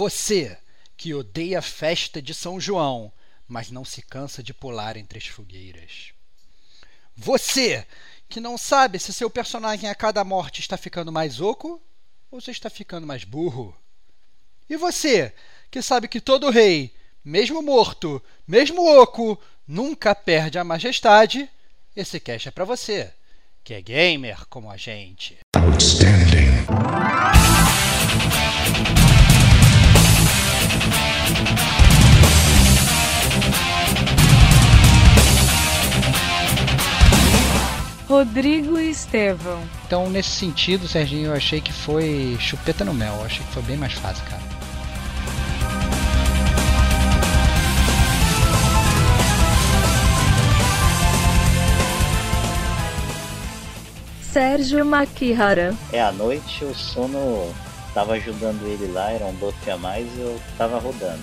Você 0.00 0.56
que 0.96 1.12
odeia 1.12 1.58
a 1.58 1.62
festa 1.62 2.22
de 2.22 2.32
São 2.32 2.58
João, 2.58 3.12
mas 3.46 3.70
não 3.70 3.84
se 3.84 4.00
cansa 4.00 4.42
de 4.42 4.54
pular 4.54 4.96
entre 4.96 5.18
as 5.18 5.26
fogueiras. 5.26 6.14
Você 7.14 7.86
que 8.26 8.40
não 8.40 8.56
sabe 8.56 8.98
se 8.98 9.12
seu 9.12 9.28
personagem 9.28 9.90
a 9.90 9.94
cada 9.94 10.24
morte 10.24 10.60
está 10.60 10.78
ficando 10.78 11.12
mais 11.12 11.38
oco 11.38 11.82
ou 12.30 12.40
se 12.40 12.50
está 12.50 12.70
ficando 12.70 13.06
mais 13.06 13.24
burro. 13.24 13.76
E 14.70 14.74
você 14.74 15.34
que 15.70 15.82
sabe 15.82 16.08
que 16.08 16.18
todo 16.18 16.48
rei, 16.48 16.94
mesmo 17.22 17.60
morto, 17.60 18.22
mesmo 18.48 18.82
oco, 19.02 19.38
nunca 19.68 20.14
perde 20.14 20.58
a 20.58 20.64
majestade, 20.64 21.46
esse 21.94 22.18
cast 22.18 22.48
é 22.48 22.50
para 22.50 22.64
você, 22.64 23.12
que 23.62 23.74
é 23.74 23.82
gamer 23.82 24.46
como 24.48 24.70
a 24.70 24.78
gente. 24.78 25.36
Outstanding. 25.56 26.64
Rodrigo 38.10 38.76
e 38.76 38.90
Estevão. 38.90 39.62
Então, 39.86 40.10
nesse 40.10 40.30
sentido, 40.30 40.88
Serginho, 40.88 41.28
eu 41.28 41.32
achei 41.32 41.60
que 41.60 41.72
foi 41.72 42.36
chupeta 42.40 42.84
no 42.84 42.92
mel. 42.92 43.14
Eu 43.14 43.24
achei 43.24 43.46
que 43.46 43.52
foi 43.52 43.62
bem 43.62 43.76
mais 43.76 43.92
fácil, 43.92 44.24
cara. 44.24 44.42
Sérgio 54.20 54.84
Makihara. 54.84 55.72
É, 55.92 56.02
à 56.02 56.10
noite 56.10 56.64
o 56.64 56.74
sono 56.74 57.54
tava 57.94 58.14
ajudando 58.14 58.66
ele 58.66 58.90
lá, 58.92 59.12
era 59.12 59.24
um 59.24 59.32
buff 59.34 59.70
a 59.70 59.76
mais 59.76 60.08
e 60.16 60.20
eu 60.20 60.40
tava 60.58 60.80
rodando. 60.80 61.22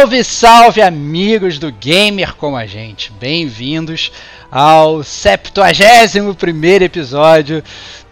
Salve, 0.00 0.24
salve 0.24 0.80
amigos 0.80 1.58
do 1.58 1.70
Gamer 1.70 2.34
como 2.34 2.56
a 2.56 2.64
gente. 2.64 3.12
Bem-vindos 3.20 4.10
ao 4.50 5.02
71 5.04 6.32
primeiro 6.32 6.84
episódio 6.84 7.62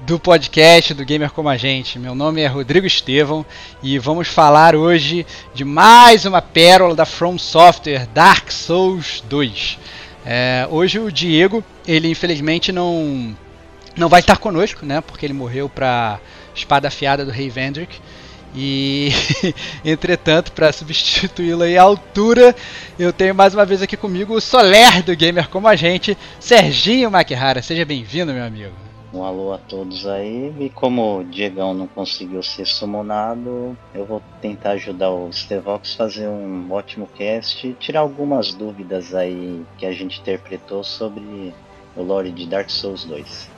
do 0.01 0.21
podcast 0.21 0.93
do 0.93 1.03
Gamer 1.03 1.31
como 1.31 1.49
a 1.49 1.57
gente. 1.57 1.99
Meu 1.99 2.15
nome 2.15 2.43
é 2.43 2.47
Rodrigo 2.47 2.87
Estevão 2.87 3.45
e 3.83 3.99
vamos 3.99 4.29
falar 4.29 4.77
hoje 4.77 5.25
de 5.55 5.65
mais 5.65 6.27
uma 6.27 6.43
pérola 6.43 6.95
da 6.95 7.07
From 7.07 7.39
Software, 7.39 8.07
Dark 8.13 8.53
Souls 8.53 9.25
2. 9.27 9.79
É, 10.27 10.69
hoje 10.71 10.99
o 10.99 11.11
Diego, 11.11 11.65
ele 11.87 12.11
infelizmente 12.11 12.71
não 12.71 13.35
não 13.97 14.11
vai 14.11 14.21
estar 14.21 14.37
conosco, 14.37 14.85
né? 14.85 15.01
Porque 15.01 15.25
ele 15.25 15.33
morreu 15.33 15.71
para 15.71 16.21
espada 16.55 16.89
afiada 16.89 17.25
do 17.25 17.31
Rei 17.31 17.49
Vendrick. 17.49 17.99
E, 18.55 19.11
entretanto, 19.85 20.53
para 20.53 20.73
substituí-lo 20.73 21.63
aí 21.63 21.77
à 21.77 21.83
altura, 21.83 22.55
eu 22.99 23.13
tenho 23.13 23.35
mais 23.35 23.55
uma 23.55 23.65
vez 23.65 23.83
aqui 23.83 23.97
comigo 23.97 24.35
o 24.35 24.41
Soler 24.41 25.03
do 25.03 25.15
Gamer 25.17 25.49
como 25.49 25.69
a 25.69 25.77
gente, 25.77 26.17
Serginho 26.41 27.11
Makihara. 27.11 27.63
Seja 27.63 27.85
bem-vindo, 27.85 28.33
meu 28.33 28.45
amigo. 28.45 28.73
Um 29.13 29.25
alô 29.25 29.55
a 29.55 29.59
todos 29.59 30.07
aí. 30.07 30.55
E 30.59 30.69
como 30.69 31.21
o 31.21 31.25
Diegão 31.25 31.73
não 31.73 31.87
conseguiu 31.87 32.43
ser 32.43 32.67
summonado, 32.67 33.77
eu 33.95 34.05
vou 34.05 34.23
tentar 34.41 34.73
ajudar 34.73 35.11
o 35.11 35.33
Stevox 35.33 35.95
a 35.95 35.97
fazer 35.97 36.29
um 36.29 36.71
ótimo 36.71 37.09
cast 37.17 37.67
e 37.67 37.73
tirar 37.73 38.01
algumas 38.01 38.53
dúvidas 38.53 39.15
aí 39.15 39.65
que 39.79 39.87
a 39.87 39.93
gente 39.93 40.21
interpretou 40.21 40.85
sobre 40.85 41.55
o 41.97 42.03
lore 42.03 42.31
de 42.31 42.47
Dark 42.47 42.69
Souls 42.69 43.05
2. 43.05 43.58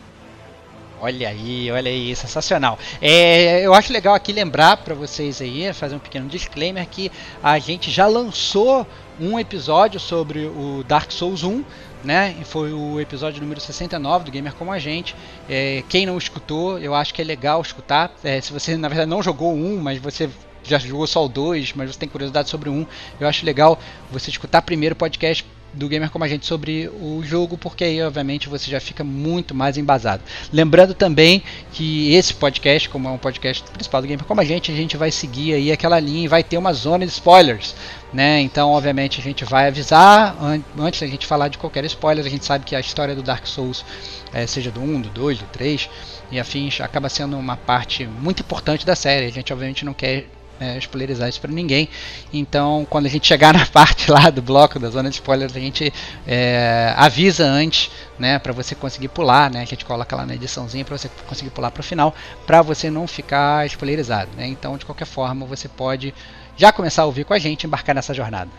Olha 1.03 1.31
aí, 1.31 1.71
olha 1.71 1.91
aí, 1.91 2.15
sensacional. 2.15 2.79
É, 3.01 3.65
eu 3.65 3.73
acho 3.73 3.91
legal 3.91 4.15
aqui 4.15 4.35
lembrar 4.35 4.77
para 4.77 4.95
vocês 4.95 5.41
aí, 5.41 5.73
fazer 5.73 5.95
um 5.97 5.99
pequeno 5.99 6.29
disclaimer 6.29 6.87
que 6.87 7.11
a 7.43 7.59
gente 7.59 7.91
já 7.91 8.07
lançou 8.07 8.87
um 9.19 9.39
episódio 9.39 9.99
sobre 9.99 10.41
o 10.45 10.85
Dark 10.87 11.11
Souls 11.11 11.43
1, 11.43 11.65
né? 12.05 12.37
Foi 12.45 12.75
o 12.75 13.01
episódio 13.01 13.41
número 13.41 13.59
69 13.59 14.27
do 14.27 14.31
Gamer 14.31 14.53
Como 14.53 14.71
a 14.71 14.79
Gente. 14.79 15.17
É, 15.49 15.83
quem 15.89 16.05
não 16.05 16.19
escutou, 16.19 16.79
eu 16.79 16.95
acho 16.95 17.15
que 17.15 17.23
é 17.23 17.25
legal 17.25 17.63
escutar. 17.63 18.15
É, 18.23 18.39
se 18.39 18.53
você 18.53 18.77
na 18.77 18.89
verdade 18.89 19.09
não 19.09 19.23
jogou 19.23 19.55
um, 19.55 19.81
mas 19.81 19.99
você 19.99 20.29
já 20.63 20.79
jogou 20.79 21.07
só 21.07 21.25
o 21.25 21.29
2, 21.31 21.73
mas 21.73 21.95
você 21.95 21.99
tem 21.99 22.11
curiosidade 22.11 22.51
sobre 22.51 22.69
um, 22.69 22.87
eu 23.19 23.27
acho 23.27 23.47
legal 23.47 23.79
você 24.11 24.29
escutar 24.29 24.61
primeiro 24.61 24.93
o 24.93 24.97
podcast 24.97 25.47
do 25.73 25.89
gamer 25.89 26.11
como 26.11 26.25
a 26.25 26.29
gente 26.29 26.47
sobre 26.47 26.89
o 26.89 27.23
jogo, 27.23 27.57
porque 27.57 27.85
aí 27.85 28.03
obviamente 28.03 28.49
você 28.49 28.71
já 28.71 28.81
fica 28.81 29.05
muito 29.05 29.55
mais 29.55 29.77
embasado. 29.77 30.23
Lembrando 30.53 30.95
também 30.95 31.43
que 31.73 32.13
esse 32.15 32.35
podcast, 32.35 32.89
como 32.89 33.09
é 33.09 33.11
um 33.11 33.19
podcast 33.19 33.63
principal 33.71 34.03
do 34.03 34.09
gamer 34.09 34.25
como 34.25 34.41
a 34.41 34.45
gente, 34.45 34.71
a 34.73 34.75
gente 34.75 34.97
vai 34.97 35.11
seguir 35.11 35.55
aí 35.55 35.73
aquela 35.73 36.01
linha 36.01 36.25
e 36.25 36.29
vai 36.29 36.43
ter 36.43 36.59
uma 36.59 36.73
zona 36.73 37.07
de 37.07 37.13
spoilers, 37.13 37.75
né? 38.13 38.41
Então, 38.41 38.71
obviamente 38.71 39.21
a 39.21 39.23
gente 39.23 39.45
vai 39.45 39.69
avisar 39.69 40.37
an 40.43 40.61
antes 40.79 41.01
da 41.01 41.07
gente 41.07 41.27
falar 41.27 41.49
de 41.49 41.59
qualquer 41.59 41.85
spoiler, 41.85 42.25
a 42.25 42.29
gente 42.29 42.45
sabe 42.45 42.65
que 42.65 42.75
a 42.75 42.81
história 42.81 43.15
do 43.15 43.23
Dark 43.23 43.47
Souls, 43.47 43.85
é, 44.33 44.47
seja 44.47 44.71
do 44.71 44.81
1, 44.81 45.03
do 45.03 45.09
2, 45.11 45.39
do 45.39 45.47
3 45.47 45.89
e 46.31 46.39
afins, 46.39 46.81
acaba 46.81 47.09
sendo 47.09 47.37
uma 47.39 47.57
parte 47.57 48.07
muito 48.07 48.41
importante 48.41 48.87
da 48.87 48.95
série. 48.95 49.27
A 49.27 49.31
gente 49.31 49.53
obviamente 49.53 49.85
não 49.85 49.95
quer 49.95 50.27
é, 50.61 50.79
spoilerizar 50.79 51.29
isso 51.29 51.41
para 51.41 51.51
ninguém. 51.51 51.89
Então, 52.33 52.87
quando 52.89 53.07
a 53.07 53.09
gente 53.09 53.27
chegar 53.27 53.53
na 53.55 53.67
parte 53.67 54.11
lá 54.11 54.31
do 54.31 54.43
bloco 54.43 54.79
da 54.79 54.91
zona 54.91 55.09
de 55.09 55.17
spoilers, 55.17 55.57
a 55.57 55.61
gente 55.61 55.93
é, 56.27 56.93
avisa 56.97 57.45
antes, 57.45 57.91
né, 58.19 58.39
para 58.39 58.53
você 58.53 58.75
conseguir 58.75 59.09
pular, 59.09 59.51
né? 59.51 59.63
A 59.63 59.65
gente 59.65 59.85
coloca 59.85 60.15
lá 60.15 60.27
na 60.27 60.35
ediçãozinha 60.35 60.85
para 60.85 60.97
você 60.97 61.09
conseguir 61.27 61.51
pular 61.51 61.71
para 61.71 61.81
o 61.81 61.85
final, 61.85 62.15
para 62.47 62.61
você 62.61 62.91
não 62.91 63.07
ficar 63.07 63.67
spoilerizado, 63.67 64.31
né? 64.37 64.47
Então, 64.47 64.77
de 64.77 64.85
qualquer 64.85 65.07
forma, 65.07 65.47
você 65.47 65.67
pode 65.67 66.15
já 66.57 66.71
começar 66.71 67.03
a 67.03 67.07
ouvir 67.07 67.25
com 67.25 67.33
a 67.33 67.39
gente, 67.39 67.67
embarcar 67.67 67.95
nessa 67.95 68.13
jornada. 68.13 68.51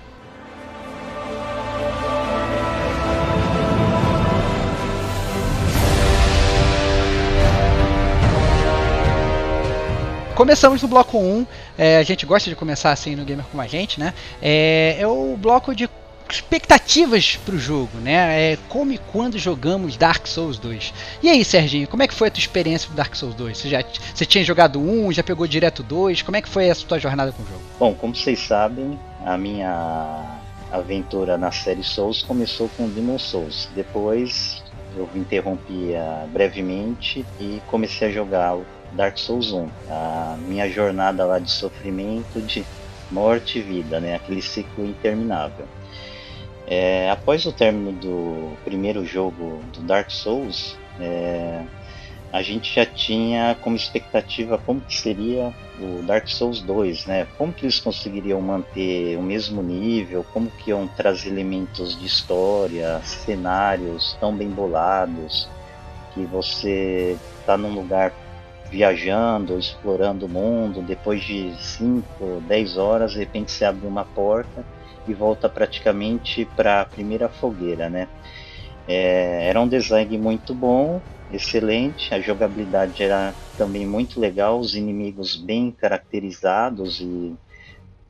Começamos 10.42 10.82
no 10.82 10.88
bloco 10.88 11.20
1. 11.20 11.46
É, 11.78 11.98
a 11.98 12.04
gente 12.04 12.26
gosta 12.26 12.50
de 12.50 12.56
começar 12.56 12.92
assim 12.92 13.16
no 13.16 13.24
Gamer 13.24 13.46
com 13.52 13.62
a 13.62 13.68
gente, 13.68 14.00
né? 14.00 14.12
É, 14.42 14.98
é 15.00 15.06
o 15.06 15.38
bloco 15.38 15.76
de 15.76 15.88
expectativas 16.28 17.36
para 17.46 17.54
o 17.54 17.60
jogo, 17.60 18.00
né? 18.00 18.54
É 18.54 18.58
como 18.68 18.92
e 18.92 18.98
quando 18.98 19.38
jogamos 19.38 19.98
Dark 19.98 20.26
Souls 20.26 20.58
2. 20.58 20.96
E 21.22 21.30
aí, 21.30 21.46
Serginho, 21.46 21.88
como 21.88 22.02
é 22.02 22.08
que 22.08 22.14
foi 22.16 22.30
a 22.30 22.32
tua 22.32 22.40
experiência 22.40 22.90
com 22.90 22.96
Dark 22.96 23.14
Souls 23.14 23.36
2? 23.36 23.56
Você 23.56 23.70
já 23.70 23.84
você 24.16 24.26
tinha 24.26 24.44
jogado 24.44 24.82
um, 24.82 25.12
já 25.12 25.22
pegou 25.22 25.46
direto 25.46 25.84
dois? 25.84 26.24
Como 26.24 26.36
é 26.36 26.42
que 26.42 26.50
foi 26.50 26.72
a 26.72 26.76
tua 26.76 26.98
jornada 26.98 27.32
com 27.32 27.44
o 27.44 27.46
jogo? 27.46 27.62
Bom, 27.78 27.94
como 27.94 28.16
vocês 28.16 28.40
sabem, 28.40 29.00
a 29.24 29.38
minha 29.38 30.40
aventura 30.72 31.38
na 31.38 31.52
série 31.52 31.84
Souls 31.84 32.24
começou 32.24 32.68
com 32.76 32.90
Demon 32.90 33.20
Souls. 33.20 33.70
Depois 33.76 34.64
eu 34.98 35.08
interrompi 35.14 35.92
brevemente 36.34 37.24
e 37.40 37.62
comecei 37.68 38.08
a 38.08 38.12
jogar 38.12 38.58
Dark 38.94 39.18
Souls 39.18 39.52
1. 39.52 39.70
A 39.90 40.38
minha 40.48 40.70
jornada 40.70 41.26
lá 41.26 41.40
de 41.40 41.52
sofrimento, 41.52 42.42
de 42.42 42.66
morte 43.10 43.60
e 43.60 43.62
vida, 43.62 44.00
né? 44.00 44.16
Aquele 44.16 44.42
ciclo 44.42 44.86
interminável. 44.86 45.66
É, 46.68 47.10
após 47.10 47.46
o 47.46 47.52
término 47.52 47.92
do 47.92 48.56
primeiro 48.64 49.06
jogo 49.06 49.60
do 49.74 49.82
Dark 49.82 50.10
Souls, 50.10 50.78
é, 51.00 51.64
a 52.32 52.42
gente 52.42 52.74
já 52.74 52.86
tinha 52.86 53.58
como 53.62 53.76
expectativa 53.76 54.58
como 54.58 54.80
que 54.80 54.98
seria 54.98 55.54
o 55.80 56.02
Dark 56.04 56.28
Souls 56.30 56.62
2, 56.62 57.06
né? 57.06 57.28
Como 57.38 57.52
que 57.52 57.66
eles 57.66 57.80
conseguiriam 57.80 58.40
manter 58.40 59.18
o 59.18 59.22
mesmo 59.22 59.62
nível, 59.62 60.26
como 60.32 60.50
que 60.50 60.70
iam 60.70 60.88
trazer 60.88 61.30
elementos 61.30 62.00
de 62.00 62.06
história, 62.06 63.02
cenários 63.04 64.16
tão 64.20 64.34
bem 64.34 64.50
bolados, 64.50 65.50
que 66.14 66.24
você 66.26 67.18
está 67.42 67.58
num 67.58 67.74
lugar 67.74 68.14
viajando, 68.72 69.60
explorando 69.60 70.26
o 70.26 70.30
mundo, 70.30 70.82
depois 70.82 71.22
de 71.22 71.54
5, 71.62 72.42
10 72.48 72.78
horas, 72.78 73.12
de 73.12 73.20
repente 73.20 73.52
você 73.52 73.66
abre 73.66 73.86
uma 73.86 74.06
porta 74.06 74.66
e 75.06 75.14
volta 75.14 75.50
praticamente 75.50 76.46
para 76.56 76.80
a 76.80 76.86
primeira 76.86 77.28
fogueira, 77.28 77.90
né? 77.90 78.08
É, 78.88 79.50
era 79.50 79.60
um 79.60 79.68
design 79.68 80.18
muito 80.18 80.56
bom, 80.56 81.02
excelente, 81.30 82.14
a 82.14 82.22
jogabilidade 82.22 83.04
era 83.04 83.36
também 83.58 83.86
muito 83.86 84.20
legal, 84.22 84.58
os 84.58 84.74
inimigos 84.74 85.36
bem 85.36 85.72
caracterizados 85.72 87.02
e 87.02 87.36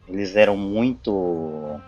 eles 0.07 0.35
eram 0.35 0.55
muito 0.55 1.79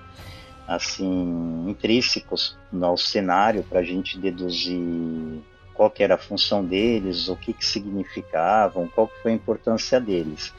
assim 0.67 1.69
intrínsecos 1.69 2.57
ao 2.81 2.97
cenário 2.97 3.63
para 3.63 3.81
a 3.81 3.83
gente 3.83 4.17
deduzir 4.17 5.43
qual 5.73 5.89
que 5.89 6.03
era 6.03 6.15
a 6.15 6.17
função 6.17 6.63
deles, 6.63 7.27
o 7.27 7.35
que, 7.35 7.53
que 7.53 7.65
significavam, 7.65 8.87
qual 8.87 9.07
que 9.07 9.21
foi 9.21 9.31
a 9.31 9.35
importância 9.35 9.99
deles. 9.99 10.53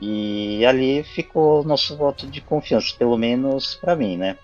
E 0.00 0.64
ali 0.64 1.02
ficou 1.02 1.62
nosso 1.62 1.96
voto 1.96 2.26
de 2.26 2.40
confiança, 2.40 2.94
pelo 2.98 3.18
menos 3.18 3.74
para 3.74 3.94
mim, 3.94 4.16
né? 4.16 4.38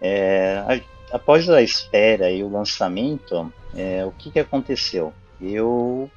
É, 0.00 0.62
a, 0.66 1.16
após 1.16 1.48
a 1.50 1.62
espera 1.62 2.30
e 2.30 2.42
o 2.42 2.50
lançamento, 2.50 3.52
é, 3.74 4.04
o 4.04 4.12
que, 4.12 4.30
que 4.30 4.38
aconteceu? 4.38 5.12
Eu, 5.40 6.10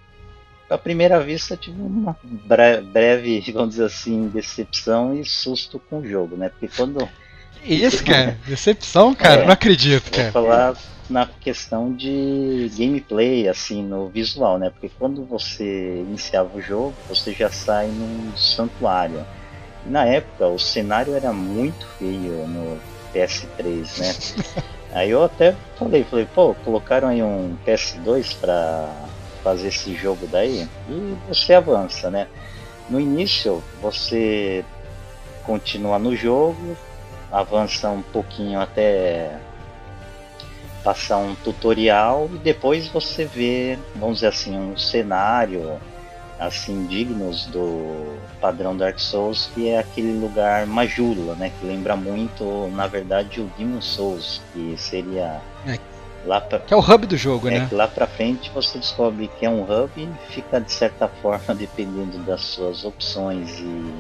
à 0.69 0.77
primeira 0.77 1.19
vista, 1.19 1.57
tive 1.57 1.81
uma 1.81 2.17
breve, 2.23 3.41
vamos 3.51 3.71
dizer 3.71 3.85
assim, 3.85 4.29
decepção 4.29 5.13
e 5.13 5.25
susto 5.25 5.79
com 5.89 5.99
o 5.99 6.07
jogo, 6.07 6.37
né? 6.37 6.49
Porque 6.49 6.69
quando 6.69 7.07
isso, 7.63 8.03
cara? 8.03 8.37
Decepção, 8.47 9.13
cara? 9.13 9.41
É, 9.41 9.45
não 9.45 9.53
acredito, 9.53 10.11
cara. 10.11 10.31
Vou 10.31 10.43
falar 10.43 10.75
na 11.09 11.25
questão 11.25 11.91
de 11.93 12.71
gameplay, 12.77 13.47
assim, 13.47 13.83
no 13.83 14.09
visual, 14.09 14.59
né? 14.59 14.69
Porque 14.69 14.89
quando 14.99 15.25
você 15.25 16.03
iniciava 16.07 16.55
o 16.55 16.61
jogo, 16.61 16.93
você 17.07 17.33
já 17.33 17.49
sai 17.49 17.87
num 17.87 18.35
santuário. 18.37 19.25
E 19.85 19.89
na 19.89 20.05
época, 20.05 20.47
o 20.47 20.59
cenário 20.59 21.15
era 21.15 21.33
muito 21.33 21.87
feio 21.97 22.47
no 22.47 22.79
PS3, 23.13 23.99
né? 23.99 24.63
aí 24.93 25.09
eu 25.09 25.23
até 25.23 25.55
falei, 25.77 26.03
falei, 26.03 26.27
pô, 26.33 26.53
colocaram 26.63 27.07
aí 27.07 27.23
um 27.23 27.57
PS2 27.65 28.35
pra 28.39 28.93
fazer 29.43 29.69
esse 29.69 29.95
jogo 29.95 30.27
daí 30.27 30.67
e 30.89 31.17
você 31.27 31.53
avança, 31.53 32.11
né? 32.11 32.27
No 32.89 32.99
início, 32.99 33.63
você 33.81 34.65
continua 35.43 35.97
no 35.97 36.15
jogo, 36.15 36.77
avança 37.31 37.89
um 37.89 38.01
pouquinho 38.01 38.59
até 38.59 39.37
passar 40.83 41.17
um 41.17 41.35
tutorial 41.35 42.29
e 42.33 42.37
depois 42.37 42.87
você 42.87 43.25
vê, 43.25 43.77
vamos 43.95 44.15
dizer 44.15 44.27
assim, 44.27 44.57
um 44.57 44.77
cenário 44.77 45.79
assim 46.39 46.85
dignos 46.85 47.45
do 47.47 48.17
padrão 48.39 48.75
Dark 48.75 48.97
Souls, 48.97 49.49
que 49.53 49.67
é 49.67 49.77
aquele 49.77 50.13
lugar 50.13 50.65
Majula, 50.65 51.35
né, 51.35 51.51
que 51.59 51.65
lembra 51.65 51.97
muito, 51.97 52.69
na 52.73 52.87
verdade, 52.87 53.41
o 53.41 53.51
Demon 53.57 53.81
Souls, 53.81 54.41
que 54.53 54.73
seria 54.77 55.41
é. 55.67 55.77
lá 56.25 56.39
pra, 56.39 56.59
que 56.59 56.73
é 56.73 56.77
o 56.77 56.79
hub 56.79 57.05
do 57.05 57.17
jogo, 57.17 57.49
é, 57.49 57.59
né? 57.59 57.65
Que 57.67 57.75
lá 57.75 57.89
para 57.89 58.07
frente 58.07 58.49
você 58.51 58.77
descobre 58.77 59.29
que 59.37 59.45
é 59.45 59.49
um 59.49 59.63
hub 59.63 59.91
e 59.97 60.31
fica 60.31 60.61
de 60.61 60.71
certa 60.71 61.09
forma 61.09 61.53
dependendo 61.53 62.17
das 62.19 62.41
suas 62.41 62.85
opções 62.85 63.59
e 63.59 63.93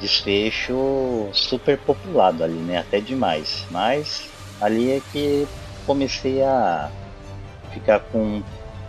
desfecho 0.00 1.28
super 1.32 1.78
populado 1.78 2.42
ali, 2.42 2.58
né? 2.58 2.78
Até 2.78 3.00
demais. 3.00 3.66
Mas 3.70 4.28
ali 4.60 4.92
é 4.92 5.00
que 5.12 5.46
comecei 5.86 6.42
a 6.42 6.90
ficar 7.72 8.00
com 8.00 8.18
um 8.18 8.42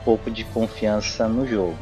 pouco 0.03 0.29
de 0.29 0.43
confiança 0.45 1.27
no 1.27 1.47
jogo. 1.47 1.77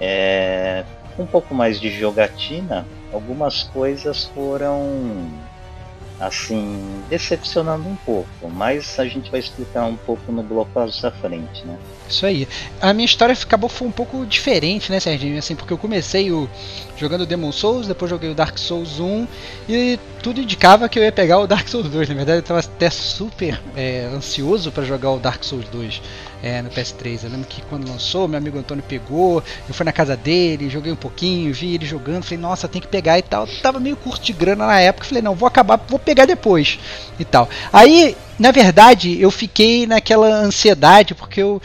É, 0.00 0.84
um 1.18 1.26
pouco 1.26 1.54
mais 1.54 1.80
de 1.80 1.90
jogatina, 1.90 2.86
algumas 3.12 3.62
coisas 3.62 4.24
foram 4.26 5.30
assim 6.18 7.02
decepcionando 7.10 7.86
um 7.88 7.96
pouco, 7.96 8.48
mas 8.48 8.98
a 8.98 9.06
gente 9.06 9.30
vai 9.30 9.40
explicar 9.40 9.84
um 9.84 9.96
pouco 9.96 10.32
no 10.32 10.42
bloco 10.42 10.78
à 10.78 11.10
frente, 11.10 11.64
né? 11.66 11.78
Isso 12.08 12.24
aí. 12.24 12.46
A 12.80 12.92
minha 12.92 13.04
história 13.04 13.32
acabou 13.32 13.68
foi 13.68 13.88
um 13.88 13.92
pouco 13.92 14.24
diferente, 14.26 14.90
né, 14.90 15.00
Serginho? 15.00 15.38
Assim, 15.38 15.56
porque 15.56 15.72
eu 15.72 15.78
comecei 15.78 16.30
o 16.30 16.48
jogando 16.96 17.26
Demon 17.26 17.52
Souls, 17.52 17.86
depois 17.86 18.10
joguei 18.10 18.30
o 18.30 18.34
Dark 18.34 18.56
Souls 18.58 18.98
1 19.00 19.28
e 19.68 19.98
tudo 20.22 20.40
indicava 20.40 20.88
que 20.88 20.98
eu 20.98 21.02
ia 21.02 21.12
pegar 21.12 21.38
o 21.38 21.46
Dark 21.48 21.68
Souls 21.68 21.88
2. 21.88 22.08
Na 22.08 22.14
verdade, 22.14 22.38
eu 22.38 22.40
estava 22.40 22.60
até 22.60 22.88
super 22.90 23.60
é, 23.76 24.08
ansioso 24.14 24.70
para 24.70 24.84
jogar 24.84 25.10
o 25.10 25.18
Dark 25.18 25.42
Souls 25.44 25.68
2 25.68 26.00
é, 26.42 26.62
no 26.62 26.70
PS3. 26.70 27.24
Eu 27.24 27.30
lembro 27.30 27.46
que 27.46 27.60
quando 27.62 27.88
lançou, 27.88 28.28
meu 28.28 28.38
amigo 28.38 28.58
Antônio 28.58 28.84
pegou, 28.86 29.42
eu 29.68 29.74
fui 29.74 29.84
na 29.84 29.92
casa 29.92 30.16
dele, 30.16 30.70
joguei 30.70 30.92
um 30.92 30.96
pouquinho, 30.96 31.52
vi 31.52 31.74
ele 31.74 31.84
jogando, 31.84 32.22
falei, 32.22 32.38
nossa, 32.38 32.68
tem 32.68 32.80
que 32.80 32.88
pegar 32.88 33.18
e 33.18 33.22
tal. 33.22 33.46
Eu 33.46 33.60
tava 33.60 33.80
meio 33.80 33.96
curto 33.96 34.24
de 34.24 34.32
grana 34.32 34.66
na 34.66 34.80
época, 34.80 35.06
falei, 35.06 35.22
não, 35.22 35.34
vou 35.34 35.46
acabar, 35.46 35.80
vou 35.88 35.98
pegar 35.98 36.24
depois 36.24 36.78
e 37.18 37.24
tal. 37.24 37.48
Aí 37.72 38.16
na 38.38 38.50
verdade, 38.50 39.20
eu 39.20 39.30
fiquei 39.30 39.86
naquela 39.86 40.26
ansiedade, 40.28 41.14
porque 41.14 41.40
eu 41.40 41.60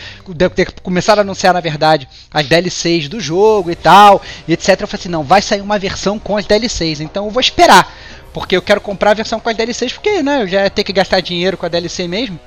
ter 0.56 0.72
começado 0.82 1.20
a 1.20 1.22
anunciar, 1.22 1.54
na 1.54 1.60
verdade, 1.60 2.08
as 2.34 2.48
DLCs 2.48 3.10
do 3.10 3.20
jogo 3.20 3.70
e 3.70 3.76
tal, 3.76 4.22
e 4.48 4.54
etc. 4.54 4.80
Eu 4.80 4.88
falei 4.88 5.02
assim, 5.02 5.10
não, 5.10 5.24
vai 5.24 5.42
sair 5.42 5.62
uma 5.62 5.78
versão 5.78 6.18
com 6.18 6.38
as 6.38 6.46
DLCs, 6.46 7.02
então 7.02 7.26
eu 7.26 7.32
vou 7.32 7.42
esperar. 7.42 7.94
Porque 8.34 8.56
eu 8.56 8.62
quero 8.62 8.80
comprar 8.80 9.12
a 9.12 9.16
versão 9.16 9.40
com 9.40 9.50
as 9.50 9.58
DLCs, 9.58 9.94
porque 9.94 10.24
né, 10.24 10.44
eu 10.44 10.48
já 10.48 10.64
ia 10.64 10.70
ter 10.70 10.86
que 10.86 10.94
gastar 10.94 11.20
dinheiro 11.20 11.58
com 11.58 11.66
a 11.66 11.70
DLC 11.70 12.08
mesmo. 12.08 12.40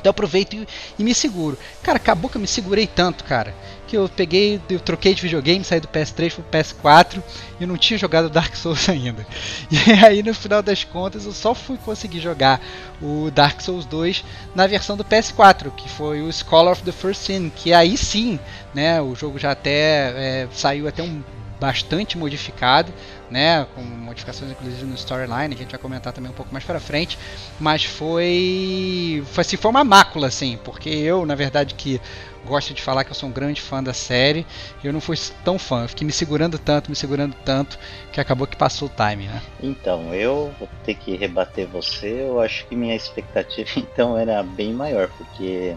Então 0.00 0.10
aproveito 0.10 0.54
e, 0.54 0.66
e, 0.98 1.04
me 1.04 1.14
seguro. 1.14 1.58
Cara, 1.82 1.96
acabou 1.96 2.30
que 2.30 2.36
eu 2.36 2.40
me 2.40 2.46
segurei 2.46 2.86
tanto, 2.86 3.24
cara, 3.24 3.54
que 3.90 3.96
eu 3.96 4.08
peguei, 4.08 4.60
eu 4.70 4.78
troquei 4.78 5.12
de 5.12 5.20
videogame, 5.20 5.64
saí 5.64 5.80
do 5.80 5.88
PS3 5.88 6.34
pro 6.34 6.44
PS4 6.44 7.20
e 7.58 7.64
eu 7.64 7.66
não 7.66 7.76
tinha 7.76 7.98
jogado 7.98 8.30
Dark 8.30 8.54
Souls 8.54 8.86
ainda. 8.88 9.26
E 9.68 9.92
aí 10.04 10.22
no 10.22 10.32
final 10.32 10.62
das 10.62 10.84
contas 10.84 11.26
eu 11.26 11.32
só 11.32 11.56
fui 11.56 11.76
conseguir 11.76 12.20
jogar 12.20 12.60
o 13.02 13.32
Dark 13.32 13.60
Souls 13.60 13.84
2 13.86 14.24
na 14.54 14.68
versão 14.68 14.96
do 14.96 15.04
PS4, 15.04 15.72
que 15.74 15.88
foi 15.88 16.22
o 16.22 16.32
Scholar 16.32 16.70
of 16.70 16.84
the 16.84 16.92
First 16.92 17.22
Sin, 17.22 17.50
que 17.50 17.72
aí 17.72 17.96
sim, 17.96 18.38
né, 18.72 19.02
o 19.02 19.16
jogo 19.16 19.40
já 19.40 19.50
até 19.50 20.42
é, 20.42 20.48
saiu 20.52 20.86
até 20.86 21.02
um 21.02 21.20
bastante 21.58 22.16
modificado, 22.16 22.92
né, 23.28 23.66
com 23.74 23.82
modificações 23.82 24.50
inclusive 24.50 24.84
no 24.86 24.94
storyline, 24.94 25.54
a 25.54 25.58
gente 25.58 25.70
vai 25.70 25.78
comentar 25.78 26.12
também 26.12 26.30
um 26.30 26.34
pouco 26.34 26.52
mais 26.52 26.64
para 26.64 26.80
frente, 26.80 27.18
mas 27.58 27.84
foi 27.84 29.22
foi 29.32 29.42
assim, 29.42 29.56
foi 29.56 29.70
uma 29.70 29.84
mácula 29.84 30.28
assim, 30.28 30.58
porque 30.64 30.88
eu, 30.88 31.26
na 31.26 31.34
verdade 31.34 31.74
que 31.74 32.00
gosto 32.44 32.74
de 32.74 32.82
falar 32.82 33.04
que 33.04 33.10
eu 33.10 33.14
sou 33.14 33.28
um 33.28 33.32
grande 33.32 33.60
fã 33.60 33.82
da 33.82 33.92
série, 33.92 34.46
eu 34.82 34.92
não 34.92 35.00
fui 35.00 35.16
tão 35.44 35.58
fã, 35.58 35.82
eu 35.82 35.88
fiquei 35.88 36.06
me 36.06 36.12
segurando 36.12 36.58
tanto, 36.58 36.90
me 36.90 36.96
segurando 36.96 37.34
tanto, 37.44 37.78
que 38.12 38.20
acabou 38.20 38.46
que 38.46 38.56
passou 38.56 38.88
o 38.88 38.92
time, 38.94 39.26
né? 39.26 39.42
Então, 39.62 40.14
eu 40.14 40.52
vou 40.58 40.68
ter 40.84 40.94
que 40.94 41.16
rebater 41.16 41.66
você, 41.66 42.22
eu 42.22 42.40
acho 42.40 42.66
que 42.66 42.76
minha 42.76 42.94
expectativa 42.94 43.70
então 43.76 44.16
era 44.16 44.42
bem 44.42 44.72
maior, 44.72 45.08
porque 45.08 45.76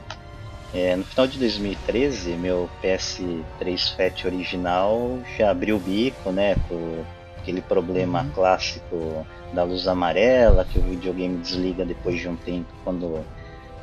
é, 0.73 0.95
no 0.95 1.03
final 1.03 1.27
de 1.27 1.37
2013, 1.37 2.31
meu 2.31 2.69
PS3 2.81 3.95
Fat 3.95 4.25
original 4.25 5.19
já 5.37 5.51
abriu 5.51 5.75
o 5.75 5.79
bico, 5.79 6.31
né? 6.31 6.55
Por 6.67 7.05
aquele 7.37 7.61
problema 7.61 8.23
uhum. 8.23 8.31
clássico 8.31 9.27
da 9.51 9.63
luz 9.63 9.87
amarela, 9.87 10.65
que 10.65 10.79
o 10.79 10.81
videogame 10.81 11.37
desliga 11.37 11.85
depois 11.85 12.19
de 12.19 12.27
um 12.27 12.35
tempo 12.35 12.73
quando 12.83 13.23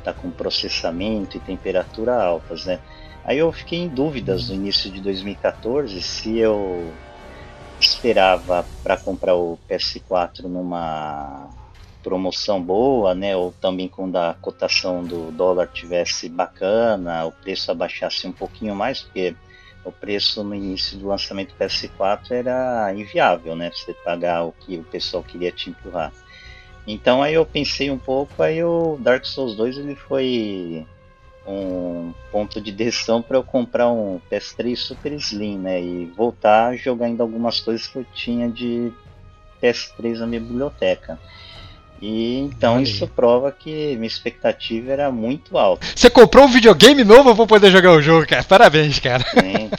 está 0.01 0.13
com 0.13 0.29
processamento 0.31 1.37
e 1.37 1.39
temperatura 1.39 2.21
altas, 2.21 2.65
né? 2.65 2.79
Aí 3.23 3.37
eu 3.37 3.51
fiquei 3.51 3.79
em 3.79 3.87
dúvidas 3.87 4.49
no 4.49 4.55
início 4.55 4.91
de 4.91 4.99
2014 4.99 6.01
se 6.01 6.37
eu 6.37 6.91
esperava 7.79 8.65
para 8.83 8.97
comprar 8.97 9.35
o 9.35 9.57
PS4 9.69 10.43
numa 10.43 11.49
promoção 12.03 12.61
boa, 12.61 13.13
né, 13.13 13.35
ou 13.35 13.51
também 13.51 13.87
quando 13.87 14.15
a 14.15 14.33
cotação 14.33 15.03
do 15.03 15.31
dólar 15.31 15.67
tivesse 15.67 16.27
bacana, 16.27 17.25
o 17.25 17.31
preço 17.31 17.71
abaixasse 17.71 18.27
um 18.27 18.31
pouquinho 18.31 18.75
mais, 18.75 19.01
porque 19.01 19.35
o 19.85 19.91
preço 19.91 20.43
no 20.43 20.55
início 20.55 20.97
do 20.97 21.07
lançamento 21.07 21.49
do 21.49 21.63
PS4 21.63 22.31
era 22.31 22.93
inviável, 22.93 23.55
né, 23.55 23.71
você 23.71 23.93
pagar 23.93 24.43
o 24.45 24.51
que 24.51 24.77
o 24.77 24.83
pessoal 24.83 25.23
queria 25.23 25.51
te 25.51 25.69
empurrar. 25.69 26.11
Então 26.87 27.21
aí 27.21 27.33
eu 27.33 27.45
pensei 27.45 27.91
um 27.91 27.97
pouco, 27.97 28.41
aí 28.41 28.63
o 28.63 28.97
Dark 28.99 29.25
Souls 29.25 29.55
2 29.55 29.77
ele 29.77 29.95
foi 29.95 30.85
um 31.47 32.13
ponto 32.31 32.61
de 32.61 32.71
decisão 32.71 33.21
para 33.21 33.37
eu 33.37 33.43
comprar 33.43 33.89
um 33.91 34.19
PS3 34.31 34.75
Super 34.75 35.13
Slim, 35.13 35.57
né, 35.57 35.81
e 35.81 36.11
voltar 36.15 36.67
a 36.67 36.75
jogar 36.75 37.07
ainda 37.07 37.23
algumas 37.23 37.59
coisas 37.59 37.87
que 37.87 37.97
eu 37.97 38.05
tinha 38.13 38.49
de 38.49 38.91
PS3 39.61 40.19
na 40.19 40.27
minha 40.27 40.41
biblioteca. 40.41 41.19
E 42.01 42.39
então 42.39 42.81
isso 42.81 43.07
prova 43.07 43.51
que 43.51 43.95
minha 43.95 44.07
expectativa 44.07 44.91
era 44.91 45.11
muito 45.11 45.55
alta. 45.55 45.85
Você 45.95 46.09
comprou 46.09 46.45
um 46.45 46.51
videogame 46.51 47.03
novo 47.03 47.35
para 47.35 47.45
poder 47.45 47.69
jogar 47.69 47.91
o 47.91 48.01
jogo, 48.01 48.25
cara? 48.25 48.43
Parabéns, 48.43 48.97
cara. 48.97 49.23
Sim, 49.29 49.69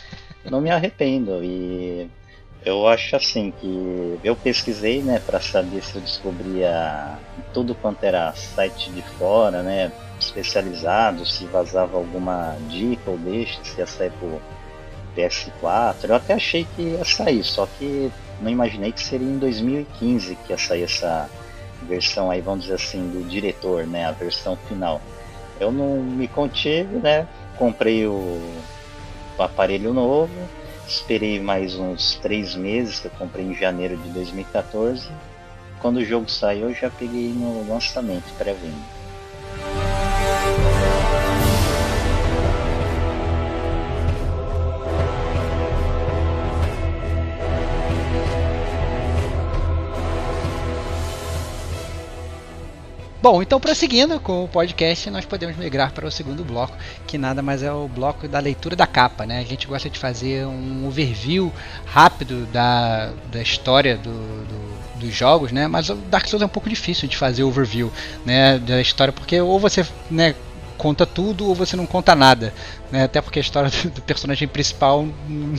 não 0.49 0.61
me 0.61 0.71
arrependo. 0.71 1.43
E 1.43 2.09
eu 2.65 2.87
acho 2.87 3.17
assim 3.17 3.53
que 3.61 4.19
eu 4.23 4.37
pesquisei, 4.37 5.03
né, 5.03 5.21
para 5.25 5.41
saber 5.41 5.83
se 5.83 5.97
eu 5.97 6.01
descobria 6.01 7.19
tudo 7.53 7.75
quanto 7.75 8.05
era 8.05 8.33
site 8.35 8.91
de 8.91 9.03
fora, 9.03 9.63
né, 9.63 9.91
especializado, 10.19 11.27
se 11.27 11.45
vazava 11.47 11.97
alguma 11.97 12.57
dica 12.69 13.11
ou 13.11 13.19
deixa, 13.19 13.63
se 13.65 13.79
ia 13.79 13.87
sair 13.87 14.13
pro 14.13 14.41
PS4. 15.17 16.09
Eu 16.09 16.15
até 16.15 16.35
achei 16.35 16.65
que 16.77 16.83
ia 16.83 17.05
sair, 17.05 17.43
só 17.43 17.67
que 17.67 18.11
não 18.41 18.51
imaginei 18.51 18.93
que 18.93 19.03
seria 19.03 19.27
em 19.27 19.39
2015 19.39 20.37
que 20.47 20.53
ia 20.53 20.59
sair 20.59 20.85
essa 20.85 21.29
versão 21.89 22.31
aí, 22.31 22.41
vamos 22.41 22.63
dizer 22.63 22.77
assim, 22.77 23.11
do 23.11 23.29
diretor, 23.29 23.87
né, 23.87 24.07
a 24.07 24.13
versão 24.13 24.57
final. 24.69 25.01
eu 25.59 25.73
não 25.73 25.97
me 25.97 26.29
contive, 26.29 26.97
né? 26.97 27.27
Comprei 27.57 28.07
o, 28.07 28.41
o 29.39 29.43
aparelho 29.43 29.93
novo, 29.93 30.33
esperei 30.87 31.41
mais 31.41 31.75
uns 31.75 32.17
três 32.17 32.55
meses, 32.55 33.01
que 33.01 33.07
eu 33.07 33.11
comprei 33.13 33.45
em 33.45 33.55
janeiro 33.55 33.97
de 33.97 34.09
2014. 34.11 35.09
Quando 35.81 35.97
o 35.97 36.05
jogo 36.05 36.31
saiu, 36.31 36.69
eu 36.69 36.75
já 36.75 36.91
peguei 36.91 37.29
no 37.33 37.69
lançamento, 37.69 38.33
pré-venda. 38.39 39.02
Bom, 53.23 53.41
então 53.41 53.61
prosseguindo 53.61 54.19
com 54.19 54.43
o 54.43 54.49
podcast, 54.49 55.09
nós 55.09 55.25
podemos 55.25 55.57
migrar 55.57 55.93
para 55.93 56.05
o 56.05 56.11
segundo 56.11 56.45
bloco, 56.45 56.77
que 57.07 57.17
nada 57.17 57.41
mais 57.41 57.63
é 57.63 57.73
o 57.73 57.87
bloco 57.87 58.27
da 58.27 58.41
leitura 58.41 58.75
da 58.75 58.85
capa, 58.85 59.25
né? 59.25 59.39
A 59.39 59.45
gente 59.45 59.65
gosta 59.69 59.89
de 59.89 59.97
fazer 59.97 60.45
um 60.45 60.89
overview 60.89 61.53
rápido 61.87 62.45
da, 62.47 63.13
da 63.31 63.41
história 63.41 63.97
do, 63.97 64.11
do, 64.11 64.99
dos 64.99 65.15
jogos, 65.15 65.53
né? 65.53 65.69
Mas 65.69 65.89
o 65.89 65.95
Dark 65.95 66.27
Souls 66.27 66.43
é 66.43 66.47
um 66.47 66.49
pouco 66.49 66.69
difícil 66.69 67.09
de 67.09 67.17
fazer 67.17 67.45
overview, 67.45 67.93
né? 68.27 68.59
Da 68.59 68.81
história, 68.81 69.13
porque 69.13 69.41
ou 69.41 69.61
você, 69.61 69.87
né? 70.11 70.35
Conta 70.83 71.07
tudo 71.07 71.47
ou 71.47 71.55
você 71.55 71.77
não 71.77 71.87
conta 71.87 72.13
nada. 72.17 72.53
Né? 72.91 73.05
Até 73.05 73.21
porque 73.21 73.39
a 73.39 73.43
história 73.43 73.71
do, 73.71 74.03
personagem 74.03 74.49
principal 74.49 75.07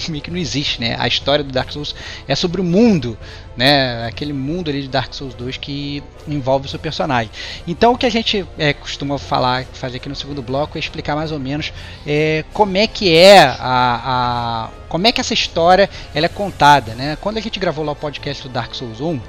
meio 0.10 0.22
que 0.22 0.30
não 0.30 0.38
existe. 0.38 0.82
Né? 0.82 0.98
A 1.00 1.08
história 1.08 1.46
do 1.46 1.51
Dark 1.51 1.72
Souls 1.72 1.96
é 2.27 2.36
sobre 2.36 2.60
o 2.60 2.63
mundo, 2.63 3.18
né? 3.56 4.06
aquele 4.06 4.34
mundo 4.34 4.70
ali 4.70 4.82
de 4.82 4.89
Dark 4.89 5.13
Souls 5.13 5.34
2 5.34 5.56
que 5.56 6.03
envolve 6.27 6.65
o 6.65 6.70
seu 6.70 6.77
personagem. 6.77 7.32
Então 7.65 7.94
o 7.94 7.98
que 7.98 8.06
a 8.06 8.12
gente 8.12 8.46
é, 8.58 8.74
costuma 8.74 9.18
falar, 9.18 9.63
fazer 9.72 9.96
aqui 9.98 10.10
no 10.10 10.15
segundo 10.15 10.42
bloco 10.42 10.77
é 10.77 10.80
explicar 10.80 11.15
mais 11.15 11.32
ou 11.32 11.39
menos 11.39 11.72
é, 12.06 12.44
como 12.51 12.75
é 12.75 12.86
que 12.86 13.15
é 13.15 13.44
a, 13.44 13.56
a, 13.62 14.70
como 14.89 15.08
é 15.08 15.13
que 15.13 15.22
essa 15.22 15.34
história 15.34 15.89
ela 16.13 16.25
é 16.25 16.30
contada. 16.30 16.94
Né? 16.96 17.18
Quando 17.22 17.38
a 17.38 17.42
gente 17.42 17.62
gravou 17.62 17.86
lá 17.86 17.94
o 17.94 17.96
podcast 17.96 18.44
do 18.44 18.50
Dark 18.50 18.75
Souls 18.75 19.00
1, 19.00 19.22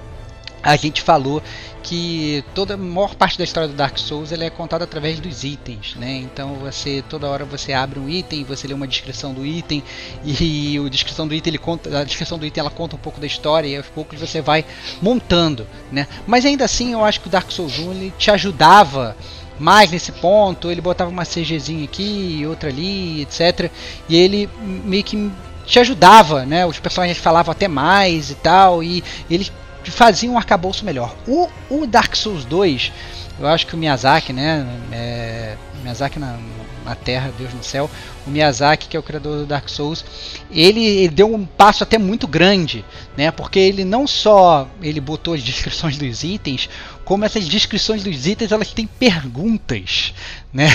a 0.64 0.76
gente 0.76 1.02
falou 1.02 1.42
que 1.83 2.42
toda 2.54 2.73
a 2.73 2.76
maior 2.78 3.14
parte 3.14 3.37
da 3.37 3.44
história 3.44 3.68
do 3.68 3.75
Dark 3.75 3.99
Souls 3.99 4.33
ele 4.33 4.44
é 4.44 4.50
contada 4.50 4.85
através 4.85 5.21
dos 5.21 5.44
itens, 5.44 5.94
né? 5.97 6.16
Então 6.16 6.54
você 6.54 7.04
toda 7.06 7.28
hora 7.28 7.44
você 7.44 7.75
abre 7.75 8.00
um 8.00 8.09
item, 8.09 8.42
você 8.42 8.66
lê 8.66 8.73
uma 8.73 8.88
descrição 8.88 9.35
do 9.35 9.44
item 9.44 9.85
e 10.25 10.78
a 10.78 10.88
descrição 10.88 11.28
do 11.28 11.35
item 11.35 11.50
ele 11.50 11.59
conta, 11.59 12.00
a 12.00 12.02
descrição 12.02 12.38
do 12.38 12.47
item 12.47 12.62
ela 12.62 12.71
conta 12.71 12.97
um 12.97 12.99
pouco 12.99 13.21
da 13.21 13.26
história 13.26 13.68
e 13.68 13.76
aos 13.76 13.87
poucos 13.88 14.18
você 14.18 14.40
vai 14.40 14.64
montando, 15.02 15.66
né? 15.92 16.09
Mas 16.26 16.47
ainda 16.47 16.64
assim 16.64 16.94
eu 16.94 17.04
acho 17.04 17.21
que 17.21 17.28
o 17.28 17.30
Dark 17.30 17.50
Souls 17.50 17.78
1 17.78 17.90
ele 17.92 18.14
te 18.16 18.30
ajudava 18.30 19.14
mais 19.59 19.90
nesse 19.90 20.11
ponto, 20.11 20.71
ele 20.71 20.80
botava 20.80 21.11
uma 21.11 21.26
CGzinha 21.26 21.85
aqui, 21.85 22.42
outra 22.49 22.71
ali, 22.71 23.21
etc. 23.21 23.71
E 24.09 24.16
ele 24.16 24.49
meio 24.59 25.04
que 25.04 25.30
te 25.66 25.78
ajudava, 25.78 26.44
né? 26.47 26.64
Os 26.64 26.78
personagens 26.78 27.18
falavam 27.18 27.52
até 27.52 27.68
mais 27.68 28.30
e 28.30 28.35
tal, 28.35 28.83
e 28.83 29.04
ele 29.30 29.50
fazia 29.90 30.30
um 30.30 30.36
arcabouço 30.36 30.84
melhor. 30.84 31.14
O, 31.26 31.48
o 31.70 31.86
Dark 31.86 32.14
Souls 32.14 32.44
2, 32.44 32.92
eu 33.38 33.46
acho 33.46 33.66
que 33.66 33.74
o 33.74 33.78
Miyazaki, 33.78 34.32
né? 34.32 34.66
É, 34.92 35.56
Miyazaki 35.82 36.18
na, 36.18 36.38
na 36.84 36.94
Terra, 36.94 37.32
Deus 37.36 37.52
no 37.52 37.62
céu, 37.62 37.90
o 38.26 38.30
Miyazaki, 38.30 38.88
que 38.88 38.96
é 38.96 39.00
o 39.00 39.02
criador 39.02 39.38
do 39.38 39.46
Dark 39.46 39.68
Souls, 39.68 40.04
ele, 40.50 40.84
ele, 40.84 41.08
deu 41.08 41.32
um 41.32 41.44
passo 41.44 41.82
até 41.82 41.98
muito 41.98 42.26
grande, 42.26 42.84
né? 43.16 43.30
Porque 43.30 43.58
ele 43.58 43.84
não 43.84 44.06
só 44.06 44.68
ele 44.80 45.00
botou 45.00 45.34
as 45.34 45.42
descrições 45.44 45.98
dos 45.98 46.22
itens, 46.24 46.68
como 47.04 47.25
essas 47.25 47.46
descrições 47.46 48.02
dos 48.02 48.26
itens 48.26 48.52
elas 48.52 48.73
têm 48.73 48.87
perguntas, 48.87 50.14
né? 50.52 50.66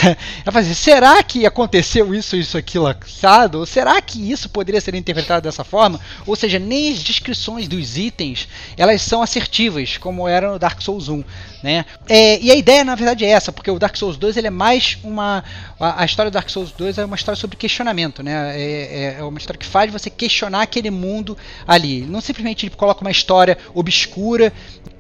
Ela 0.46 0.52
fala 0.52 0.60
assim, 0.60 0.74
será 0.74 1.24
que 1.24 1.46
aconteceu 1.46 2.14
isso, 2.14 2.36
isso, 2.36 2.58
aquilo, 2.58 2.88
assado? 2.88 3.60
Ou 3.60 3.66
será 3.66 4.02
que 4.02 4.32
isso 4.32 4.50
poderia 4.50 4.82
ser 4.82 4.94
interpretado 4.96 5.44
dessa 5.44 5.64
forma? 5.64 6.00
Ou 6.26 6.36
seja, 6.36 6.60
nem 6.60 6.92
as 6.92 7.00
descrições 7.00 7.68
dos 7.68 7.98
itens 7.98 8.48
elas 8.78 9.02
são 9.02 9.22
assertivas, 9.22 9.98
como 9.98 10.28
era 10.28 10.52
no 10.52 10.60
Dark 10.60 10.82
Souls 10.82 11.08
1, 11.10 11.24
né? 11.64 11.86
É, 12.08 12.40
e 12.40 12.52
a 12.52 12.56
ideia 12.56 12.84
na 12.84 12.96
verdade 12.96 13.26
é 13.26 13.30
essa, 13.30 13.52
porque 13.52 13.72
o 13.72 13.80
Dark 13.80 13.96
Souls 13.96 14.18
2 14.18 14.38
ele 14.38 14.48
é 14.48 14.52
mais 14.52 14.98
uma 15.04 15.44
a, 15.80 16.02
a 16.04 16.06
história 16.06 16.30
do 16.30 16.34
Dark 16.34 16.50
Souls 16.50 16.72
2 16.72 16.98
é 16.98 17.06
uma 17.06 17.16
história 17.16 17.40
sobre 17.40 17.56
questionamento, 17.56 18.22
né? 18.22 18.60
É, 18.60 18.62
é, 18.62 19.20
é, 19.20 19.24
uma 19.24 19.38
história 19.38 19.58
que 19.58 19.66
faz 19.66 19.92
você 19.92 20.10
questionar 20.10 20.62
aquele 20.62 20.92
mundo 20.92 21.38
ali. 21.66 22.02
Não 22.02 22.22
simplesmente 22.22 22.66
ele 22.66 22.76
coloca 22.76 23.02
uma 23.02 23.12
história 23.12 23.58
obscura 23.74 24.52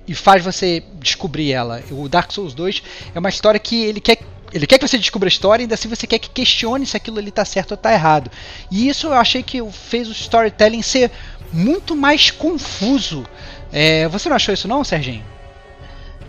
e 0.09 0.15
faz 0.15 0.43
você 0.43 0.83
descobrir 0.95 1.53
ela. 1.53 1.83
O 1.91 2.09
Dark 2.09 2.31
Souls 2.31 2.55
2 2.55 2.81
é 3.13 3.19
uma 3.19 3.29
história 3.29 3.59
que 3.59 3.85
ele 3.85 4.01
quer 4.01 4.17
ele 4.51 4.65
quer 4.65 4.79
que 4.79 4.87
você 4.87 4.97
descubra 4.97 5.27
a 5.27 5.29
história 5.29 5.61
ainda 5.61 5.75
assim 5.75 5.87
você 5.87 6.07
quer 6.07 6.17
que 6.17 6.27
questione 6.27 6.83
se 6.83 6.97
aquilo 6.97 7.19
ali 7.19 7.29
está 7.29 7.45
certo 7.45 7.71
ou 7.71 7.75
está 7.75 7.93
errado. 7.93 8.31
E 8.71 8.89
isso 8.89 9.05
eu 9.05 9.13
achei 9.13 9.43
que 9.43 9.63
fez 9.71 10.07
o 10.07 10.11
storytelling 10.11 10.81
ser 10.81 11.11
muito 11.53 11.95
mais 11.95 12.31
confuso. 12.31 13.23
É, 13.71 14.07
você 14.07 14.27
não 14.27 14.35
achou 14.35 14.51
isso 14.51 14.67
não, 14.67 14.83
Serginho? 14.83 15.23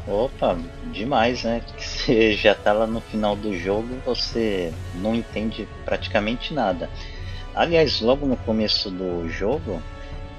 Opa, 0.06 0.58
demais, 0.92 1.42
né? 1.44 1.62
Você 1.78 2.34
já 2.34 2.54
tá 2.54 2.74
lá 2.74 2.86
no 2.86 3.00
final 3.00 3.34
do 3.34 3.56
jogo 3.56 3.88
você 4.04 4.72
não 4.96 5.14
entende 5.14 5.66
praticamente 5.86 6.52
nada. 6.52 6.90
Aliás, 7.54 8.02
logo 8.02 8.26
no 8.26 8.36
começo 8.36 8.90
do 8.90 9.26
jogo, 9.30 9.82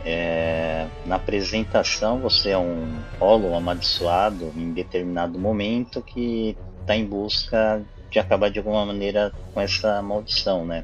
é, 0.05 0.87
na 1.05 1.15
apresentação 1.15 2.19
você 2.19 2.51
é 2.51 2.57
um 2.57 2.99
polo 3.19 3.55
amaldiçoado 3.55 4.51
em 4.55 4.71
determinado 4.71 5.37
momento 5.37 6.01
que 6.01 6.57
está 6.81 6.95
em 6.95 7.05
busca 7.05 7.81
de 8.09 8.19
acabar 8.19 8.49
de 8.49 8.59
alguma 8.59 8.85
maneira 8.85 9.31
com 9.53 9.61
essa 9.61 10.01
maldição, 10.01 10.65
né? 10.65 10.83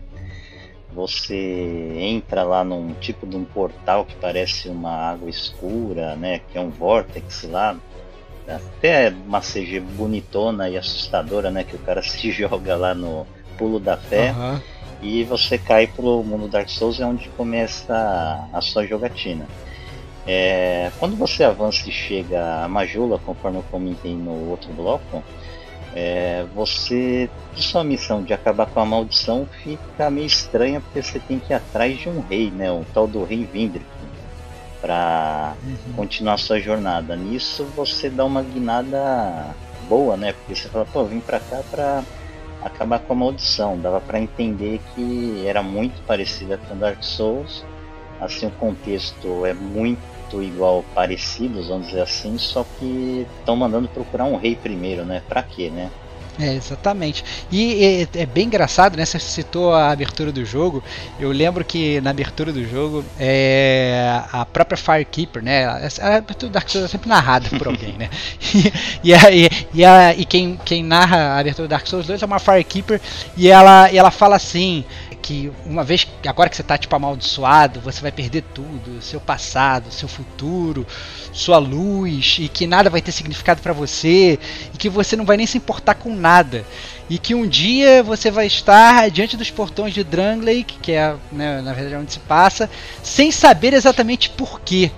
Você 0.93 1.35
entra 1.99 2.43
lá 2.43 2.63
num 2.63 2.93
tipo 2.93 3.27
de 3.27 3.35
um 3.35 3.43
portal 3.43 4.05
que 4.05 4.15
parece 4.15 4.69
uma 4.69 4.91
água 4.91 5.29
escura, 5.29 6.15
né? 6.15 6.39
Que 6.49 6.57
é 6.57 6.61
um 6.61 6.69
vórtex 6.69 7.43
lá, 7.43 7.75
até 8.47 9.09
uma 9.09 9.41
CG 9.41 9.79
bonitona 9.79 10.69
e 10.69 10.77
assustadora, 10.77 11.51
né? 11.51 11.63
Que 11.63 11.75
o 11.75 11.79
cara 11.79 12.01
se 12.03 12.31
joga 12.31 12.75
lá 12.75 12.95
no 12.95 13.27
pulo 13.57 13.79
da 13.79 13.97
fé. 13.97 14.31
Uhum. 14.31 14.61
E 15.01 15.23
você 15.23 15.57
cai 15.57 15.87
pro 15.87 16.23
mundo 16.23 16.47
Dark 16.47 16.69
Souls, 16.69 16.99
é 16.99 17.05
onde 17.05 17.29
começa 17.29 18.47
a, 18.51 18.61
sua 18.61 18.85
jogatina. 18.85 19.45
É, 20.25 20.91
quando 20.99 21.15
você 21.15 21.43
avança 21.43 21.87
e 21.87 21.91
chega 21.91 22.63
a 22.63 22.67
Majula, 22.67 23.19
conforme 23.19 23.59
eu 23.59 23.63
comentei 23.71 24.13
no 24.13 24.49
outro 24.49 24.73
bloco, 24.73 25.23
é, 25.95 26.45
você, 26.53 27.29
sua 27.55 27.83
missão 27.83 28.23
de 28.23 28.33
acabar 28.33 28.65
com 28.65 28.79
a 28.79 28.85
maldição 28.85 29.47
fica 29.63 30.09
meio 30.09 30.27
estranha 30.27 30.81
porque 30.81 31.01
você 31.01 31.19
tem 31.19 31.39
que 31.39 31.53
ir 31.53 31.55
atrás 31.55 31.97
de 31.97 32.09
um 32.09 32.19
rei, 32.21 32.51
né, 32.51 32.71
o 32.71 32.85
tal 32.93 33.07
do 33.07 33.23
rei 33.23 33.45
Vindrick 33.45 33.85
para 34.81 35.55
uhum. 35.65 35.93
continuar 35.95 36.37
sua 36.37 36.59
jornada. 36.59 37.15
Nisso 37.15 37.65
você 37.75 38.09
dá 38.09 38.25
uma 38.25 38.41
guinada 38.41 39.55
boa, 39.89 40.15
né? 40.15 40.33
Porque 40.33 40.55
você 40.55 40.69
fala, 40.69 40.85
pô, 40.85 41.03
vim 41.05 41.19
pra 41.19 41.39
cá 41.39 41.61
pra 41.69 42.03
acabar 42.61 42.99
com 42.99 43.13
a 43.13 43.15
maldição. 43.15 43.79
Dava 43.79 44.01
para 44.01 44.19
entender 44.19 44.79
que 44.93 45.45
era 45.45 45.61
muito 45.61 46.01
parecida 46.05 46.57
com 46.57 46.77
Dark 46.77 47.03
Souls. 47.03 47.63
Assim, 48.19 48.47
o 48.47 48.51
contexto 48.51 49.45
é 49.45 49.53
muito 49.53 50.01
igual, 50.41 50.83
parecidos, 50.93 51.67
vamos 51.67 51.87
dizer 51.87 52.01
assim, 52.01 52.37
só 52.37 52.65
que 52.77 53.25
estão 53.39 53.55
mandando 53.55 53.87
procurar 53.87 54.25
um 54.25 54.35
rei 54.35 54.55
primeiro, 54.55 55.05
né? 55.05 55.21
Pra 55.27 55.43
quê, 55.43 55.69
né? 55.69 55.89
É, 56.39 56.53
exatamente. 56.53 57.25
E 57.51 58.07
é, 58.13 58.21
é, 58.21 58.25
bem 58.27 58.45
engraçado, 58.45 58.95
né? 58.95 59.03
Você 59.03 59.17
citou 59.17 59.73
a 59.73 59.89
abertura 59.89 60.31
do 60.31 60.45
jogo. 60.45 60.83
Eu 61.19 61.31
lembro 61.31 61.65
que 61.65 61.99
na 62.01 62.11
abertura 62.11 62.53
do 62.53 62.63
jogo, 62.63 63.03
é, 63.19 64.21
a 64.31 64.45
própria 64.45 64.77
Firekeeper, 64.77 65.43
né? 65.43 65.65
A 65.65 66.17
abertura 66.17 66.49
do 66.49 66.53
Dark 66.53 66.69
Souls 66.69 66.85
é 66.85 66.87
sempre 66.87 67.09
narrada 67.09 67.49
por 67.57 67.67
alguém, 67.67 67.93
né? 67.93 68.09
E, 69.03 69.11
e, 69.13 69.49
e, 69.73 69.85
a, 69.85 70.13
e 70.13 70.25
quem, 70.25 70.59
quem 70.65 70.83
narra 70.83 71.17
a 71.17 71.39
abertura 71.39 71.67
do 71.67 71.71
Dark 71.71 71.87
Souls 71.87 72.05
2 72.05 72.21
é 72.21 72.25
uma 72.25 72.39
Firekeeper 72.39 72.99
e 73.35 73.47
ela, 73.47 73.91
e 73.91 73.97
ela 73.97 74.11
fala 74.11 74.35
assim: 74.35 74.83
que 75.27 75.51
uma 75.65 75.83
vez 75.83 76.07
agora 76.25 76.49
que 76.49 76.55
você 76.55 76.61
está 76.61 76.77
tipo 76.77 76.95
amaldiçoado, 76.95 77.81
você 77.81 77.99
vai 77.99 78.13
perder 78.13 78.45
tudo, 78.53 79.01
seu 79.01 79.19
passado, 79.19 79.91
seu 79.91 80.07
futuro, 80.07 80.87
sua 81.33 81.57
luz 81.57 82.37
e 82.39 82.47
que 82.47 82.65
nada 82.65 82.89
vai 82.89 83.01
ter 83.01 83.11
significado 83.11 83.61
para 83.61 83.73
você 83.73 84.39
e 84.73 84.77
que 84.77 84.87
você 84.87 85.17
não 85.17 85.25
vai 85.25 85.35
nem 85.35 85.45
se 85.45 85.57
importar 85.57 85.95
com 85.95 86.15
nada 86.15 86.65
e 87.09 87.19
que 87.19 87.35
um 87.35 87.45
dia 87.45 88.01
você 88.03 88.31
vai 88.31 88.47
estar 88.47 89.11
diante 89.11 89.35
dos 89.35 89.51
portões 89.51 89.93
de 89.93 90.01
Drangleic, 90.01 90.79
que 90.79 90.93
é 90.93 91.13
né, 91.29 91.61
na 91.61 91.73
verdade 91.73 91.97
onde 91.97 92.13
se 92.13 92.19
passa, 92.19 92.69
sem 93.03 93.29
saber 93.29 93.73
exatamente 93.73 94.29
porquê. 94.29 94.91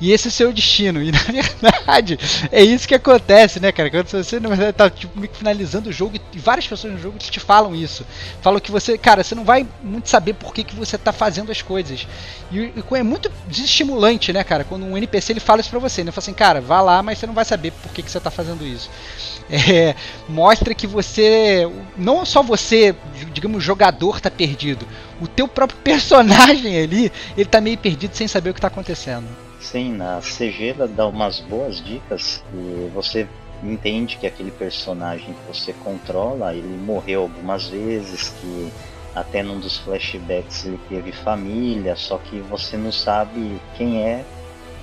E 0.00 0.12
esse 0.12 0.28
é 0.28 0.30
o 0.30 0.32
seu 0.32 0.52
destino. 0.52 0.98
E 1.08 1.12
na 1.12 1.18
verdade, 1.20 2.18
é 2.52 2.62
isso 2.62 2.86
que 2.86 2.94
acontece, 2.94 3.60
né, 3.60 3.72
cara? 3.72 3.90
Quando 3.90 4.08
você 4.08 4.38
na 4.38 4.48
verdade 4.48 4.72
tá 4.72 4.90
tipo, 4.90 5.20
finalizando 5.32 5.88
o 5.88 5.92
jogo 5.92 6.16
e 6.32 6.38
várias 6.38 6.66
pessoas 6.66 6.92
no 6.92 6.98
jogo 6.98 7.18
te 7.18 7.40
falam 7.40 7.74
isso. 7.74 8.04
Falam 8.42 8.60
que 8.60 8.70
você, 8.70 8.98
cara, 8.98 9.22
você 9.22 9.34
não 9.34 9.44
vai 9.44 9.66
muito 9.82 10.08
saber 10.08 10.34
por 10.34 10.52
que, 10.52 10.64
que 10.64 10.74
você 10.74 10.98
tá 10.98 11.12
fazendo 11.12 11.50
as 11.50 11.62
coisas. 11.62 12.06
E, 12.50 12.58
e 12.58 12.84
é 12.94 13.02
muito 13.02 13.30
desestimulante, 13.46 14.32
né, 14.32 14.44
cara? 14.44 14.64
Quando 14.64 14.84
um 14.84 14.96
NPC 14.96 15.32
ele 15.32 15.40
fala 15.40 15.60
isso 15.60 15.70
pra 15.70 15.78
você, 15.78 16.04
né? 16.04 16.10
Fala 16.10 16.22
assim, 16.22 16.34
cara, 16.34 16.60
vá 16.60 16.80
lá, 16.80 17.02
mas 17.02 17.18
você 17.18 17.26
não 17.26 17.34
vai 17.34 17.44
saber 17.44 17.72
por 17.72 17.92
que, 17.92 18.02
que 18.02 18.10
você 18.10 18.20
tá 18.20 18.30
fazendo 18.30 18.66
isso. 18.66 18.90
É, 19.50 19.94
mostra 20.28 20.74
que 20.74 20.86
você, 20.86 21.66
não 21.96 22.22
só 22.26 22.42
você, 22.42 22.94
digamos, 23.32 23.64
jogador 23.64 24.20
tá 24.20 24.30
perdido, 24.30 24.86
o 25.22 25.26
teu 25.26 25.48
próprio 25.48 25.78
personagem 25.82 26.82
ali, 26.82 27.10
ele 27.34 27.48
tá 27.48 27.58
meio 27.58 27.78
perdido 27.78 28.14
sem 28.14 28.28
saber 28.28 28.50
o 28.50 28.54
que 28.54 28.60
tá 28.60 28.66
acontecendo. 28.66 29.47
Sim, 29.60 29.92
na 29.92 30.20
CG 30.20 30.74
dá 30.94 31.06
umas 31.06 31.40
boas 31.40 31.82
dicas 31.82 32.42
e 32.52 32.88
você 32.94 33.28
entende 33.62 34.16
que 34.16 34.26
aquele 34.26 34.52
personagem 34.52 35.34
que 35.34 35.46
você 35.52 35.72
controla, 35.72 36.54
ele 36.54 36.76
morreu 36.76 37.22
algumas 37.22 37.68
vezes, 37.68 38.30
que 38.40 38.72
até 39.14 39.42
num 39.42 39.58
dos 39.58 39.78
flashbacks 39.78 40.64
ele 40.64 40.78
teve 40.88 41.12
família, 41.12 41.96
só 41.96 42.18
que 42.18 42.40
você 42.42 42.76
não 42.76 42.92
sabe 42.92 43.60
quem 43.76 44.02
é 44.04 44.24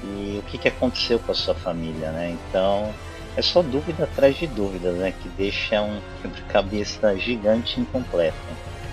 e 0.03 0.39
o 0.39 0.41
que, 0.43 0.57
que 0.57 0.67
aconteceu 0.67 1.19
com 1.19 1.31
a 1.31 1.35
sua 1.35 1.55
família, 1.55 2.11
né? 2.11 2.35
Então 2.49 2.93
é 3.37 3.41
só 3.41 3.61
dúvida 3.61 4.03
atrás 4.03 4.35
de 4.35 4.45
dúvida, 4.45 4.91
né? 4.91 5.13
Que 5.21 5.29
deixa 5.29 5.81
um 5.81 5.99
quebra-cabeça 6.21 7.17
gigante 7.17 7.79
incompleto. 7.79 8.35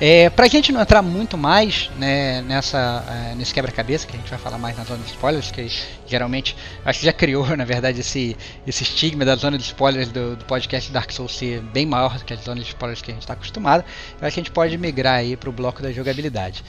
É, 0.04 0.28
pra 0.30 0.49
gente 0.49 0.73
não 0.73 0.80
entrar 0.80 1.00
muito 1.00 1.38
mais 1.38 1.88
né, 1.97 2.42
nessa, 2.42 3.04
é, 3.09 3.37
nesse 3.37 3.54
quebra-cabeça, 3.54 4.04
que 4.04 4.16
a 4.16 4.18
gente 4.18 4.28
vai 4.28 4.37
falar 4.37 4.59
mais 4.59 4.76
na 4.76 4.82
zona 4.82 4.99
de 4.99 5.11
spoilers, 5.11 5.52
que 5.52 5.71
geralmente 6.09 6.56
acho 6.85 6.99
que 6.99 7.06
já 7.06 7.12
criou, 7.12 7.47
na 7.56 7.64
verdade, 7.64 8.00
esse, 8.00 8.37
esse 8.66 8.82
estigma 8.82 9.25
da 9.25 9.37
zona 9.37 9.56
de 9.56 9.62
spoilers 9.62 10.09
do, 10.09 10.35
do 10.35 10.44
podcast 10.44 10.90
Dark 10.90 11.12
Souls 11.12 11.37
ser 11.37 11.61
bem 11.61 11.87
maior 11.87 12.18
do 12.18 12.25
que 12.25 12.35
a 12.35 12.37
zona 12.37 12.61
de 12.61 12.66
spoilers 12.66 13.00
que 13.00 13.12
a 13.12 13.14
gente 13.14 13.23
está 13.23 13.35
acostumado. 13.35 13.85
Eu 14.21 14.26
acho 14.26 14.35
que 14.35 14.40
a 14.40 14.42
gente 14.42 14.50
pode 14.50 14.76
migrar 14.76 15.21
aí 15.21 15.37
para 15.37 15.49
o 15.49 15.52
bloco 15.52 15.80
da 15.80 15.92
jogabilidade. 15.92 16.64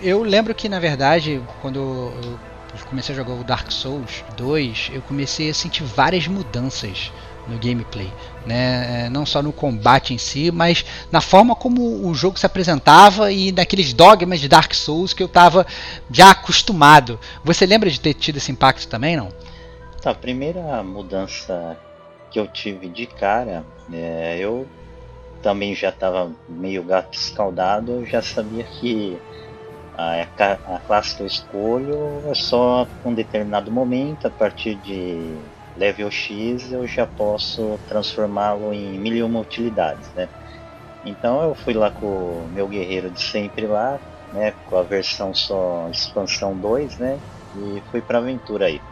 Eu 0.00 0.22
lembro 0.22 0.54
que 0.54 0.68
na 0.68 0.80
verdade, 0.80 1.42
quando 1.60 1.78
eu 1.78 2.38
comecei 2.88 3.14
a 3.14 3.16
jogar 3.16 3.34
o 3.34 3.44
Dark 3.44 3.70
Souls 3.70 4.24
2, 4.36 4.90
eu 4.94 5.02
comecei 5.02 5.50
a 5.50 5.54
sentir 5.54 5.84
várias 5.84 6.26
mudanças 6.26 7.12
no 7.46 7.58
gameplay, 7.58 8.12
né? 8.44 9.06
É, 9.06 9.10
não 9.10 9.24
só 9.24 9.42
no 9.42 9.52
combate 9.52 10.12
em 10.12 10.18
si, 10.18 10.50
mas 10.50 10.84
na 11.10 11.20
forma 11.20 11.56
como 11.56 12.06
o 12.06 12.14
jogo 12.14 12.38
se 12.38 12.44
apresentava 12.44 13.32
e 13.32 13.50
naqueles 13.52 13.92
dogmas 13.94 14.40
de 14.40 14.48
Dark 14.48 14.74
Souls 14.74 15.14
que 15.14 15.22
eu 15.22 15.26
estava 15.26 15.66
já 16.10 16.30
acostumado. 16.30 17.18
Você 17.42 17.64
lembra 17.64 17.90
de 17.90 17.98
ter 17.98 18.14
tido 18.14 18.36
esse 18.36 18.52
impacto 18.52 18.86
também, 18.86 19.16
não? 19.16 19.30
Tá, 20.02 20.10
a 20.10 20.14
primeira 20.14 20.82
mudança 20.82 21.76
que 22.30 22.38
eu 22.38 22.46
tive 22.46 22.88
de 22.88 23.06
cara, 23.06 23.64
é, 23.92 24.36
eu 24.38 24.68
também 25.42 25.74
já 25.74 25.88
estava 25.88 26.30
meio 26.48 26.82
gato 26.82 27.16
escaldado, 27.18 27.92
eu 27.92 28.06
já 28.06 28.20
sabia 28.20 28.64
que 28.64 29.18
a, 29.98 30.80
classe 30.80 31.16
que 31.16 31.22
eu 31.22 31.26
escolho 31.26 32.30
é 32.30 32.34
só 32.34 32.88
um 33.04 33.14
determinado 33.14 33.72
momento, 33.72 34.26
a 34.26 34.30
partir 34.30 34.76
de 34.76 35.52
level 35.74 36.10
X 36.10 36.70
eu 36.72 36.86
já 36.86 37.06
posso 37.06 37.78
transformá-lo 37.86 38.72
em 38.72 38.98
mil 39.00 39.14
e 39.14 39.22
uma 39.22 39.40
utilidades, 39.40 40.12
né? 40.14 40.30
Então 41.04 41.42
eu 41.42 41.54
fui 41.54 41.74
lá 41.74 41.90
com 41.90 42.06
o 42.46 42.48
meu 42.48 42.68
guerreiro 42.68 43.10
de 43.10 43.20
sempre 43.22 43.66
lá, 43.66 44.00
né, 44.32 44.52
com 44.64 44.76
a 44.76 44.82
versão 44.84 45.34
só 45.34 45.88
expansão 45.90 46.58
2, 46.58 46.98
né, 46.98 47.22
e 47.54 47.82
fui 47.90 48.02
para 48.02 48.18
aventura 48.18 48.66
aí 48.66 48.82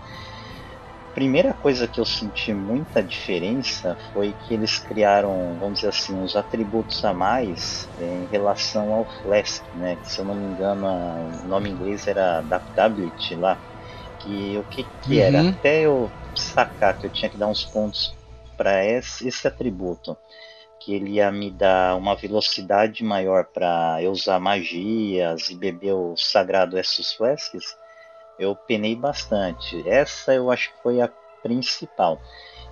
primeira 1.16 1.54
coisa 1.54 1.88
que 1.88 1.98
eu 1.98 2.04
senti 2.04 2.52
muita 2.52 3.02
diferença 3.02 3.96
foi 4.12 4.34
que 4.34 4.52
eles 4.52 4.78
criaram, 4.78 5.56
vamos 5.58 5.76
dizer 5.76 5.88
assim, 5.88 6.14
uns 6.14 6.36
atributos 6.36 7.02
a 7.06 7.14
mais 7.14 7.88
em 7.98 8.26
relação 8.26 8.92
ao 8.92 9.06
Flask, 9.22 9.64
né? 9.72 9.96
Que, 9.96 10.12
se 10.12 10.20
eu 10.20 10.26
não 10.26 10.34
me 10.34 10.44
engano, 10.44 10.86
o 11.42 11.48
nome 11.48 11.70
inglês 11.70 12.06
era 12.06 12.40
Adaptability 12.40 13.34
lá. 13.34 13.58
Que 14.18 14.58
o 14.58 14.64
que, 14.64 14.86
que 15.00 15.16
uhum. 15.16 15.22
era? 15.22 15.48
Até 15.48 15.80
eu 15.86 16.12
sacar 16.34 16.98
que 16.98 17.06
eu 17.06 17.10
tinha 17.10 17.30
que 17.30 17.38
dar 17.38 17.46
uns 17.46 17.64
pontos 17.64 18.14
para 18.54 18.84
esse, 18.84 19.26
esse 19.26 19.48
atributo 19.48 20.14
que 20.78 20.92
ele 20.94 21.12
ia 21.12 21.32
me 21.32 21.50
dar 21.50 21.96
uma 21.96 22.14
velocidade 22.14 23.02
maior 23.02 23.46
para 23.46 24.02
eu 24.02 24.10
usar 24.10 24.38
magias 24.38 25.48
e 25.48 25.54
beber 25.54 25.94
o 25.94 26.14
sagrado 26.14 26.78
Essus 26.78 27.14
Flasks, 27.14 27.74
eu 28.38 28.54
penei 28.54 28.94
bastante. 28.94 29.86
Essa 29.88 30.34
eu 30.34 30.50
acho 30.50 30.72
que 30.72 30.82
foi 30.82 31.00
a 31.00 31.10
principal. 31.42 32.20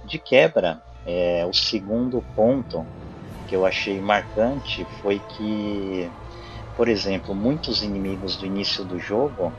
De 0.04 0.18
quebra, 0.18 0.82
é, 1.06 1.44
o 1.46 1.52
segundo 1.52 2.22
ponto 2.34 2.86
que 3.46 3.54
eu 3.54 3.64
achei 3.64 4.00
marcante 4.00 4.86
foi 5.00 5.20
que, 5.20 6.12
por 6.76 6.88
exemplo, 6.88 7.34
muitos 7.34 7.82
inimigos 7.82 8.36
do 8.36 8.46
início 8.46 8.84
do 8.84 8.98
jogo 8.98 9.54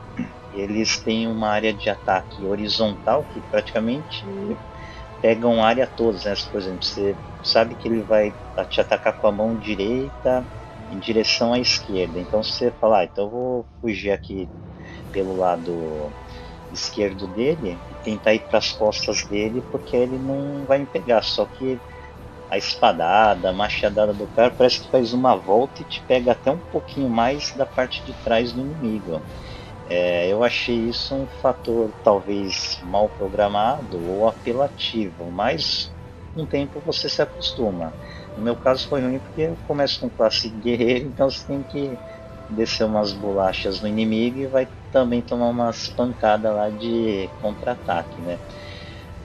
eles 0.52 0.98
têm 1.02 1.26
uma 1.26 1.48
área 1.48 1.72
de 1.72 1.88
ataque 1.90 2.46
horizontal 2.46 3.24
que 3.24 3.40
praticamente 3.42 4.26
pegam 5.20 5.62
área 5.62 5.86
toda. 5.86 6.18
Né? 6.24 6.34
Por 6.50 6.60
exemplo, 6.60 6.82
você 6.82 7.16
sabe 7.42 7.74
que 7.76 7.88
ele 7.88 8.02
vai 8.02 8.34
te 8.68 8.80
atacar 8.80 9.18
com 9.18 9.26
a 9.26 9.32
mão 9.32 9.56
direita 9.56 10.46
em 10.90 10.98
direção 10.98 11.52
à 11.52 11.58
esquerda. 11.58 12.18
Então, 12.18 12.42
você 12.42 12.70
falar, 12.70 13.00
ah, 13.00 13.04
então 13.04 13.24
eu 13.24 13.30
vou 13.30 13.66
fugir 13.80 14.10
aqui 14.10 14.48
pelo 15.16 15.34
lado 15.34 16.14
esquerdo 16.70 17.26
dele 17.26 17.82
e 17.90 17.94
tentar 17.96 18.34
ir 18.34 18.46
para 18.46 18.58
as 18.58 18.70
costas 18.72 19.24
dele 19.26 19.62
porque 19.62 19.96
ele 19.96 20.18
não 20.18 20.66
vai 20.66 20.78
me 20.80 20.86
pegar. 20.86 21.22
Só 21.22 21.46
que 21.46 21.82
a 22.50 22.58
espadada, 22.58 23.50
a 23.50 23.54
machadada 23.54 24.14
do 24.14 24.28
cara 24.28 24.50
parece 24.52 24.82
que 24.82 24.90
faz 24.90 25.12
uma 25.14 25.36
volta 25.36 25.82
e 25.82 25.86
te 25.86 26.04
pega 26.06 26.32
até 26.32 26.50
um 26.50 26.60
pouquinho 26.60 27.10
mais 27.10 27.52
da 27.54 27.66
parte 27.66 28.04
de 28.04 28.14
trás 28.14 28.52
do 28.52 28.60
inimigo. 28.60 29.24
É, 29.86 30.28
eu 30.28 30.42
achei 30.42 30.88
isso 30.88 31.14
um 31.14 31.28
fator 31.28 31.94
talvez 32.02 32.78
mal 32.82 33.10
programado 33.10 34.02
ou 34.04 34.26
apelativo, 34.28 35.30
mas 35.30 35.94
com 36.34 36.42
um 36.42 36.46
tempo 36.46 36.80
você 36.80 37.08
se 37.08 37.22
acostuma. 37.22 37.96
No 38.36 38.42
meu 38.42 38.56
caso 38.56 38.86
foi 38.88 39.00
ruim 39.02 39.20
porque 39.20 39.42
eu 39.42 39.56
começo 39.58 40.00
com 40.00 40.10
classe 40.10 40.50
guerreiro, 40.50 41.06
então 41.08 41.30
você 41.30 41.46
tem 41.46 41.62
que 41.64 42.00
descer 42.48 42.84
umas 42.84 43.12
bolachas 43.12 43.80
no 43.80 43.88
inimigo 43.88 44.38
e 44.38 44.46
vai 44.46 44.68
também 44.96 45.20
tomar 45.20 45.50
umas 45.50 45.88
pancadas 45.88 46.54
lá 46.54 46.70
de 46.70 47.28
contra-ataque, 47.42 48.22
né? 48.22 48.40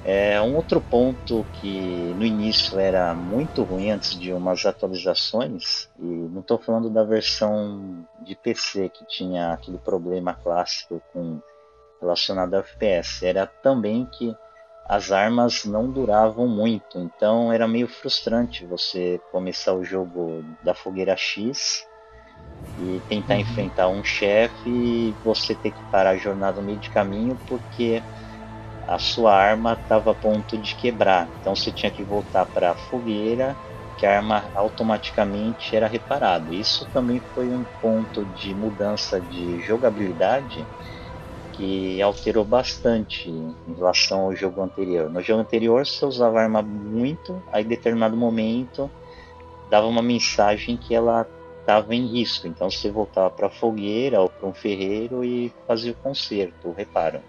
É, 0.04 0.42
um 0.42 0.54
outro 0.54 0.82
ponto 0.82 1.46
que 1.54 2.14
no 2.16 2.26
início 2.26 2.78
era 2.78 3.16
muito 3.16 3.64
ruim 3.64 3.90
antes 3.90 4.20
de 4.20 4.34
umas 4.34 4.66
atualizações, 4.66 5.88
e 5.98 6.04
não 6.04 6.42
estou 6.42 6.58
falando 6.58 6.90
da 6.90 7.06
versão 7.06 8.06
de 8.22 8.36
PC 8.36 8.90
que 8.90 9.06
tinha 9.06 9.54
aquele 9.54 9.78
problema 9.78 10.34
clássico 10.34 11.02
com 11.14 11.40
relacionado 12.02 12.56
a 12.56 12.60
FPS, 12.60 13.26
era 13.26 13.48
também 13.48 14.06
que 14.06 14.36
as 14.86 15.10
armas 15.10 15.64
não 15.64 15.90
duravam 15.90 16.50
muito, 16.50 17.00
então 17.00 17.54
era 17.54 17.66
meio 17.66 17.88
frustrante 17.88 18.66
você 18.66 19.22
começar 19.32 19.74
o 19.74 19.86
jogo 19.86 20.44
da 20.64 20.74
fogueira 20.74 21.16
X 21.16 21.88
e 22.80 23.02
tentar 23.08 23.36
uhum. 23.36 23.42
enfrentar 23.42 23.88
um 23.90 24.04
chefe 24.04 24.70
e 24.70 25.16
você 25.24 25.54
ter 25.54 25.72
que 25.72 25.84
parar 25.92 26.12
a 26.12 26.18
jornada 26.18 26.60
no 26.60 26.66
meio 26.66 26.80
de 26.80 26.90
caminho 26.90 27.38
porque 27.48 28.02
a 28.88 28.98
sua 28.98 29.34
arma 29.34 29.74
estava 29.74 30.12
a 30.12 30.16
ponto 30.16 30.58
de 30.58 30.76
quebrar. 30.76 31.30
Então 31.40 31.56
você 31.56 31.72
tinha 31.72 31.92
que 31.92 32.04
voltar 32.04 32.46
para 32.46 32.72
a 32.72 32.76
fogueira, 32.76 33.56
que 33.98 34.06
a 34.06 34.18
arma 34.18 34.44
automaticamente 34.56 35.76
era 35.76 35.88
reparada. 35.88 36.54
Isso 36.54 36.86
também 36.88 37.22
foi 37.34 37.48
um 37.50 37.64
ponto 37.82 38.26
de 38.26 38.54
mudança 38.54 39.22
de 39.22 39.62
jogabilidade 39.62 40.66
que 41.54 42.02
alterou 42.02 42.44
bastante 42.44 43.30
em 43.30 43.74
relação 43.78 44.22
ao 44.22 44.36
jogo 44.36 44.62
anterior. 44.62 45.10
No 45.10 45.22
jogo 45.22 45.42
anterior 45.42 45.86
você 45.86 46.04
usava 46.06 46.40
a 46.40 46.44
arma 46.44 46.62
muito, 46.62 47.42
aí 47.52 47.64
em 47.64 47.68
determinado 47.68 48.18
momento 48.18 48.90
dava 49.70 49.88
uma 49.88 50.02
mensagem 50.02 50.76
que 50.76 50.94
ela 50.94 51.26
estava 51.62 51.96
em 51.96 52.06
risco. 52.06 52.48
Então 52.48 52.70
você 52.70 52.92
voltava 52.92 53.30
para 53.30 53.48
a 53.48 53.50
fogueira 53.50 54.20
ou 54.20 54.30
para 54.30 54.48
um 54.48 54.54
ferreiro 54.54 55.24
e 55.24 55.52
fazia 55.66 55.94
o 55.94 55.96
conserto, 55.96 56.68
o 56.68 56.74
reparo. 56.74 57.22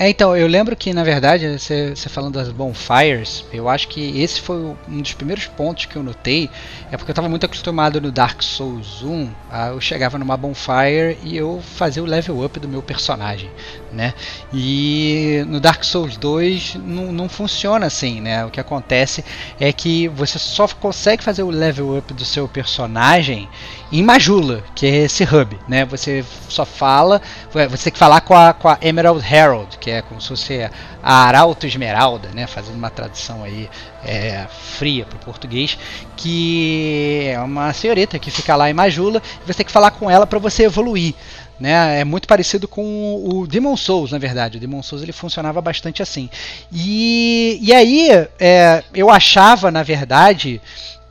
É, 0.00 0.08
então, 0.08 0.34
eu 0.34 0.46
lembro 0.46 0.74
que, 0.74 0.94
na 0.94 1.04
verdade, 1.04 1.58
você, 1.58 1.94
você 1.94 2.08
falando 2.08 2.32
das 2.32 2.48
bonfires, 2.48 3.44
eu 3.52 3.68
acho 3.68 3.86
que 3.86 4.18
esse 4.18 4.40
foi 4.40 4.56
um 4.88 5.02
dos 5.02 5.12
primeiros 5.12 5.46
pontos 5.46 5.84
que 5.84 5.94
eu 5.94 6.02
notei, 6.02 6.48
é 6.90 6.96
porque 6.96 7.10
eu 7.10 7.12
estava 7.12 7.28
muito 7.28 7.44
acostumado 7.44 8.00
no 8.00 8.10
Dark 8.10 8.42
Souls 8.42 9.02
1, 9.02 9.30
a, 9.50 9.66
eu 9.68 9.80
chegava 9.82 10.16
numa 10.16 10.38
bonfire 10.38 11.18
e 11.22 11.36
eu 11.36 11.60
fazia 11.76 12.02
o 12.02 12.06
level 12.06 12.42
up 12.42 12.58
do 12.58 12.66
meu 12.66 12.80
personagem, 12.80 13.50
né? 13.92 14.14
E 14.52 15.44
no 15.46 15.60
Dark 15.60 15.84
Souls 15.84 16.16
2 16.16 16.76
não, 16.76 17.12
não 17.12 17.28
funciona 17.28 17.86
assim, 17.86 18.20
né? 18.20 18.44
O 18.44 18.50
que 18.50 18.60
acontece 18.60 19.24
é 19.58 19.72
que 19.72 20.08
você 20.08 20.38
só 20.38 20.66
consegue 20.68 21.22
fazer 21.22 21.42
o 21.42 21.50
level 21.50 21.96
up 21.96 22.12
do 22.12 22.24
seu 22.24 22.48
personagem 22.48 23.48
em 23.92 24.02
Majula, 24.02 24.62
que 24.74 24.86
é 24.86 24.96
esse 25.04 25.24
hub, 25.24 25.58
né? 25.68 25.84
Você 25.86 26.24
só 26.48 26.64
fala, 26.64 27.20
você 27.68 27.84
tem 27.84 27.92
que 27.92 27.98
falar 27.98 28.20
com 28.20 28.34
a, 28.34 28.52
com 28.52 28.68
a 28.68 28.78
Emerald 28.80 29.24
Herald, 29.24 29.78
que 29.78 29.90
é 29.90 30.02
como 30.02 30.20
se 30.20 30.28
fosse 30.28 30.70
a 31.02 31.14
Arauto 31.26 31.66
Esmeralda, 31.66 32.30
né? 32.32 32.46
Fazendo 32.46 32.76
uma 32.76 32.90
tradução 32.90 33.42
aí 33.42 33.68
é, 34.04 34.46
fria 34.78 35.04
para 35.04 35.16
o 35.16 35.20
português, 35.20 35.76
que 36.16 37.24
é 37.26 37.40
uma 37.40 37.72
senhorita 37.72 38.18
que 38.18 38.30
fica 38.30 38.54
lá 38.54 38.70
em 38.70 38.74
Majula, 38.74 39.20
e 39.42 39.46
você 39.46 39.54
tem 39.54 39.66
que 39.66 39.72
falar 39.72 39.90
com 39.90 40.08
ela 40.10 40.26
para 40.26 40.38
você 40.38 40.64
evoluir. 40.64 41.14
Né, 41.60 42.00
é 42.00 42.04
muito 42.04 42.26
parecido 42.26 42.66
com 42.66 43.22
o 43.22 43.46
Demon 43.46 43.76
Souls, 43.76 44.12
na 44.12 44.18
verdade. 44.18 44.56
O 44.56 44.60
Demon 44.60 44.82
Souls 44.82 45.02
ele 45.02 45.12
funcionava 45.12 45.60
bastante 45.60 46.02
assim. 46.02 46.30
E, 46.72 47.58
e 47.60 47.70
aí 47.74 48.08
é, 48.38 48.82
eu 48.94 49.10
achava, 49.10 49.70
na 49.70 49.82
verdade, 49.82 50.58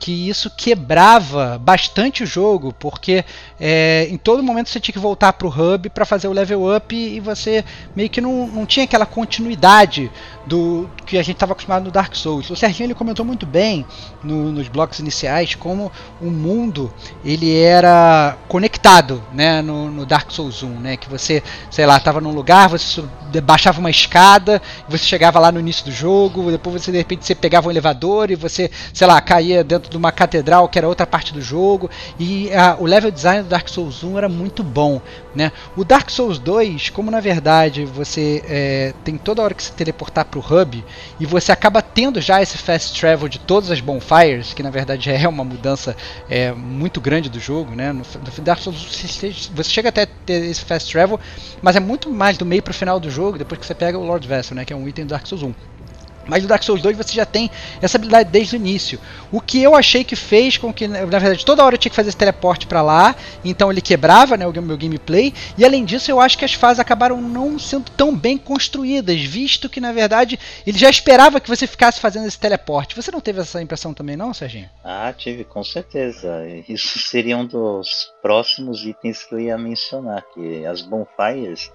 que 0.00 0.28
isso 0.28 0.50
quebrava 0.50 1.58
bastante 1.58 2.24
o 2.24 2.26
jogo, 2.26 2.72
porque 2.72 3.22
é, 3.60 4.08
em 4.10 4.16
todo 4.16 4.42
momento 4.42 4.70
você 4.70 4.80
tinha 4.80 4.94
que 4.94 4.98
voltar 4.98 5.34
para 5.34 5.46
o 5.46 5.50
hub 5.50 5.90
para 5.90 6.06
fazer 6.06 6.26
o 6.26 6.32
level 6.32 6.74
up 6.74 6.96
e 6.96 7.20
você 7.20 7.62
meio 7.94 8.08
que 8.08 8.18
não, 8.18 8.46
não 8.46 8.64
tinha 8.64 8.84
aquela 8.84 9.04
continuidade 9.04 10.10
do 10.46 10.88
que 11.04 11.18
a 11.18 11.22
gente 11.22 11.36
estava 11.36 11.52
acostumado 11.52 11.84
no 11.84 11.90
Dark 11.90 12.14
Souls. 12.16 12.48
O 12.48 12.56
Serginho 12.56 12.86
ele 12.86 12.94
comentou 12.94 13.26
muito 13.26 13.44
bem 13.44 13.84
no, 14.24 14.50
nos 14.50 14.68
blocos 14.68 14.98
iniciais 15.00 15.54
como 15.54 15.92
o 16.18 16.30
mundo 16.30 16.92
ele 17.22 17.54
era 17.60 18.38
conectado 18.48 19.22
né, 19.34 19.60
no, 19.60 19.90
no, 19.90 20.06
Dark 20.06 20.30
Souls 20.30 20.62
1, 20.62 20.68
né, 20.80 20.96
que 20.96 21.10
você, 21.10 21.42
sei 21.70 21.84
lá, 21.84 21.98
estava 21.98 22.22
num 22.22 22.32
lugar, 22.32 22.70
você 22.70 23.02
baixava 23.44 23.78
uma 23.78 23.90
escada, 23.90 24.62
você 24.88 25.04
chegava 25.04 25.38
lá 25.38 25.52
no 25.52 25.60
início 25.60 25.84
do 25.84 25.92
jogo, 25.92 26.50
depois 26.50 26.82
você 26.82 26.90
de 26.90 26.96
repente 26.96 27.26
você 27.26 27.34
pegava 27.34 27.68
um 27.68 27.70
elevador 27.70 28.30
e 28.30 28.34
você, 28.34 28.70
sei 28.94 29.06
lá, 29.06 29.20
caía 29.20 29.62
dentro 29.62 29.89
de 29.90 29.96
uma 29.96 30.12
catedral 30.12 30.68
que 30.68 30.78
era 30.78 30.88
outra 30.88 31.06
parte 31.06 31.32
do 31.32 31.42
jogo 31.42 31.90
e 32.18 32.52
a, 32.54 32.76
o 32.78 32.86
level 32.86 33.10
design 33.10 33.42
do 33.42 33.48
Dark 33.48 33.68
Souls 33.68 34.02
1 34.02 34.18
era 34.18 34.28
muito 34.28 34.62
bom, 34.62 35.00
né? 35.34 35.52
O 35.76 35.84
Dark 35.84 36.08
Souls 36.10 36.38
2, 36.38 36.90
como 36.90 37.10
na 37.10 37.20
verdade 37.20 37.84
você 37.84 38.42
é, 38.48 38.94
tem 39.04 39.18
toda 39.18 39.42
hora 39.42 39.54
que 39.54 39.62
se 39.62 39.72
teleportar 39.72 40.24
para 40.24 40.38
o 40.38 40.42
hub 40.42 40.84
e 41.18 41.26
você 41.26 41.52
acaba 41.52 41.82
tendo 41.82 42.20
já 42.20 42.40
esse 42.40 42.56
fast 42.56 42.98
travel 42.98 43.28
de 43.28 43.38
todas 43.38 43.70
as 43.70 43.80
bonfires, 43.80 44.54
que 44.54 44.62
na 44.62 44.70
verdade 44.70 45.10
é 45.12 45.28
uma 45.28 45.44
mudança 45.44 45.96
é, 46.28 46.52
muito 46.52 47.00
grande 47.00 47.28
do 47.28 47.40
jogo, 47.40 47.74
né? 47.74 47.92
No, 47.92 48.02
no 48.02 48.44
Dark 48.44 48.60
Souls 48.60 48.82
você 48.82 49.64
chega 49.64 49.88
até 49.88 50.06
ter 50.06 50.44
esse 50.44 50.64
fast 50.64 50.90
travel, 50.90 51.18
mas 51.60 51.76
é 51.76 51.80
muito 51.80 52.10
mais 52.10 52.38
do 52.38 52.46
meio 52.46 52.62
para 52.62 52.70
o 52.70 52.74
final 52.74 53.00
do 53.00 53.10
jogo 53.10 53.38
depois 53.38 53.58
que 53.60 53.66
você 53.66 53.74
pega 53.74 53.98
o 53.98 54.04
Lord 54.04 54.26
Vessel, 54.26 54.54
né? 54.54 54.64
Que 54.64 54.72
é 54.72 54.76
um 54.76 54.88
item 54.88 55.04
do 55.04 55.10
Dark 55.10 55.26
Souls 55.26 55.42
1. 55.42 55.79
Mas 56.26 56.42
no 56.42 56.48
Dark 56.48 56.62
Souls 56.62 56.82
2 56.82 56.96
você 56.96 57.12
já 57.14 57.24
tem 57.24 57.50
essa 57.80 57.96
habilidade 57.96 58.30
desde 58.30 58.54
o 58.54 58.56
início. 58.56 59.00
O 59.32 59.40
que 59.40 59.62
eu 59.62 59.74
achei 59.74 60.04
que 60.04 60.14
fez 60.14 60.56
com 60.56 60.72
que, 60.72 60.86
na 60.86 61.04
verdade, 61.04 61.44
toda 61.44 61.64
hora 61.64 61.74
eu 61.74 61.78
tinha 61.78 61.90
que 61.90 61.96
fazer 61.96 62.08
esse 62.08 62.16
teleporte 62.18 62.66
para 62.66 62.82
lá, 62.82 63.14
então 63.44 63.70
ele 63.70 63.80
quebrava 63.80 64.36
né, 64.36 64.46
o 64.46 64.62
meu 64.62 64.76
gameplay. 64.76 65.32
E 65.56 65.64
além 65.64 65.84
disso, 65.84 66.10
eu 66.10 66.20
acho 66.20 66.38
que 66.38 66.44
as 66.44 66.54
fases 66.54 66.78
acabaram 66.80 67.20
não 67.20 67.58
sendo 67.58 67.90
tão 67.90 68.14
bem 68.14 68.38
construídas, 68.38 69.20
visto 69.20 69.68
que, 69.68 69.80
na 69.80 69.92
verdade, 69.92 70.38
ele 70.66 70.78
já 70.78 70.90
esperava 70.90 71.40
que 71.40 71.48
você 71.48 71.66
ficasse 71.66 72.00
fazendo 72.00 72.26
esse 72.26 72.38
teleporte. 72.38 72.94
Você 72.94 73.10
não 73.10 73.20
teve 73.20 73.40
essa 73.40 73.60
impressão 73.60 73.94
também, 73.94 74.16
não, 74.16 74.32
Serginho? 74.34 74.68
Ah, 74.84 75.12
tive, 75.16 75.44
com 75.44 75.64
certeza. 75.64 76.46
Isso 76.68 76.98
seria 76.98 77.36
um 77.36 77.46
dos 77.46 78.12
próximos 78.22 78.84
itens 78.84 79.24
que 79.24 79.34
eu 79.34 79.40
ia 79.40 79.58
mencionar, 79.58 80.22
que 80.34 80.64
as 80.66 80.82
bonfires 80.82 81.70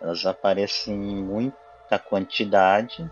elas 0.00 0.24
aparecem 0.24 0.94
em 0.94 1.22
muita 1.22 1.98
quantidade 2.08 3.10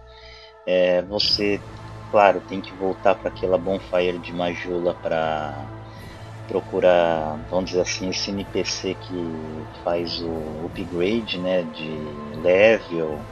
é, 0.66 1.02
você, 1.02 1.62
claro, 2.10 2.40
tem 2.40 2.60
que 2.60 2.74
voltar 2.74 3.14
para 3.14 3.28
aquela 3.28 3.56
bonfire 3.58 4.18
de 4.18 4.32
Majula 4.34 4.94
para 4.94 5.70
procurar, 6.46 7.38
vamos 7.48 7.70
dizer 7.70 7.82
assim, 7.82 8.10
esse 8.10 8.30
NPC 8.30 8.94
que 8.94 9.66
faz 9.84 10.20
o 10.20 10.66
upgrade, 10.66 11.38
né, 11.40 11.64
de 11.64 11.98
level. 12.36 13.26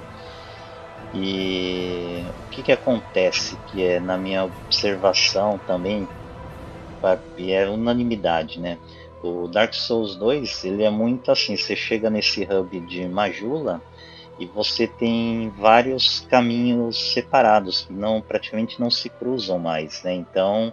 E 1.12 2.24
o 2.36 2.42
que, 2.50 2.62
que 2.62 2.72
acontece, 2.72 3.56
que 3.66 3.82
é 3.82 4.00
na 4.00 4.18
minha 4.18 4.44
observação 4.44 5.58
também, 5.58 6.08
e 7.36 7.52
é 7.52 7.68
unanimidade, 7.68 8.60
né? 8.60 8.78
O 9.22 9.48
Dark 9.48 9.72
Souls 9.74 10.16
2, 10.16 10.64
ele 10.64 10.82
é 10.82 10.90
muito 10.90 11.30
assim, 11.30 11.56
você 11.56 11.74
chega 11.76 12.10
nesse 12.10 12.42
hub 12.42 12.80
de 12.80 13.08
Majula, 13.08 13.82
e 14.38 14.46
você 14.46 14.86
tem 14.86 15.50
vários 15.50 16.20
caminhos 16.28 17.12
separados 17.12 17.82
que 17.82 17.92
não 17.92 18.20
praticamente 18.20 18.80
não 18.80 18.90
se 18.90 19.08
cruzam 19.08 19.58
mais, 19.58 20.02
né? 20.02 20.12
Então 20.12 20.72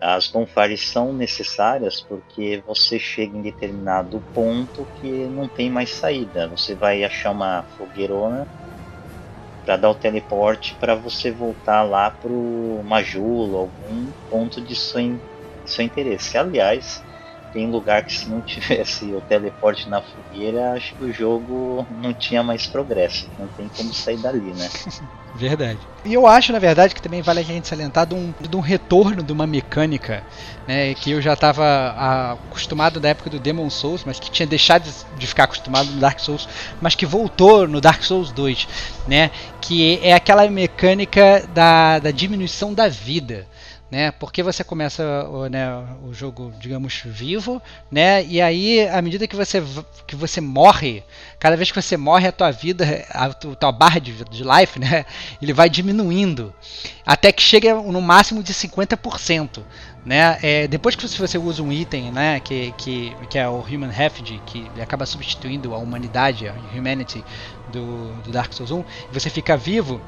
as 0.00 0.28
bonfires 0.28 0.88
são 0.88 1.12
necessárias 1.12 2.00
porque 2.00 2.62
você 2.66 2.98
chega 2.98 3.36
em 3.36 3.42
determinado 3.42 4.22
ponto 4.32 4.86
que 5.00 5.26
não 5.26 5.48
tem 5.48 5.68
mais 5.70 5.90
saída. 5.90 6.48
Você 6.48 6.74
vai 6.74 7.02
achar 7.04 7.32
uma 7.32 7.64
fogueirona 7.76 8.46
para 9.64 9.76
dar 9.76 9.90
o 9.90 9.94
teleporte 9.94 10.74
para 10.76 10.94
você 10.94 11.30
voltar 11.30 11.82
lá 11.82 12.10
pro 12.10 12.80
Majulo, 12.84 13.58
algum 13.58 14.12
ponto 14.30 14.60
de 14.60 14.74
seu, 14.74 15.20
seu 15.64 15.84
interesse. 15.84 16.38
Aliás, 16.38 17.04
tem 17.52 17.70
lugar 17.70 18.04
que 18.04 18.12
se 18.12 18.28
não 18.28 18.40
tivesse 18.40 19.04
o 19.06 19.20
teleporte 19.20 19.88
na 19.88 20.02
fogueira, 20.02 20.72
acho 20.72 20.94
que 20.94 21.04
o 21.04 21.12
jogo 21.12 21.86
não 22.02 22.12
tinha 22.12 22.42
mais 22.42 22.66
progresso. 22.66 23.28
Não 23.38 23.46
tem 23.48 23.68
como 23.68 23.92
sair 23.92 24.18
dali, 24.18 24.52
né? 24.52 24.68
Verdade. 25.34 25.78
E 26.04 26.14
eu 26.14 26.26
acho, 26.26 26.52
na 26.52 26.58
verdade, 26.58 26.94
que 26.94 27.02
também 27.02 27.22
vale 27.22 27.40
a 27.40 27.44
gente 27.44 27.68
salientar 27.68 28.06
de 28.06 28.14
um, 28.14 28.32
de 28.40 28.56
um 28.56 28.60
retorno 28.60 29.22
de 29.22 29.32
uma 29.32 29.46
mecânica, 29.46 30.24
né, 30.66 30.94
que 30.94 31.12
eu 31.12 31.20
já 31.20 31.34
estava 31.34 32.34
acostumado 32.48 32.98
da 32.98 33.10
época 33.10 33.30
do 33.30 33.38
Demon 33.38 33.70
Souls, 33.70 34.04
mas 34.04 34.18
que 34.18 34.30
tinha 34.30 34.46
deixado 34.46 34.90
de 35.16 35.26
ficar 35.26 35.44
acostumado 35.44 35.90
no 35.90 36.00
Dark 36.00 36.18
Souls, 36.18 36.48
mas 36.80 36.94
que 36.94 37.06
voltou 37.06 37.68
no 37.68 37.80
Dark 37.80 38.02
Souls 38.02 38.32
2, 38.32 38.66
né, 39.06 39.30
que 39.60 40.00
é 40.02 40.12
aquela 40.12 40.48
mecânica 40.48 41.46
da, 41.54 41.98
da 41.98 42.10
diminuição 42.10 42.74
da 42.74 42.88
vida 42.88 43.46
né? 43.90 44.10
Porque 44.10 44.42
você 44.42 44.62
começa 44.62 45.02
o, 45.28 45.48
né, 45.48 45.66
o 46.04 46.12
jogo, 46.12 46.52
digamos, 46.60 47.02
vivo, 47.04 47.60
né? 47.90 48.24
E 48.24 48.40
aí, 48.40 48.86
à 48.88 49.00
medida 49.00 49.26
que 49.26 49.34
você, 49.34 49.62
que 50.06 50.14
você 50.14 50.40
morre, 50.40 51.02
cada 51.38 51.56
vez 51.56 51.70
que 51.70 51.80
você 51.80 51.96
morre, 51.96 52.28
a 52.28 52.32
tua 52.32 52.50
vida, 52.50 52.84
a 53.10 53.32
tua 53.32 53.72
barra 53.72 53.98
de, 53.98 54.12
de 54.24 54.44
life, 54.44 54.78
né? 54.78 55.06
Ele 55.40 55.52
vai 55.52 55.70
diminuindo 55.70 56.52
até 57.04 57.32
que 57.32 57.42
chega 57.42 57.74
no 57.74 58.02
máximo 58.02 58.42
de 58.42 58.52
50%. 58.52 59.62
Né? 60.04 60.38
É, 60.42 60.68
depois 60.68 60.94
que 60.94 61.06
você, 61.06 61.38
usa 61.38 61.62
um 61.62 61.72
item, 61.72 62.10
né, 62.10 62.40
que, 62.40 62.72
que, 62.78 63.14
que 63.28 63.38
é 63.38 63.46
o 63.46 63.60
Human 63.60 63.90
Refugee, 63.90 64.40
que 64.46 64.66
acaba 64.80 65.04
substituindo 65.04 65.74
a 65.74 65.78
humanidade, 65.78 66.48
a 66.48 66.54
humanity 66.74 67.22
do, 67.70 68.12
do 68.22 68.30
Dark 68.30 68.52
Souls 68.54 68.70
1, 68.70 68.84
você 69.12 69.28
fica 69.28 69.56
vivo, 69.56 70.00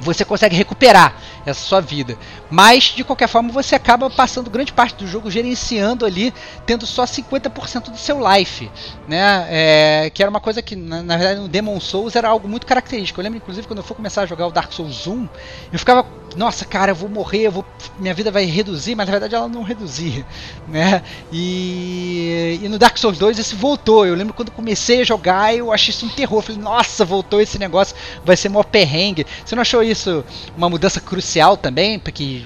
você 0.00 0.24
consegue 0.24 0.56
recuperar 0.56 1.14
essa 1.44 1.60
sua 1.60 1.80
vida. 1.80 2.16
Mas, 2.50 2.84
de 2.84 3.04
qualquer 3.04 3.28
forma, 3.28 3.50
você 3.50 3.74
acaba 3.74 4.10
passando 4.10 4.50
grande 4.50 4.72
parte 4.72 4.96
do 4.96 5.06
jogo 5.06 5.30
gerenciando 5.30 6.04
ali, 6.04 6.32
tendo 6.66 6.86
só 6.86 7.04
50% 7.04 7.90
do 7.90 7.98
seu 7.98 8.18
life. 8.32 8.70
Né? 9.06 9.46
É, 9.50 10.10
que 10.12 10.22
era 10.22 10.30
uma 10.30 10.40
coisa 10.40 10.62
que, 10.62 10.74
na, 10.74 11.02
na, 11.02 11.16
verdade, 11.16 11.40
no 11.40 11.48
Demon 11.48 11.78
Souls 11.80 12.16
era 12.16 12.28
algo 12.28 12.48
muito 12.48 12.66
característico. 12.66 13.20
Eu 13.20 13.24
lembro, 13.24 13.38
inclusive, 13.38 13.66
quando 13.66 13.78
eu 13.78 13.84
for 13.84 13.94
começar 13.94 14.22
a 14.22 14.26
jogar 14.26 14.46
o 14.46 14.50
Dark 14.50 14.72
Souls 14.72 15.06
1, 15.06 15.28
eu 15.72 15.78
ficava, 15.78 16.06
nossa, 16.36 16.64
cara, 16.64 16.92
eu 16.92 16.94
vou 16.94 17.08
morrer, 17.08 17.46
eu 17.46 17.50
vou, 17.50 17.64
minha 17.98 18.14
vida 18.14 18.30
vai 18.30 18.44
reduzir, 18.44 18.94
mas 18.94 19.06
na 19.06 19.10
verdade 19.10 19.34
ela 19.34 19.48
não 19.48 19.62
reduzia. 19.62 20.24
Né? 20.68 21.02
E, 21.32 22.60
e 22.62 22.68
no 22.68 22.78
Dark 22.78 22.96
Souls 22.96 23.18
2 23.18 23.38
isso 23.38 23.56
voltou. 23.56 24.06
Eu 24.06 24.14
lembro 24.14 24.32
quando 24.32 24.52
comecei 24.52 25.00
a 25.00 25.04
jogar, 25.04 25.54
eu 25.54 25.72
achei 25.72 25.90
isso 25.90 26.06
um 26.06 26.08
terror. 26.08 26.40
Falei, 26.42 26.60
nossa, 26.60 27.04
voltou 27.04 27.40
esse 27.40 27.58
negócio, 27.58 27.96
vai 28.24 28.36
ser 28.36 28.48
mó 28.48 28.62
perrengue. 28.62 29.26
Você 29.44 29.54
não 29.54 29.62
achou 29.62 29.82
isso 29.82 30.24
uma 30.56 30.70
mudança 30.70 31.00
crucial 31.00 31.56
também 31.56 32.00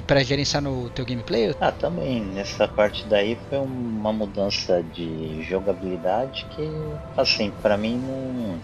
para 0.06 0.22
gerenciar 0.22 0.62
no 0.62 0.88
teu 0.90 1.04
gameplay? 1.04 1.54
Ah, 1.60 1.72
também. 1.72 2.22
Nessa 2.22 2.66
parte 2.66 3.04
daí 3.06 3.38
foi 3.50 3.58
uma 3.58 4.12
mudança 4.12 4.82
de 4.82 5.42
jogabilidade 5.42 6.46
que, 6.50 6.68
assim, 7.16 7.52
para 7.62 7.76
mim 7.76 7.96
não 7.98 8.58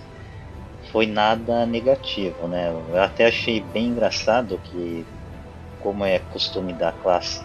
foi 0.91 1.07
nada 1.07 1.67
negativo, 1.67 2.49
né? 2.49 2.71
Eu 2.71 3.03
até 3.03 3.27
achei 3.27 3.61
bem 3.61 3.89
engraçado 3.89 4.59
que, 4.59 5.07
como 5.79 6.05
é 6.05 6.19
costume 6.19 6.73
da 6.73 6.93
classe 6.93 7.45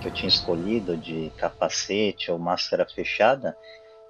que 0.00 0.08
eu 0.08 0.12
tinha 0.12 0.28
escolhido 0.28 0.96
de 0.96 1.32
capacete 1.38 2.30
ou 2.30 2.38
máscara 2.38 2.84
fechada, 2.84 3.56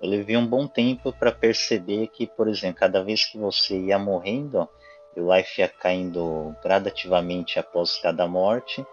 eu 0.01 0.09
levei 0.09 0.37
um 0.37 0.47
bom 0.47 0.67
tempo 0.67 1.13
para 1.13 1.31
perceber 1.31 2.09
que, 2.09 2.27
por 2.27 2.49
exemplo, 2.49 2.81
cada 2.81 3.05
vez 3.05 3.25
que 3.25 3.39
você 3.39 3.79
ia 3.79 3.99
morrendo, 3.99 4.69
o 5.17 5.35
life 5.35 5.61
ia 5.61 5.69
caindo 5.69 6.57
gradativamente 6.63 7.59
após 7.59 7.99
cada 7.99 8.27
morte, 8.27 8.85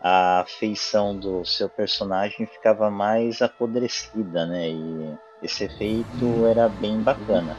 a 0.00 0.44
feição 0.46 1.18
do 1.18 1.44
seu 1.44 1.68
personagem 1.68 2.46
ficava 2.46 2.90
mais 2.90 3.40
apodrecida, 3.40 4.46
né? 4.46 4.68
E 4.68 5.18
esse 5.42 5.64
efeito 5.64 6.46
era 6.46 6.68
bem 6.68 7.02
bacana. 7.02 7.56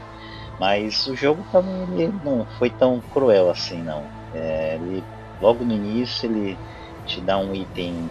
Mas 0.60 1.06
o 1.06 1.16
jogo 1.16 1.42
também 1.50 2.02
ele 2.02 2.20
não 2.22 2.44
foi 2.58 2.68
tão 2.68 3.00
cruel 3.00 3.48
assim, 3.48 3.82
não. 3.82 4.04
É, 4.34 4.74
ele, 4.74 5.02
logo 5.40 5.64
no 5.64 5.72
início 5.72 6.26
ele 6.26 6.58
te 7.06 7.18
dá 7.22 7.38
um 7.38 7.54
item 7.54 8.10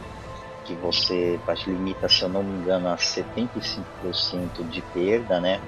que 0.63 0.73
você 0.73 1.39
limita, 1.67 2.09
se 2.09 2.23
eu 2.23 2.29
não 2.29 2.41
me 2.41 2.55
engano, 2.55 2.87
a 2.87 2.95
75% 2.95 4.67
de 4.67 4.81
perda, 4.81 5.39
né? 5.39 5.61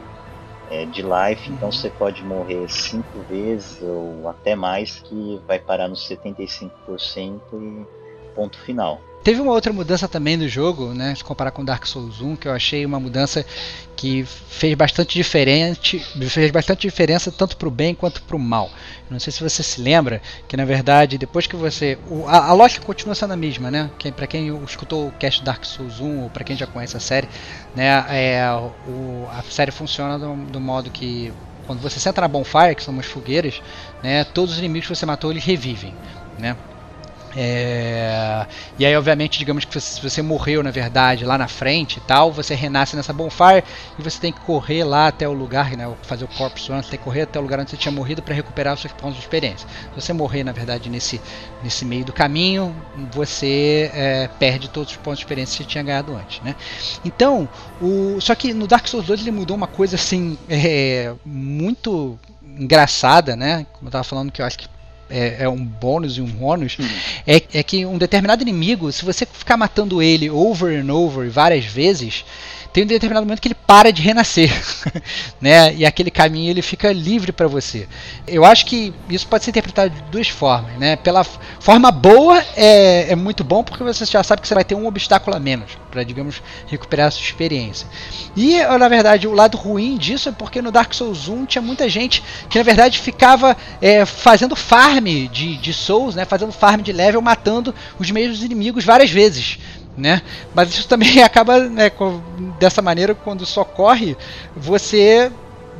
É, 0.71 0.85
de 0.85 1.03
life, 1.03 1.51
então 1.51 1.67
uhum. 1.67 1.71
você 1.71 1.89
pode 1.91 2.23
morrer 2.25 2.67
cinco 2.67 3.21
vezes 3.29 3.79
ou 3.83 4.27
até 4.27 4.55
mais, 4.55 5.01
que 5.01 5.39
vai 5.45 5.59
parar 5.59 5.87
nos 5.87 6.07
75% 6.07 7.41
e 7.53 7.85
ponto 8.33 8.57
final. 8.59 8.99
Teve 9.23 9.39
uma 9.39 9.51
outra 9.51 9.71
mudança 9.71 10.07
também 10.07 10.35
no 10.35 10.47
jogo, 10.47 10.95
né? 10.95 11.13
Se 11.13 11.23
comparar 11.23 11.51
com 11.51 11.63
Dark 11.63 11.85
Souls 11.85 12.21
1, 12.21 12.35
que 12.37 12.47
eu 12.47 12.51
achei 12.51 12.83
uma 12.83 12.99
mudança 12.99 13.45
que 13.95 14.23
fez 14.23 14.73
bastante 14.73 15.13
diferente, 15.13 15.99
fez 16.27 16.49
bastante 16.49 16.81
diferença 16.81 17.31
tanto 17.31 17.55
para 17.55 17.67
o 17.67 17.71
bem 17.71 17.93
quanto 17.93 18.23
para 18.23 18.35
o 18.35 18.39
mal. 18.39 18.71
Não 19.11 19.19
sei 19.19 19.31
se 19.31 19.43
você 19.43 19.61
se 19.61 19.79
lembra 19.79 20.23
que 20.47 20.57
na 20.57 20.65
verdade 20.65 21.19
depois 21.19 21.45
que 21.45 21.55
você, 21.55 21.99
o, 22.09 22.27
a, 22.27 22.47
a, 22.47 22.53
lógica 22.53 22.83
continua 22.83 23.13
sendo 23.13 23.33
a 23.33 23.37
mesma, 23.37 23.69
né? 23.69 23.91
Para 24.15 24.25
quem 24.25 24.47
escutou 24.65 25.09
o 25.09 25.11
cast 25.11 25.43
Dark 25.43 25.65
Souls 25.65 25.99
1 25.99 26.23
ou 26.23 26.29
para 26.31 26.43
quem 26.43 26.57
já 26.57 26.65
conhece 26.65 26.97
a 26.97 26.99
série, 26.99 27.29
né? 27.75 28.03
É, 28.09 28.43
o, 28.87 29.27
a 29.31 29.43
série 29.43 29.69
funciona 29.69 30.17
do, 30.17 30.35
do 30.47 30.59
modo 30.59 30.89
que 30.89 31.31
quando 31.67 31.79
você 31.79 31.99
senta 31.99 32.21
na 32.21 32.27
bonfire, 32.27 32.73
que 32.73 32.83
são 32.83 32.91
umas 32.91 33.05
fogueiras, 33.05 33.61
né? 34.01 34.23
Todos 34.23 34.53
os 34.53 34.57
inimigos 34.57 34.87
que 34.87 34.95
você 34.95 35.05
matou 35.05 35.29
eles 35.29 35.43
revivem, 35.43 35.93
né? 36.39 36.57
É... 37.35 38.45
E 38.77 38.85
aí, 38.85 38.95
obviamente, 38.95 39.39
digamos 39.39 39.65
que 39.65 39.79
se 39.79 40.01
você 40.01 40.21
morreu, 40.21 40.63
na 40.63 40.71
verdade, 40.71 41.25
lá 41.25 41.37
na 41.37 41.47
frente 41.47 41.97
e 41.97 42.01
tal, 42.01 42.31
você 42.31 42.55
renasce 42.55 42.95
nessa 42.95 43.13
bonfire 43.13 43.63
e 43.97 44.01
você 44.01 44.19
tem 44.19 44.31
que 44.31 44.39
correr 44.41 44.83
lá 44.83 45.07
até 45.07 45.27
o 45.27 45.33
lugar, 45.33 45.71
né, 45.71 45.91
fazer 46.03 46.25
o 46.25 46.27
corpse 46.27 46.71
run, 46.71 46.81
você 46.81 46.91
tem 46.91 46.99
que 46.99 47.05
correr 47.05 47.21
até 47.21 47.39
o 47.39 47.41
lugar 47.41 47.59
onde 47.59 47.71
você 47.71 47.77
tinha 47.77 47.91
morrido 47.91 48.21
para 48.21 48.33
recuperar 48.33 48.73
os 48.73 48.81
seus 48.81 48.93
pontos 48.93 49.15
de 49.15 49.21
experiência. 49.21 49.67
Se 49.67 50.01
você 50.01 50.13
morrer, 50.13 50.43
na 50.43 50.51
verdade, 50.51 50.89
nesse, 50.89 51.21
nesse 51.63 51.85
meio 51.85 52.05
do 52.05 52.13
caminho, 52.13 52.75
você 53.11 53.91
é, 53.93 54.29
perde 54.39 54.69
todos 54.69 54.91
os 54.91 54.97
pontos 54.97 55.19
de 55.19 55.25
experiência 55.25 55.57
que 55.57 55.63
você 55.63 55.69
tinha 55.69 55.83
ganhado 55.83 56.15
antes, 56.15 56.41
né? 56.41 56.55
Então, 57.05 57.47
o... 57.81 58.19
só 58.19 58.35
que 58.35 58.53
no 58.53 58.67
Dark 58.67 58.87
Souls 58.87 59.05
2 59.05 59.21
ele 59.21 59.31
mudou 59.31 59.55
uma 59.55 59.67
coisa 59.67 59.95
assim, 59.95 60.37
é, 60.49 61.13
muito 61.25 62.19
engraçada, 62.57 63.35
né? 63.35 63.65
Como 63.73 63.85
eu 63.85 63.89
estava 63.89 64.03
falando 64.03 64.31
que 64.31 64.41
eu 64.41 64.45
acho 64.45 64.57
que 64.59 64.67
é, 65.11 65.43
é, 65.43 65.49
um 65.49 65.63
bônus 65.63 66.17
e 66.17 66.21
um 66.21 66.43
ônus, 66.43 66.77
uhum. 66.79 66.87
é, 67.27 67.41
é 67.53 67.63
que 67.63 67.85
um 67.85 67.97
determinado 67.97 68.41
inimigo, 68.41 68.91
se 68.91 69.03
você 69.03 69.25
ficar 69.25 69.57
matando 69.57 70.01
ele 70.01 70.29
over 70.29 70.81
and 70.81 70.93
over 70.93 71.29
várias 71.29 71.65
vezes, 71.65 72.23
tem 72.73 72.83
um 72.83 72.87
determinado 72.87 73.25
momento 73.25 73.41
que 73.41 73.49
ele 73.49 73.55
para 73.55 73.91
de 73.91 74.01
renascer, 74.01 74.51
né? 75.41 75.73
E 75.75 75.85
aquele 75.85 76.09
caminho 76.09 76.49
ele 76.49 76.61
fica 76.61 76.91
livre 76.91 77.31
para 77.31 77.47
você. 77.47 77.87
Eu 78.25 78.45
acho 78.45 78.65
que 78.65 78.93
isso 79.09 79.27
pode 79.27 79.43
ser 79.43 79.51
interpretado 79.51 79.89
de 79.93 80.01
duas 80.03 80.29
formas, 80.29 80.77
né? 80.77 80.95
Pela 80.95 81.23
forma 81.23 81.91
boa 81.91 82.43
é, 82.55 83.11
é 83.11 83.15
muito 83.15 83.43
bom 83.43 83.63
porque 83.63 83.83
você 83.83 84.05
já 84.05 84.23
sabe 84.23 84.41
que 84.41 84.47
você 84.47 84.55
vai 84.55 84.63
ter 84.63 84.75
um 84.75 84.87
obstáculo 84.87 85.35
a 85.35 85.39
menos 85.39 85.77
para, 85.89 86.03
digamos, 86.03 86.41
recuperar 86.67 87.07
a 87.07 87.11
sua 87.11 87.23
experiência. 87.23 87.85
E 88.35 88.61
na 88.63 88.87
verdade 88.87 89.27
o 89.27 89.33
lado 89.33 89.57
ruim 89.57 89.97
disso 89.97 90.29
é 90.29 90.31
porque 90.31 90.61
no 90.61 90.71
Dark 90.71 90.93
Souls 90.93 91.27
1 91.27 91.45
tinha 91.45 91.61
muita 91.61 91.89
gente 91.89 92.23
que 92.49 92.57
na 92.57 92.63
verdade 92.63 92.99
ficava 92.99 93.57
é, 93.81 94.05
fazendo 94.05 94.55
farm 94.55 95.27
de, 95.31 95.57
de 95.57 95.73
Souls, 95.73 96.15
né? 96.15 96.23
Fazendo 96.23 96.53
farm 96.53 96.81
de 96.81 96.93
level, 96.93 97.21
matando 97.21 97.75
os 97.99 98.09
mesmos 98.09 98.41
inimigos 98.41 98.85
várias 98.85 99.09
vezes 99.09 99.59
né? 99.95 100.21
Mas 100.53 100.69
isso 100.69 100.87
também 100.87 101.21
acaba 101.23 101.59
né, 101.59 101.91
dessa 102.59 102.81
maneira 102.81 103.13
quando 103.13 103.43
isso 103.43 103.59
ocorre, 103.59 104.17
você 104.55 105.31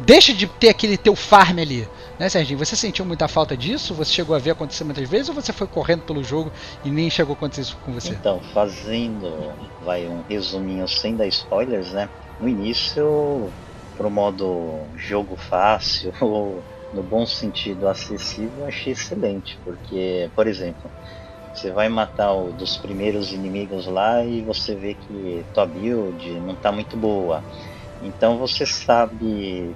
deixa 0.05 0.33
de 0.33 0.47
ter 0.47 0.69
aquele 0.69 0.97
teu 0.97 1.15
farm 1.15 1.59
ali. 1.59 1.87
Né, 2.19 2.29
Serginho? 2.29 2.59
Você 2.59 2.75
sentiu 2.75 3.03
muita 3.03 3.27
falta 3.27 3.57
disso? 3.57 3.95
Você 3.95 4.11
chegou 4.11 4.35
a 4.35 4.39
ver 4.39 4.51
acontecer 4.51 4.83
muitas 4.83 5.09
vezes 5.09 5.29
ou 5.29 5.35
você 5.35 5.51
foi 5.51 5.65
correndo 5.65 6.01
pelo 6.01 6.23
jogo 6.23 6.51
e 6.83 6.91
nem 6.91 7.09
chegou 7.09 7.33
a 7.33 7.37
acontecer 7.37 7.61
isso 7.61 7.77
com 7.83 7.93
você? 7.93 8.13
Então, 8.13 8.39
fazendo 8.53 9.53
vai 9.83 10.07
um 10.07 10.21
resuminho 10.29 10.87
sem 10.87 11.15
dar 11.15 11.25
spoilers, 11.27 11.91
né? 11.93 12.09
No 12.39 12.47
início, 12.47 13.49
pro 13.97 14.09
modo 14.09 14.81
jogo 14.97 15.35
fácil 15.35 16.13
no 16.93 17.01
bom 17.01 17.25
sentido 17.25 17.87
acessível, 17.87 18.67
achei 18.67 18.93
excelente, 18.93 19.57
porque, 19.63 20.29
por 20.35 20.45
exemplo, 20.45 20.91
você 21.53 21.71
vai 21.71 21.89
matar 21.89 22.33
o 22.33 22.51
dos 22.51 22.77
primeiros 22.77 23.31
inimigos 23.33 23.85
lá 23.85 24.23
e 24.23 24.41
você 24.41 24.73
vê 24.75 24.93
que 24.93 25.45
tua 25.53 25.65
build 25.65 26.29
não 26.39 26.53
está 26.53 26.71
muito 26.71 26.95
boa. 26.95 27.43
Então 28.01 28.37
você 28.37 28.65
sabe. 28.65 29.75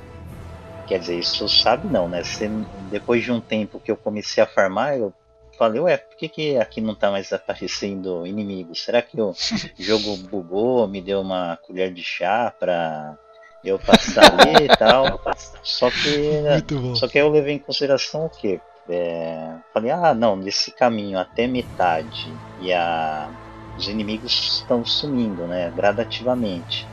Quer 0.88 1.00
dizer, 1.00 1.18
isso 1.18 1.50
sabe 1.50 1.88
não, 1.88 2.08
né? 2.08 2.24
Você, 2.24 2.50
depois 2.92 3.24
de 3.24 3.32
um 3.32 3.42
tempo 3.42 3.80
que 3.80 3.92
eu 3.92 3.98
comecei 3.98 4.44
a 4.44 4.48
farmar, 4.48 4.96
eu 4.96 5.12
falei, 5.58 5.82
ué, 5.82 5.98
por 5.98 6.16
que, 6.16 6.30
que 6.30 6.58
aqui 6.58 6.80
não 6.80 6.94
está 6.94 7.10
mais 7.10 7.34
aparecendo 7.34 8.26
inimigos? 8.26 8.84
Será 8.84 9.02
que 9.02 9.20
o 9.20 9.34
jogo 9.80 10.16
bugou, 10.30 10.88
me 10.88 11.02
deu 11.02 11.22
uma 11.22 11.58
colher 11.66 11.92
de 11.92 12.04
chá 12.04 12.54
para 12.58 13.18
eu 13.64 13.80
passar 13.80 14.32
ali 14.32 14.66
e 14.66 14.78
tal? 14.78 15.20
Só 15.64 15.90
que, 15.90 16.96
só 16.96 17.08
que 17.08 17.18
eu 17.18 17.30
levei 17.30 17.56
em 17.56 17.60
consideração 17.60 18.28
o 18.28 18.30
quê? 18.30 18.62
É, 18.89 19.58
falei, 19.74 19.91
ah, 19.91 20.13
não, 20.13 20.36
nesse 20.36 20.71
caminho 20.71 21.17
até 21.17 21.48
metade 21.48 22.38
e 22.60 22.71
a, 22.71 23.32
os 23.78 23.88
inimigos 23.88 24.60
estão 24.60 24.86
sumindo, 24.86 25.48
né, 25.48 25.71
gradativamente. 25.71 26.88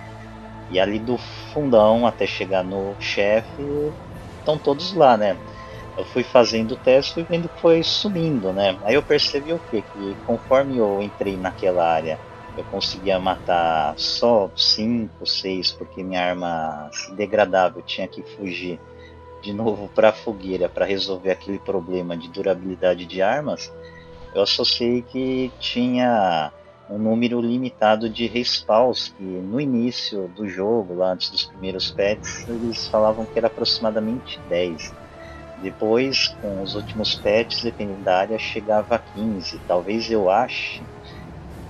E 0.71 0.81
ali 0.81 0.99
do 0.99 1.19
fundão 1.53 2.07
até 2.07 2.27
chegar 2.27 2.65
no 2.65 2.97
chefe, 2.99 3.63
estão 4.39 4.59
todos 4.59 4.95
lá, 4.95 5.17
né. 5.17 5.39
Eu 5.97 6.05
fui 6.07 6.25
fazendo 6.25 6.73
o 6.73 6.77
teste 6.77 7.21
e 7.21 7.25
vendo 7.25 7.49
que 7.49 7.61
foi 7.61 7.83
sumindo, 7.83 8.53
né. 8.53 8.79
Aí 8.85 8.95
eu 8.95 9.03
percebi 9.03 9.53
o 9.53 9.61
quê? 9.61 9.83
Que 9.83 10.17
conforme 10.27 10.79
eu 10.79 11.03
entrei 11.03 11.37
naquela 11.37 11.85
área, 11.87 12.19
eu 12.57 12.65
conseguia 12.65 13.19
matar 13.19 13.95
só 13.99 14.51
5, 14.57 15.27
6, 15.27 15.73
porque 15.73 16.03
minha 16.03 16.23
arma 16.23 16.89
se 16.93 17.15
degradava, 17.15 17.79
eu 17.79 17.83
tinha 17.83 18.09
que 18.09 18.23
fugir 18.23 18.81
de 19.43 19.53
novo 19.53 19.89
para 19.95 20.11
a 20.11 20.13
fogueira 20.13 20.69
para 20.69 20.87
resolver 20.87 21.33
aquele 21.33 21.59
problema 21.59 22.17
de 22.17 22.29
durabilidade 22.29 23.05
de 23.05 23.21
armas, 23.21 23.73
eu 24.35 24.43
associei 24.43 25.03
que 25.03 25.53
tinha 25.59 26.53
um 26.89 26.99
número 26.99 27.41
limitado 27.41 28.09
de 28.09 28.27
respawns, 28.27 29.09
que 29.17 29.23
no 29.23 29.61
início 29.61 30.29
do 30.29 30.49
jogo, 30.49 30.95
lá 30.95 31.13
antes 31.13 31.31
dos 31.31 31.45
primeiros 31.45 31.91
pets, 31.91 32.47
eles 32.49 32.87
falavam 32.89 33.25
que 33.25 33.39
era 33.39 33.49
aproximadamente 33.49 34.41
10. 34.49 34.95
Depois, 35.63 36.29
com 36.41 36.63
os 36.63 36.75
últimos 36.75 37.15
pets, 37.15 37.63
dependendo 37.63 38.03
da 38.03 38.19
área, 38.19 38.39
chegava 38.39 38.97
a 38.97 38.99
15. 38.99 39.61
Talvez 39.67 40.11
eu 40.11 40.29
ache 40.29 40.83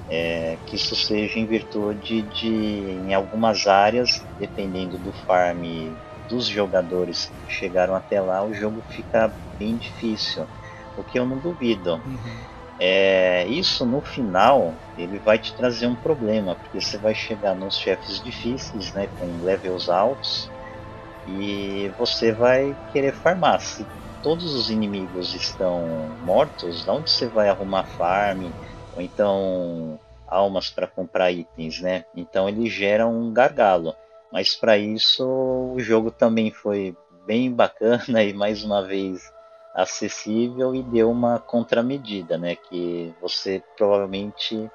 é, 0.09 0.57
que 0.67 0.77
isso 0.77 0.97
seja 0.97 1.39
em 1.39 1.47
virtude 1.47 2.23
de, 2.23 2.49
em 2.49 3.15
algumas 3.15 3.67
áreas, 3.67 4.25
dependendo 4.39 4.99
do 4.99 5.13
farm 5.27 5.63
dos 6.33 6.47
jogadores 6.47 7.31
chegaram 7.47 7.95
até 7.95 8.19
lá, 8.19 8.43
o 8.43 8.55
jogo 8.55 8.83
fica 8.89 9.37
bem 9.59 9.77
difícil. 9.77 10.49
O 10.97 11.05
que 11.05 11.19
eu 11.19 11.27
não 11.27 11.39
duvido. 11.39 11.97
Uhum. 12.07 12.47
É, 12.79 13.47
isso 13.49 13.85
no 13.85 14.01
final 14.01 14.75
ele 14.97 15.19
vai 15.19 15.39
te 15.39 15.55
trazer 15.55 15.87
um 15.87 15.95
problema, 15.95 16.57
porque 16.57 16.81
você 16.81 16.97
vai 16.97 17.15
chegar 17.15 17.55
nos 17.55 17.77
chefes 17.77 18.21
difíceis, 18.23 18.95
né, 18.95 19.07
com 19.07 19.43
levels 19.43 19.91
altos, 19.91 20.51
e 21.27 21.93
você 21.99 22.33
vai 22.33 22.77
querer 22.91 23.13
farmar. 23.13 23.61
Se 23.61 23.87
todos 24.23 24.55
os 24.55 24.71
inimigos 24.71 25.35
estão 25.35 26.17
mortos, 26.23 26.89
onde 26.89 27.11
você 27.11 27.29
vai 27.29 27.51
arrumar 27.51 27.85
farm? 27.85 28.53
Ou 28.95 29.03
então 29.03 30.01
almas 30.27 30.71
para 30.71 30.87
comprar 30.87 31.31
itens, 31.31 31.81
né? 31.81 32.07
Então 32.17 32.49
ele 32.49 32.67
gera 32.71 33.07
um 33.07 33.33
gargalo. 33.33 33.95
Mas 34.33 34.55
para 34.55 34.79
isso 34.79 35.25
o 35.25 35.77
jogo 35.79 36.11
também 36.11 36.51
foi 36.51 36.97
bem 37.27 37.53
bacana 37.53 38.23
e 38.25 38.33
mais 38.33 38.65
uma 38.65 38.83
vez 38.83 39.31
acessível 39.75 40.75
e 40.75 40.83
deu 40.83 41.11
uma 41.11 41.39
contramedida, 41.39 42.39
né? 42.39 42.57
Que 42.57 43.13
você 43.21 43.63
provavelmente 43.77 44.71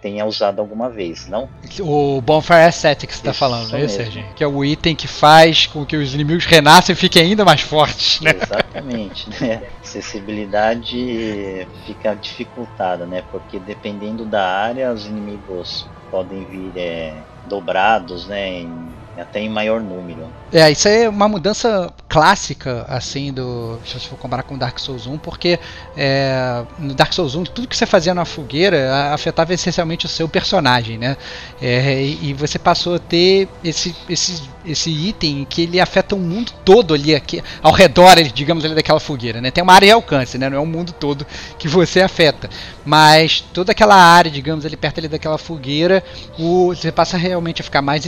tenha 0.00 0.26
usado 0.26 0.60
alguma 0.60 0.90
vez, 0.90 1.26
não? 1.28 1.48
O 1.80 2.20
Bonfire 2.20 2.60
Ascetic 2.60 3.08
que 3.08 3.14
você 3.14 3.20
está 3.20 3.32
falando, 3.32 3.72
né, 3.72 3.88
Serginho? 3.88 4.26
Que 4.34 4.44
é 4.44 4.46
o 4.46 4.62
item 4.62 4.94
que 4.94 5.08
faz 5.08 5.66
com 5.66 5.84
que 5.86 5.96
os 5.96 6.12
inimigos 6.12 6.44
renasçam 6.44 6.92
e 6.92 6.96
fiquem 6.96 7.22
ainda 7.22 7.42
mais 7.42 7.62
fortes, 7.62 8.20
né? 8.20 8.32
Exatamente, 8.42 9.30
né? 9.42 9.62
Acessibilidade 9.80 11.66
fica 11.86 12.14
dificultada, 12.14 13.06
né? 13.06 13.24
Porque 13.30 13.58
dependendo 13.58 14.26
da 14.26 14.46
área, 14.46 14.92
os 14.92 15.06
inimigos 15.06 15.86
podem 16.10 16.44
vir 16.44 16.72
é, 16.76 17.14
dobrados, 17.48 18.26
né, 18.26 18.60
em 18.60 18.93
até 19.20 19.40
em 19.40 19.48
maior 19.48 19.80
número. 19.80 20.28
É, 20.52 20.70
isso 20.70 20.88
é 20.88 21.08
uma 21.08 21.28
mudança 21.28 21.92
clássica, 22.08 22.84
assim, 22.88 23.32
do. 23.32 23.78
Se 23.84 23.98
você 23.98 24.08
for 24.08 24.18
comparar 24.18 24.42
com 24.42 24.56
Dark 24.56 24.78
Souls 24.78 25.06
1, 25.06 25.18
porque 25.18 25.58
é, 25.96 26.62
no 26.78 26.94
Dark 26.94 27.12
Souls 27.12 27.34
1, 27.34 27.44
tudo 27.44 27.68
que 27.68 27.76
você 27.76 27.86
fazia 27.86 28.14
na 28.14 28.24
fogueira 28.24 29.12
afetava 29.12 29.52
essencialmente 29.52 30.06
o 30.06 30.08
seu 30.08 30.28
personagem, 30.28 30.98
né? 30.98 31.16
É, 31.60 32.02
e, 32.02 32.30
e, 32.30 32.34
você 32.34 32.58
passou 32.58 32.96
a 32.96 32.98
ter 32.98 33.48
esse, 33.64 33.94
esse, 34.08 34.42
esse 34.64 34.90
item 34.90 35.44
que 35.48 35.62
ele 35.62 35.80
afeta 35.80 36.14
o 36.14 36.18
mundo 36.18 36.52
todo 36.64 36.94
ali, 36.94 37.14
aqui, 37.14 37.42
ao 37.62 37.72
redor, 37.72 38.22
digamos, 38.22 38.64
ali 38.64 38.74
daquela 38.74 39.00
fogueira, 39.00 39.40
né? 39.40 39.50
Tem 39.50 39.62
uma 39.62 39.74
área 39.74 39.88
de 39.88 39.92
alcance, 39.92 40.38
né? 40.38 40.48
Não 40.48 40.56
é 40.56 40.60
o 40.60 40.66
mundo 40.66 40.92
todo 40.92 41.26
que 41.58 41.68
você 41.68 42.00
afeta. 42.00 42.48
Mas 42.84 43.40
toda 43.52 43.72
aquela 43.72 43.96
área, 43.96 44.30
digamos, 44.30 44.66
ali 44.66 44.76
perto 44.76 44.98
ali 44.98 45.08
daquela 45.08 45.38
fogueira, 45.38 46.04
o, 46.38 46.68
você 46.68 46.92
passa 46.92 47.16
realmente 47.16 47.60
a 47.60 47.64
ficar 47.64 47.82
mais 47.82 48.04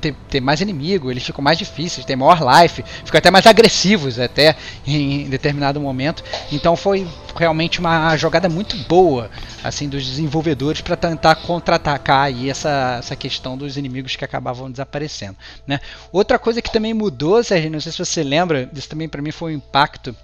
ter, 0.00 0.14
ter 0.28 0.40
mais 0.40 0.60
inimigo, 0.60 1.10
eles 1.10 1.24
ficam 1.24 1.42
mais 1.42 1.58
difíceis, 1.58 2.04
tem 2.04 2.16
maior 2.16 2.40
life, 2.40 2.84
ficam 3.04 3.18
até 3.18 3.30
mais 3.30 3.46
agressivos 3.46 4.18
até 4.18 4.56
em, 4.86 5.28
determinado 5.28 5.80
momento. 5.80 6.24
Então 6.50 6.76
foi 6.76 7.06
realmente 7.36 7.78
uma 7.78 8.16
jogada 8.16 8.48
muito 8.48 8.76
boa 8.88 9.30
assim 9.62 9.88
dos 9.88 10.04
desenvolvedores 10.04 10.80
para 10.80 10.96
tentar 10.96 11.34
contra-atacar 11.36 12.24
aí 12.24 12.48
essa, 12.50 12.96
essa 12.98 13.14
questão 13.14 13.56
dos 13.56 13.76
inimigos 13.76 14.16
que 14.16 14.24
acabavam 14.24 14.70
desaparecendo, 14.70 15.36
né? 15.66 15.80
Outra 16.12 16.38
coisa 16.38 16.62
que 16.62 16.72
também 16.72 16.94
mudou, 16.94 17.42
Sérgio, 17.42 17.70
não 17.70 17.80
sei 17.80 17.92
se 17.92 17.98
você 17.98 18.22
lembra, 18.22 18.68
isso 18.72 18.88
também 18.88 19.08
para 19.08 19.22
mim 19.22 19.30
foi 19.30 19.52
um 19.52 19.56
impacto 19.56 20.16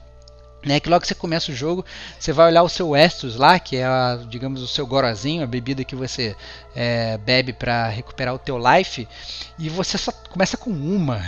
né, 0.65 0.79
que 0.79 0.89
logo 0.89 1.01
que 1.01 1.09
você 1.09 1.15
começa 1.15 1.51
o 1.51 1.55
jogo, 1.55 1.85
você 2.19 2.33
vai 2.33 2.47
olhar 2.47 2.63
o 2.63 2.69
seu 2.69 2.97
Estus 2.97 3.37
lá, 3.37 3.59
que 3.59 3.77
é, 3.77 3.85
a, 3.85 4.19
digamos, 4.29 4.63
o 4.63 4.69
seu 4.69 4.87
gorozinho, 4.87 5.43
a 5.43 5.47
bebida 5.47 5.85
que 5.85 5.97
você 5.97 6.37
é, 6.75 7.19
bebe 7.19 7.53
para 7.53 7.89
recuperar 7.89 8.35
o 8.35 8.39
teu 8.39 8.59
life, 8.59 9.09
e 9.59 9.69
você 9.69 9.99
só 9.99 10.13
começa 10.31 10.57
com 10.57 10.71
uma. 10.71 11.21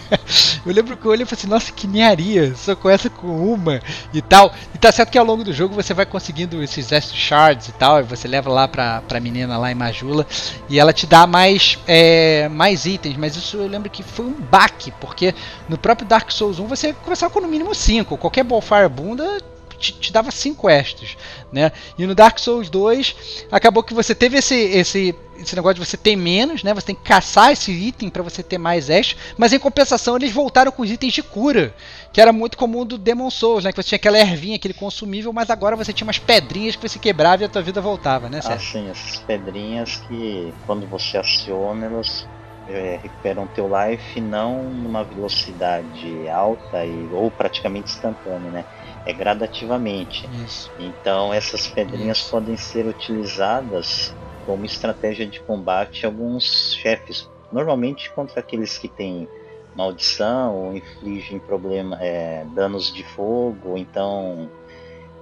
eu 0.64 0.72
lembro 0.72 0.96
que 0.96 1.04
eu 1.04 1.10
olhei 1.10 1.22
e 1.22 1.26
falei 1.26 1.40
assim, 1.40 1.48
nossa, 1.48 1.72
que 1.72 1.86
ninharia, 1.86 2.54
só 2.54 2.74
começa 2.74 3.08
com 3.08 3.28
uma 3.28 3.80
e 4.12 4.20
tal. 4.20 4.52
E 4.74 4.78
tá 4.78 4.90
certo 4.90 5.10
que 5.10 5.18
ao 5.18 5.24
longo 5.24 5.44
do 5.44 5.52
jogo 5.52 5.74
você 5.74 5.94
vai 5.94 6.06
conseguindo 6.06 6.62
esses 6.62 6.90
Estus 6.90 7.16
Shards 7.16 7.68
e 7.68 7.72
tal, 7.72 8.00
e 8.00 8.02
você 8.02 8.26
leva 8.26 8.50
lá 8.50 8.66
pra, 8.66 9.02
pra 9.02 9.20
menina 9.20 9.58
lá 9.58 9.70
em 9.70 9.74
Majula, 9.74 10.26
e 10.68 10.78
ela 10.78 10.92
te 10.92 11.06
dá 11.06 11.26
mais, 11.26 11.78
é, 11.86 12.48
mais 12.48 12.86
itens, 12.86 13.16
mas 13.16 13.36
isso 13.36 13.56
eu 13.56 13.68
lembro 13.68 13.90
que 13.90 14.02
foi 14.02 14.26
um 14.26 14.40
baque, 14.40 14.90
porque 15.00 15.34
no 15.68 15.78
próprio 15.78 16.08
Dark 16.08 16.30
Souls 16.30 16.58
1 16.58 16.66
você 16.66 16.92
começava 16.92 17.32
com 17.32 17.40
no 17.40 17.48
mínimo 17.48 17.74
5, 17.74 18.16
qualquer 18.16 18.44
Bonfire 18.44 18.69
Bunda 18.88 19.38
te, 19.80 19.92
te 19.94 20.12
dava 20.12 20.30
5 20.30 20.68
estos, 20.68 21.16
né? 21.50 21.72
E 21.98 22.06
no 22.06 22.14
Dark 22.14 22.38
Souls 22.38 22.68
2 22.68 23.46
acabou 23.50 23.82
que 23.82 23.94
você 23.94 24.14
teve 24.14 24.38
esse, 24.38 24.54
esse, 24.54 25.14
esse 25.38 25.56
negócio 25.56 25.74
de 25.80 25.86
você 25.86 25.96
ter 25.96 26.14
menos, 26.14 26.62
né? 26.62 26.74
Você 26.74 26.88
tem 26.88 26.94
que 26.94 27.02
caçar 27.02 27.50
esse 27.50 27.72
item 27.72 28.10
para 28.10 28.22
você 28.22 28.42
ter 28.42 28.58
mais 28.58 28.90
estos, 28.90 29.16
mas 29.38 29.52
em 29.52 29.58
compensação 29.58 30.16
eles 30.16 30.32
voltaram 30.32 30.70
com 30.70 30.82
os 30.82 30.90
itens 30.90 31.14
de 31.14 31.22
cura, 31.22 31.74
que 32.12 32.20
era 32.20 32.32
muito 32.32 32.58
comum 32.58 32.84
do 32.84 32.98
Demon 32.98 33.30
Souls, 33.30 33.64
né? 33.64 33.72
Que 33.72 33.82
você 33.82 33.88
tinha 33.88 33.96
aquela 33.96 34.18
ervinha, 34.18 34.56
aquele 34.56 34.74
consumível, 34.74 35.32
mas 35.32 35.48
agora 35.50 35.74
você 35.74 35.92
tinha 35.92 36.06
umas 36.06 36.18
pedrinhas 36.18 36.76
que 36.76 36.86
você 36.86 36.98
quebrava 36.98 37.42
e 37.42 37.46
a 37.46 37.48
tua 37.48 37.62
vida 37.62 37.80
voltava, 37.80 38.28
né? 38.28 38.42
Sérgio? 38.42 38.58
Ah, 38.58 38.72
sim, 38.72 38.90
essas 38.90 39.18
pedrinhas 39.20 39.96
que 40.06 40.52
quando 40.66 40.86
você 40.86 41.16
aciona 41.16 41.86
elas 41.86 42.26
é, 42.70 42.96
recuperam 42.96 43.46
teu 43.46 43.68
life 43.68 44.20
não 44.20 44.70
numa 44.70 45.04
velocidade 45.04 46.28
alta 46.28 46.84
e, 46.86 47.08
ou 47.12 47.30
praticamente 47.30 47.92
instantânea, 47.92 48.50
né? 48.50 48.64
é 49.04 49.12
gradativamente. 49.12 50.28
Isso. 50.44 50.72
Então 50.78 51.32
essas 51.32 51.66
pedrinhas 51.66 52.18
Isso. 52.18 52.30
podem 52.30 52.56
ser 52.56 52.86
utilizadas 52.86 54.16
como 54.44 54.64
estratégia 54.64 55.26
de 55.26 55.40
combate 55.40 56.04
a 56.04 56.08
alguns 56.08 56.74
chefes, 56.80 57.28
normalmente 57.52 58.12
contra 58.12 58.40
aqueles 58.40 58.78
que 58.78 58.88
têm 58.88 59.28
maldição 59.74 60.56
ou 60.56 60.76
infligem 60.76 61.38
problema, 61.38 61.96
é, 62.00 62.44
danos 62.54 62.92
de 62.92 63.04
fogo, 63.04 63.70
ou 63.70 63.78
então 63.78 64.50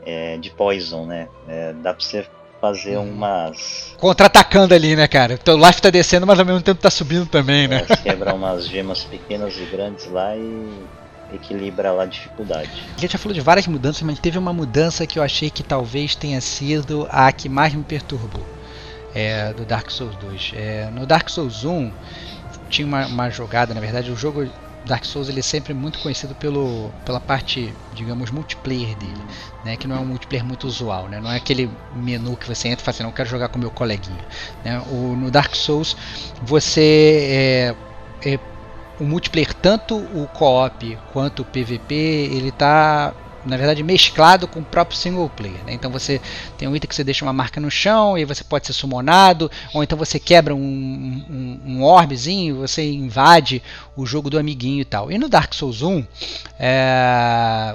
é, 0.03 0.39
de 0.39 0.51
poison, 0.51 1.07
né? 1.07 1.29
É, 1.47 1.73
dá 1.75 1.93
pra 1.93 2.03
você 2.03 2.27
fazer 2.61 2.99
hum. 2.99 3.11
umas. 3.11 3.95
Contra-atacando 3.99 4.75
ali, 4.75 4.97
né, 4.97 5.07
cara? 5.07 5.39
Teu 5.39 5.57
life 5.57 5.81
tá 5.81 5.91
descendo, 5.91 6.27
mas 6.27 6.39
ao 6.39 6.45
mesmo 6.45 6.63
tempo 6.63 6.81
tá 6.81 6.91
subindo 6.91 7.27
também, 7.27 7.69
né? 7.69 7.85
É, 7.89 7.97
quebra 7.97 8.35
umas 8.35 8.67
gemas 8.67 9.05
pequenas 9.05 9.57
e 9.57 9.65
grandes 9.65 10.07
lá 10.11 10.37
e 10.37 10.87
equilibra 11.35 11.93
lá 11.93 12.05
a 12.05 12.07
dificuldade. 12.07 12.71
A 12.97 13.01
gente 13.01 13.13
já 13.13 13.19
falou 13.19 13.35
de 13.35 13.41
várias 13.41 13.67
mudanças, 13.67 14.03
mas 14.03 14.19
teve 14.19 14.39
uma 14.39 14.53
mudança 14.53 15.07
que 15.07 15.19
eu 15.19 15.23
achei 15.23 15.51
que 15.51 15.63
talvez 15.63 16.15
tenha 16.15 16.41
sido 16.41 17.07
a 17.11 17.31
que 17.33 17.49
mais 17.49 17.75
me 17.75 17.83
perturbou 17.83 18.45
é, 19.15 19.53
do 19.53 19.65
Dark 19.65 19.91
Souls 19.91 20.17
2. 20.17 20.53
É, 20.55 20.91
no 20.91 21.07
Dark 21.07 21.29
Souls 21.29 21.65
1 21.65 21.93
tinha 22.71 22.87
uma, 22.87 23.07
uma, 23.07 23.31
jogada, 23.31 23.75
na 23.75 23.81
verdade, 23.81 24.11
o 24.11 24.17
jogo 24.17 24.49
Dark 24.89 25.05
Souls 25.05 25.29
ele 25.29 25.41
é 25.41 25.43
sempre 25.43 25.75
muito 25.75 25.99
conhecido 25.99 26.35
pelo, 26.35 26.91
pela 27.05 27.21
parte, 27.21 27.73
digamos, 27.95 28.31
multiplayer 28.31 28.97
dele, 28.97 29.23
né? 29.65 29.77
Que 29.77 29.87
não 29.87 29.97
é 29.97 30.01
um 30.01 30.07
multiplayer 30.07 30.45
muito 30.45 30.67
usual, 30.67 31.09
né? 31.09 31.21
Não 31.21 31.31
é 31.31 31.37
aquele 31.37 31.71
menu 31.95 32.37
que 32.37 32.49
você 32.49 32.69
entra 32.69 32.83
e 32.83 32.85
fala 32.85 32.95
assim, 32.95 33.03
não 33.03 33.13
quero 33.13 33.29
jogar 33.29 33.49
com 33.49 33.59
meu 33.59 33.71
coleguinha. 33.71 34.25
Né? 34.65 34.83
O, 34.91 35.15
no 35.15 35.31
Dark 35.31 35.55
Souls 35.55 35.97
você 36.43 37.75
é, 38.23 38.35
é 38.35 38.39
o 38.99 39.05
multiplayer, 39.05 39.55
tanto 39.55 39.95
o 39.97 40.27
co-op 40.33 40.99
quanto 41.13 41.43
o 41.43 41.45
PVP, 41.45 41.95
ele 41.95 42.49
está 42.49 43.15
na 43.45 43.57
verdade 43.57 43.83
mesclado 43.83 44.47
com 44.47 44.61
o 44.61 44.65
próprio 44.65 44.99
single 44.99 45.29
player. 45.31 45.63
Né? 45.65 45.73
Então 45.73 45.91
você 45.91 46.21
tem 46.57 46.69
um 46.69 46.75
item 46.75 46.89
que 46.89 46.95
você 46.95 47.05
deixa 47.05 47.25
uma 47.25 47.33
marca 47.33 47.61
no 47.61 47.71
chão 47.71 48.17
e 48.19 48.25
você 48.25 48.45
pode 48.45 48.67
ser 48.67 48.73
summonado, 48.73 49.51
ou 49.73 49.83
então 49.83 49.97
você 49.97 50.19
quebra 50.19 50.55
um, 50.55 50.59
um, 50.59 51.61
um 51.65 51.83
orbzinho, 51.83 52.57
você 52.57 52.91
invade 52.91 53.63
o 53.97 54.05
jogo 54.07 54.31
do 54.31 54.39
amiguinho 54.39 54.81
e 54.81 54.85
tal. 54.85 55.11
E 55.11 55.19
no 55.19 55.29
Dark 55.29 55.55
Souls 55.55 55.83
1, 55.83 56.05
é, 56.59 57.75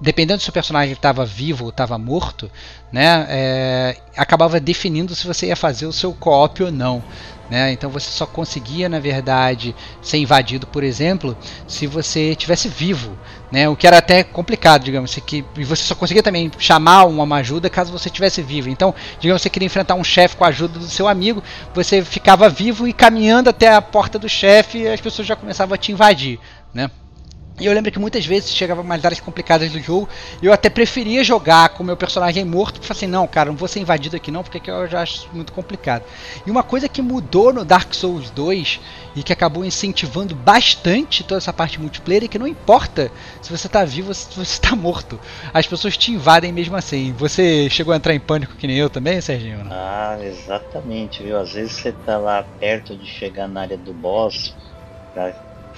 dependendo 0.00 0.42
se 0.42 0.50
o 0.50 0.52
personagem 0.52 0.92
estava 0.92 1.24
vivo 1.24 1.64
ou 1.64 1.70
estava 1.70 1.98
morto, 1.98 2.50
né, 2.92 3.26
é, 3.28 3.96
acabava 4.16 4.60
definindo 4.60 5.14
se 5.14 5.26
você 5.26 5.46
ia 5.46 5.56
fazer 5.56 5.86
o 5.86 5.92
seu 5.92 6.12
co-op 6.12 6.62
ou 6.62 6.72
não. 6.72 7.02
Né? 7.50 7.72
Então 7.72 7.88
você 7.88 8.10
só 8.10 8.26
conseguia, 8.26 8.90
na 8.90 9.00
verdade, 9.00 9.74
ser 10.02 10.18
invadido, 10.18 10.66
por 10.66 10.84
exemplo, 10.84 11.36
se 11.66 11.86
você 11.86 12.34
tivesse 12.34 12.68
vivo, 12.68 13.18
né? 13.50 13.66
O 13.66 13.74
que 13.74 13.86
era 13.86 13.96
até 13.96 14.22
complicado, 14.22 14.84
digamos, 14.84 15.14
que 15.14 15.42
e 15.56 15.64
você 15.64 15.82
só 15.82 15.94
conseguia 15.94 16.22
também 16.22 16.50
chamar 16.58 17.04
uma 17.04 17.36
ajuda 17.36 17.70
caso 17.70 17.90
você 17.90 18.10
tivesse 18.10 18.42
vivo. 18.42 18.68
Então, 18.68 18.94
digamos, 19.18 19.40
você 19.40 19.48
queria 19.48 19.64
enfrentar 19.64 19.94
um 19.94 20.04
chefe 20.04 20.36
com 20.36 20.44
a 20.44 20.48
ajuda 20.48 20.78
do 20.78 20.86
seu 20.86 21.08
amigo, 21.08 21.42
você 21.74 22.04
ficava 22.04 22.50
vivo 22.50 22.86
e 22.86 22.92
caminhando 22.92 23.48
até 23.48 23.74
a 23.74 23.80
porta 23.80 24.18
do 24.18 24.28
chefe, 24.28 24.86
as 24.86 25.00
pessoas 25.00 25.26
já 25.26 25.34
começavam 25.34 25.74
a 25.74 25.78
te 25.78 25.90
invadir, 25.90 26.38
né? 26.74 26.90
E 27.60 27.66
eu 27.66 27.72
lembro 27.72 27.90
que 27.90 27.98
muitas 27.98 28.24
vezes 28.24 28.54
chegava 28.54 28.82
mais 28.82 29.04
áreas 29.04 29.20
complicadas 29.20 29.70
do 29.70 29.80
jogo, 29.80 30.08
e 30.40 30.46
eu 30.46 30.52
até 30.52 30.70
preferia 30.70 31.24
jogar 31.24 31.70
com 31.70 31.82
o 31.82 31.86
meu 31.86 31.96
personagem 31.96 32.44
morto, 32.44 32.80
porque 32.80 32.92
assim, 32.92 33.06
não, 33.06 33.26
cara, 33.26 33.50
não 33.50 33.56
vou 33.56 33.68
ser 33.68 33.80
invadido 33.80 34.16
aqui 34.16 34.30
não, 34.30 34.42
porque 34.42 34.70
eu 34.70 34.86
já 34.86 35.02
acho 35.02 35.28
muito 35.32 35.52
complicado. 35.52 36.04
E 36.46 36.50
uma 36.50 36.62
coisa 36.62 36.88
que 36.88 37.02
mudou 37.02 37.52
no 37.52 37.64
Dark 37.64 37.92
Souls 37.94 38.30
2 38.30 38.80
e 39.16 39.22
que 39.22 39.32
acabou 39.32 39.64
incentivando 39.64 40.34
bastante 40.34 41.24
toda 41.24 41.38
essa 41.38 41.52
parte 41.52 41.80
multiplayer 41.80 42.24
é 42.24 42.28
que 42.28 42.38
não 42.38 42.46
importa 42.46 43.10
se 43.42 43.50
você 43.50 43.66
está 43.66 43.84
vivo 43.84 44.08
ou 44.08 44.14
se 44.14 44.28
você 44.34 44.42
está 44.42 44.76
morto. 44.76 45.18
As 45.52 45.66
pessoas 45.66 45.96
te 45.96 46.12
invadem 46.12 46.52
mesmo 46.52 46.76
assim. 46.76 47.12
Você 47.14 47.68
chegou 47.70 47.92
a 47.92 47.96
entrar 47.96 48.14
em 48.14 48.20
pânico 48.20 48.54
que 48.56 48.66
nem 48.66 48.76
eu 48.76 48.88
também, 48.88 49.20
Serginho? 49.20 49.66
Ah, 49.70 50.16
exatamente, 50.22 51.24
viu? 51.24 51.38
Às 51.38 51.52
vezes 51.52 51.72
você 51.72 51.92
tá 51.92 52.18
lá 52.18 52.44
perto 52.60 52.96
de 52.96 53.06
chegar 53.06 53.48
na 53.48 53.62
área 53.62 53.78
do 53.78 53.92
boss, 53.92 54.54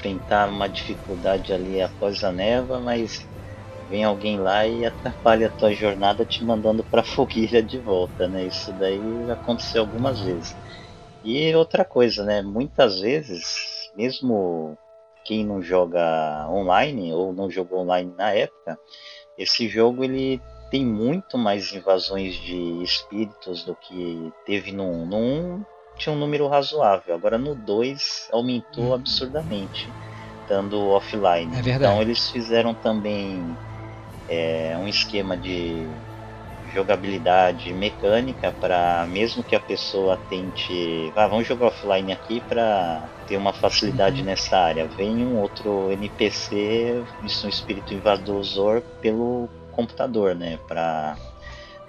enfrentar 0.00 0.48
uma 0.48 0.68
dificuldade 0.68 1.52
ali 1.52 1.80
após 1.80 2.24
a 2.24 2.32
neva, 2.32 2.80
mas 2.80 3.28
vem 3.88 4.02
alguém 4.02 4.38
lá 4.38 4.66
e 4.66 4.84
atrapalha 4.84 5.46
a 5.46 5.50
tua 5.50 5.72
jornada 5.74 6.24
te 6.24 6.42
mandando 6.42 6.82
para 6.82 7.02
fogueira 7.04 7.62
de 7.62 7.78
volta, 7.78 8.26
né? 8.26 8.46
Isso 8.46 8.72
daí 8.72 9.30
aconteceu 9.30 9.82
algumas 9.82 10.20
vezes. 10.20 10.56
E 11.22 11.54
outra 11.54 11.84
coisa, 11.84 12.24
né? 12.24 12.40
Muitas 12.40 13.00
vezes, 13.00 13.90
mesmo 13.94 14.76
quem 15.24 15.44
não 15.44 15.60
joga 15.60 16.48
online 16.48 17.12
ou 17.12 17.32
não 17.32 17.50
jogou 17.50 17.80
online 17.80 18.12
na 18.16 18.32
época, 18.32 18.78
esse 19.36 19.68
jogo 19.68 20.02
ele 20.02 20.40
tem 20.70 20.84
muito 20.84 21.36
mais 21.36 21.72
invasões 21.72 22.34
de 22.34 22.82
espíritos 22.82 23.64
do 23.64 23.76
que 23.76 24.32
teve 24.46 24.72
no 24.72 24.84
1. 24.84 25.62
No 26.00 26.14
1 26.14 26.14
tinha 26.14 26.14
um 26.14 26.18
número 26.18 26.48
razoável. 26.48 27.14
Agora 27.14 27.38
no 27.38 27.54
2 27.54 28.28
aumentou 28.32 28.86
uhum. 28.86 28.94
absurdamente, 28.94 29.88
estando 30.42 30.88
offline. 30.88 31.54
É 31.56 31.70
então 31.70 32.00
eles 32.00 32.30
fizeram 32.30 32.74
também 32.74 33.56
é, 34.28 34.76
um 34.78 34.88
esquema 34.88 35.36
de 35.36 35.86
jogabilidade 36.72 37.72
mecânica 37.72 38.52
para 38.60 39.04
mesmo 39.08 39.42
que 39.42 39.56
a 39.56 39.60
pessoa 39.60 40.16
tente, 40.28 41.12
ah, 41.16 41.26
vamos 41.26 41.46
jogar 41.46 41.66
offline 41.66 42.12
aqui 42.12 42.40
para 42.40 43.02
ter 43.26 43.36
uma 43.36 43.52
facilidade 43.52 44.20
uhum. 44.20 44.26
nessa 44.26 44.56
área. 44.56 44.86
Vem 44.86 45.26
um 45.26 45.40
outro 45.40 45.90
NPC, 45.90 47.02
isso 47.24 47.46
um 47.46 47.50
espírito 47.50 47.92
invasor 47.92 48.82
pelo 49.00 49.48
computador, 49.72 50.34
né, 50.34 50.58
para 50.68 51.16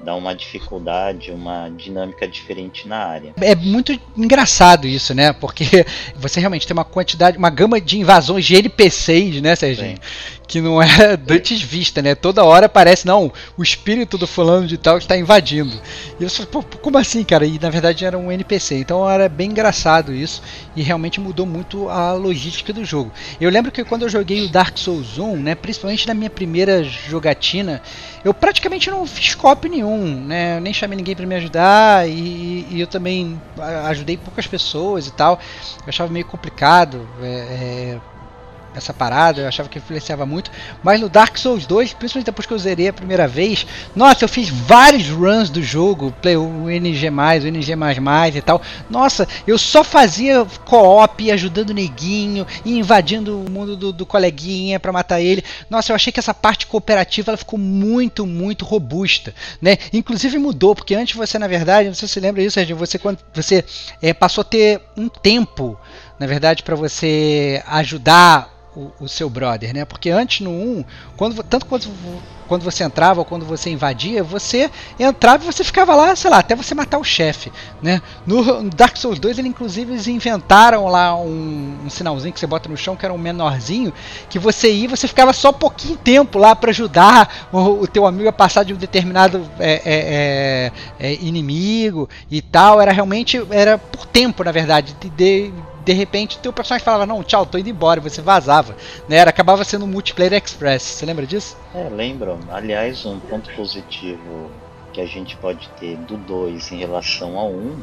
dá 0.04 0.16
uma 0.16 0.34
dificuldade, 0.34 1.32
uma 1.32 1.70
dinâmica 1.70 2.28
diferente 2.28 2.88
na 2.88 2.98
área. 2.98 3.34
É 3.40 3.56
muito 3.56 3.98
engraçado 4.18 4.88
isso, 4.88 5.14
né? 5.14 5.34
Porque 5.34 5.86
você 6.16 6.40
realmente 6.40 6.66
tem 6.66 6.74
uma 6.74 6.86
quantidade, 6.86 7.38
uma 7.38 7.50
gama 7.50 7.80
de 7.80 8.00
invasões 8.00 8.46
de 8.46 8.56
NPCs, 8.56 9.42
né, 9.42 9.56
Serginho? 9.56 9.98
Sim. 9.98 10.41
Que 10.52 10.60
não 10.60 10.84
é 10.84 11.16
dantes 11.16 11.62
vista, 11.62 12.02
né? 12.02 12.14
Toda 12.14 12.44
hora 12.44 12.68
parece, 12.68 13.08
não, 13.08 13.32
o 13.58 13.64
espírito 13.64 14.18
do 14.18 14.28
fulano 14.28 14.68
de 14.68 14.78
tal 14.78 14.98
está 14.98 15.16
invadindo. 15.16 15.72
E 16.20 16.24
eu 16.24 16.30
falei, 16.30 16.52
pô, 16.52 16.62
como 16.62 16.98
assim, 16.98 17.24
cara? 17.24 17.46
E 17.46 17.58
na 17.58 17.70
verdade 17.70 18.04
era 18.04 18.18
um 18.18 18.30
NPC. 18.30 18.76
Então 18.76 19.10
era 19.10 19.30
bem 19.30 19.50
engraçado 19.50 20.14
isso 20.14 20.44
e 20.76 20.82
realmente 20.82 21.22
mudou 21.22 21.46
muito 21.46 21.88
a 21.88 22.12
logística 22.12 22.74
do 22.74 22.84
jogo. 22.84 23.14
Eu 23.40 23.50
lembro 23.50 23.72
que 23.72 23.82
quando 23.86 24.02
eu 24.02 24.10
joguei 24.10 24.44
o 24.44 24.50
Dark 24.50 24.78
Souls 24.78 25.18
1, 25.18 25.38
né, 25.38 25.56
principalmente 25.56 26.06
na 26.06 26.14
minha 26.14 26.30
primeira 26.30 26.84
jogatina, 26.84 27.82
eu 28.22 28.34
praticamente 28.34 28.92
não 28.92 29.08
fiz 29.08 29.34
copy 29.34 29.70
nenhum, 29.70 30.20
né? 30.26 30.58
Eu 30.58 30.62
nem 30.62 30.74
chamei 30.74 30.98
ninguém 30.98 31.16
para 31.16 31.26
me 31.26 31.36
ajudar 31.36 32.10
e, 32.10 32.68
e, 32.70 32.82
eu 32.82 32.88
também 32.88 33.42
ajudei 33.86 34.18
poucas 34.18 34.46
pessoas 34.46 35.08
e 35.08 35.14
tal. 35.14 35.40
Eu 35.78 35.88
achava 35.88 36.12
meio 36.12 36.26
complicado. 36.26 37.08
É, 37.22 37.26
é, 37.26 38.00
essa 38.76 38.94
parada, 38.94 39.42
eu 39.42 39.48
achava 39.48 39.70
que 39.70 39.78
influenciava 39.78 40.26
muito. 40.26 40.52
Mas 40.84 41.00
no 41.02 41.10
Dark 41.10 41.38
Souls 41.38 41.66
2, 41.66 41.94
principalmente 41.94 42.26
depois 42.26 42.46
que 42.46 42.54
eu 42.54 42.58
zerei 42.58 42.88
a 42.88 42.94
primeira 42.94 43.28
vez, 43.28 43.66
nossa, 43.96 44.24
eu 44.24 44.30
fiz 44.30 44.50
vários 44.50 45.10
runs 45.10 45.50
do 45.50 45.62
jogo, 45.62 46.14
play 46.22 46.38
o 46.38 46.70
NG, 46.70 47.10
o 47.10 47.48
NG 47.48 47.74
e 48.36 48.42
tal. 48.42 48.62
Nossa, 48.90 49.28
eu 49.46 49.58
só 49.58 49.84
fazia 49.84 50.46
co-op, 50.66 51.32
ajudando 51.32 51.72
o 51.72 51.74
neguinho 51.74 52.46
invadindo 52.66 53.40
o 53.40 53.50
mundo 53.50 53.76
do, 53.76 53.92
do 53.92 54.06
coleguinha 54.06 54.80
para 54.80 54.92
matar 54.92 55.22
ele. 55.22 55.44
Nossa, 55.70 55.92
eu 55.92 55.96
achei 55.96 56.12
que 56.12 56.20
essa 56.20 56.34
parte 56.34 56.68
cooperativa 56.68 57.32
ela 57.32 57.38
ficou 57.38 57.60
muito, 57.60 58.26
muito 58.26 58.66
robusta, 58.66 59.34
né? 59.62 59.78
Inclusive 59.92 60.38
mudou, 60.38 60.76
porque 60.76 60.96
antes 60.96 61.16
você, 61.16 61.38
na 61.38 61.48
verdade, 61.48 61.88
não 61.88 61.96
sei 61.96 62.08
se 62.08 62.14
você 62.14 62.20
lembra 62.20 62.42
disso, 62.42 62.56
Sérgio, 62.56 62.76
você 62.76 62.98
quando 62.98 63.20
você 63.34 63.64
é, 64.02 64.14
passou 64.14 64.42
a 64.42 64.46
ter 64.46 64.82
um 64.96 65.10
tempo 65.10 65.78
na 66.22 66.28
verdade, 66.28 66.62
para 66.62 66.76
você 66.76 67.64
ajudar 67.66 68.61
o, 68.76 69.08
seu 69.08 69.30
brother, 69.30 69.74
né? 69.74 69.84
Porque 69.84 70.10
antes 70.10 70.40
no 70.42 70.50
1, 70.50 70.86
quando, 71.18 71.44
tanto 71.44 71.66
quando, 71.66 71.88
quando 72.48 72.64
você 72.64 72.84
entrava 72.84 73.20
ou 73.20 73.26
quando 73.26 73.46
você 73.46 73.70
invadia, 73.70 74.24
você 74.24 74.70
entrava 74.98 75.44
e 75.44 75.46
você 75.46 75.64
ficava 75.64 75.94
lá, 75.94 76.16
sei 76.16 76.32
lá, 76.32 76.40
até 76.40 76.56
você 76.56 76.74
matar 76.74 76.98
o 76.98 77.04
chefe, 77.04 77.52
né? 77.82 78.02
No, 78.26 78.64
no 78.64 78.70
Dark 78.70 78.96
Souls 78.96 79.20
2, 79.20 79.40
ele, 79.40 79.50
inclusive, 79.50 79.92
eles 79.92 80.08
inventaram 80.08 80.88
lá 80.88 81.16
um, 81.16 81.80
um, 81.86 81.90
sinalzinho 81.90 82.34
que 82.34 82.40
você 82.40 82.48
bota 82.48 82.70
no 82.70 82.78
chão, 82.78 82.96
que 82.96 83.06
era 83.06 83.14
um 83.14 83.18
menorzinho, 83.18 83.94
que 84.30 84.40
você 84.40 84.72
ia 84.72 84.88
você 84.88 85.08
ficava 85.08 85.34
só 85.34 85.52
pouquinho 85.52 85.98
tempo 85.98 86.40
lá 86.40 86.56
para 86.56 86.72
ajudar 86.72 87.50
o, 87.52 87.84
o, 87.84 87.88
teu 87.88 88.06
amigo 88.06 88.28
a 88.28 88.34
passar 88.34 88.64
de 88.64 88.74
um 88.74 88.78
determinado 88.78 89.50
é, 89.60 89.74
é, 89.74 90.72
é, 91.00 91.12
é 91.12 91.14
inimigo 91.22 92.10
e 92.30 92.42
tal. 92.42 92.82
Era 92.82 92.92
realmente, 92.92 93.42
era 93.50 93.78
por 93.78 94.06
tempo, 94.06 94.44
na 94.44 94.52
verdade, 94.52 94.96
de, 95.00 95.10
de 95.10 95.54
de 95.84 95.94
repente 95.94 96.40
teu 96.40 96.54
personagem 96.54 96.86
falava, 96.86 97.06
não, 97.06 97.24
tchau, 97.24 97.46
tô 97.46 97.58
indo 97.58 97.70
embora, 97.70 98.00
e 98.00 98.04
você 98.04 98.22
vazava. 98.22 98.76
Né? 99.08 99.18
Era, 99.18 99.30
acabava 99.30 99.64
sendo 99.64 99.86
um 99.86 99.88
multiplayer 99.88 100.34
express. 100.34 100.84
Você 100.84 101.06
lembra 101.06 101.26
disso? 101.26 101.58
É, 101.74 101.90
lembro. 101.90 102.40
Aliás, 102.52 103.06
um 103.06 103.20
ponto 103.20 103.54
positivo 103.56 104.50
que 104.94 105.02
a 105.02 105.06
gente 105.06 105.36
pode 105.38 105.70
ter 105.80 105.96
do 105.98 106.18
2 106.18 106.72
em 106.72 106.78
relação 106.78 107.38
ao 107.38 107.50
1 107.50 107.54
um, 107.54 107.82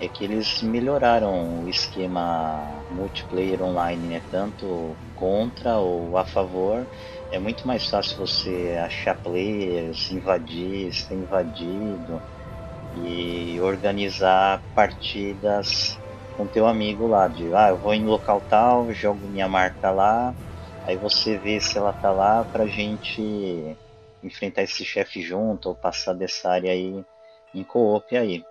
é 0.00 0.08
que 0.08 0.24
eles 0.24 0.60
melhoraram 0.62 1.64
o 1.64 1.68
esquema 1.68 2.60
multiplayer 2.90 3.62
online, 3.62 4.08
né? 4.08 4.22
Tanto 4.30 4.96
contra 5.14 5.76
ou 5.76 6.18
a 6.18 6.24
favor. 6.24 6.84
É 7.30 7.38
muito 7.38 7.66
mais 7.66 7.88
fácil 7.88 8.16
você 8.18 8.78
achar 8.84 9.14
players, 9.16 10.10
invadir, 10.10 10.92
ser 10.92 11.14
invadido 11.14 12.20
e 13.04 13.58
organizar 13.60 14.60
partidas 14.74 15.98
com 16.36 16.46
teu 16.46 16.66
amigo 16.66 17.06
lá, 17.06 17.28
de 17.28 17.52
ah, 17.54 17.68
eu 17.70 17.78
vou 17.78 17.94
em 17.94 18.04
local 18.04 18.40
tal, 18.40 18.92
jogo 18.92 19.26
minha 19.28 19.48
marca 19.48 19.90
lá, 19.90 20.34
aí 20.86 20.96
você 20.96 21.38
vê 21.38 21.60
se 21.60 21.78
ela 21.78 21.92
tá 21.92 22.10
lá 22.10 22.44
pra 22.44 22.66
gente 22.66 23.76
enfrentar 24.22 24.62
esse 24.62 24.84
chefe 24.84 25.20
junto 25.20 25.68
ou 25.68 25.74
passar 25.74 26.14
dessa 26.14 26.50
área 26.50 26.72
aí 26.72 27.04
em 27.54 27.62
co-op 27.62 28.16
aí. 28.16 28.44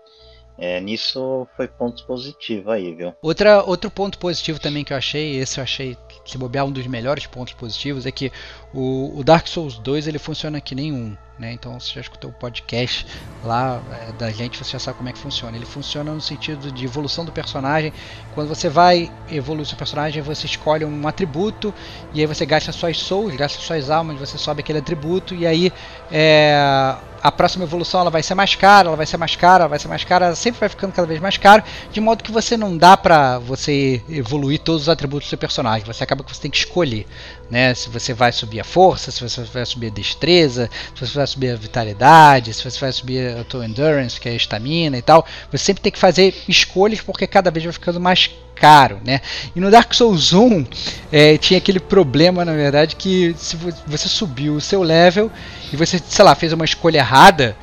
É, 0.57 0.79
nisso 0.79 1.47
foi 1.57 1.67
ponto 1.67 2.05
positivo 2.05 2.71
aí, 2.71 2.93
viu? 2.93 3.13
Outra, 3.21 3.63
outro 3.63 3.89
ponto 3.89 4.17
positivo 4.19 4.59
também 4.59 4.83
que 4.83 4.93
eu 4.93 4.97
achei, 4.97 5.37
esse 5.37 5.59
eu 5.59 5.63
achei 5.63 5.97
se 6.25 6.37
bobear 6.37 6.65
um 6.65 6.71
dos 6.71 6.85
melhores 6.87 7.25
pontos 7.25 7.53
positivos, 7.53 8.05
é 8.05 8.11
que 8.11 8.31
o, 8.73 9.17
o 9.17 9.23
Dark 9.23 9.47
Souls 9.47 9.77
2 9.79 10.07
ele 10.07 10.19
funciona 10.19 10.61
que 10.61 10.75
nem 10.75 10.91
um. 10.91 11.17
Né? 11.37 11.51
Então, 11.51 11.79
você 11.79 11.93
já 11.95 12.01
escutou 12.01 12.29
o 12.29 12.33
podcast 12.33 13.07
lá 13.43 13.81
é, 14.07 14.11
da 14.13 14.29
gente, 14.29 14.63
você 14.63 14.71
já 14.71 14.79
sabe 14.79 14.97
como 14.97 15.09
é 15.09 15.11
que 15.11 15.17
funciona. 15.17 15.57
Ele 15.57 15.65
funciona 15.65 16.13
no 16.13 16.21
sentido 16.21 16.71
de 16.71 16.85
evolução 16.85 17.25
do 17.25 17.31
personagem. 17.31 17.91
Quando 18.35 18.47
você 18.47 18.69
vai 18.69 19.11
evoluir 19.31 19.65
seu 19.65 19.77
personagem, 19.77 20.21
você 20.21 20.45
escolhe 20.45 20.85
um 20.85 21.07
atributo 21.07 21.73
e 22.13 22.21
aí 22.21 22.27
você 22.27 22.45
gasta 22.45 22.71
suas 22.71 22.97
souls, 22.99 23.35
gasta 23.35 23.59
suas 23.59 23.89
almas, 23.89 24.19
você 24.19 24.37
sobe 24.37 24.61
aquele 24.61 24.79
atributo 24.79 25.33
e 25.33 25.47
aí 25.47 25.73
é, 26.11 26.95
a 27.23 27.31
próxima 27.31 27.63
evolução 27.63 28.01
ela 28.01 28.09
vai 28.09 28.21
ser 28.21 28.35
mais 28.35 28.53
cara, 28.53 28.89
ela 28.89 28.97
vai 28.97 29.05
ser 29.05 29.15
mais 29.15 29.33
cara, 29.33 29.63
ela 29.63 29.69
vai 29.69 29.79
ser 29.79 29.87
mais 29.87 30.03
cara, 30.03 30.35
sempre 30.35 30.59
vai 30.59 30.67
ficando 30.67 30.91
cada 30.91 31.07
vez 31.07 31.21
mais 31.21 31.37
caro, 31.37 31.63
de 31.89 32.01
modo 32.01 32.21
que 32.21 32.33
você 32.33 32.57
não 32.57 32.77
dá 32.77 32.97
pra 32.97 33.39
você 33.39 34.03
evoluir 34.09 34.59
todos 34.59 34.83
os 34.83 34.89
atributos 34.89 35.27
do 35.27 35.29
seu 35.29 35.37
personagem. 35.37 35.85
Você 35.85 36.03
acaba 36.03 36.21
que 36.21 36.35
você 36.35 36.41
tem 36.41 36.51
que 36.51 36.57
escolher, 36.57 37.07
né? 37.49 37.73
Se 37.73 37.89
você 37.89 38.13
vai 38.13 38.33
subir 38.33 38.59
a 38.59 38.63
força, 38.65 39.09
se 39.09 39.21
você 39.21 39.41
vai 39.43 39.65
subir 39.65 39.87
a 39.87 39.91
destreza, 39.91 40.69
se 40.93 41.07
você 41.07 41.13
vai 41.13 41.25
subir 41.25 41.51
a 41.51 41.55
vitalidade, 41.55 42.53
se 42.53 42.69
você 42.69 42.79
vai 42.79 42.91
subir 42.91 43.37
a 43.37 43.43
tua 43.45 43.65
endurance, 43.65 44.19
que 44.19 44.27
é 44.27 44.33
a 44.33 44.35
estamina 44.35 44.97
e 44.97 45.01
tal. 45.01 45.25
Você 45.49 45.63
sempre 45.63 45.81
tem 45.81 45.91
que 45.93 45.99
fazer 45.99 46.35
escolhas 46.49 46.99
porque 46.99 47.25
cada 47.25 47.49
vez 47.49 47.63
vai 47.63 47.71
ficando 47.71 48.01
mais 48.01 48.29
caro, 48.53 48.99
né? 49.05 49.21
E 49.55 49.59
no 49.59 49.71
Dark 49.71 49.93
Souls 49.93 50.33
1 50.33 50.65
é, 51.11 51.37
tinha 51.37 51.57
aquele 51.57 51.79
problema, 51.79 52.43
na 52.43 52.53
verdade, 52.53 52.95
que 52.97 53.33
se 53.37 53.55
você 53.87 54.09
subiu 54.09 54.55
o 54.55 54.61
seu 54.61 54.83
level 54.83 55.31
e 55.73 55.75
você, 55.75 55.97
sei 55.97 56.23
lá, 56.23 56.35
fez 56.35 56.53
uma 56.53 56.63
escolha 56.63 56.99
errada, 56.99 57.57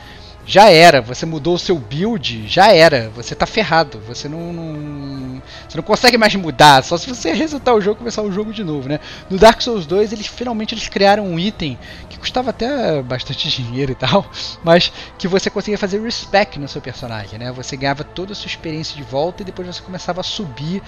já 0.51 0.68
era. 0.68 1.01
Você 1.01 1.24
mudou 1.24 1.55
o 1.55 1.59
seu 1.59 1.78
build, 1.78 2.48
já 2.48 2.72
era. 2.72 3.09
Você 3.14 3.36
tá 3.36 3.46
ferrado. 3.46 4.01
Você 4.09 4.28
não, 4.28 4.53
não, 4.53 5.42
você 5.68 5.76
não 5.76 5.84
consegue 5.84 6.18
mais 6.18 6.34
mudar. 6.34 6.82
Só 6.82 6.96
se 6.96 7.09
você 7.09 7.32
resetar 7.32 7.72
o 7.72 7.80
jogo 7.80 7.96
e 7.96 7.98
começar 7.98 8.22
o 8.22 8.32
jogo 8.32 8.53
de 8.53 8.64
novo, 8.64 8.88
né? 8.88 8.98
No 9.30 9.38
Dark 9.38 9.62
Souls 9.62 9.86
2, 9.86 10.12
eles 10.12 10.26
finalmente 10.26 10.74
eles 10.74 10.88
criaram 10.88 11.24
um 11.24 11.38
item 11.38 11.78
que 12.09 12.18
custava 12.18 12.51
até 12.51 13.01
bastante 13.01 13.46
dinheiro 13.62 13.92
e 13.92 13.94
tal, 13.94 14.28
mas 14.64 14.92
que 15.16 15.28
você 15.28 15.48
conseguia 15.48 15.78
fazer 15.78 16.03
respec 16.03 16.59
no 16.59 16.66
seu 16.66 16.82
personagem, 16.82 17.38
né? 17.38 17.53
Você 17.53 17.76
ganhava 17.76 18.03
toda 18.03 18.32
a 18.32 18.34
sua 18.34 18.48
experiência 18.48 18.96
de 18.96 19.05
volta 19.05 19.42
e 19.42 19.44
depois 19.44 19.68
você 19.68 19.80
começava 19.80 20.20
a 20.20 20.24
subir 20.24 20.82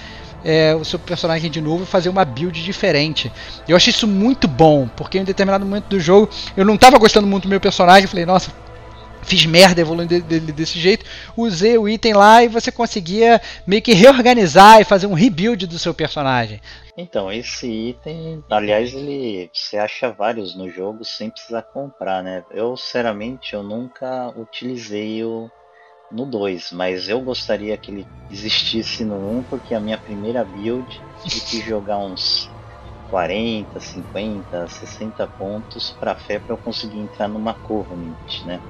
é, 0.45 0.75
o 0.75 0.85
seu 0.85 0.99
personagem 0.99 1.49
de 1.49 1.61
novo 1.61 1.85
e 1.85 1.87
fazer 1.87 2.09
uma 2.09 2.25
build 2.25 2.65
diferente. 2.65 3.31
Eu 3.69 3.77
achei 3.77 3.93
isso 3.93 4.09
muito 4.09 4.49
bom, 4.49 4.89
porque 4.89 5.19
em 5.19 5.25
determinado 5.25 5.65
momento 5.65 5.87
do 5.87 6.01
jogo 6.01 6.29
eu 6.57 6.65
não 6.65 6.75
estava 6.75 6.99
gostando 6.99 7.29
muito 7.29 7.45
do 7.45 7.49
meu 7.49 7.61
personagem, 7.61 8.09
falei, 8.09 8.27
nossa, 8.27 8.51
fiz 9.23 9.47
merda 9.47 9.81
evoluindo 9.81 10.21
dele 10.21 10.53
desse 10.53 10.79
jeito, 10.79 11.05
usei 11.37 11.79
o 11.79 11.89
item 11.89 12.15
lá 12.15 12.43
e 12.43 12.49
você 12.49 12.71
conseguia 12.71 13.41
meio 13.67 13.81
que 13.81 13.93
reorganizar 13.93 14.81
e 14.81 14.85
fazer 14.85 15.07
um 15.07 15.15
rebuild 15.15 15.67
do 15.67 15.79
seu 15.79 15.95
personagem. 15.95 16.61
Então, 16.97 17.33
esse 17.33 17.67
item, 17.67 18.45
aliás, 18.51 18.93
ele 18.93 19.51
você 19.53 19.79
acha 19.79 20.11
vários 20.11 20.55
no 20.55 20.69
jogo 20.69 21.05
sem 21.05 21.31
precisar 21.31 21.63
comprar, 21.63 22.23
né? 22.23 22.45
Eu, 22.51 22.77
sinceramente, 22.77 23.55
eu 23.55 23.63
nunca 23.63 24.29
utilizei 24.37 25.25
o 25.25 25.51
no 26.11 26.27
2, 26.27 26.73
mas 26.73 27.09
eu 27.09 27.21
gostaria 27.23 27.77
que 27.79 27.91
ele 27.91 28.07
existisse 28.31 29.05
no 29.05 29.15
1 29.15 29.39
um, 29.39 29.43
porque 29.45 29.75
a 29.75 29.81
minha 29.81 29.97
primeira 29.97 30.45
build 30.45 30.87
tive 31.23 31.41
que 31.41 31.61
jogar 31.67 31.99
uns 31.99 32.51
40, 33.11 33.81
50, 33.81 34.69
60 34.69 35.27
pontos 35.27 35.91
para 35.99 36.15
fé 36.15 36.39
para 36.39 36.55
eu 36.55 36.59
conseguir 36.59 36.99
entrar 36.99 37.29
numa 37.29 37.55
Covenant, 37.55 38.45
né? 38.45 38.61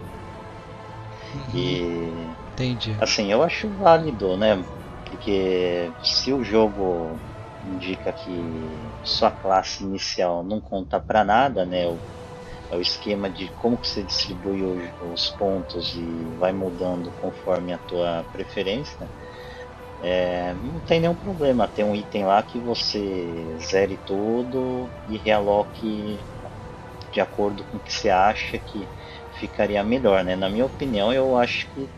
Uhum. 1.34 1.52
E 1.56 2.36
Entendi. 2.52 2.96
Assim, 3.00 3.30
eu 3.32 3.42
acho 3.42 3.74
válido, 3.76 4.36
né? 4.36 4.66
Porque 5.04 5.94
se 6.02 6.32
o 6.32 6.42
jogo 6.44 7.22
indica 7.62 8.12
que 8.12 8.94
sua 9.02 9.30
classe 9.30 9.84
inicial 9.84 10.44
não 10.44 10.60
conta 10.60 11.00
para 11.00 11.24
nada, 11.24 11.66
né? 11.66 11.88
O, 11.88 12.02
é 12.70 12.76
o 12.76 12.80
esquema 12.80 13.30
de 13.30 13.50
como 13.50 13.78
que 13.78 13.88
você 13.88 14.04
distribui 14.04 14.64
os, 14.64 14.92
os 15.00 15.28
pontos 15.30 15.94
e 15.94 16.34
vai 16.38 16.52
mudando 16.52 17.12
conforme 17.12 17.72
a 17.72 17.78
tua 17.78 18.24
preferência. 18.32 19.10
É, 20.00 20.54
não 20.54 20.80
tem 20.80 21.00
nenhum 21.00 21.14
problema 21.14 21.68
ter 21.68 21.84
um 21.84 21.94
item 21.94 22.24
lá 22.24 22.42
que 22.42 22.60
você 22.60 23.56
zere 23.70 23.96
tudo 23.98 24.92
e 25.06 25.16
realoque 25.18 26.24
de 27.12 27.20
acordo 27.20 27.64
com 27.64 27.76
o 27.78 27.80
que 27.80 27.92
você 27.92 28.10
acha 28.10 28.58
que 28.58 28.90
ficaria 29.42 29.82
melhor, 29.82 30.22
né? 30.22 30.36
Na 30.36 30.48
minha 30.48 30.64
opinião, 30.64 31.12
eu 31.12 31.36
acho 31.36 31.68
que 31.74 31.90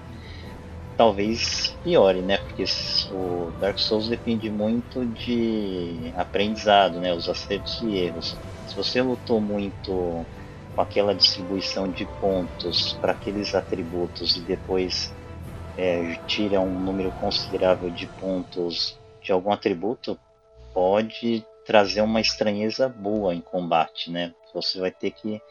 talvez 0.96 1.76
piore, 1.84 2.22
né? 2.22 2.38
Porque 2.38 2.64
o 3.10 3.52
Dark 3.60 3.78
Souls 3.78 4.08
depende 4.08 4.48
muito 4.48 5.04
de 5.04 6.10
aprendizado, 6.16 6.98
né? 7.00 7.12
Os 7.12 7.28
acertos 7.28 7.82
e 7.82 7.96
erros. 7.96 8.40
Se 8.66 8.74
você 8.74 9.02
lutou 9.02 9.42
muito 9.42 10.26
com 10.74 10.80
aquela 10.80 11.14
distribuição 11.14 11.86
de 11.90 12.06
pontos 12.18 12.96
para 12.98 13.12
aqueles 13.12 13.54
atributos 13.54 14.36
e 14.36 14.40
depois 14.40 15.12
é, 15.76 16.14
tira 16.26 16.62
um 16.62 16.80
número 16.80 17.12
considerável 17.12 17.90
de 17.90 18.06
pontos 18.06 18.98
de 19.22 19.32
algum 19.32 19.52
atributo, 19.52 20.18
pode 20.72 21.44
trazer 21.66 22.00
uma 22.00 22.22
estranheza 22.22 22.88
boa 22.88 23.34
em 23.34 23.40
combate, 23.42 24.10
né? 24.10 24.34
Você 24.54 24.80
vai 24.80 24.90
ter 24.90 25.10
que 25.10 25.42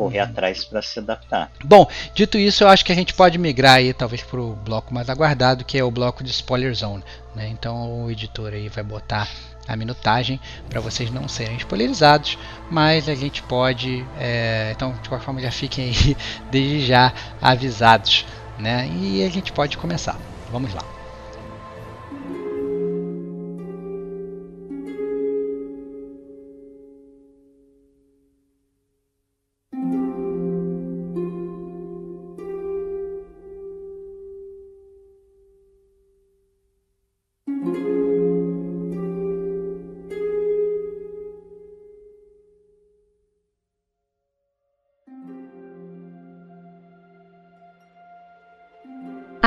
correr 0.00 0.20
uhum. 0.20 0.24
atrás 0.24 0.64
para 0.64 0.80
se 0.80 0.98
adaptar. 0.98 1.52
Bom, 1.62 1.86
dito 2.14 2.38
isso, 2.38 2.64
eu 2.64 2.68
acho 2.68 2.82
que 2.82 2.90
a 2.90 2.94
gente 2.94 3.12
pode 3.12 3.36
migrar 3.36 3.74
aí 3.74 3.92
talvez 3.92 4.22
para 4.22 4.40
o 4.40 4.56
bloco 4.56 4.94
mais 4.94 5.10
aguardado, 5.10 5.62
que 5.62 5.76
é 5.76 5.84
o 5.84 5.90
bloco 5.90 6.24
de 6.24 6.30
Spoiler 6.30 6.74
Zone. 6.74 7.04
Né? 7.34 7.48
Então 7.48 8.04
o 8.04 8.10
editor 8.10 8.54
aí 8.54 8.70
vai 8.70 8.82
botar 8.82 9.28
a 9.68 9.76
minutagem 9.76 10.40
para 10.70 10.80
vocês 10.80 11.10
não 11.10 11.28
serem 11.28 11.58
spoilerizados, 11.58 12.38
mas 12.70 13.10
a 13.10 13.14
gente 13.14 13.42
pode, 13.42 14.04
é, 14.18 14.72
então 14.74 14.94
de 15.02 15.08
qualquer 15.08 15.24
forma 15.24 15.40
já 15.40 15.50
fiquem 15.50 15.90
aí 15.90 16.16
desde 16.50 16.86
já 16.86 17.12
avisados, 17.40 18.24
né? 18.58 18.88
E 18.90 19.22
a 19.22 19.28
gente 19.28 19.52
pode 19.52 19.76
começar. 19.76 20.18
Vamos 20.50 20.72
lá. 20.74 20.99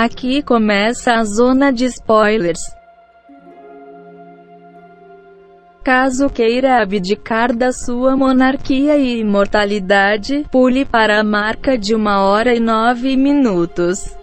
Aqui 0.03 0.41
começa 0.43 1.13
a 1.13 1.23
zona 1.23 1.71
de 1.71 1.85
spoilers. 1.85 2.75
Caso 5.81 6.29
queira 6.29 6.81
abdicar 6.81 7.55
da 7.55 7.71
sua 7.71 8.13
monarquia 8.17 8.97
e 8.97 9.21
imortalidade, 9.21 10.45
pule 10.51 10.83
para 10.83 11.21
a 11.21 11.23
marca 11.23 11.77
de 11.77 11.95
uma 11.95 12.21
hora 12.21 12.53
e 12.53 12.59
nove 12.59 13.15
minutos. 13.15 14.13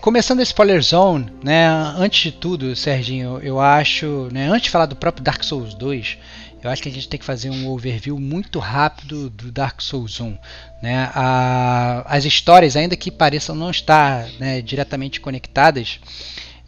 Começando 0.00 0.40
a 0.40 0.42
Spoiler 0.42 0.82
Zone, 0.82 1.30
né, 1.44 1.68
antes 1.68 2.22
de 2.22 2.32
tudo, 2.32 2.74
Serginho, 2.74 3.38
eu 3.42 3.60
acho, 3.60 4.30
né, 4.32 4.48
antes 4.48 4.62
de 4.62 4.70
falar 4.70 4.86
do 4.86 4.96
próprio 4.96 5.22
Dark 5.22 5.44
Souls 5.44 5.74
2, 5.74 6.16
eu 6.62 6.70
acho 6.70 6.82
que 6.82 6.88
a 6.88 6.92
gente 6.92 7.06
tem 7.06 7.20
que 7.20 7.24
fazer 7.24 7.50
um 7.50 7.68
overview 7.68 8.18
muito 8.18 8.58
rápido 8.58 9.28
do 9.28 9.52
Dark 9.52 9.82
Souls 9.82 10.18
1. 10.18 10.38
Né? 10.82 11.10
A, 11.14 12.02
as 12.06 12.24
histórias, 12.24 12.76
ainda 12.76 12.96
que 12.96 13.10
pareçam 13.10 13.54
não 13.54 13.70
estar 13.70 14.26
né, 14.38 14.62
diretamente 14.62 15.20
conectadas, 15.20 16.00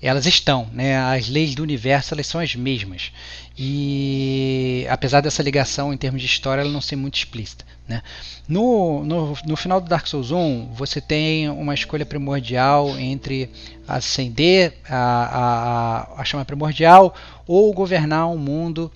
elas 0.02 0.26
estão, 0.26 0.68
né? 0.72 0.96
As 0.98 1.28
leis 1.28 1.54
do 1.54 1.62
universo 1.62 2.12
elas 2.12 2.26
são 2.26 2.40
as 2.40 2.56
mesmas 2.56 3.12
e 3.56 4.84
apesar 4.90 5.20
dessa 5.20 5.42
ligação 5.42 5.92
em 5.92 5.96
termos 5.96 6.20
de 6.20 6.26
história 6.26 6.62
ela 6.62 6.70
não 6.70 6.80
ser 6.80 6.96
muito 6.96 7.16
explícita, 7.16 7.64
né? 7.86 8.02
No, 8.48 9.04
no, 9.04 9.38
no 9.46 9.56
final 9.56 9.80
do 9.80 9.88
Dark 9.88 10.06
Souls 10.08 10.32
1 10.32 10.72
você 10.74 11.00
tem 11.00 11.48
uma 11.48 11.72
escolha 11.72 12.04
primordial 12.04 12.98
entre 12.98 13.48
acender 13.86 14.74
a, 14.88 16.16
a, 16.16 16.20
a 16.20 16.24
chama 16.24 16.44
primordial 16.44 17.14
ou 17.46 17.72
governar 17.72 18.28
um 18.28 18.38
mundo 18.38 18.90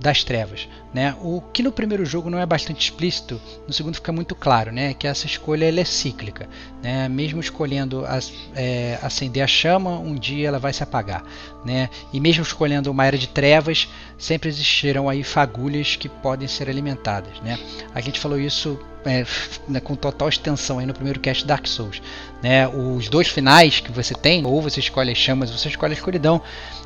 das 0.00 0.24
trevas. 0.24 0.68
Né? 0.92 1.14
O 1.20 1.40
que 1.40 1.62
no 1.62 1.72
primeiro 1.72 2.04
jogo 2.04 2.30
não 2.30 2.38
é 2.38 2.46
bastante 2.46 2.84
explícito, 2.84 3.40
no 3.66 3.72
segundo 3.72 3.96
fica 3.96 4.12
muito 4.12 4.34
claro, 4.34 4.70
né? 4.70 4.94
que 4.94 5.06
essa 5.06 5.26
escolha 5.26 5.66
ela 5.66 5.80
é 5.80 5.84
cíclica. 5.84 6.48
Né? 6.82 7.08
Mesmo 7.08 7.40
escolhendo 7.40 8.04
as, 8.06 8.32
é, 8.54 8.98
acender 9.02 9.42
a 9.42 9.46
chama, 9.46 9.98
um 9.98 10.14
dia 10.14 10.48
ela 10.48 10.58
vai 10.58 10.72
se 10.72 10.82
apagar. 10.82 11.24
Né? 11.64 11.88
E 12.12 12.20
mesmo 12.20 12.42
escolhendo 12.42 12.90
uma 12.90 13.06
era 13.06 13.18
de 13.18 13.28
trevas, 13.28 13.88
sempre 14.18 14.48
existirão 14.48 15.08
aí 15.08 15.24
fagulhas 15.24 15.96
que 15.96 16.08
podem 16.08 16.46
ser 16.46 16.68
alimentadas. 16.68 17.40
Né? 17.40 17.58
A 17.94 18.00
gente 18.00 18.20
falou 18.20 18.38
isso 18.38 18.78
é, 19.04 19.24
né, 19.68 19.80
com 19.80 19.94
total 19.94 20.28
extensão 20.28 20.78
aí 20.78 20.86
no 20.86 20.94
primeiro 20.94 21.20
cast 21.20 21.46
Dark 21.46 21.66
Souls. 21.66 22.00
Né? 22.42 22.66
Os 22.68 23.08
dois 23.08 23.28
finais 23.28 23.80
que 23.80 23.92
você 23.92 24.14
tem, 24.14 24.44
ou 24.46 24.62
você 24.62 24.80
escolhe 24.80 25.12
as 25.12 25.18
chamas, 25.18 25.50
ou 25.50 25.58
você 25.58 25.68
escolhe 25.68 25.92
a 25.92 25.96
escuridão, 25.96 26.40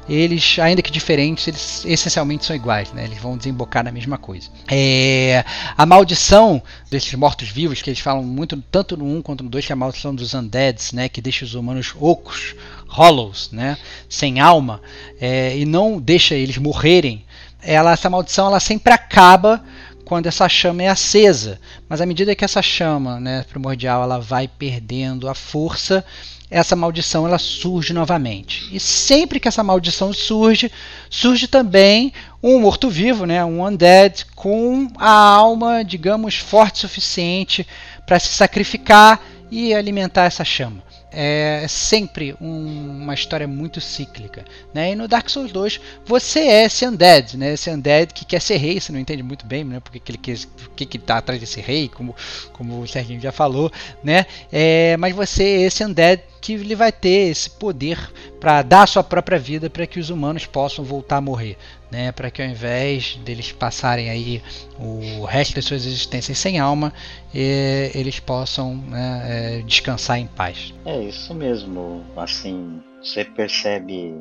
eles, 0.08 0.58
ainda 0.58 0.80
que 0.80 0.90
diferentes, 0.90 1.46
eles 1.48 1.84
essencialmente 1.84 2.44
são 2.44 2.56
iguais, 2.56 2.92
né? 2.92 3.04
Eles 3.04 3.18
vão 3.18 3.36
desembocar 3.36 3.84
na 3.84 3.92
mesma 3.92 4.16
coisa. 4.16 4.48
É, 4.70 5.44
a 5.76 5.84
maldição 5.84 6.62
desses 6.90 7.12
mortos-vivos, 7.14 7.82
que 7.82 7.90
eles 7.90 8.00
falam 8.00 8.22
muito, 8.22 8.56
tanto 8.70 8.96
no 8.96 9.04
1 9.04 9.22
quanto 9.22 9.44
no 9.44 9.50
2, 9.50 9.66
que 9.66 9.72
é 9.72 9.74
a 9.74 9.76
maldição 9.76 10.14
dos 10.14 10.32
undeads, 10.32 10.92
né? 10.92 11.08
Que 11.08 11.20
deixa 11.20 11.44
os 11.44 11.54
humanos 11.54 11.94
ocos, 11.98 12.54
hollows, 12.88 13.50
né? 13.52 13.76
Sem 14.08 14.40
alma, 14.40 14.80
é, 15.20 15.56
e 15.56 15.66
não 15.66 16.00
deixa 16.00 16.34
eles 16.34 16.56
morrerem. 16.56 17.24
Ela, 17.60 17.92
essa 17.92 18.08
maldição 18.08 18.46
ela 18.46 18.60
sempre 18.60 18.92
acaba 18.92 19.62
quando 20.08 20.26
essa 20.26 20.48
chama 20.48 20.82
é 20.82 20.88
acesa, 20.88 21.60
mas 21.86 22.00
à 22.00 22.06
medida 22.06 22.34
que 22.34 22.42
essa 22.42 22.62
chama 22.62 23.20
né, 23.20 23.44
primordial 23.46 24.02
ela 24.02 24.18
vai 24.18 24.48
perdendo 24.48 25.28
a 25.28 25.34
força, 25.34 26.02
essa 26.50 26.74
maldição 26.74 27.26
ela 27.26 27.38
surge 27.38 27.92
novamente. 27.92 28.68
E 28.74 28.80
sempre 28.80 29.38
que 29.38 29.48
essa 29.48 29.62
maldição 29.62 30.12
surge, 30.12 30.70
surge 31.10 31.46
também 31.46 32.12
um 32.42 32.60
morto-vivo, 32.60 33.26
né, 33.26 33.44
um 33.44 33.64
undead, 33.64 34.26
com 34.34 34.88
a 34.96 35.10
alma, 35.10 35.84
digamos, 35.84 36.36
forte 36.36 36.76
o 36.76 36.80
suficiente 36.88 37.66
para 38.06 38.18
se 38.18 38.28
sacrificar 38.28 39.20
e 39.50 39.74
alimentar 39.74 40.24
essa 40.24 40.44
chama 40.44 40.88
é 41.10 41.66
sempre 41.68 42.36
um, 42.40 43.02
uma 43.02 43.14
história 43.14 43.48
muito 43.48 43.80
cíclica. 43.80 44.44
Né? 44.74 44.92
E 44.92 44.94
no 44.94 45.08
Dark 45.08 45.28
Souls 45.28 45.52
2 45.52 45.80
você 46.04 46.40
é 46.40 46.64
esse 46.64 46.86
undead, 46.86 47.36
né? 47.36 47.54
esse 47.54 47.70
undead 47.70 48.12
que 48.12 48.24
quer 48.24 48.40
ser 48.40 48.56
rei, 48.56 48.80
você 48.80 48.92
não 48.92 49.00
entende 49.00 49.22
muito 49.22 49.46
bem 49.46 49.64
né? 49.64 49.80
porque 49.80 49.98
que 49.98 50.12
ele 50.12 50.18
quer, 50.18 50.36
que, 50.76 50.86
que 50.86 50.98
tá 50.98 51.18
atrás 51.18 51.40
desse 51.40 51.60
rei, 51.60 51.88
como, 51.88 52.14
como 52.52 52.80
o 52.80 52.86
Serginho 52.86 53.20
já 53.20 53.32
falou, 53.32 53.70
né? 54.02 54.26
É, 54.52 54.96
mas 54.98 55.14
você 55.14 55.42
é 55.42 55.62
esse 55.62 55.84
undead 55.84 56.22
que 56.40 56.52
ele 56.52 56.74
vai 56.74 56.92
ter 56.92 57.30
esse 57.30 57.50
poder 57.50 57.98
para 58.40 58.62
dar 58.62 58.86
sua 58.86 59.02
própria 59.02 59.38
vida 59.38 59.68
para 59.68 59.86
que 59.86 59.98
os 59.98 60.10
humanos 60.10 60.46
possam 60.46 60.84
voltar 60.84 61.16
a 61.16 61.20
morrer, 61.20 61.56
né? 61.90 62.12
Para 62.12 62.30
que 62.30 62.40
ao 62.40 62.48
invés 62.48 63.16
deles 63.24 63.52
passarem 63.52 64.10
aí 64.10 64.42
o 64.78 65.24
resto 65.24 65.54
das 65.56 65.64
suas 65.64 65.84
existências 65.84 66.38
sem 66.38 66.58
alma, 66.58 66.92
eh, 67.34 67.90
eles 67.94 68.20
possam 68.20 68.74
né, 68.76 69.22
eh, 69.24 69.62
descansar 69.66 70.18
em 70.18 70.26
paz. 70.26 70.72
É 70.84 71.00
isso 71.02 71.34
mesmo. 71.34 72.04
Assim, 72.16 72.82
você 73.02 73.24
percebe 73.24 74.14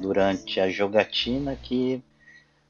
durante 0.00 0.60
a 0.60 0.68
jogatina 0.68 1.56
que 1.60 2.02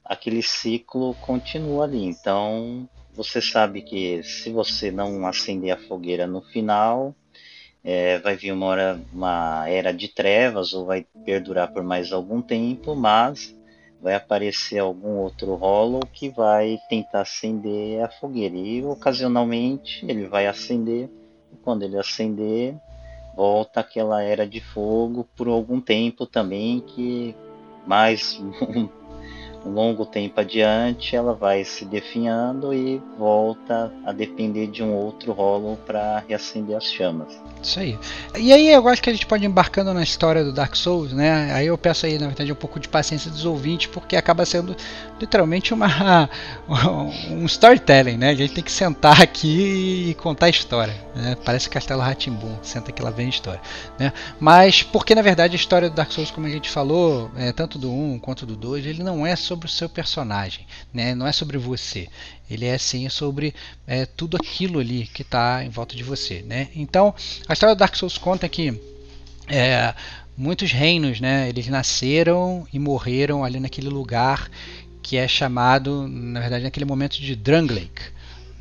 aquele 0.05 0.43
ciclo 0.43 1.15
continua 1.21 1.85
ali. 1.85 2.05
Então, 2.05 2.89
você 3.15 3.41
sabe 3.41 3.83
que 3.83 4.23
se 4.23 4.51
você 4.51 4.91
não 4.91 5.27
acender 5.27 5.71
a 5.71 5.77
fogueira 5.77 6.27
no 6.27 6.43
final, 6.43 7.15
é, 7.85 8.19
vai 8.19 8.37
vir 8.37 8.53
uma, 8.53 8.67
hora, 8.67 9.01
uma 9.13 9.69
era 9.69 9.93
de 9.93 10.09
trevas 10.09 10.73
ou 10.73 10.87
vai 10.87 11.07
perdurar 11.25 11.73
por 11.73 11.83
mais 11.83 12.13
algum 12.13 12.41
tempo, 12.41 12.95
mas 12.95 13.55
vai 14.01 14.15
aparecer 14.15 14.79
algum 14.79 15.19
outro 15.19 15.55
rolo 15.55 16.01
que 16.13 16.29
vai 16.29 16.79
tentar 16.89 17.23
acender 17.23 18.03
a 18.03 18.09
fogueira 18.09 18.57
e 18.57 18.85
ocasionalmente 18.85 20.05
ele 20.09 20.27
vai 20.27 20.47
acender 20.47 21.09
e 21.53 21.57
quando 21.63 21.85
ele 21.85 21.97
acender 21.97 22.75
volta 23.37 23.81
aquela 23.81 24.23
era 24.23 24.47
de 24.47 24.61
fogo 24.61 25.27
por 25.37 25.47
algum 25.47 25.81
tempo 25.81 26.27
também 26.27 26.81
que 26.81 27.35
mais 27.87 28.41
um 28.41 29.71
longo 29.71 30.05
tempo 30.05 30.41
adiante, 30.41 31.15
ela 31.15 31.35
vai 31.35 31.65
se 31.65 31.85
definhando 31.85 32.75
e 32.75 33.01
volta 33.19 33.93
a 34.05 34.13
depender 34.13 34.67
de 34.67 34.83
um 34.83 34.95
outro 34.95 35.33
rolo 35.33 35.77
para 35.87 36.19
reacender 36.27 36.77
as 36.77 36.85
chamas. 36.85 37.41
Isso 37.63 37.79
aí. 37.79 37.99
E 38.37 38.53
aí 38.53 38.69
eu 38.69 38.87
acho 38.89 39.01
que 39.01 39.09
a 39.09 39.13
gente 39.13 39.27
pode 39.27 39.45
ir 39.45 39.47
embarcando 39.47 39.95
na 39.95 40.03
história 40.03 40.43
do 40.45 40.53
Dark 40.53 40.75
Souls, 40.75 41.13
né? 41.13 41.53
Aí 41.53 41.69
eu 41.69 41.79
peço 41.79 42.07
aí, 42.07 42.19
na 42.19 42.27
verdade, 42.27 42.51
um 42.51 42.57
pouco 42.57 42.81
de 42.81 42.89
paciência 42.89 43.31
dos 43.31 43.45
ouvintes, 43.45 43.87
porque 43.87 44.17
acaba 44.17 44.45
sendo 44.45 44.77
literalmente 45.21 45.73
uma 45.73 46.29
um 47.31 47.47
storytelling, 47.47 48.17
né? 48.17 48.31
A 48.31 48.35
gente 48.35 48.55
tem 48.55 48.65
que 48.65 48.73
sentar 48.73 49.23
aqui 49.23 50.09
e 50.11 50.15
contar 50.15 50.47
a 50.47 50.51
história. 50.51 50.95
Né? 51.15 51.37
Parece 51.45 51.71
Castelo 51.71 52.01
Ratimbum, 52.01 52.57
senta 52.63 52.91
que 52.91 53.03
lá 53.03 53.11
vem 53.11 53.27
a 53.27 53.31
história. 53.31 53.61
Né? 53.99 54.13
Mas 54.41 54.83
porque 54.83 55.15
na 55.15 55.23
verdade 55.23 55.55
a 55.55 55.57
história 55.57 55.89
do 55.89 55.95
Dark 55.95 56.11
Souls, 56.11 56.31
como 56.31 56.47
a 56.47 56.51
gente 56.51 56.69
falou, 56.69 57.31
é, 57.37 57.53
tanto 57.53 57.79
do 57.79 57.93
1 57.93 58.19
quanto 58.19 58.45
do 58.45 58.57
2, 58.57 58.87
ele 58.87 59.03
não 59.03 59.27
é 59.27 59.37
sobre 59.37 59.67
o 59.67 59.71
seu 59.71 59.89
personagem, 59.89 60.67
né? 60.93 61.15
Não 61.15 61.27
é 61.27 61.33
sobre 61.33 61.59
você. 61.59 62.09
Ele 62.53 62.67
é 62.67 62.77
sim 62.79 63.09
sobre 63.09 63.55
é, 63.87 64.07
tudo 64.07 64.37
aquilo 64.37 64.79
ali 64.79 65.07
que 65.13 65.23
está 65.23 65.65
em 65.65 65.69
volta 65.69 65.97
de 65.97 66.03
você, 66.03 66.43
né? 66.43 66.69
Então, 66.75 67.15
a 67.49 67.53
história 67.53 67.75
do 67.75 67.79
Dark 67.79 67.95
Souls 67.97 68.19
conta 68.19 68.49
que 68.49 68.79
é, 69.49 69.95
muitos 70.37 70.73
reinos, 70.73 71.21
né? 71.21 71.49
Eles 71.49 71.69
nasceram 71.69 72.67
e 72.73 72.79
morreram 72.79 73.45
ali 73.45 73.61
naquele 73.61 73.89
lugar 73.89 74.51
que 75.03 75.17
é 75.17 75.27
chamado, 75.27 76.07
na 76.09 76.41
verdade, 76.41 76.65
naquele 76.65 76.87
momento 76.87 77.21
de 77.21 77.35
Drangleic. 77.35 78.13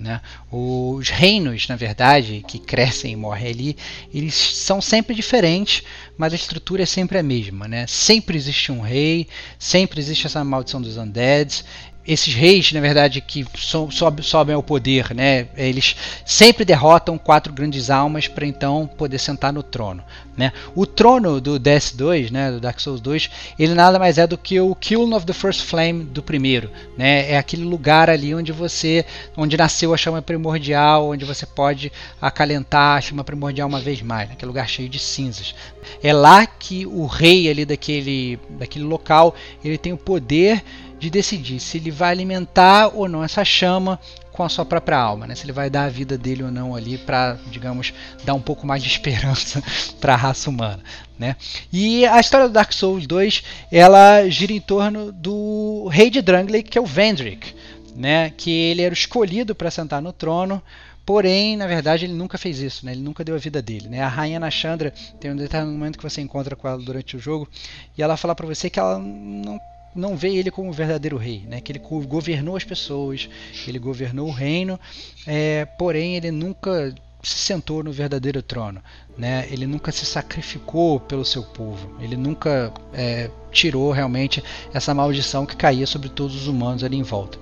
Né? 0.02 0.20
Os 0.52 1.10
reinos, 1.10 1.68
na 1.68 1.76
verdade, 1.76 2.44
que 2.48 2.58
crescem 2.58 3.14
e 3.14 3.16
morrem 3.16 3.50
ali, 3.50 3.78
eles 4.12 4.34
são 4.34 4.82
sempre 4.82 5.14
diferentes, 5.14 5.84
mas 6.18 6.34
a 6.34 6.36
estrutura 6.36 6.82
é 6.82 6.88
sempre 6.88 7.20
a 7.20 7.24
mesma. 7.24 7.68
Né? 7.68 7.86
Sempre 7.86 8.36
existe 8.36 8.72
um 8.72 8.82
rei, 8.82 9.28
sempre 9.60 10.00
existe 10.00 10.26
essa 10.26 10.44
maldição 10.44 10.82
dos 10.82 10.98
undeads, 10.98 11.64
esses 12.06 12.34
reis, 12.34 12.72
na 12.72 12.82
verdade, 12.82 13.22
que 13.22 13.46
so, 13.56 13.90
sob, 13.92 14.24
sobem 14.24 14.56
ao 14.56 14.64
poder, 14.64 15.14
né, 15.14 15.48
eles 15.56 15.96
sempre 16.26 16.66
derrotam 16.66 17.18
quatro 17.18 17.54
grandes 17.54 17.90
almas 17.90 18.28
para 18.28 18.46
então 18.46 18.90
poder 18.98 19.20
sentar 19.20 19.54
no 19.54 19.62
trono. 19.62 20.04
Né? 20.36 20.52
O 20.74 20.86
trono 20.86 21.40
do 21.40 21.60
DS2, 21.60 22.32
né, 22.32 22.52
do 22.52 22.60
Dark 22.60 22.80
Souls 22.80 23.02
2, 23.02 23.30
ele 23.60 23.74
nada 23.74 24.00
mais 24.00 24.18
é 24.18 24.26
do 24.26 24.38
que 24.38 24.60
o 24.60 24.74
Kiln 24.74 25.14
of 25.14 25.26
the 25.26 25.34
First 25.34 25.62
Flame 25.62 26.04
do 26.04 26.24
primeiro. 26.24 26.72
Né? 26.98 27.32
É 27.32 27.38
aquele 27.38 27.64
lugar 27.64 28.10
ali 28.10 28.34
onde 28.34 28.52
você, 28.52 29.06
onde 29.38 29.58
nasceu 29.58 29.94
a 29.94 29.98
chama 29.98 30.22
primordial, 30.22 31.10
onde 31.10 31.26
você 31.26 31.46
pode 31.46 31.92
acalentar 32.20 32.98
a 32.98 33.02
chama 33.02 33.24
primordial 33.24 33.68
uma 33.68 33.80
vez 33.80 34.02
mais, 34.02 34.32
aquele 34.32 34.48
lugar 34.48 34.68
cheio 34.68 34.90
de 34.90 34.98
cinzas. 34.98 35.54
É 36.02 36.14
lá 36.14 36.48
que 36.48 36.86
o 36.88 37.06
rei 37.06 37.50
ali 37.50 37.66
daquele, 37.66 38.40
daquele 38.50 38.86
local, 38.86 39.36
ele 39.64 39.78
tem 39.78 39.94
o 39.94 39.98
poder 39.98 40.64
de 41.02 41.10
decidir 41.10 41.60
se 41.60 41.78
ele 41.78 41.90
vai 41.90 42.12
alimentar 42.12 42.92
ou 42.94 43.10
não 43.10 43.24
essa 43.24 43.44
chama 43.44 44.00
com 44.32 44.44
a 44.44 44.50
sua 44.50 44.64
própria 44.64 44.98
alma, 44.98 45.26
né? 45.26 45.34
se 45.34 45.44
ele 45.44 45.52
vai 45.52 45.68
dar 45.68 45.86
a 45.86 45.90
vida 45.90 46.16
dele 46.16 46.44
ou 46.44 46.52
não 46.52 46.76
ali 46.76 46.96
para, 46.96 47.40
digamos, 47.50 47.92
dar 48.24 48.36
um 48.36 48.40
pouco 48.40 48.68
mais 48.68 48.84
de 48.84 48.88
esperança 48.94 49.64
para 50.00 50.14
a 50.14 50.16
raça 50.16 50.48
humana. 50.48 50.80
Né? 51.18 51.36
E 51.74 52.06
a 52.06 52.20
história 52.20 52.48
do 52.48 52.54
Dark 52.54 52.72
Souls 52.72 53.08
2 53.08 53.44
ela 53.72 54.30
gira 54.30 54.54
em 54.54 54.62
torno 54.62 55.12
do 55.12 55.88
rei 55.92 56.12
de 56.12 56.22
Drangleic, 56.22 56.70
que 56.70 56.78
é 56.78 56.82
o 56.82 56.86
Vendrick, 56.86 57.56
né? 57.96 58.30
que 58.38 58.52
ele 58.52 58.84
era 58.84 58.94
escolhido 58.94 59.56
para 59.56 59.72
sentar 59.72 60.04
no 60.04 60.14
trono, 60.14 60.62
Porém, 61.04 61.58
na 61.58 61.66
verdade, 61.66 62.06
ele 62.06 62.14
nunca 62.14 62.38
fez 62.38 62.60
isso, 62.60 62.86
né? 62.86 62.92
ele 62.92 63.02
nunca 63.02 63.24
deu 63.24 63.34
a 63.34 63.40
vida 63.40 63.60
dele. 63.60 63.90
Né? 63.90 64.02
A 64.02 64.08
rainha 64.08 64.40
Nashandra 64.40 64.94
tem 65.20 65.32
um 65.32 65.36
determinado 65.36 65.76
momento 65.76 65.98
que 65.98 66.04
você 66.04 66.22
encontra 66.22 66.56
com 66.56 66.68
ela 66.68 66.78
durante 66.78 67.18
o 67.18 67.20
jogo 67.20 67.50
e 67.98 68.04
ela 68.04 68.16
fala 68.16 68.36
para 68.36 68.46
você 68.46 68.70
que 68.70 68.80
ela 68.80 69.00
não 69.00 69.60
não 69.96 70.16
vê 70.16 70.30
ele 70.36 70.52
como 70.52 70.70
o 70.70 70.74
verdadeiro 70.74 71.18
rei, 71.18 71.44
né? 71.48 71.62
que 71.62 71.72
ele 71.72 71.82
governou 72.08 72.56
as 72.56 72.64
pessoas, 72.64 73.30
ele 73.68 73.80
governou 73.80 74.28
o 74.28 74.32
reino, 74.32 74.80
é, 75.28 75.66
porém 75.66 76.16
ele 76.16 76.32
nunca 76.32 76.94
se 77.24 77.38
sentou 77.38 77.84
no 77.84 77.92
verdadeiro 77.92 78.42
trono, 78.42 78.82
né? 79.18 79.48
ele 79.52 79.68
nunca 79.68 79.92
se 79.92 80.06
sacrificou 80.06 81.00
pelo 81.00 81.24
seu 81.24 81.44
povo, 81.44 81.96
ele 82.00 82.18
nunca 82.18 82.74
é, 82.94 83.30
tirou 83.52 83.92
realmente 83.92 84.44
essa 84.74 84.94
maldição 84.94 85.46
que 85.46 85.56
caía 85.56 85.86
sobre 85.86 86.10
todos 86.10 86.36
os 86.36 86.48
humanos 86.48 86.84
ali 86.84 86.98
em 86.98 87.04
volta. 87.04 87.38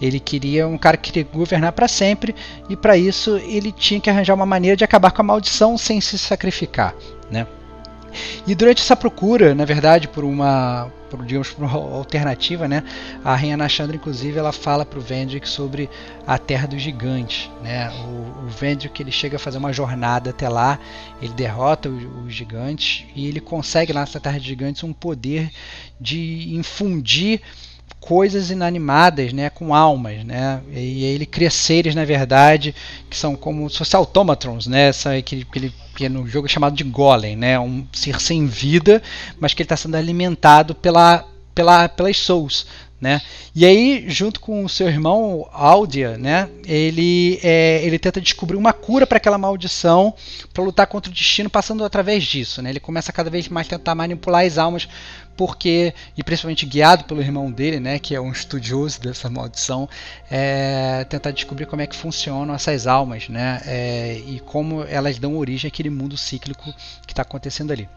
Ele 0.00 0.18
queria 0.18 0.66
um 0.66 0.78
cara 0.78 0.96
que 0.96 1.12
queria 1.12 1.30
governar 1.30 1.72
para 1.72 1.88
sempre 1.88 2.34
e 2.70 2.76
para 2.76 2.96
isso 2.96 3.36
ele 3.38 3.70
tinha 3.72 4.00
que 4.00 4.08
arranjar 4.08 4.34
uma 4.34 4.46
maneira 4.46 4.76
de 4.76 4.84
acabar 4.84 5.10
com 5.10 5.20
a 5.20 5.24
maldição 5.24 5.76
sem 5.76 6.00
se 6.00 6.16
sacrificar. 6.18 6.94
Né? 7.30 7.46
E 8.46 8.54
durante 8.54 8.80
essa 8.80 8.96
procura, 8.96 9.54
na 9.54 9.64
verdade, 9.64 10.08
por 10.08 10.24
uma, 10.24 10.90
por, 11.10 11.24
digamos, 11.24 11.50
por 11.50 11.64
uma 11.64 11.72
alternativa, 11.72 12.66
né, 12.66 12.82
a 13.24 13.34
Rainha 13.34 13.56
Nashandra, 13.56 13.96
inclusive, 13.96 14.38
ela 14.38 14.52
fala 14.52 14.84
para 14.84 14.98
o 14.98 15.02
Vendrick 15.02 15.48
sobre 15.48 15.88
a 16.26 16.38
Terra 16.38 16.66
dos 16.66 16.80
Gigantes. 16.80 17.50
Né? 17.62 17.90
O, 17.90 18.46
o 18.46 18.48
Vendrick 18.48 19.02
ele 19.02 19.12
chega 19.12 19.36
a 19.36 19.38
fazer 19.38 19.58
uma 19.58 19.72
jornada 19.72 20.30
até 20.30 20.48
lá, 20.48 20.78
ele 21.20 21.32
derrota 21.34 21.88
os, 21.88 22.02
os 22.26 22.34
gigantes 22.34 23.06
e 23.14 23.26
ele 23.26 23.40
consegue 23.40 23.92
lá 23.92 24.00
nessa 24.00 24.20
Terra 24.20 24.38
dos 24.38 24.46
Gigantes 24.46 24.82
um 24.82 24.92
poder 24.92 25.50
de 26.00 26.54
infundir 26.54 27.42
coisas 28.00 28.50
inanimadas, 28.50 29.32
né, 29.32 29.50
com 29.50 29.74
almas, 29.74 30.24
né, 30.24 30.60
e 30.72 31.04
ele 31.04 31.26
cria 31.26 31.50
seres, 31.50 31.94
na 31.94 32.04
verdade, 32.04 32.74
que 33.10 33.16
são 33.16 33.34
como 33.34 33.68
se 33.68 33.78
fossem 33.78 33.98
automatrons, 33.98 34.66
né, 34.66 34.88
essa, 34.88 35.20
que, 35.20 35.44
que, 35.44 35.58
ele, 35.58 35.74
que 35.94 36.08
no 36.08 36.26
jogo 36.26 36.46
é 36.46 36.50
chamado 36.50 36.76
de 36.76 36.84
golem, 36.84 37.36
né, 37.36 37.58
um 37.58 37.86
ser 37.92 38.20
sem 38.20 38.46
vida, 38.46 39.02
mas 39.38 39.52
que 39.52 39.62
ele 39.62 39.66
está 39.66 39.76
sendo 39.76 39.96
alimentado 39.96 40.74
pela, 40.74 41.24
pela, 41.54 41.88
pelas 41.88 42.16
souls, 42.16 42.66
né? 43.00 43.20
E 43.54 43.64
aí, 43.64 44.04
junto 44.08 44.40
com 44.40 44.64
o 44.64 44.68
seu 44.68 44.88
irmão 44.88 45.48
Aldia, 45.52 46.18
né, 46.18 46.48
ele, 46.66 47.38
é, 47.42 47.80
ele 47.84 47.98
tenta 47.98 48.20
descobrir 48.20 48.56
uma 48.56 48.72
cura 48.72 49.06
para 49.06 49.18
aquela 49.18 49.38
maldição, 49.38 50.14
para 50.52 50.64
lutar 50.64 50.86
contra 50.86 51.10
o 51.10 51.14
destino, 51.14 51.48
passando 51.48 51.84
através 51.84 52.24
disso. 52.24 52.60
Né? 52.60 52.70
Ele 52.70 52.80
começa 52.80 53.12
cada 53.12 53.30
vez 53.30 53.48
mais 53.48 53.68
tentar 53.68 53.94
manipular 53.94 54.44
as 54.44 54.58
almas, 54.58 54.88
porque, 55.36 55.94
e 56.16 56.24
principalmente 56.24 56.66
guiado 56.66 57.04
pelo 57.04 57.22
irmão 57.22 57.52
dele, 57.52 57.78
né, 57.78 58.00
que 58.00 58.12
é 58.12 58.20
um 58.20 58.32
estudioso 58.32 59.00
dessa 59.00 59.30
maldição, 59.30 59.88
é, 60.28 61.04
tentar 61.08 61.30
descobrir 61.30 61.66
como 61.66 61.80
é 61.80 61.86
que 61.86 61.94
funcionam 61.94 62.52
essas 62.52 62.88
almas 62.88 63.28
né, 63.28 63.62
é, 63.64 64.20
e 64.26 64.40
como 64.40 64.82
elas 64.82 65.16
dão 65.20 65.36
origem 65.36 65.68
àquele 65.68 65.90
mundo 65.90 66.16
cíclico 66.16 66.74
que 67.06 67.12
está 67.12 67.22
acontecendo 67.22 67.72
ali. 67.72 67.88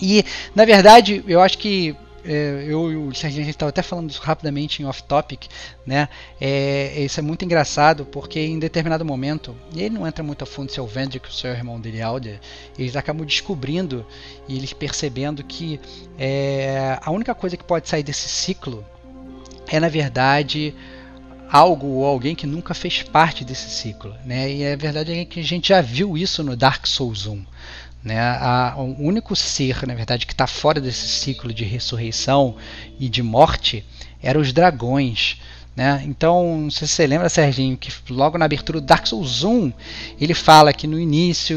E, 0.00 0.24
na 0.54 0.64
verdade, 0.64 1.22
eu 1.28 1.42
acho 1.42 1.58
que 1.58 1.94
é, 2.24 2.64
eu 2.66 2.92
e 2.92 2.96
o 2.96 3.14
Serginho 3.14 3.42
a 3.42 3.44
gente 3.44 3.54
estava 3.54 3.70
até 3.70 3.82
falando 3.82 4.10
isso 4.10 4.20
rapidamente 4.20 4.82
em 4.82 4.86
off-topic, 4.86 5.46
né? 5.86 6.08
É, 6.40 7.00
isso 7.00 7.18
é 7.18 7.22
muito 7.22 7.44
engraçado 7.44 8.04
porque 8.04 8.40
em 8.40 8.58
determinado 8.58 9.04
momento, 9.04 9.56
e 9.74 9.82
ele 9.82 9.94
não 9.94 10.06
entra 10.06 10.22
muito 10.22 10.44
a 10.44 10.46
fundo 10.46 10.70
se 10.70 10.78
é 10.78 10.82
o 10.82 10.86
Vendrick, 10.86 11.28
o 11.28 11.32
seu 11.32 11.50
irmão 11.50 11.80
dele, 11.80 12.00
Alder, 12.00 12.40
eles 12.78 12.96
acabam 12.96 13.26
descobrindo 13.26 14.06
e 14.48 14.56
eles 14.56 14.72
percebendo 14.72 15.42
que 15.42 15.80
é, 16.18 16.98
a 17.02 17.10
única 17.10 17.34
coisa 17.34 17.56
que 17.56 17.64
pode 17.64 17.88
sair 17.88 18.02
desse 18.02 18.28
ciclo 18.28 18.84
é, 19.68 19.80
na 19.80 19.88
verdade, 19.88 20.74
algo 21.50 21.86
ou 21.86 22.06
alguém 22.06 22.34
que 22.34 22.46
nunca 22.46 22.72
fez 22.72 23.02
parte 23.02 23.44
desse 23.44 23.68
ciclo, 23.68 24.14
né? 24.24 24.50
E 24.50 24.66
a 24.66 24.76
verdade 24.76 25.12
é 25.12 25.24
que 25.24 25.40
a 25.40 25.44
gente 25.44 25.68
já 25.68 25.80
viu 25.80 26.16
isso 26.16 26.42
no 26.42 26.56
Dark 26.56 26.86
Souls 26.86 27.26
1. 27.26 27.44
Né? 28.02 28.18
A, 28.20 28.74
o 28.76 29.00
único 29.00 29.36
ser, 29.36 29.86
na 29.86 29.94
verdade, 29.94 30.26
que 30.26 30.32
está 30.32 30.46
fora 30.46 30.80
desse 30.80 31.06
ciclo 31.06 31.52
de 31.52 31.64
ressurreição 31.64 32.56
e 32.98 33.08
de 33.08 33.22
morte 33.22 33.84
eram 34.20 34.40
os 34.40 34.52
dragões. 34.52 35.38
Né? 35.74 36.02
Então, 36.06 36.58
não 36.60 36.70
sei 36.70 36.86
se 36.86 36.92
você 36.94 37.06
lembra, 37.06 37.30
Serginho, 37.30 37.78
que 37.78 37.90
logo 38.12 38.36
na 38.36 38.44
abertura 38.44 38.78
do 38.78 38.86
Dark 38.86 39.06
Souls 39.06 39.42
1 39.42 39.72
ele 40.20 40.34
fala 40.34 40.70
que 40.70 40.86
no 40.86 41.00
início, 41.00 41.56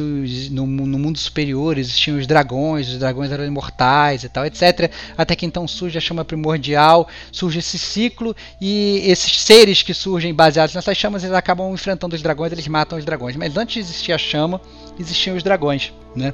no, 0.52 0.66
no, 0.66 0.98
mundo 0.98 1.20
superior, 1.20 1.78
existiam 1.78 2.18
os 2.18 2.26
dragões, 2.26 2.88
os 2.88 2.98
dragões 2.98 3.30
eram 3.30 3.44
imortais 3.44 4.24
e 4.24 4.30
tal, 4.30 4.46
etc. 4.46 4.90
Até 5.18 5.36
que 5.36 5.46
então 5.46 5.68
surge 5.68 5.98
a 5.98 6.02
chama 6.02 6.24
primordial, 6.24 7.10
surge 7.30 7.60
esse 7.60 7.78
ciclo 7.78 8.34
e 8.62 9.02
esses 9.04 9.42
seres 9.42 9.84
que 9.84 9.94
surgem 9.94 10.34
baseados 10.34 10.74
nessas 10.74 10.98
chamas 10.98 11.26
eles 11.26 11.36
acabam 11.36 11.74
enfrentando 11.74 12.16
os 12.16 12.22
dragões, 12.22 12.54
eles 12.54 12.70
matam 12.70 12.98
os 12.98 13.04
dragões. 13.04 13.36
Mas 13.36 13.58
antes 13.58 13.74
de 13.74 13.80
existir 13.82 14.14
a 14.14 14.18
chama, 14.18 14.62
existiam 15.00 15.36
os 15.36 15.44
dragões. 15.44 15.94
Né? 16.16 16.34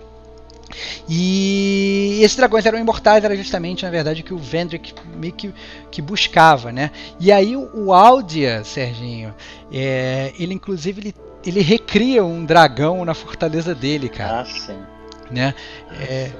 E 1.07 2.19
esses 2.21 2.37
dragões 2.37 2.65
eram 2.65 2.79
imortais, 2.79 3.23
era 3.23 3.35
justamente, 3.35 3.83
na 3.83 3.91
verdade, 3.91 4.23
que 4.23 4.33
o 4.33 4.37
Vendrick 4.37 4.93
meio 5.15 5.33
que, 5.33 5.53
que 5.89 6.01
buscava, 6.01 6.71
né? 6.71 6.91
E 7.19 7.31
aí 7.31 7.55
o 7.55 7.93
Aldia, 7.93 8.63
Serginho, 8.63 9.33
é, 9.71 10.33
ele 10.39 10.53
inclusive 10.53 11.01
ele, 11.01 11.15
ele 11.45 11.61
recria 11.61 12.23
um 12.23 12.45
dragão 12.45 13.03
na 13.03 13.13
fortaleza 13.13 13.75
dele, 13.75 14.09
cara. 14.09 14.41
Ah, 14.41 14.45
sim. 14.45 14.77
Né? 15.29 15.53
É, 15.99 16.31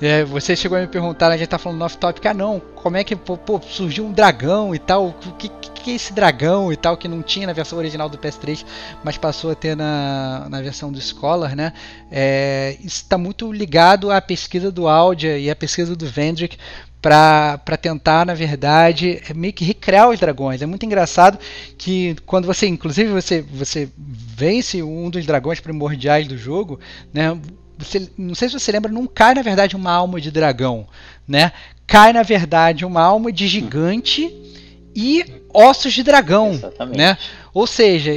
é, 0.00 0.24
você 0.24 0.56
chegou 0.56 0.78
a 0.78 0.80
me 0.80 0.86
perguntar, 0.86 1.30
a 1.30 1.36
gente 1.36 1.48
tá 1.48 1.58
falando 1.58 1.78
no 1.78 1.84
off-topic, 1.84 2.24
ah 2.26 2.34
não, 2.34 2.60
como 2.74 2.96
é 2.96 3.04
que 3.04 3.14
pô, 3.14 3.36
pô, 3.36 3.60
surgiu 3.60 4.06
um 4.06 4.12
dragão 4.12 4.74
e 4.74 4.78
tal, 4.78 5.08
o 5.08 5.12
que, 5.38 5.48
que, 5.48 5.70
que, 5.70 5.90
é 5.90 5.94
esse 5.94 6.12
dragão 6.12 6.72
e 6.72 6.76
tal, 6.76 6.96
que 6.96 7.06
não 7.06 7.22
tinha 7.22 7.46
na 7.46 7.52
versão 7.52 7.78
original 7.78 8.08
do 8.08 8.16
PS3, 8.16 8.64
mas 9.04 9.18
passou 9.18 9.50
a 9.50 9.54
ter 9.54 9.76
na, 9.76 10.46
na 10.48 10.62
versão 10.62 10.90
do 10.90 11.00
Scholar, 11.00 11.54
né? 11.54 11.72
É, 12.10 12.76
isso 12.80 13.02
está 13.02 13.18
muito 13.18 13.52
ligado 13.52 14.10
à 14.10 14.20
pesquisa 14.20 14.70
do 14.70 14.88
Audia 14.88 15.38
e 15.38 15.50
à 15.50 15.56
pesquisa 15.56 15.94
do 15.94 16.06
Vendrick, 16.06 16.56
para 17.00 17.76
tentar, 17.80 18.26
na 18.26 18.34
verdade, 18.34 19.22
meio 19.34 19.52
que 19.52 19.64
recriar 19.64 20.10
os 20.10 20.20
dragões. 20.20 20.60
É 20.60 20.66
muito 20.66 20.84
engraçado 20.84 21.38
que 21.78 22.14
quando 22.26 22.44
você, 22.44 22.66
inclusive, 22.66 23.10
você, 23.10 23.40
você 23.40 23.88
vence 23.96 24.82
um 24.82 25.08
dos 25.08 25.24
dragões 25.24 25.60
primordiais 25.60 26.28
do 26.28 26.36
jogo, 26.36 26.78
né? 27.12 27.38
Você, 27.80 28.08
não 28.16 28.34
sei 28.34 28.48
se 28.48 28.58
você 28.58 28.70
lembra, 28.70 28.92
não 28.92 29.06
cai 29.06 29.34
na 29.34 29.42
verdade 29.42 29.74
uma 29.74 29.90
alma 29.90 30.20
de 30.20 30.30
dragão, 30.30 30.86
né? 31.26 31.52
Cai 31.86 32.12
na 32.12 32.22
verdade 32.22 32.84
uma 32.84 33.02
alma 33.02 33.32
de 33.32 33.48
gigante 33.48 34.32
e 34.94 35.24
ossos 35.52 35.92
de 35.92 36.02
dragão, 36.02 36.52
Exatamente. 36.52 36.98
né? 36.98 37.18
Ou 37.52 37.66
seja, 37.66 38.12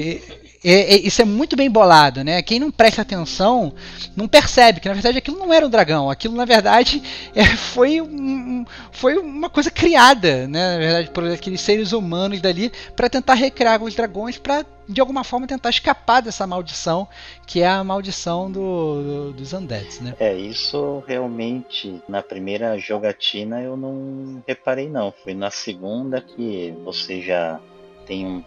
é, 0.63 0.95
é, 0.95 0.99
isso 0.99 1.21
é 1.21 1.25
muito 1.25 1.55
bem 1.55 1.69
bolado, 1.69 2.23
né? 2.23 2.41
Quem 2.41 2.59
não 2.59 2.71
presta 2.71 3.01
atenção 3.01 3.73
não 4.15 4.27
percebe 4.27 4.79
que 4.79 4.87
na 4.87 4.93
verdade 4.93 5.17
aquilo 5.17 5.37
não 5.37 5.53
era 5.53 5.65
um 5.65 5.69
dragão, 5.69 6.09
aquilo 6.09 6.35
na 6.35 6.45
verdade 6.45 7.03
é, 7.35 7.45
foi, 7.45 7.99
um, 8.01 8.65
foi 8.91 9.17
uma 9.17 9.49
coisa 9.49 9.69
criada, 9.69 10.47
né? 10.47 10.73
Na 10.73 10.77
verdade, 10.79 11.09
por 11.09 11.25
aqueles 11.25 11.59
seres 11.61 11.91
humanos 11.91 12.39
dali 12.39 12.71
para 12.95 13.09
tentar 13.09 13.33
recriar 13.33 13.83
os 13.83 13.93
dragões 13.93 14.37
para 14.37 14.65
de 14.87 14.99
alguma 14.99 15.23
forma 15.23 15.47
tentar 15.47 15.69
escapar 15.69 16.21
dessa 16.21 16.45
maldição 16.45 17.07
que 17.47 17.61
é 17.61 17.67
a 17.67 17.83
maldição 17.83 18.51
do, 18.51 19.03
do, 19.03 19.33
dos 19.33 19.53
undeads, 19.53 20.01
né? 20.01 20.13
É, 20.19 20.35
isso 20.35 21.03
realmente 21.07 22.01
na 22.07 22.21
primeira 22.21 22.77
jogatina 22.77 23.61
eu 23.61 23.77
não 23.77 24.43
reparei 24.47 24.89
não. 24.89 25.13
Foi 25.23 25.33
na 25.33 25.49
segunda 25.49 26.21
que 26.21 26.73
você 26.83 27.21
já 27.21 27.59
tem 28.05 28.25
um 28.25 28.43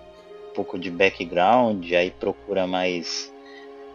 pouco 0.56 0.78
de 0.78 0.90
background, 0.90 1.92
aí 1.92 2.10
procura 2.10 2.66
mais 2.66 3.30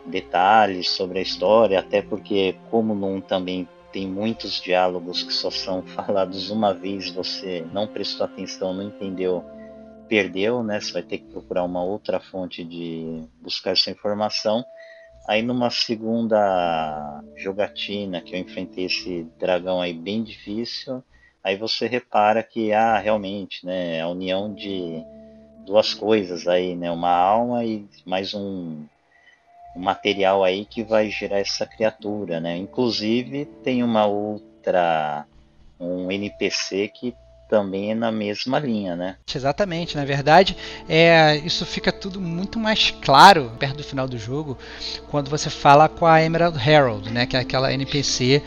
detalhes 0.05 0.89
sobre 0.91 1.19
a 1.19 1.21
história, 1.21 1.79
até 1.79 2.01
porque 2.01 2.55
como 2.69 2.93
não 2.93 3.19
também 3.19 3.67
tem 3.91 4.07
muitos 4.07 4.61
diálogos 4.61 5.23
que 5.23 5.33
só 5.33 5.49
são 5.49 5.81
falados 5.97 6.51
uma 6.51 6.73
vez, 6.73 7.09
você 7.09 7.65
não 7.73 7.87
prestou 7.87 8.25
atenção, 8.25 8.73
não 8.73 8.83
entendeu 8.83 9.43
perdeu, 10.07 10.61
né? 10.61 10.79
Você 10.79 10.91
vai 10.91 11.03
ter 11.03 11.19
que 11.19 11.31
procurar 11.31 11.63
uma 11.63 11.81
outra 11.81 12.19
fonte 12.19 12.65
de 12.65 13.23
buscar 13.41 13.71
essa 13.71 13.89
informação. 13.89 14.63
Aí 15.25 15.41
numa 15.41 15.69
segunda 15.69 17.23
jogatina 17.37 18.21
que 18.21 18.35
eu 18.35 18.39
enfrentei 18.39 18.85
esse 18.85 19.25
dragão 19.39 19.79
aí 19.79 19.93
bem 19.93 20.21
difícil, 20.21 21.01
aí 21.41 21.55
você 21.55 21.87
repara 21.87 22.43
que 22.43 22.73
ah, 22.73 22.97
realmente, 22.97 23.65
né, 23.65 24.01
a 24.01 24.09
união 24.09 24.53
de 24.53 25.01
duas 25.65 25.93
coisas 25.93 26.47
aí, 26.47 26.75
né, 26.75 26.91
uma 26.91 27.11
alma 27.11 27.63
e 27.63 27.85
mais 28.05 28.33
um, 28.33 28.83
um 29.75 29.79
material 29.79 30.43
aí 30.43 30.65
que 30.65 30.83
vai 30.83 31.09
gerar 31.09 31.39
essa 31.39 31.65
criatura, 31.65 32.39
né? 32.39 32.57
Inclusive 32.57 33.45
tem 33.63 33.83
uma 33.83 34.05
outra 34.05 35.25
um 35.79 36.11
NPC 36.11 36.89
que 36.89 37.15
também 37.49 37.91
é 37.91 37.95
na 37.95 38.11
mesma 38.11 38.59
linha, 38.59 38.95
né? 38.95 39.17
Exatamente, 39.35 39.97
na 39.97 40.05
verdade, 40.05 40.55
é, 40.87 41.35
isso 41.43 41.65
fica 41.65 41.91
tudo 41.91 42.21
muito 42.21 42.57
mais 42.57 42.91
claro 42.91 43.51
perto 43.59 43.77
do 43.77 43.83
final 43.83 44.07
do 44.07 44.17
jogo, 44.17 44.57
quando 45.09 45.29
você 45.29 45.49
fala 45.49 45.89
com 45.89 46.05
a 46.05 46.23
Emerald 46.23 46.57
Herald, 46.57 47.11
né, 47.11 47.25
que 47.25 47.35
é 47.35 47.39
aquela 47.41 47.73
NPC 47.73 48.41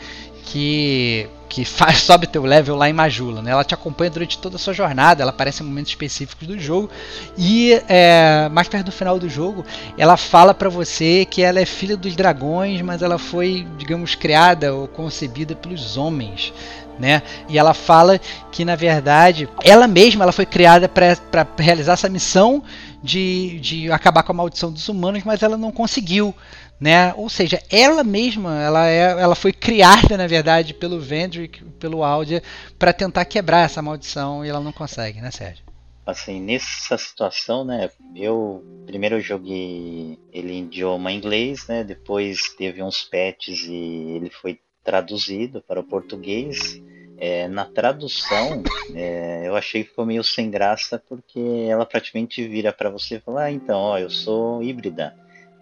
que 0.45 1.29
que 1.55 1.63
faz, 1.63 1.99
sobe 2.03 2.27
teu 2.27 2.43
level 2.43 2.75
lá 2.75 2.89
em 2.89 2.93
Majula, 2.93 3.41
né? 3.41 3.51
Ela 3.51 3.63
te 3.63 3.73
acompanha 3.73 4.11
durante 4.11 4.37
toda 4.37 4.57
a 4.57 4.59
sua 4.59 4.73
jornada, 4.73 5.21
ela 5.21 5.31
aparece 5.31 5.63
em 5.63 5.65
momentos 5.65 5.91
específicos 5.91 6.45
do 6.45 6.59
jogo 6.59 6.89
e 7.37 7.81
é, 7.87 8.49
mais 8.51 8.67
perto 8.67 8.87
do 8.87 8.91
final 8.91 9.17
do 9.17 9.29
jogo, 9.29 9.63
ela 9.97 10.17
fala 10.17 10.53
para 10.53 10.67
você 10.67 11.23
que 11.23 11.41
ela 11.41 11.57
é 11.57 11.65
filha 11.65 11.95
dos 11.95 12.13
dragões, 12.13 12.81
mas 12.81 13.01
ela 13.01 13.17
foi, 13.17 13.65
digamos, 13.77 14.15
criada 14.15 14.73
ou 14.73 14.85
concebida 14.85 15.55
pelos 15.55 15.95
homens 15.95 16.53
né? 16.97 17.21
E 17.49 17.57
ela 17.57 17.73
fala 17.73 18.19
que 18.51 18.63
na 18.63 18.75
verdade 18.75 19.49
ela 19.63 19.87
mesma 19.87 20.23
ela 20.23 20.31
foi 20.31 20.45
criada 20.45 20.87
para 20.87 21.45
realizar 21.57 21.93
essa 21.93 22.07
missão 22.07 22.63
de, 23.03 23.59
de 23.59 23.91
acabar 23.91 24.23
com 24.23 24.31
a 24.31 24.35
maldição 24.35 24.71
dos 24.71 24.87
humanos, 24.89 25.23
mas 25.23 25.43
ela 25.43 25.57
não 25.57 25.71
conseguiu, 25.71 26.33
né? 26.79 27.13
Ou 27.15 27.29
seja, 27.29 27.61
ela 27.69 28.03
mesma 28.03 28.61
ela, 28.61 28.87
é, 28.87 29.21
ela 29.21 29.35
foi 29.35 29.53
criada 29.53 30.17
na 30.17 30.27
verdade 30.27 30.73
pelo 30.73 30.99
Vendrick, 30.99 31.63
pelo 31.79 32.03
Aldia, 32.03 32.43
para 32.77 32.93
tentar 32.93 33.25
quebrar 33.25 33.65
essa 33.65 33.81
maldição 33.81 34.45
e 34.45 34.49
ela 34.49 34.59
não 34.59 34.71
consegue, 34.71 35.21
né, 35.21 35.31
Sérgio? 35.31 35.63
Assim, 36.05 36.39
nessa 36.39 36.97
situação, 36.99 37.65
né, 37.65 37.89
eu 38.15 38.63
primeiro 38.85 39.15
eu 39.15 39.21
joguei 39.21 40.19
ele 40.31 40.53
em 40.53 40.65
idioma 40.65 41.11
inglês, 41.11 41.67
né, 41.67 41.83
depois 41.83 42.53
teve 42.55 42.83
uns 42.83 43.03
patches 43.03 43.61
e 43.67 44.15
ele 44.15 44.29
foi 44.29 44.59
traduzido 44.83 45.61
para 45.61 45.79
o 45.79 45.83
português. 45.83 46.79
É, 47.17 47.47
na 47.47 47.63
tradução, 47.63 48.61
é, 48.93 49.47
eu 49.47 49.55
achei 49.55 49.83
que 49.83 49.89
ficou 49.89 50.05
meio 50.05 50.21
sem 50.21 50.51
graça 50.51 51.01
porque 51.07 51.39
ela 51.69 51.85
praticamente 51.85 52.45
vira 52.45 52.73
para 52.73 52.89
você 52.89 53.15
e 53.15 53.19
fala: 53.21 53.43
ah, 53.43 53.51
então, 53.51 53.79
ó, 53.79 53.97
eu 53.97 54.09
sou 54.09 54.61
híbrida. 54.61 55.15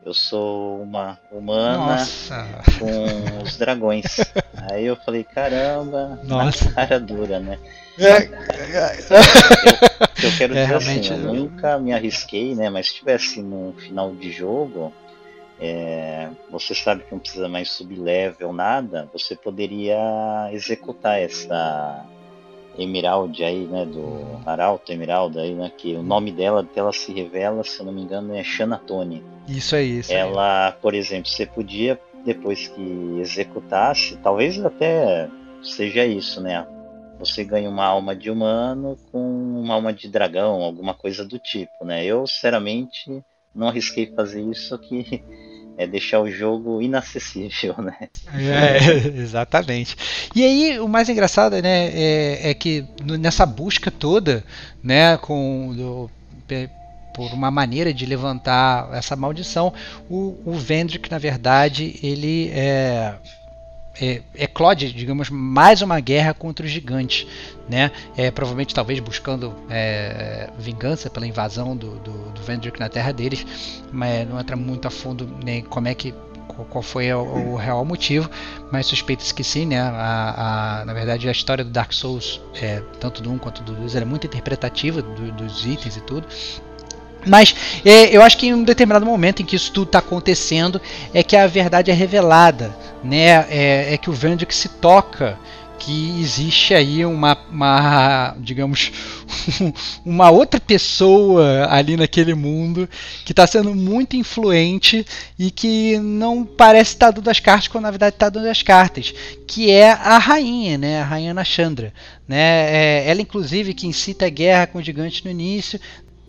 Eu 0.05 0.13
sou 0.13 0.81
uma 0.81 1.17
humana 1.31 1.97
Nossa. 1.97 2.45
com 2.77 3.43
os 3.43 3.57
dragões. 3.57 4.17
Aí 4.69 4.85
eu 4.85 4.97
falei, 4.97 5.23
caramba, 5.23 6.19
Nossa. 6.23 6.71
cara 6.73 6.99
dura, 6.99 7.39
né? 7.39 7.57
É, 7.97 8.23
eu, 8.23 8.29
eu 10.29 10.37
quero 10.37 10.57
é, 10.57 10.63
dizer 10.63 10.75
assim, 10.75 11.09
eu 11.09 11.33
nunca 11.33 11.79
me 11.79 11.93
arrisquei, 11.93 12.53
né? 12.53 12.69
Mas 12.69 12.87
se 12.87 12.95
tivesse 12.95 13.41
no 13.41 13.73
final 13.79 14.13
de 14.13 14.29
jogo, 14.31 14.93
é, 15.59 16.29
você 16.51 16.75
sabe 16.75 17.03
que 17.03 17.11
não 17.11 17.19
precisa 17.19 17.47
mais 17.47 17.71
subir 17.71 17.97
level, 17.97 18.51
nada, 18.51 19.07
você 19.13 19.35
poderia 19.35 20.49
executar 20.51 21.19
essa 21.19 22.05
Emerald 22.77 23.43
aí, 23.43 23.65
né, 23.65 23.85
do 23.85 24.39
Arauto 24.45 24.91
Emerald 24.91 25.37
aí, 25.37 25.53
né, 25.53 25.71
que 25.77 25.93
o 25.95 26.03
nome 26.03 26.31
dela, 26.31 26.65
que 26.65 26.79
ela 26.79 26.91
se 26.91 27.13
revela, 27.13 27.63
se 27.63 27.79
eu 27.79 27.85
não 27.85 27.93
me 27.93 28.01
engano, 28.01 28.35
é 28.35 28.43
Xanatone. 28.43 29.23
Isso 29.47 29.75
aí, 29.75 29.99
isso 29.99 30.11
Ela, 30.11 30.67
aí. 30.67 30.73
por 30.81 30.93
exemplo, 30.93 31.29
você 31.29 31.45
podia, 31.45 31.99
depois 32.25 32.67
que 32.67 33.19
executasse, 33.19 34.17
talvez 34.17 34.63
até 34.63 35.29
seja 35.61 36.05
isso, 36.05 36.41
né, 36.41 36.65
você 37.19 37.43
ganha 37.43 37.69
uma 37.69 37.85
alma 37.85 38.15
de 38.15 38.29
humano 38.29 38.97
com 39.11 39.19
uma 39.19 39.75
alma 39.75 39.93
de 39.93 40.07
dragão, 40.07 40.61
alguma 40.61 40.93
coisa 40.93 41.23
do 41.23 41.37
tipo, 41.37 41.85
né, 41.85 42.03
eu, 42.03 42.25
sinceramente 42.25 43.23
não 43.53 43.67
arrisquei 43.67 44.07
fazer 44.07 44.41
isso 44.41 44.77
que 44.79 45.23
é 45.77 45.87
deixar 45.87 46.19
o 46.21 46.29
jogo 46.29 46.81
inacessível, 46.81 47.75
né? 47.79 48.09
É, 48.33 48.77
exatamente. 49.19 49.95
E 50.35 50.43
aí 50.43 50.79
o 50.79 50.87
mais 50.87 51.09
engraçado, 51.09 51.61
né, 51.61 51.89
é, 51.93 52.49
é 52.49 52.53
que 52.53 52.85
nessa 53.03 53.45
busca 53.45 53.89
toda, 53.89 54.43
né, 54.81 55.17
com 55.17 55.73
do, 55.75 56.11
por 57.13 57.31
uma 57.31 57.51
maneira 57.51 57.93
de 57.93 58.05
levantar 58.05 58.89
essa 58.93 59.15
maldição, 59.15 59.73
o, 60.09 60.37
o 60.45 60.53
Vendrick, 60.53 61.09
na 61.09 61.17
verdade, 61.17 61.99
ele 62.01 62.49
é 62.49 63.15
é, 63.99 64.21
eclode, 64.35 64.91
digamos, 64.91 65.29
mais 65.29 65.81
uma 65.81 65.99
guerra 65.99 66.33
contra 66.33 66.65
os 66.65 66.71
gigantes, 66.71 67.27
né? 67.69 67.91
É, 68.17 68.31
provavelmente, 68.31 68.73
talvez 68.73 68.99
buscando 68.99 69.55
é, 69.69 70.49
vingança 70.57 71.09
pela 71.09 71.27
invasão 71.27 71.75
do, 71.75 71.95
do, 71.99 72.31
do 72.31 72.41
Vendrick 72.41 72.79
na 72.79 72.89
terra 72.89 73.11
deles, 73.11 73.45
mas 73.91 74.27
não 74.27 74.39
entra 74.39 74.55
muito 74.55 74.87
a 74.87 74.91
fundo 74.91 75.29
nem 75.43 75.61
como 75.61 75.87
é 75.87 75.93
que 75.93 76.13
qual 76.69 76.83
foi 76.83 77.11
o, 77.11 77.53
o 77.53 77.55
real 77.55 77.83
motivo, 77.83 78.29
mas 78.71 78.85
suspeita-se 78.85 79.33
que 79.33 79.43
sim, 79.43 79.65
né? 79.65 79.79
A, 79.79 80.81
a, 80.81 80.85
na 80.85 80.93
verdade, 80.93 81.27
a 81.27 81.31
história 81.31 81.63
do 81.63 81.71
Dark 81.71 81.91
Souls, 81.93 82.39
é, 82.61 82.81
tanto 82.99 83.21
do 83.23 83.31
1 83.31 83.37
quanto 83.39 83.63
do 83.63 83.73
2, 83.73 83.95
é 83.95 84.05
muito 84.05 84.27
interpretativa 84.27 85.01
do, 85.01 85.31
dos 85.31 85.65
itens 85.65 85.97
e 85.97 86.01
tudo. 86.01 86.27
Mas 87.25 87.55
é, 87.85 88.15
eu 88.15 88.21
acho 88.21 88.37
que 88.37 88.47
em 88.47 88.53
um 88.53 88.63
determinado 88.63 89.05
momento 89.05 89.41
em 89.41 89.45
que 89.45 89.55
isso 89.55 89.71
tudo 89.71 89.87
está 89.87 89.99
acontecendo 89.99 90.81
é 91.13 91.23
que 91.23 91.35
a 91.35 91.47
verdade 91.47 91.89
é 91.89 91.93
revelada, 91.93 92.75
né? 93.03 93.45
É, 93.49 93.93
é 93.93 93.97
que 93.97 94.09
o 94.09 94.13
Vendrick 94.13 94.53
se 94.53 94.69
toca 94.69 95.37
que 95.83 96.21
existe 96.21 96.73
aí 96.73 97.05
uma, 97.05 97.37
uma 97.51 98.35
digamos, 98.39 98.91
uma 100.05 100.31
outra 100.31 100.57
pessoa 100.57 101.67
ali 101.69 101.97
naquele 101.97 102.33
mundo 102.33 102.87
que 103.25 103.33
está 103.33 103.45
sendo 103.45 103.75
muito 103.75 104.15
influente 104.15 105.05
e 105.37 105.51
que 105.51 105.99
não 105.99 106.45
parece 106.45 106.93
estar 106.93 107.07
tá 107.07 107.11
dando 107.11 107.29
as 107.29 107.41
cartas 107.41 107.67
quando 107.67 107.83
na 107.83 107.91
verdade 107.91 108.15
está 108.15 108.29
dando 108.29 108.47
as 108.47 108.63
cartas, 108.63 109.13
que 109.45 109.69
é 109.71 109.91
a 109.91 110.17
rainha, 110.17 110.77
né, 110.77 111.01
a 111.01 111.03
rainha 111.03 111.33
Nashandra, 111.33 111.93
né, 112.25 112.37
é, 112.37 113.09
ela 113.09 113.21
inclusive 113.21 113.73
que 113.73 113.85
incita 113.85 114.25
a 114.25 114.29
guerra 114.29 114.67
com 114.67 114.79
o 114.79 114.83
gigante 114.83 115.25
no 115.25 115.31
início, 115.31 115.79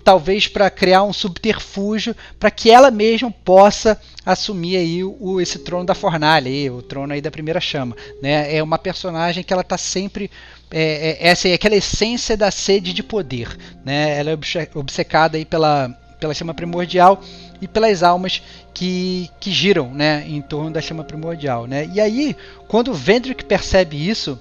talvez 0.05 0.47
para 0.47 0.69
criar 0.69 1.03
um 1.03 1.13
subterfúgio 1.13 2.15
para 2.39 2.51
que 2.51 2.71
ela 2.71 2.91
mesma 2.91 3.31
possa 3.31 3.99
assumir 4.25 4.77
aí 4.77 5.03
o, 5.03 5.41
esse 5.41 5.59
trono 5.59 5.87
da 5.87 5.95
fornalha, 5.95 6.49
aí, 6.49 6.69
o 6.69 6.83
trono 6.83 7.15
aí 7.15 7.23
da 7.23 7.31
primeira 7.31 7.61
chama. 7.61 7.97
Né? 8.23 8.55
É 8.55 8.63
uma 8.63 8.79
personagem 8.79 9.43
que 9.43 9.53
ela 9.53 9.63
está 9.63 9.79
sempre 9.79 10.31
é, 10.71 10.83
é, 11.23 11.29
essa 11.29 11.49
é 11.49 11.55
aquela 11.55 11.77
essência 11.77 12.37
da 12.37 12.51
sede 12.51 12.93
de 12.93 13.03
poder. 13.03 13.57
Né? 13.85 14.19
Ela 14.19 14.31
é 14.33 14.39
obcecada 14.75 15.39
aí 15.39 15.45
pela, 15.45 15.89
pela 16.21 16.35
chama 16.35 16.53
primordial 16.53 17.23
e 17.61 17.67
pelas 17.67 18.03
almas 18.03 18.43
que, 18.75 19.31
que 19.41 19.51
giram 19.51 19.91
né, 19.91 20.25
em 20.27 20.43
torno 20.43 20.71
da 20.71 20.83
chama 20.83 21.03
primordial. 21.03 21.67
Né? 21.67 21.89
E 21.93 22.01
aí, 22.01 22.37
quando 22.69 22.89
o 22.89 22.95
Vendrick 22.95 23.45
percebe 23.45 24.09
isso, 24.09 24.39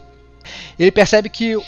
ele 0.77 0.91
percebe 0.91 1.29
que 1.29 1.55
o 1.55 1.63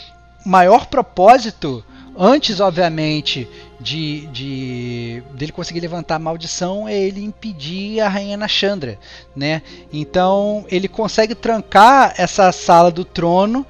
maior 0.46 0.88
propósito 0.88 1.84
Antes, 2.18 2.62
obviamente, 2.62 3.48
de, 3.80 4.26
de 4.28 5.24
dele 5.34 5.52
conseguir 5.52 5.82
levantar 5.82 6.16
a 6.16 6.20
maldição 6.20 6.88
é 6.88 6.98
ele 6.98 7.22
impedir 7.22 8.00
a 8.00 8.08
rainha 8.08 8.38
Nashandra, 8.38 8.98
né? 9.36 9.62
Então 9.92 10.66
ele 10.70 10.88
consegue 10.88 11.36
trancar 11.36 12.14
essa 12.18 12.52
sala 12.54 12.90
do 12.90 13.04
trono 13.04 13.66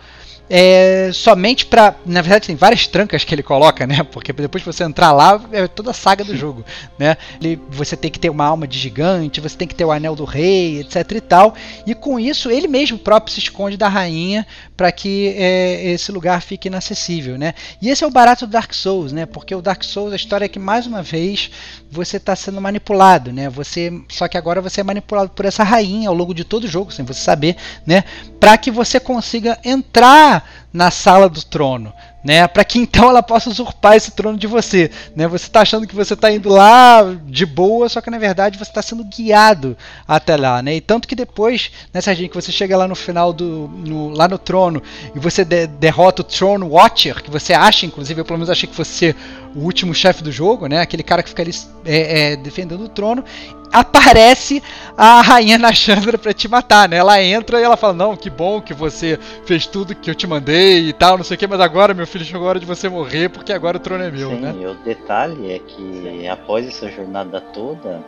é, 0.50 1.10
somente 1.12 1.66
para, 1.66 1.96
na 2.06 2.22
verdade 2.22 2.48
tem 2.48 2.56
várias 2.56 2.88
trancas 2.88 3.24
que 3.24 3.34
ele 3.34 3.42
coloca, 3.42 3.88
né? 3.88 4.04
Porque 4.12 4.32
depois 4.32 4.64
que 4.64 4.72
você 4.72 4.84
entrar 4.84 5.12
lá 5.12 5.42
é 5.52 5.68
toda 5.68 5.92
a 5.92 5.94
saga 5.94 6.24
do 6.24 6.36
jogo, 6.36 6.64
né? 7.00 7.18
Ele, 7.42 7.60
você 7.70 7.98
tem 7.98 8.12
que 8.12 8.20
ter 8.20 8.30
uma 8.30 8.46
alma 8.46 8.68
de 8.68 8.78
gigante, 8.78 9.42
você 9.42 9.58
tem 9.58 9.68
que 9.68 9.74
ter 9.74 9.86
o 9.86 9.92
anel 9.92 10.16
do 10.16 10.24
rei, 10.24 10.82
etc 10.82 11.12
e 11.12 11.22
tal. 11.22 11.56
E 11.86 11.96
com 11.96 12.20
isso 12.20 12.52
ele 12.52 12.68
mesmo 12.68 12.98
próprio 12.98 13.34
se 13.34 13.40
esconde 13.40 13.76
da 13.76 13.88
rainha 13.88 14.46
para 14.78 14.92
que 14.92 15.34
é, 15.38 15.92
esse 15.92 16.12
lugar 16.12 16.42
fique 16.42 16.68
inacessível, 16.68 17.38
né? 17.38 17.54
E 17.82 17.90
esse 17.90 18.04
é 18.04 18.08
o 18.08 18.12
barato 18.12 18.46
do 18.46 18.52
Dark 18.52 18.74
Souls, 18.74 19.12
né? 19.12 19.26
Porque 19.26 19.56
o 19.56 19.62
Dark 19.62 19.84
Souls 19.84 20.14
a 20.14 20.16
história 20.16 20.46
é 20.46 20.50
que 20.50 20.60
mais 20.60 20.86
uma 20.86 21.02
vez 21.02 21.50
você 21.90 22.18
está 22.18 22.36
sendo 22.36 22.62
manipulado, 22.62 23.32
né? 23.32 23.50
Você 23.50 23.92
só 24.10 24.28
que 24.28 24.38
agora 24.38 24.62
você 24.62 24.82
é 24.82 24.84
manipulado 24.84 25.30
por 25.32 25.46
essa 25.46 25.64
rainha 25.64 26.10
ao 26.10 26.16
longo 26.16 26.34
de 26.34 26.44
todo 26.44 26.66
o 26.66 26.68
jogo, 26.68 26.92
sem 26.92 27.04
você 27.04 27.22
saber, 27.22 27.56
né? 27.86 28.04
Para 28.40 28.58
que 28.58 28.70
você 28.70 29.00
consiga 29.00 29.58
entrar 29.64 30.35
na 30.72 30.92
sala 30.92 31.30
do 31.30 31.44
trono, 31.44 31.94
né? 32.24 32.48
Para 32.48 32.66
que 32.66 32.80
então 32.80 33.10
ela 33.10 33.22
possa 33.22 33.50
usurpar 33.50 33.96
esse 33.96 34.12
trono 34.12 34.38
de 34.38 34.48
você, 34.48 34.92
né? 35.16 35.28
Você 35.28 35.46
está 35.46 35.62
achando 35.62 35.88
que 35.88 35.96
você 35.96 36.16
está 36.16 36.32
indo 36.32 36.50
lá 36.50 37.04
de 37.26 37.46
boa, 37.46 37.88
só 37.88 38.02
que 38.02 38.10
na 38.10 38.18
verdade 38.18 38.58
você 38.58 38.72
está 38.72 38.82
sendo 38.82 39.04
guiado 39.04 39.78
até 40.08 40.36
lá, 40.36 40.62
né? 40.62 40.76
E 40.76 40.82
tanto 40.82 41.08
que 41.08 41.16
depois, 41.16 41.72
né, 41.94 42.02
Serginho, 42.02 42.30
que 42.30 42.36
você 42.36 42.52
chega 42.52 42.76
lá 42.76 42.88
no 42.88 42.96
final 42.96 43.32
do, 43.32 43.68
no, 43.68 44.10
lá 44.10 44.28
no 44.28 44.38
trono 44.38 44.82
e 45.16 45.20
você 45.20 45.46
de, 45.46 45.68
derrota 45.68 46.22
o 46.22 46.26
Throne 46.26 46.64
Watcher, 46.64 47.22
que 47.22 47.30
você 47.30 47.54
acha, 47.54 47.86
inclusive, 47.86 48.22
eu 48.22 48.26
pelo 48.26 48.40
menos 48.40 48.50
achei 48.50 48.68
que 48.68 48.76
fosse 48.76 49.16
o 49.56 49.60
último 49.60 49.94
chefe 49.94 50.22
do 50.22 50.32
jogo, 50.32 50.68
né? 50.68 50.82
Aquele 50.82 51.04
cara 51.04 51.24
que 51.24 51.30
fica 51.30 51.42
ali 51.42 51.52
é, 51.86 52.34
é, 52.34 52.36
defendendo 52.36 52.84
o 52.84 52.90
trono 52.90 53.24
aparece 53.72 54.62
a 54.98 55.22
rainha 55.22 55.58
Nashandra 55.58 56.18
para 56.18 56.34
te 56.34 56.48
matar, 56.48 56.88
né? 56.88 56.98
Ela 56.98 57.22
entra 57.22 57.60
e 57.60 57.64
ela 57.64 57.78
fala: 57.78 57.94
"Não, 57.94 58.16
que 58.16 58.30
bom 58.30 58.62
que 58.62 58.74
você 58.74 59.20
fez 59.46 59.68
tudo 59.68 59.96
que 59.96 60.10
eu 60.10 60.16
te 60.16 60.28
mandei 60.28 60.90
e 60.90 60.94
tal, 60.94 61.18
não 61.18 61.24
sei 61.24 61.36
o 61.36 61.38
que, 61.38 61.48
mas 61.48 61.60
agora, 61.60 61.94
meu 61.94 62.08
filho, 62.08 62.26
chegou 62.26 62.48
a 62.48 62.50
hora 62.52 62.60
de 62.60 62.66
você 62.66 62.88
morrer 62.88 63.30
porque 63.30 63.52
agora 63.52 63.78
o 63.78 63.80
trono 63.80 64.04
é 64.04 64.12
meu, 64.12 64.30
Sim, 64.30 64.40
né?" 64.40 64.56
E 64.60 64.66
o 64.66 64.76
detalhe 64.76 65.52
é 65.52 65.60
que 65.60 66.28
após 66.28 66.68
essa 66.68 66.90
jornada 66.90 67.42
toda, 67.42 68.04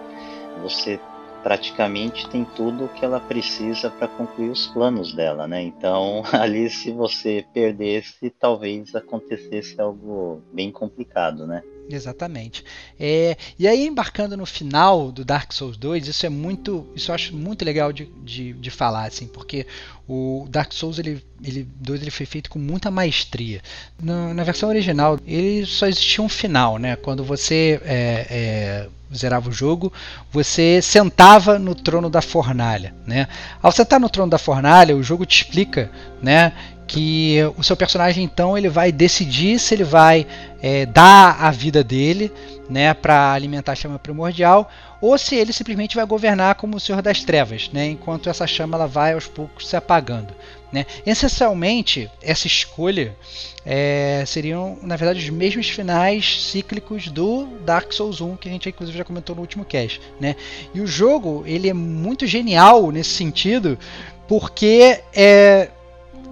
você 0.62 1.00
praticamente 1.44 2.28
tem 2.30 2.44
tudo 2.44 2.86
o 2.86 2.90
que 2.90 3.04
ela 3.04 3.20
precisa 3.20 3.90
para 3.90 4.08
concluir 4.08 4.50
os 4.50 4.68
planos 4.68 5.14
dela, 5.14 5.48
né? 5.48 5.62
Então, 5.62 6.24
ali 6.34 6.70
se 6.70 6.92
você 6.92 7.46
perdesse, 7.54 8.30
talvez 8.30 8.96
acontecesse 8.96 9.80
algo 9.80 10.42
bem 10.54 10.72
complicado, 10.72 11.46
né? 11.48 11.64
Exatamente. 11.90 12.66
É, 13.00 13.38
e 13.58 13.68
aí, 13.68 13.88
embarcando 13.88 14.36
no 14.36 14.46
final 14.46 15.12
do 15.12 15.24
Dark 15.24 15.54
Souls 15.54 15.78
2, 15.78 16.08
isso 16.08 16.26
é 16.26 16.30
muito. 16.30 16.86
Isso 16.94 17.12
eu 17.12 17.16
acho 17.16 17.36
muito 17.36 17.64
legal 17.64 17.94
de, 17.94 18.06
de, 18.24 18.54
de 18.54 18.70
falar, 18.70 19.06
assim, 19.06 19.26
porque 19.26 19.66
o 20.08 20.46
Dark 20.50 20.74
Souls 20.74 21.00
ele, 21.00 21.24
ele, 21.44 21.64
2 21.64 22.02
ele 22.02 22.12
foi 22.12 22.26
feito 22.26 22.50
com 22.50 22.60
muita 22.60 22.92
maestria. 22.92 23.62
Na, 24.02 24.34
na 24.34 24.44
versão 24.44 24.68
original, 24.70 25.18
ele 25.26 25.66
só 25.66 25.88
existia 25.88 26.24
um 26.24 26.30
final, 26.30 26.78
né? 26.78 26.98
Quando 26.98 27.24
você 27.24 27.80
é, 27.86 28.28
é, 28.30 28.90
zerava 29.16 29.50
o 29.50 29.54
jogo, 29.54 29.92
você 30.32 30.82
sentava 30.82 31.58
no 31.58 31.74
trono 31.74 32.10
da 32.10 32.22
fornalha, 32.22 32.94
né? 33.06 33.28
Ao 33.62 33.72
sentar 33.72 34.00
no 34.00 34.10
trono 34.10 34.30
da 34.30 34.38
fornalha, 34.38 34.96
o 34.96 35.04
jogo 35.04 35.26
te 35.26 35.44
explica, 35.44 35.92
né? 36.22 36.54
que 36.88 37.38
o 37.58 37.64
seu 37.64 37.76
personagem 37.76 38.24
então 38.24 38.58
ele 38.58 38.70
vai 38.70 38.92
decidir 38.92 39.60
se 39.60 39.76
ele 39.76 39.84
vai 39.84 40.26
é, 40.62 40.86
dar 40.86 41.38
a 41.42 41.52
vida 41.52 41.84
dele 41.84 42.32
né, 42.70 42.94
para 42.94 43.34
alimentar 43.34 43.74
a 43.74 43.76
chama 43.76 44.00
primordial 44.00 44.72
ou 45.02 45.18
se 45.18 45.36
ele 45.36 45.54
simplesmente 45.54 45.96
vai 45.96 46.06
governar 46.06 46.56
como 46.56 46.78
o 46.78 46.80
Senhor 46.80 47.02
das 47.02 47.24
Trevas, 47.24 47.70
né, 47.72 47.88
enquanto 47.88 48.30
essa 48.30 48.48
chama 48.48 48.78
ela 48.78 48.88
vai 48.88 49.14
aos 49.14 49.28
poucos 49.28 49.68
se 49.68 49.76
apagando. 49.76 50.34
Né. 50.72 50.86
Essencialmente, 51.06 52.10
essa 52.22 52.46
escolha 52.46 53.16
é, 53.66 54.24
seriam, 54.26 54.78
na 54.82 54.96
verdade, 54.96 55.20
os 55.20 55.30
mesmos 55.30 55.70
finais 55.70 56.44
cíclicos 56.44 57.08
do 57.08 57.46
Dark 57.66 57.92
Souls 57.94 58.20
1, 58.20 58.36
que 58.36 58.50
a 58.50 58.52
gente 58.52 58.68
inclusive 58.68 58.98
já 58.98 59.04
comentou 59.04 59.36
no 59.36 59.42
último 59.42 59.64
cast. 59.64 60.02
Né. 60.20 60.36
E 60.74 60.82
o 60.82 60.88
jogo 60.88 61.44
ele 61.46 61.70
é 61.70 61.74
muito 61.74 62.28
genial 62.28 62.92
nesse 62.92 63.12
sentido, 63.12 63.78
porque 64.28 65.02
é, 65.16 65.70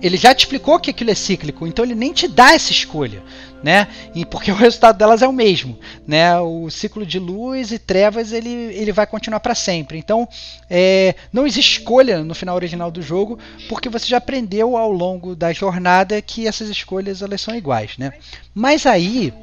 ele 0.01 0.17
já 0.17 0.35
te 0.35 0.41
explicou 0.41 0.79
que 0.79 0.89
aquilo 0.89 1.11
é 1.11 1.15
cíclico, 1.15 1.65
então 1.65 1.85
ele 1.85 1.95
nem 1.95 2.11
te 2.11 2.27
dá 2.27 2.53
essa 2.53 2.71
escolha, 2.71 3.23
né? 3.65 3.87
E 4.13 4.23
porque 4.23 4.51
o 4.53 4.55
resultado 4.55 4.95
delas 4.95 5.23
é 5.23 5.27
o 5.27 5.33
mesmo, 5.33 5.75
né? 6.05 6.39
O 6.39 6.69
ciclo 6.69 7.03
de 7.03 7.17
luz 7.17 7.71
e 7.71 7.79
trevas 7.79 8.31
ele, 8.31 8.49
ele 8.49 8.91
vai 8.91 9.07
continuar 9.07 9.39
para 9.39 9.55
sempre. 9.55 9.97
Então 9.97 10.29
é, 10.69 11.15
não 11.33 11.47
existe 11.47 11.79
escolha 11.79 12.23
no 12.23 12.35
final 12.35 12.55
original 12.55 12.91
do 12.91 13.01
jogo, 13.01 13.39
porque 13.67 13.89
você 13.89 14.05
já 14.05 14.17
aprendeu 14.17 14.77
ao 14.77 14.91
longo 14.91 15.35
da 15.35 15.51
jornada 15.51 16.21
que 16.21 16.47
essas 16.47 16.69
escolhas 16.69 17.23
elas 17.23 17.41
são 17.41 17.55
iguais, 17.55 17.97
né? 17.97 18.13
Mas 18.53 18.85
aí 18.85 19.33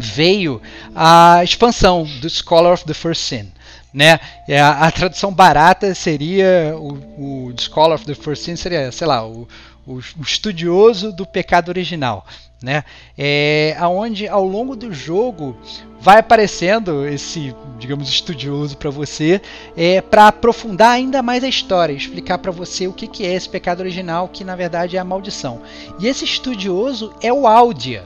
veio 0.00 0.60
a 0.92 1.40
expansão 1.44 2.02
do 2.20 2.28
Scholar 2.28 2.72
of 2.72 2.84
the 2.84 2.94
First 2.94 3.22
Sin. 3.22 3.52
Né? 3.92 4.18
A, 4.60 4.88
a 4.88 4.90
tradução 4.90 5.32
barata 5.32 5.94
seria 5.94 6.74
o, 6.76 7.48
o 7.48 7.54
Scholar 7.56 7.94
of 7.94 8.04
the 8.04 8.16
First 8.16 8.42
Sin 8.42 8.56
seria, 8.56 8.90
sei 8.90 9.06
lá, 9.06 9.24
o, 9.24 9.46
o 9.86 10.00
estudioso 10.20 11.12
do 11.12 11.26
pecado 11.26 11.68
original, 11.68 12.26
né? 12.62 12.84
É, 13.16 13.76
aonde 13.78 14.26
ao 14.26 14.44
longo 14.44 14.74
do 14.74 14.92
jogo 14.92 15.56
vai 16.00 16.18
aparecendo 16.18 17.06
esse, 17.06 17.54
digamos, 17.78 18.08
estudioso 18.08 18.76
para 18.76 18.90
você, 18.90 19.40
é, 19.76 20.00
para 20.00 20.28
aprofundar 20.28 20.90
ainda 20.90 21.22
mais 21.22 21.42
a 21.42 21.48
história, 21.48 21.94
explicar 21.94 22.38
para 22.38 22.50
você 22.50 22.86
o 22.86 22.92
que, 22.92 23.06
que 23.06 23.24
é 23.24 23.34
esse 23.34 23.48
pecado 23.48 23.80
original, 23.80 24.28
que 24.28 24.44
na 24.44 24.54
verdade 24.54 24.96
é 24.96 25.00
a 25.00 25.04
maldição. 25.04 25.62
E 25.98 26.06
esse 26.06 26.24
estudioso 26.24 27.14
é 27.22 27.32
o 27.32 27.46
Aldia, 27.46 28.04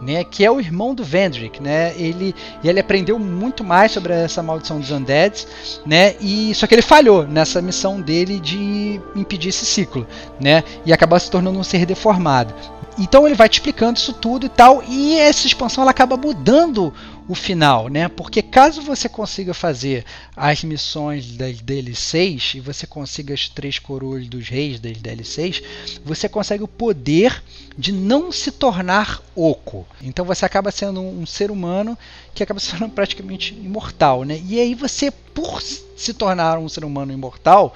né, 0.00 0.22
que 0.24 0.44
é 0.44 0.50
o 0.50 0.60
irmão 0.60 0.94
do 0.94 1.02
Vendrick, 1.02 1.60
né? 1.62 1.92
Ele 1.96 2.34
ele 2.62 2.78
aprendeu 2.78 3.18
muito 3.18 3.64
mais 3.64 3.92
sobre 3.92 4.12
essa 4.12 4.42
maldição 4.42 4.78
dos 4.78 4.90
undeads, 4.90 5.80
né? 5.84 6.14
E 6.20 6.54
só 6.54 6.66
que 6.66 6.74
ele 6.74 6.82
falhou 6.82 7.26
nessa 7.26 7.60
missão 7.60 8.00
dele 8.00 8.38
de 8.38 9.00
impedir 9.16 9.48
esse 9.48 9.66
ciclo, 9.66 10.06
né? 10.40 10.62
E 10.86 10.92
acabar 10.92 11.18
se 11.18 11.30
tornando 11.30 11.58
um 11.58 11.64
ser 11.64 11.84
deformado. 11.84 12.54
Então 12.98 13.26
ele 13.26 13.36
vai 13.36 13.48
te 13.48 13.54
explicando 13.54 13.98
isso 13.98 14.12
tudo 14.12 14.46
e 14.46 14.48
tal, 14.48 14.82
e 14.86 15.16
essa 15.16 15.46
expansão 15.46 15.82
ela 15.82 15.92
acaba 15.92 16.16
mudando 16.16 16.92
o 17.28 17.34
final, 17.34 17.88
né? 17.88 18.08
Porque 18.08 18.40
caso 18.40 18.80
você 18.80 19.06
consiga 19.08 19.52
fazer 19.52 20.04
as 20.34 20.64
missões 20.64 21.36
das 21.36 21.56
DL6 21.56 22.54
e 22.54 22.60
você 22.60 22.86
consiga 22.86 23.34
as 23.34 23.48
três 23.48 23.78
coroas 23.78 24.26
dos 24.26 24.48
reis 24.48 24.80
das 24.80 24.92
DL6, 24.94 25.62
você 26.02 26.26
consegue 26.26 26.64
o 26.64 26.68
poder 26.68 27.42
de 27.76 27.92
não 27.92 28.32
se 28.32 28.50
tornar 28.50 29.22
oco. 29.36 29.86
Então 30.02 30.24
você 30.24 30.46
acaba 30.46 30.70
sendo 30.70 31.00
um, 31.00 31.26
ser 31.26 31.50
humano 31.50 31.98
que 32.34 32.42
acaba 32.42 32.58
se 32.58 32.70
tornando 32.70 32.94
praticamente 32.94 33.52
imortal, 33.52 34.24
né? 34.24 34.42
E 34.46 34.58
aí 34.58 34.74
você, 34.74 35.10
por 35.10 35.60
se 35.60 36.14
tornar 36.14 36.58
um 36.58 36.68
ser 36.68 36.84
humano 36.84 37.12
imortal, 37.12 37.74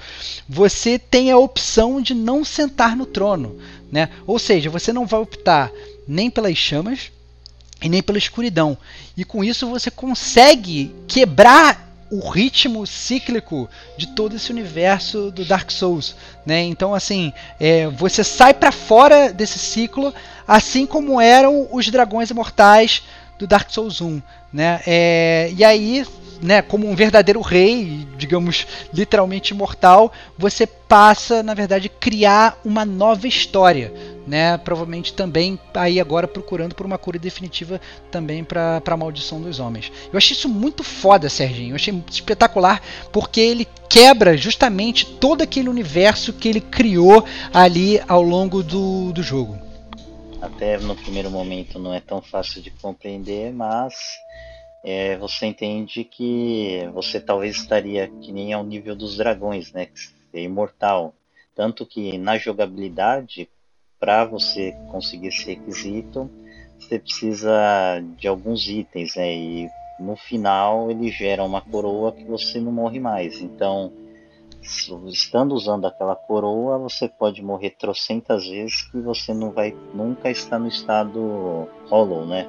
você 0.49 0.97
tem 0.97 1.29
a 1.29 1.37
opção 1.37 2.01
de 2.01 2.15
não 2.15 2.43
sentar 2.43 2.95
no 2.95 3.05
trono, 3.05 3.59
né? 3.91 4.09
Ou 4.25 4.39
seja, 4.39 4.69
você 4.71 4.91
não 4.91 5.05
vai 5.05 5.19
optar 5.19 5.71
nem 6.07 6.31
pelas 6.31 6.57
chamas 6.57 7.11
e 7.81 7.89
nem 7.89 8.01
pela 8.01 8.17
escuridão. 8.17 8.77
E 9.15 9.23
com 9.23 9.43
isso 9.43 9.69
você 9.69 9.91
consegue 9.91 10.93
quebrar 11.07 11.93
o 12.11 12.29
ritmo 12.29 12.85
cíclico 12.85 13.67
de 13.97 14.07
todo 14.07 14.35
esse 14.35 14.51
universo 14.51 15.31
do 15.31 15.43
Dark 15.43 15.71
Souls, 15.71 16.15
né? 16.45 16.61
Então 16.61 16.93
assim, 16.93 17.33
é, 17.59 17.87
você 17.87 18.23
sai 18.23 18.53
para 18.53 18.71
fora 18.71 19.33
desse 19.33 19.57
ciclo, 19.57 20.13
assim 20.47 20.85
como 20.85 21.19
eram 21.19 21.67
os 21.71 21.89
dragões 21.89 22.29
imortais 22.29 23.01
do 23.39 23.47
Dark 23.47 23.71
Souls 23.71 23.99
1, 23.99 24.21
né? 24.53 24.79
É, 24.85 25.51
e 25.57 25.63
aí 25.63 26.05
né, 26.43 26.61
como 26.61 26.87
um 26.87 26.95
verdadeiro 26.95 27.41
rei, 27.41 28.05
digamos, 28.17 28.67
literalmente 28.93 29.53
imortal, 29.53 30.11
você 30.37 30.67
passa, 30.67 31.41
na 31.41 31.53
verdade, 31.53 31.89
criar 31.89 32.59
uma 32.63 32.85
nova 32.85 33.27
história, 33.27 33.93
né? 34.25 34.57
Provavelmente 34.57 35.13
também 35.13 35.59
aí 35.73 35.99
agora 35.99 36.27
procurando 36.27 36.75
por 36.75 36.85
uma 36.85 36.97
cura 36.97 37.19
definitiva 37.19 37.79
também 38.11 38.43
para 38.43 38.81
a 38.85 38.97
maldição 38.97 39.41
dos 39.41 39.59
homens. 39.59 39.91
Eu 40.11 40.17
achei 40.17 40.35
isso 40.35 40.49
muito 40.49 40.83
foda, 40.83 41.29
Serginho. 41.29 41.71
Eu 41.71 41.75
achei 41.75 42.03
espetacular 42.09 42.81
porque 43.11 43.39
ele 43.39 43.67
quebra 43.89 44.35
justamente 44.37 45.05
todo 45.05 45.41
aquele 45.41 45.69
universo 45.69 46.33
que 46.33 46.47
ele 46.47 46.61
criou 46.61 47.25
ali 47.53 48.01
ao 48.07 48.21
longo 48.21 48.63
do, 48.63 49.11
do 49.11 49.21
jogo. 49.21 49.57
Até 50.41 50.77
no 50.77 50.95
primeiro 50.95 51.29
momento 51.29 51.79
não 51.79 51.93
é 51.93 51.99
tão 51.99 52.21
fácil 52.21 52.61
de 52.61 52.69
compreender, 52.69 53.53
mas 53.53 53.93
é, 54.83 55.15
você 55.17 55.45
entende 55.45 56.03
que 56.03 56.89
você 56.93 57.19
talvez 57.19 57.55
estaria 57.55 58.09
que 58.21 58.31
nem 58.31 58.51
ao 58.51 58.63
nível 58.63 58.95
dos 58.95 59.15
dragões, 59.15 59.71
né? 59.71 59.85
Que 59.85 60.39
é 60.39 60.41
imortal. 60.41 61.13
Tanto 61.55 61.85
que 61.85 62.17
na 62.17 62.37
jogabilidade, 62.37 63.47
para 64.03 64.25
você 64.25 64.75
conseguir 64.91 65.27
esse 65.27 65.45
requisito, 65.45 66.29
você 66.77 66.99
precisa 66.99 68.03
de 68.17 68.27
alguns 68.27 68.67
itens, 68.67 69.15
né? 69.15 69.33
E 69.33 69.69
no 69.97 70.17
final 70.17 70.91
ele 70.91 71.09
gera 71.09 71.41
uma 71.41 71.61
coroa 71.61 72.11
que 72.11 72.25
você 72.25 72.59
não 72.59 72.69
morre 72.69 72.99
mais. 72.99 73.39
Então, 73.39 73.93
estando 75.07 75.55
usando 75.55 75.85
aquela 75.85 76.17
coroa, 76.17 76.77
você 76.77 77.07
pode 77.07 77.41
morrer 77.41 77.77
trocentas 77.79 78.45
vezes 78.45 78.81
que 78.81 78.99
você 78.99 79.33
não 79.33 79.51
vai 79.51 79.73
nunca 79.93 80.29
estar 80.29 80.59
no 80.59 80.67
estado 80.67 81.69
hollow, 81.89 82.25
né? 82.25 82.45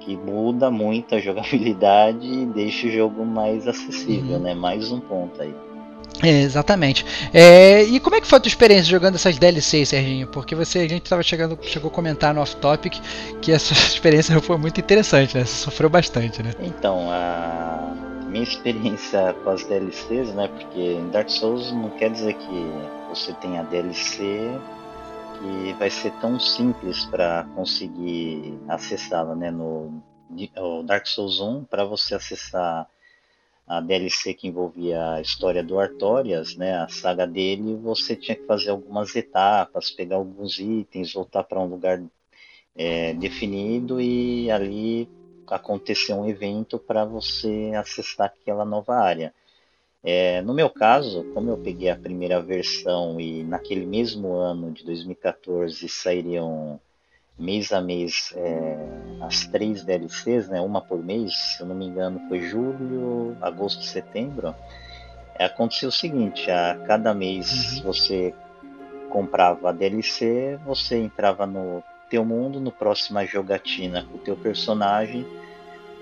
Que 0.00 0.14
muda 0.14 0.70
muito 0.70 1.14
a 1.14 1.20
jogabilidade 1.20 2.26
e 2.26 2.44
deixa 2.44 2.86
o 2.86 2.90
jogo 2.90 3.24
mais 3.24 3.66
acessível, 3.66 4.36
uhum. 4.36 4.42
né? 4.42 4.54
Mais 4.54 4.92
um 4.92 5.00
ponto 5.00 5.40
aí. 5.40 5.71
É, 6.20 6.42
exatamente. 6.42 7.06
É, 7.32 7.82
e 7.84 7.98
como 8.00 8.16
é 8.16 8.20
que 8.20 8.26
foi 8.26 8.38
a 8.38 8.40
tua 8.40 8.48
experiência 8.48 8.90
jogando 8.90 9.14
essas 9.14 9.38
DLCs, 9.38 9.88
Serginho? 9.88 10.26
Porque 10.26 10.54
você, 10.54 10.80
a 10.80 10.88
gente 10.88 11.04
estava 11.04 11.22
chegando, 11.22 11.58
chegou 11.62 11.90
a 11.90 11.94
comentar 11.94 12.34
no 12.34 12.40
off-topic 12.40 13.00
que 13.40 13.52
essa 13.52 13.72
experiência 13.74 14.40
foi 14.40 14.56
muito 14.56 14.78
interessante, 14.78 15.36
né? 15.36 15.44
Você 15.44 15.64
sofreu 15.64 15.88
bastante, 15.88 16.42
né? 16.42 16.52
Então, 16.60 17.10
a 17.10 17.94
minha 18.28 18.44
experiência 18.44 19.34
com 19.42 19.50
as 19.50 19.64
DLCs, 19.64 20.34
né? 20.34 20.48
Porque 20.48 20.80
em 20.80 21.08
Dark 21.10 21.28
Souls 21.28 21.72
não 21.72 21.90
quer 21.90 22.10
dizer 22.10 22.34
que 22.34 22.72
você 23.08 23.32
tem 23.34 23.58
a 23.58 23.62
DLC 23.62 24.58
que 25.38 25.72
vai 25.74 25.90
ser 25.90 26.12
tão 26.20 26.38
simples 26.38 27.04
para 27.06 27.44
conseguir 27.54 28.58
acessá-la, 28.68 29.34
né? 29.34 29.50
No 29.50 30.02
Dark 30.84 31.06
Souls 31.06 31.40
1, 31.40 31.64
para 31.64 31.84
você 31.84 32.14
acessar 32.14 32.86
a 33.66 33.80
DLC 33.80 34.34
que 34.34 34.48
envolvia 34.48 35.14
a 35.14 35.20
história 35.20 35.62
do 35.62 35.78
Artorias, 35.78 36.56
né, 36.56 36.76
a 36.76 36.88
saga 36.88 37.26
dele, 37.26 37.76
você 37.76 38.16
tinha 38.16 38.36
que 38.36 38.44
fazer 38.46 38.70
algumas 38.70 39.14
etapas, 39.14 39.90
pegar 39.90 40.16
alguns 40.16 40.58
itens, 40.58 41.12
voltar 41.12 41.44
para 41.44 41.60
um 41.60 41.66
lugar 41.66 42.02
é, 42.74 43.14
definido 43.14 44.00
e 44.00 44.50
ali 44.50 45.08
acontecer 45.46 46.14
um 46.14 46.26
evento 46.28 46.78
para 46.78 47.04
você 47.04 47.72
acessar 47.76 48.26
aquela 48.26 48.64
nova 48.64 48.96
área. 48.96 49.34
É, 50.02 50.42
no 50.42 50.52
meu 50.54 50.68
caso, 50.68 51.24
como 51.32 51.50
eu 51.50 51.58
peguei 51.58 51.88
a 51.88 51.96
primeira 51.96 52.40
versão 52.40 53.20
e 53.20 53.44
naquele 53.44 53.86
mesmo 53.86 54.32
ano 54.32 54.72
de 54.72 54.84
2014 54.84 55.88
sairiam 55.88 56.80
mês 57.42 57.72
a 57.72 57.80
mês 57.80 58.32
é, 58.36 58.76
as 59.20 59.44
três 59.46 59.82
DLCs, 59.82 60.48
né, 60.48 60.60
uma 60.60 60.80
por 60.80 61.02
mês, 61.02 61.36
se 61.36 61.60
eu 61.60 61.66
não 61.66 61.74
me 61.74 61.86
engano 61.86 62.20
foi 62.28 62.40
julho, 62.40 63.36
agosto, 63.40 63.82
setembro, 63.82 64.54
é, 65.34 65.44
aconteceu 65.44 65.88
o 65.88 65.92
seguinte, 65.92 66.50
a 66.50 66.78
cada 66.86 67.12
mês 67.12 67.78
uhum. 67.78 67.82
você 67.82 68.32
comprava 69.10 69.70
a 69.70 69.72
DLC, 69.72 70.58
você 70.64 70.98
entrava 70.98 71.44
no 71.44 71.82
teu 72.08 72.24
mundo, 72.24 72.60
no 72.60 72.70
próxima 72.70 73.26
jogatina 73.26 74.04
com 74.04 74.16
o 74.16 74.20
teu 74.20 74.36
personagem, 74.36 75.26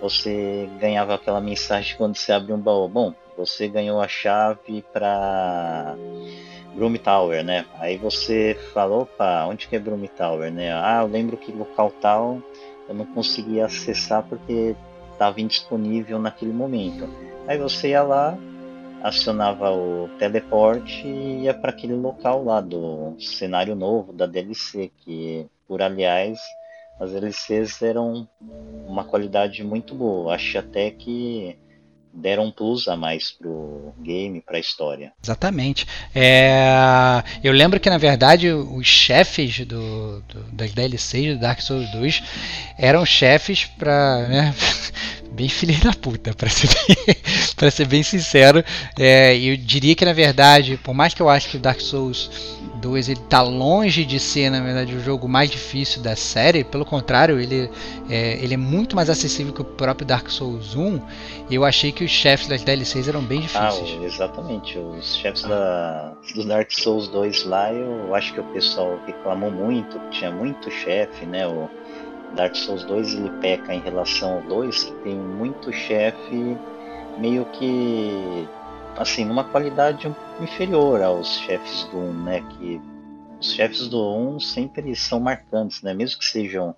você 0.00 0.68
ganhava 0.78 1.14
aquela 1.14 1.40
mensagem 1.40 1.96
quando 1.96 2.16
você 2.16 2.32
abre 2.32 2.52
um 2.52 2.60
baú, 2.60 2.86
bom, 2.86 3.14
você 3.36 3.66
ganhou 3.66 4.00
a 4.00 4.08
chave 4.08 4.84
para 4.92 5.96
Broom 6.74 6.94
Tower, 6.96 7.44
né? 7.44 7.66
Aí 7.78 7.96
você 7.96 8.56
falou, 8.72 9.02
opa, 9.02 9.46
onde 9.46 9.68
que 9.68 9.76
é 9.76 9.78
Broom 9.78 10.06
Tower, 10.06 10.50
né? 10.52 10.72
Ah, 10.72 11.00
eu 11.02 11.06
lembro 11.06 11.36
que 11.36 11.52
local 11.52 11.92
tal 12.00 12.42
eu 12.88 12.94
não 12.94 13.06
conseguia 13.06 13.66
acessar 13.66 14.22
porque 14.22 14.74
estava 15.12 15.40
indisponível 15.40 16.18
naquele 16.18 16.52
momento. 16.52 17.08
Aí 17.46 17.58
você 17.58 17.90
ia 17.90 18.02
lá, 18.02 18.36
acionava 19.02 19.70
o 19.70 20.08
teleporte 20.18 21.06
e 21.06 21.42
ia 21.44 21.54
para 21.54 21.70
aquele 21.70 21.94
local 21.94 22.44
lá 22.44 22.60
do 22.60 23.14
cenário 23.18 23.74
novo 23.74 24.12
da 24.12 24.26
DLC, 24.26 24.90
que 24.98 25.46
por 25.66 25.82
aliás 25.82 26.38
as 26.98 27.12
DLCs 27.12 27.80
eram 27.82 28.28
uma 28.86 29.04
qualidade 29.04 29.64
muito 29.64 29.94
boa. 29.94 30.34
Acho 30.34 30.58
até 30.58 30.90
que 30.90 31.56
deram 32.12 32.46
um 32.46 32.50
plus 32.50 32.88
a 32.88 32.96
mais 32.96 33.30
pro 33.30 33.94
game, 34.00 34.40
pra 34.40 34.58
história. 34.58 35.12
Exatamente. 35.22 35.86
É, 36.14 37.22
eu 37.42 37.52
lembro 37.52 37.78
que 37.78 37.88
na 37.88 37.98
verdade 37.98 38.50
os 38.50 38.86
chefes 38.86 39.60
do, 39.66 40.20
do, 40.22 40.42
das 40.52 40.72
DLCs 40.72 41.34
do 41.34 41.40
Dark 41.40 41.60
Souls 41.60 41.90
2 41.92 42.22
eram 42.78 43.04
chefes 43.06 43.64
para 43.64 44.28
né, 44.28 44.54
bem 45.32 45.48
filha 45.48 45.78
da 45.78 45.92
puta, 45.92 46.34
para 46.34 46.48
ser, 46.48 46.68
bem, 46.68 47.16
ser 47.70 47.86
bem 47.86 48.02
sincero. 48.02 48.64
É, 48.98 49.36
eu 49.36 49.56
diria 49.56 49.94
que 49.94 50.04
na 50.04 50.12
verdade, 50.12 50.78
por 50.82 50.94
mais 50.94 51.14
que 51.14 51.22
eu 51.22 51.28
acho 51.28 51.48
que 51.48 51.56
o 51.56 51.60
Dark 51.60 51.80
Souls 51.80 52.58
2 52.80 53.08
ele 53.08 53.20
tá 53.28 53.42
longe 53.42 54.04
de 54.04 54.18
ser, 54.18 54.50
na 54.50 54.60
verdade, 54.60 54.94
o 54.94 55.00
jogo 55.00 55.28
mais 55.28 55.50
difícil 55.50 56.02
da 56.02 56.16
série. 56.16 56.64
Pelo 56.64 56.84
contrário, 56.84 57.38
ele 57.38 57.70
é, 58.08 58.38
ele 58.42 58.54
é 58.54 58.56
muito 58.56 58.96
mais 58.96 59.10
acessível 59.10 59.52
que 59.52 59.62
o 59.62 59.64
próprio 59.64 60.06
Dark 60.06 60.28
Souls 60.30 60.74
1. 60.74 61.00
E 61.48 61.54
eu 61.54 61.64
achei 61.64 61.92
que 61.92 62.02
os 62.04 62.10
chefes 62.10 62.48
das 62.48 62.62
DLCs 62.62 63.06
eram 63.08 63.22
bem 63.22 63.40
difíceis. 63.40 63.98
Ah, 64.00 64.04
exatamente. 64.04 64.78
Os 64.78 65.16
chefes 65.16 65.42
da, 65.42 66.14
do 66.34 66.44
Dark 66.44 66.70
Souls 66.72 67.08
2 67.08 67.44
lá, 67.44 67.72
eu 67.72 68.14
acho 68.14 68.32
que 68.32 68.40
o 68.40 68.44
pessoal 68.52 68.98
reclamou 69.06 69.50
muito, 69.50 70.00
tinha 70.10 70.30
muito 70.30 70.70
chefe, 70.70 71.26
né? 71.26 71.46
O 71.46 71.68
Dark 72.34 72.54
Souls 72.56 72.84
2 72.84 73.14
ele 73.14 73.30
peca 73.40 73.74
em 73.74 73.80
relação 73.80 74.36
ao 74.36 74.42
2, 74.42 74.84
que 74.84 74.92
tem 75.04 75.14
muito 75.14 75.72
chefe 75.72 76.56
meio 77.18 77.44
que 77.46 78.48
assim, 79.00 79.24
numa 79.24 79.44
qualidade 79.44 80.14
inferior 80.42 81.00
aos 81.00 81.38
chefes 81.38 81.84
do 81.84 81.96
1, 81.96 82.22
né? 82.22 82.40
Que 82.50 82.80
os 83.40 83.54
chefes 83.54 83.88
do 83.88 83.98
1 83.98 84.40
sempre 84.40 84.94
são 84.94 85.18
marcantes, 85.18 85.80
né? 85.80 85.94
Mesmo 85.94 86.18
que 86.18 86.26
sejam 86.26 86.76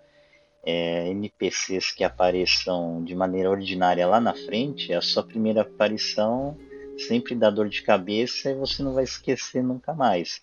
é, 0.64 1.08
NPCs 1.08 1.90
que 1.90 2.04
apareçam 2.04 3.02
de 3.02 3.12
maneira 3.16 3.50
ordinária 3.50 4.06
lá 4.06 4.20
na 4.20 4.34
frente, 4.34 4.94
a 4.94 5.00
sua 5.00 5.24
primeira 5.24 5.62
aparição 5.62 6.56
sempre 6.96 7.34
dá 7.34 7.50
dor 7.50 7.68
de 7.68 7.82
cabeça 7.82 8.50
e 8.50 8.54
você 8.54 8.84
não 8.84 8.94
vai 8.94 9.02
esquecer 9.02 9.60
nunca 9.60 9.92
mais. 9.92 10.40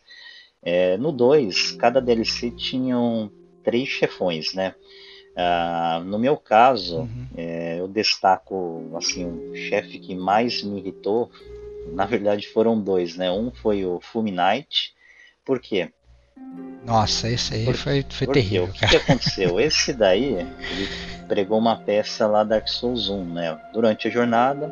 É, 0.62 0.98
no 0.98 1.14
2, 1.14 1.72
cada 1.72 2.02
DLC 2.02 2.52
tinham 2.52 3.32
três 3.64 3.88
chefões, 3.88 4.54
né? 4.54 4.76
Ah, 5.34 6.02
no 6.06 6.20
meu 6.20 6.36
caso, 6.36 7.02
uhum. 7.02 7.28
é, 7.38 7.80
eu 7.80 7.88
destaco 7.88 8.92
assim 8.96 9.26
o 9.26 9.56
chefe 9.56 9.98
que 9.98 10.14
mais 10.14 10.62
me 10.62 10.80
irritou 10.80 11.32
na 11.94 12.06
verdade 12.06 12.48
foram 12.48 12.80
dois, 12.80 13.16
né? 13.16 13.32
Um 13.32 13.52
foi 13.52 13.86
o 13.86 14.00
Fulminite. 14.02 14.94
Por 15.46 15.60
quê? 15.60 15.92
Nossa, 16.86 17.30
esse 17.30 17.54
aí 17.54 17.66
Por, 17.66 17.76
foi, 17.76 18.06
foi 18.10 18.28
terrível. 18.28 18.66
O 18.66 18.72
que, 18.72 18.88
que, 18.88 18.96
aconteceu? 18.96 19.60
Esse 19.60 19.94
daí, 19.94 20.36
ele 20.36 20.88
pregou 21.28 21.58
uma 21.58 21.76
peça 21.76 22.26
lá 22.26 22.44
Dark 22.44 22.68
Souls 22.68 23.10
1, 23.10 23.26
né? 23.26 23.60
Durante 23.74 24.08
a 24.08 24.12
jornada, 24.12 24.72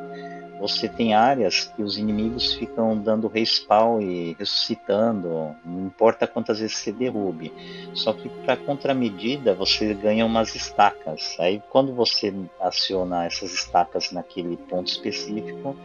você 0.59 0.89
tem 0.89 1.13
áreas 1.13 1.71
que 1.75 1.83
os 1.83 1.97
inimigos 1.97 2.53
ficam 2.53 2.97
dando 2.97 3.27
respawn 3.27 4.01
e 4.01 4.35
ressuscitando, 4.39 5.55
não 5.63 5.85
importa 5.85 6.25
quantas 6.25 6.59
vezes 6.59 6.77
você 6.77 6.91
derrube. 6.91 7.53
Só 7.93 8.13
que 8.13 8.29
para 8.29 8.57
contramedida 8.57 9.53
você 9.53 9.93
ganha 9.93 10.25
umas 10.25 10.55
estacas. 10.55 11.35
Aí 11.39 11.61
quando 11.69 11.93
você 11.93 12.33
aciona 12.59 13.25
essas 13.25 13.53
estacas 13.53 14.11
naquele 14.11 14.57
ponto 14.57 14.87
específico, 14.87 15.75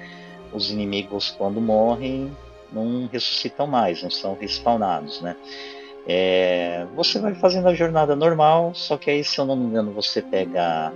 os 0.53 0.71
inimigos 0.71 1.31
quando 1.37 1.61
morrem 1.61 2.31
não 2.73 3.09
ressuscitam 3.13 3.67
mais, 3.67 4.03
não 4.03 4.11
são 4.11 4.35
respawnados, 4.35 5.21
né? 5.21 5.37
É, 6.07 6.87
você 6.97 7.19
vai 7.19 7.35
fazendo 7.35 7.69
a 7.69 7.75
jornada 7.75 8.17
normal, 8.17 8.75
só 8.75 8.97
que 8.97 9.11
aí, 9.11 9.23
se 9.23 9.39
eu 9.39 9.45
não 9.45 9.55
me 9.55 9.67
engano, 9.67 9.93
você 9.93 10.21
pega 10.21 10.93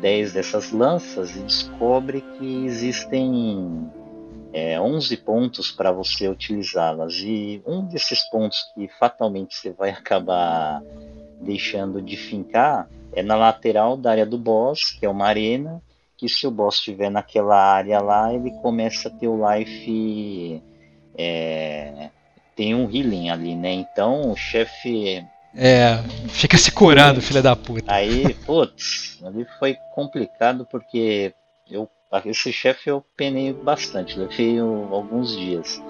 10 0.00 0.32
dessas 0.32 0.72
lanças 0.72 1.36
e 1.36 1.40
descobre 1.40 2.22
que 2.38 2.64
existem 2.64 3.90
é, 4.52 4.80
11 4.80 5.16
pontos 5.18 5.70
para 5.70 5.92
você 5.92 6.28
utilizá-las. 6.28 7.14
E 7.16 7.62
um 7.66 7.84
desses 7.84 8.28
pontos 8.28 8.58
que 8.74 8.88
fatalmente 8.98 9.54
você 9.54 9.70
vai 9.70 9.90
acabar 9.92 10.82
deixando 11.40 12.00
de 12.00 12.16
fincar 12.16 12.88
é 13.12 13.22
na 13.22 13.36
lateral 13.36 13.96
da 13.96 14.10
área 14.10 14.24
do 14.24 14.38
boss, 14.38 14.90
que 14.90 15.04
é 15.04 15.08
uma 15.08 15.26
arena, 15.26 15.82
que 16.22 16.28
se 16.28 16.46
o 16.46 16.52
boss 16.52 16.76
estiver 16.76 17.10
naquela 17.10 17.56
área 17.56 18.00
lá, 18.00 18.32
ele 18.32 18.52
começa 18.62 19.08
a 19.08 19.10
ter 19.10 19.26
o 19.26 19.40
life. 19.50 20.62
É, 21.18 22.10
tem 22.54 22.76
um 22.76 22.88
healing 22.88 23.28
ali, 23.28 23.56
né? 23.56 23.72
Então 23.72 24.30
o 24.30 24.36
chefe. 24.36 25.26
É, 25.52 25.96
fica 26.28 26.56
se 26.56 26.70
curando, 26.70 27.20
filha 27.20 27.42
da 27.42 27.56
puta. 27.56 27.92
Aí, 27.92 28.34
putz, 28.46 29.20
ali 29.24 29.44
foi 29.58 29.76
complicado 29.96 30.64
porque 30.70 31.34
eu, 31.68 31.90
esse 32.24 32.52
chefe 32.52 32.88
eu 32.88 33.04
penei 33.16 33.52
bastante, 33.52 34.16
levei 34.16 34.60
alguns 34.60 35.36
dias. 35.36 35.82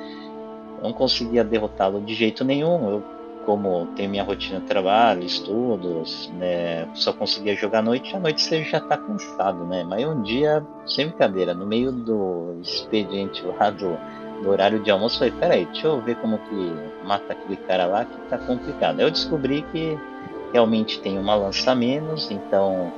Não 0.82 0.94
conseguia 0.94 1.44
derrotá-lo 1.44 2.00
de 2.00 2.14
jeito 2.14 2.42
nenhum. 2.42 2.88
Eu 2.88 3.04
como 3.44 3.86
tem 3.96 4.08
minha 4.08 4.22
rotina 4.22 4.60
de 4.60 4.66
trabalho, 4.66 5.22
estudos, 5.22 6.30
né, 6.34 6.88
só 6.94 7.12
conseguia 7.12 7.54
jogar 7.56 7.80
à 7.80 7.82
noite, 7.82 8.14
à 8.14 8.20
noite 8.20 8.42
você 8.42 8.62
já 8.64 8.80
tá 8.80 8.96
cansado, 8.96 9.64
né? 9.64 9.84
Mas 9.84 10.06
um 10.06 10.22
dia, 10.22 10.64
sem 10.86 11.08
brincadeira, 11.08 11.54
no 11.54 11.66
meio 11.66 11.92
do 11.92 12.58
expediente 12.60 13.42
lá 13.44 13.70
do, 13.70 13.96
do 14.42 14.50
horário 14.50 14.80
de 14.80 14.90
almoço, 14.90 15.18
falei, 15.18 15.32
peraí, 15.32 15.64
deixa 15.66 15.86
eu 15.86 16.00
ver 16.00 16.16
como 16.16 16.38
que 16.38 17.04
mata 17.04 17.32
aquele 17.32 17.56
cara 17.56 17.86
lá 17.86 18.04
que 18.04 18.16
tá 18.28 18.38
complicado. 18.38 19.00
Eu 19.00 19.10
descobri 19.10 19.62
que 19.72 19.98
realmente 20.52 21.00
tem 21.00 21.18
uma 21.18 21.34
lança 21.34 21.74
menos, 21.74 22.30
então 22.30 22.92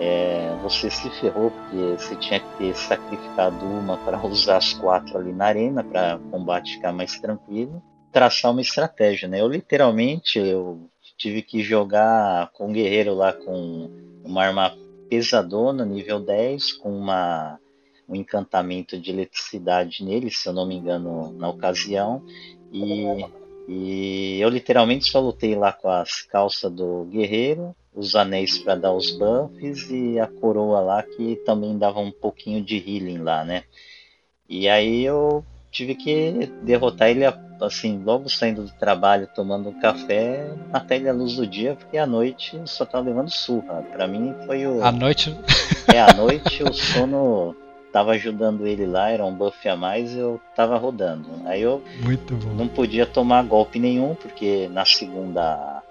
é, 0.00 0.56
você 0.62 0.90
se 0.90 1.10
ferrou, 1.10 1.50
porque 1.50 1.96
você 1.98 2.16
tinha 2.16 2.40
que 2.40 2.58
ter 2.58 2.74
sacrificado 2.74 3.64
uma 3.64 3.96
para 3.98 4.18
usar 4.26 4.56
as 4.56 4.72
quatro 4.72 5.18
ali 5.18 5.32
na 5.32 5.46
arena, 5.46 5.84
para 5.84 6.18
combate 6.30 6.74
ficar 6.74 6.92
mais 6.92 7.18
tranquilo. 7.20 7.82
Traçar 8.12 8.50
uma 8.50 8.60
estratégia, 8.60 9.26
né? 9.26 9.40
Eu 9.40 9.48
literalmente 9.48 10.38
eu 10.38 10.88
tive 11.16 11.42
que 11.42 11.62
jogar 11.62 12.50
com 12.52 12.68
um 12.68 12.72
guerreiro 12.72 13.14
lá 13.14 13.32
com 13.32 13.90
uma 14.24 14.44
arma 14.44 14.76
pesadona, 15.08 15.84
nível 15.84 16.18
10, 16.20 16.72
com 16.72 16.90
uma, 16.90 17.58
um 18.08 18.16
encantamento 18.16 18.98
de 18.98 19.10
eletricidade 19.10 20.04
nele, 20.04 20.30
se 20.30 20.48
eu 20.48 20.52
não 20.52 20.66
me 20.66 20.74
engano, 20.74 21.32
na 21.32 21.48
ocasião. 21.48 22.22
E, 22.72 23.24
e 23.68 24.40
eu 24.40 24.48
literalmente 24.48 25.10
só 25.10 25.20
lutei 25.20 25.54
lá 25.54 25.72
com 25.72 25.88
as 25.88 26.22
calças 26.22 26.72
do 26.72 27.04
guerreiro, 27.04 27.74
os 27.94 28.16
anéis 28.16 28.58
para 28.58 28.74
dar 28.74 28.92
os 28.92 29.10
buffs 29.10 29.90
e 29.90 30.18
a 30.18 30.26
coroa 30.26 30.80
lá 30.80 31.02
que 31.02 31.36
também 31.44 31.76
dava 31.76 32.00
um 32.00 32.10
pouquinho 32.10 32.64
de 32.64 32.76
healing 32.76 33.18
lá, 33.18 33.44
né? 33.44 33.64
E 34.48 34.68
aí 34.68 35.04
eu 35.04 35.44
tive 35.70 35.94
que 35.94 36.46
derrotar 36.62 37.08
ele 37.10 37.24
assim, 37.64 38.02
logo 38.04 38.28
saindo 38.28 38.62
do 38.62 38.70
trabalho, 38.72 39.28
tomando 39.34 39.70
um 39.70 39.80
café, 39.80 40.50
até 40.72 40.96
ele 40.96 41.08
à 41.08 41.12
luz 41.12 41.36
do 41.36 41.46
dia, 41.46 41.74
porque 41.74 41.96
à 41.96 42.06
noite 42.06 42.60
só 42.66 42.84
tava 42.84 43.06
levando 43.06 43.30
surra. 43.30 43.82
Para 43.92 44.06
mim 44.06 44.34
foi 44.46 44.66
o. 44.66 44.84
À 44.84 44.92
noite? 44.92 45.36
É, 45.92 46.00
à 46.00 46.12
noite 46.12 46.62
o 46.62 46.72
sono 46.72 47.56
tava 47.92 48.12
ajudando 48.12 48.66
ele 48.66 48.86
lá, 48.86 49.10
era 49.10 49.24
um 49.24 49.34
buff 49.34 49.68
a 49.68 49.76
mais, 49.76 50.16
eu 50.16 50.40
tava 50.56 50.76
rodando. 50.78 51.28
Aí 51.44 51.60
eu 51.60 51.82
não 52.56 52.66
podia 52.66 53.04
tomar 53.04 53.44
golpe 53.44 53.78
nenhum, 53.78 54.14
porque 54.14 54.68
na 54.72 54.84
segunda 54.84 55.82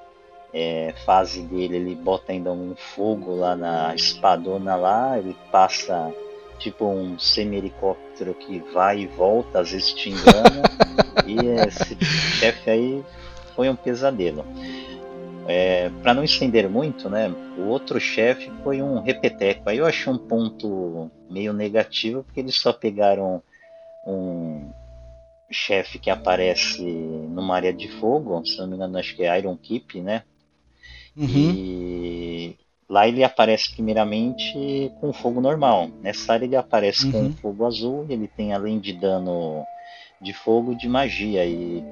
é, 0.53 0.93
fase 1.05 1.43
dele 1.43 1.77
ele 1.77 1.95
bota 1.95 2.31
ainda 2.31 2.51
um 2.51 2.75
fogo 2.75 3.35
lá 3.35 3.55
na 3.55 3.93
espadona 3.93 4.75
lá, 4.75 5.17
ele 5.17 5.35
passa 5.51 6.11
tipo 6.57 6.85
um 6.85 7.17
semi-helicóptero 7.17 8.33
que 8.33 8.59
vai 8.73 8.99
e 8.99 9.07
volta, 9.07 9.59
às 9.59 9.71
vezes 9.71 9.93
te 9.93 10.09
engana. 10.09 10.61
e 11.25 11.37
esse 11.67 11.97
chefe 12.39 12.69
aí 12.69 13.03
foi 13.55 13.69
um 13.69 13.75
pesadelo. 13.75 14.45
É, 15.47 15.89
para 16.01 16.13
não 16.13 16.23
estender 16.23 16.69
muito, 16.69 17.09
né? 17.09 17.33
O 17.57 17.63
outro 17.63 17.99
chefe 17.99 18.51
foi 18.63 18.81
um 18.81 19.01
repeteco. 19.01 19.69
Aí 19.69 19.77
eu 19.77 19.85
achei 19.85 20.11
um 20.11 20.17
ponto 20.17 21.09
meio 21.29 21.51
negativo 21.51 22.23
porque 22.23 22.39
eles 22.39 22.55
só 22.55 22.71
pegaram 22.71 23.41
um 24.05 24.69
chefe 25.49 25.99
que 25.99 26.09
aparece 26.09 26.81
numa 26.81 27.55
área 27.55 27.73
de 27.73 27.89
fogo, 27.89 28.45
se 28.45 28.57
não 28.57 28.67
me 28.67 28.75
engano, 28.75 28.97
acho 28.97 29.15
que 29.15 29.23
é 29.23 29.37
Iron 29.37 29.57
Keep, 29.57 29.99
né? 30.01 30.23
Uhum. 31.15 31.27
E 31.27 32.55
lá 32.89 33.07
ele 33.07 33.23
aparece 33.23 33.73
primeiramente 33.73 34.91
com 34.99 35.11
fogo 35.11 35.41
normal. 35.41 35.89
Nessa 36.01 36.33
área 36.33 36.45
ele 36.45 36.55
aparece 36.55 37.05
uhum. 37.07 37.11
com 37.11 37.33
fogo 37.33 37.65
azul. 37.65 38.05
Ele 38.09 38.27
tem 38.27 38.53
além 38.53 38.79
de 38.79 38.93
dano 38.93 39.65
de 40.21 40.33
fogo, 40.33 40.75
de 40.75 40.87
magia 40.87 41.45
e 41.45 41.83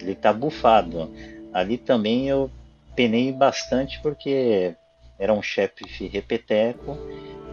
ele 0.00 0.14
tá 0.14 0.32
bufado. 0.32 1.10
Ali 1.52 1.78
também 1.78 2.28
eu 2.28 2.50
penei 2.94 3.32
bastante 3.32 4.00
porque 4.00 4.74
era 5.18 5.32
um 5.32 5.42
chefe 5.42 6.06
repeteco, 6.06 6.96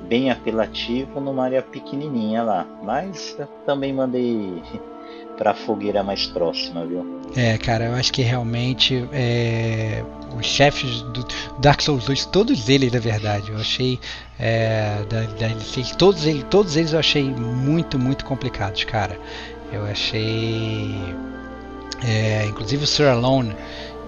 bem 0.07 0.29
apelativo 0.29 1.19
numa 1.19 1.45
área 1.45 1.61
pequenininha 1.61 2.43
lá. 2.43 2.65
Mas 2.83 3.37
também 3.65 3.93
mandei 3.93 4.61
para 5.37 5.53
fogueira 5.53 6.03
mais 6.03 6.25
próxima, 6.25 6.85
viu? 6.85 7.17
É, 7.35 7.57
cara, 7.57 7.85
eu 7.85 7.93
acho 7.93 8.11
que 8.11 8.21
realmente 8.21 9.07
é, 9.11 10.03
os 10.37 10.45
chefes 10.45 11.01
do 11.01 11.25
Dark 11.59 11.81
Souls 11.81 12.05
2, 12.05 12.25
todos 12.25 12.69
eles, 12.69 12.91
na 12.91 12.99
verdade, 12.99 13.51
eu 13.51 13.57
achei 13.57 13.99
é, 14.39 15.03
da, 15.09 15.21
da, 15.21 15.95
todos, 15.97 16.25
eles, 16.25 16.43
todos 16.49 16.75
eles 16.77 16.93
eu 16.93 16.99
achei 16.99 17.23
muito, 17.23 17.99
muito 17.99 18.25
complicados, 18.25 18.83
cara. 18.85 19.19
Eu 19.71 19.85
achei, 19.85 20.95
é, 22.03 22.45
inclusive 22.45 22.83
o 22.83 22.87
Sir 22.87 23.07
Alone, 23.07 23.55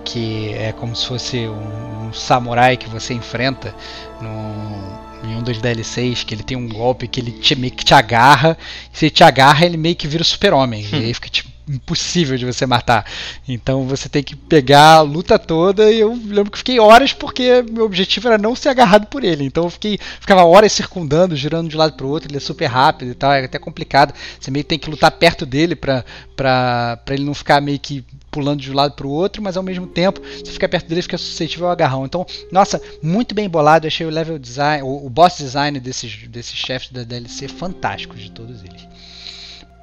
que 0.05 0.53
é 0.53 0.71
como 0.71 0.95
se 0.95 1.05
fosse 1.05 1.47
um, 1.47 2.07
um 2.07 2.13
samurai 2.13 2.77
que 2.77 2.89
você 2.89 3.13
enfrenta 3.13 3.75
num 4.21 5.09
em 5.23 5.35
um 5.35 5.43
dos 5.43 5.57
DLCs, 5.59 6.23
que 6.23 6.33
ele 6.33 6.43
tem 6.43 6.55
um 6.55 6.67
golpe 6.67 7.07
que 7.07 7.19
ele 7.19 7.31
te, 7.31 7.55
meio 7.55 7.73
que 7.73 7.83
te 7.83 7.93
agarra, 7.93 8.57
se 8.91 9.05
ele 9.05 9.11
te 9.11 9.23
agarra, 9.23 9.65
ele 9.65 9.77
meio 9.77 9.95
que 9.95 10.07
vira 10.07 10.23
super-homem. 10.23 10.85
Hum. 10.85 10.99
E 10.99 11.05
aí 11.05 11.13
fica 11.13 11.29
tipo, 11.29 11.48
impossível 11.69 12.37
de 12.37 12.45
você 12.45 12.65
matar. 12.65 13.05
Então 13.47 13.85
você 13.85 14.09
tem 14.09 14.23
que 14.23 14.35
pegar 14.35 14.95
a 14.95 15.01
luta 15.01 15.37
toda 15.37 15.91
e 15.91 15.99
eu 15.99 16.09
lembro 16.09 16.51
que 16.51 16.57
fiquei 16.57 16.79
horas 16.79 17.13
porque 17.13 17.63
meu 17.69 17.85
objetivo 17.85 18.27
era 18.27 18.37
não 18.37 18.55
ser 18.55 18.69
agarrado 18.69 19.07
por 19.07 19.23
ele. 19.23 19.45
Então 19.45 19.65
eu 19.65 19.69
fiquei, 19.69 19.99
ficava 20.19 20.43
horas 20.43 20.71
circundando, 20.71 21.35
girando 21.35 21.69
de 21.69 21.75
um 21.75 21.79
lado 21.79 21.93
para 21.93 22.05
o 22.05 22.09
outro, 22.09 22.29
ele 22.29 22.37
é 22.37 22.41
super 22.41 22.65
rápido 22.65 23.11
e 23.11 23.15
tal, 23.15 23.31
é 23.33 23.45
até 23.45 23.59
complicado. 23.59 24.13
Você 24.39 24.49
meio 24.49 24.63
que 24.63 24.69
tem 24.69 24.79
que 24.79 24.89
lutar 24.89 25.11
perto 25.11 25.45
dele 25.45 25.75
para 25.75 26.03
ele 27.09 27.23
não 27.23 27.33
ficar 27.33 27.61
meio 27.61 27.79
que 27.79 28.03
pulando 28.31 28.61
de 28.61 28.71
um 28.71 28.75
lado 28.75 28.93
para 28.93 29.07
o 29.07 29.09
outro, 29.09 29.41
mas 29.41 29.57
ao 29.57 29.63
mesmo 29.63 29.87
tempo, 29.87 30.21
se 30.43 30.51
ficar 30.51 30.69
perto 30.69 30.87
dele, 30.87 31.01
fica 31.01 31.17
suscetível 31.17 31.67
ao 31.67 31.71
agarrão. 31.71 32.05
Então, 32.05 32.25
nossa, 32.51 32.81
muito 33.01 33.33
bem 33.33 33.49
bolado. 33.49 33.87
achei 33.87 34.05
o 34.05 34.09
level 34.09 34.37
design, 34.37 34.83
o, 34.83 35.05
o 35.05 35.09
boss 35.09 35.37
design 35.37 35.79
desses, 35.79 36.27
desses 36.27 36.55
chefes 36.55 36.91
da 36.91 37.03
DLC 37.03 37.47
fantástico 37.47 38.15
de 38.15 38.31
todos 38.31 38.63
eles. 38.63 38.87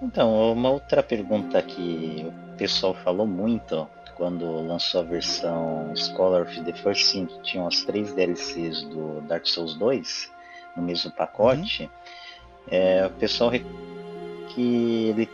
Então, 0.01 0.53
uma 0.53 0.71
outra 0.71 1.03
pergunta 1.03 1.61
que 1.63 2.27
o 2.27 2.57
pessoal 2.57 2.95
falou 2.95 3.27
muito 3.27 3.89
quando 4.17 4.67
lançou 4.67 5.01
a 5.01 5.05
versão 5.05 5.93
Scholar 5.95 6.43
of 6.43 6.61
the 6.63 6.73
First 6.73 7.05
Sin, 7.05 7.27
que 7.27 7.41
tinham 7.43 7.67
as 7.67 7.83
três 7.83 8.13
DLCs 8.13 8.83
do 8.85 9.21
Dark 9.23 9.47
Souls 9.47 9.75
2 9.75 10.33
no 10.77 10.83
mesmo 10.83 11.11
pacote, 11.11 11.85
uhum. 11.85 11.89
é, 12.71 13.07
o 13.07 13.11
pessoal 13.11 13.51
que 13.51 15.09
ele 15.09 15.29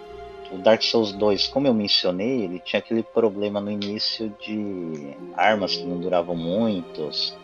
o 0.52 0.58
Dark 0.58 0.82
Souls 0.82 1.12
2, 1.12 1.48
como 1.48 1.66
eu 1.66 1.72
mencionei, 1.72 2.42
ele 2.42 2.58
tinha 2.58 2.78
aquele 2.78 3.02
problema 3.02 3.58
no 3.58 3.70
início 3.70 4.28
de 4.38 5.16
armas 5.34 5.74
que 5.74 5.84
não 5.84 5.98
duravam 5.98 6.36
muitos. 6.36 7.34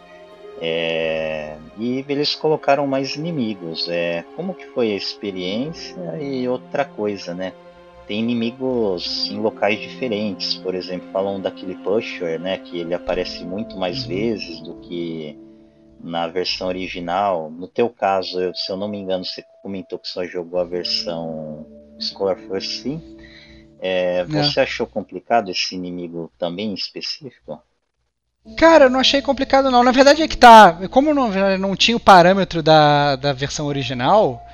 É, 0.61 1.57
e 1.79 2.05
eles 2.09 2.35
colocaram 2.35 2.87
mais 2.87 3.15
inimigos. 3.15 3.89
É, 3.89 4.25
como 4.35 4.55
que 4.55 4.67
foi 4.67 4.93
a 4.93 4.97
experiência 4.97 5.97
e 6.21 6.49
outra 6.49 6.85
coisa, 6.85 7.35
né? 7.35 7.53
Tem 8.07 8.21
inimigos 8.21 9.29
em 9.31 9.39
locais 9.39 9.79
diferentes. 9.79 10.55
Por 10.57 10.75
exemplo, 10.75 11.11
falam 11.13 11.41
daquele 11.41 11.75
Pusher, 11.77 12.41
né? 12.41 12.59
Que 12.59 12.79
ele 12.79 12.95
aparece 12.95 13.45
muito 13.45 13.77
mais 13.77 14.03
uhum. 14.03 14.09
vezes 14.09 14.61
do 14.61 14.75
que 14.77 15.39
na 16.01 16.27
versão 16.27 16.69
original. 16.69 17.51
No 17.51 17.69
teu 17.69 17.89
caso, 17.91 18.41
eu, 18.41 18.55
se 18.55 18.71
eu 18.71 18.77
não 18.77 18.89
me 18.89 18.99
engano, 18.99 19.25
você 19.25 19.45
comentou 19.63 19.99
que 19.99 20.09
só 20.09 20.25
jogou 20.25 20.59
a 20.61 20.65
versão 20.65 21.67
Scholar 22.01 22.37
First 22.37 22.83
Sim. 22.83 23.19
É, 23.81 24.25
você 24.25 24.61
é. 24.61 24.63
achou 24.65 24.87
complicado 24.87 25.51
esse 25.51 25.75
inimigo 25.75 26.33
também 26.37 26.75
específico? 26.75 27.63
Cara, 28.57 28.87
eu 28.87 28.91
não 28.91 29.01
achei 29.01 29.23
complicado 29.23 29.71
não. 29.71 29.83
Na 29.85 29.93
verdade 29.93 30.23
é 30.23 30.29
que 30.29 30.37
tá. 30.37 30.79
Como 30.91 31.15
não, 31.15 31.31
não 31.59 31.77
tinha 31.77 31.97
o 31.97 32.01
parâmetro 32.01 32.63
da, 32.63 33.17
da 33.17 33.33
versão 33.33 33.67
original, 33.67 34.45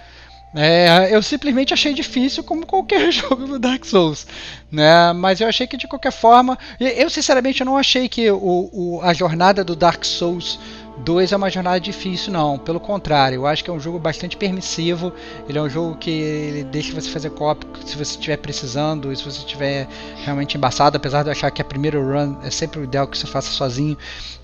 é, 0.54 1.08
eu 1.10 1.20
simplesmente 1.20 1.74
achei 1.74 1.92
difícil 1.92 2.44
como 2.44 2.64
qualquer 2.64 3.10
jogo 3.12 3.46
do 3.46 3.58
Dark 3.58 3.84
Souls, 3.84 4.24
né? 4.70 5.12
Mas 5.12 5.40
eu 5.40 5.48
achei 5.48 5.66
que 5.66 5.76
de 5.76 5.88
qualquer 5.88 6.12
forma, 6.12 6.56
eu 6.78 7.10
sinceramente 7.10 7.64
não 7.64 7.76
achei 7.76 8.08
que 8.08 8.30
o, 8.30 8.70
o, 8.72 9.00
a 9.02 9.12
jornada 9.12 9.64
do 9.64 9.74
Dark 9.74 10.04
Souls 10.04 10.60
2 10.98 11.32
é 11.32 11.36
uma 11.36 11.50
jornada 11.50 11.80
difícil, 11.80 12.32
não. 12.32 12.56
Pelo 12.56 12.78
contrário, 12.78 13.36
eu 13.36 13.46
acho 13.46 13.64
que 13.64 13.70
é 13.70 13.72
um 13.72 13.80
jogo 13.80 13.98
bastante 13.98 14.36
permissivo. 14.36 15.12
Ele 15.48 15.58
é 15.58 15.62
um 15.62 15.68
jogo 15.68 15.96
que 15.96 16.64
deixa 16.70 16.92
você 16.92 17.10
fazer 17.10 17.30
copy 17.30 17.66
se 17.84 17.96
você 17.96 18.12
estiver 18.12 18.36
precisando 18.36 19.12
e 19.12 19.16
se 19.16 19.24
você 19.24 19.38
estiver 19.38 19.88
realmente 20.24 20.56
embaçado. 20.56 20.96
Apesar 20.96 21.22
de 21.22 21.28
eu 21.28 21.32
achar 21.32 21.50
que 21.50 21.60
a 21.60 21.64
primeira 21.64 21.98
run 21.98 22.36
é 22.42 22.50
sempre 22.50 22.80
o 22.80 22.84
ideal 22.84 23.06
que 23.08 23.18
você 23.18 23.26
faça 23.26 23.50
sozinho. 23.50 23.96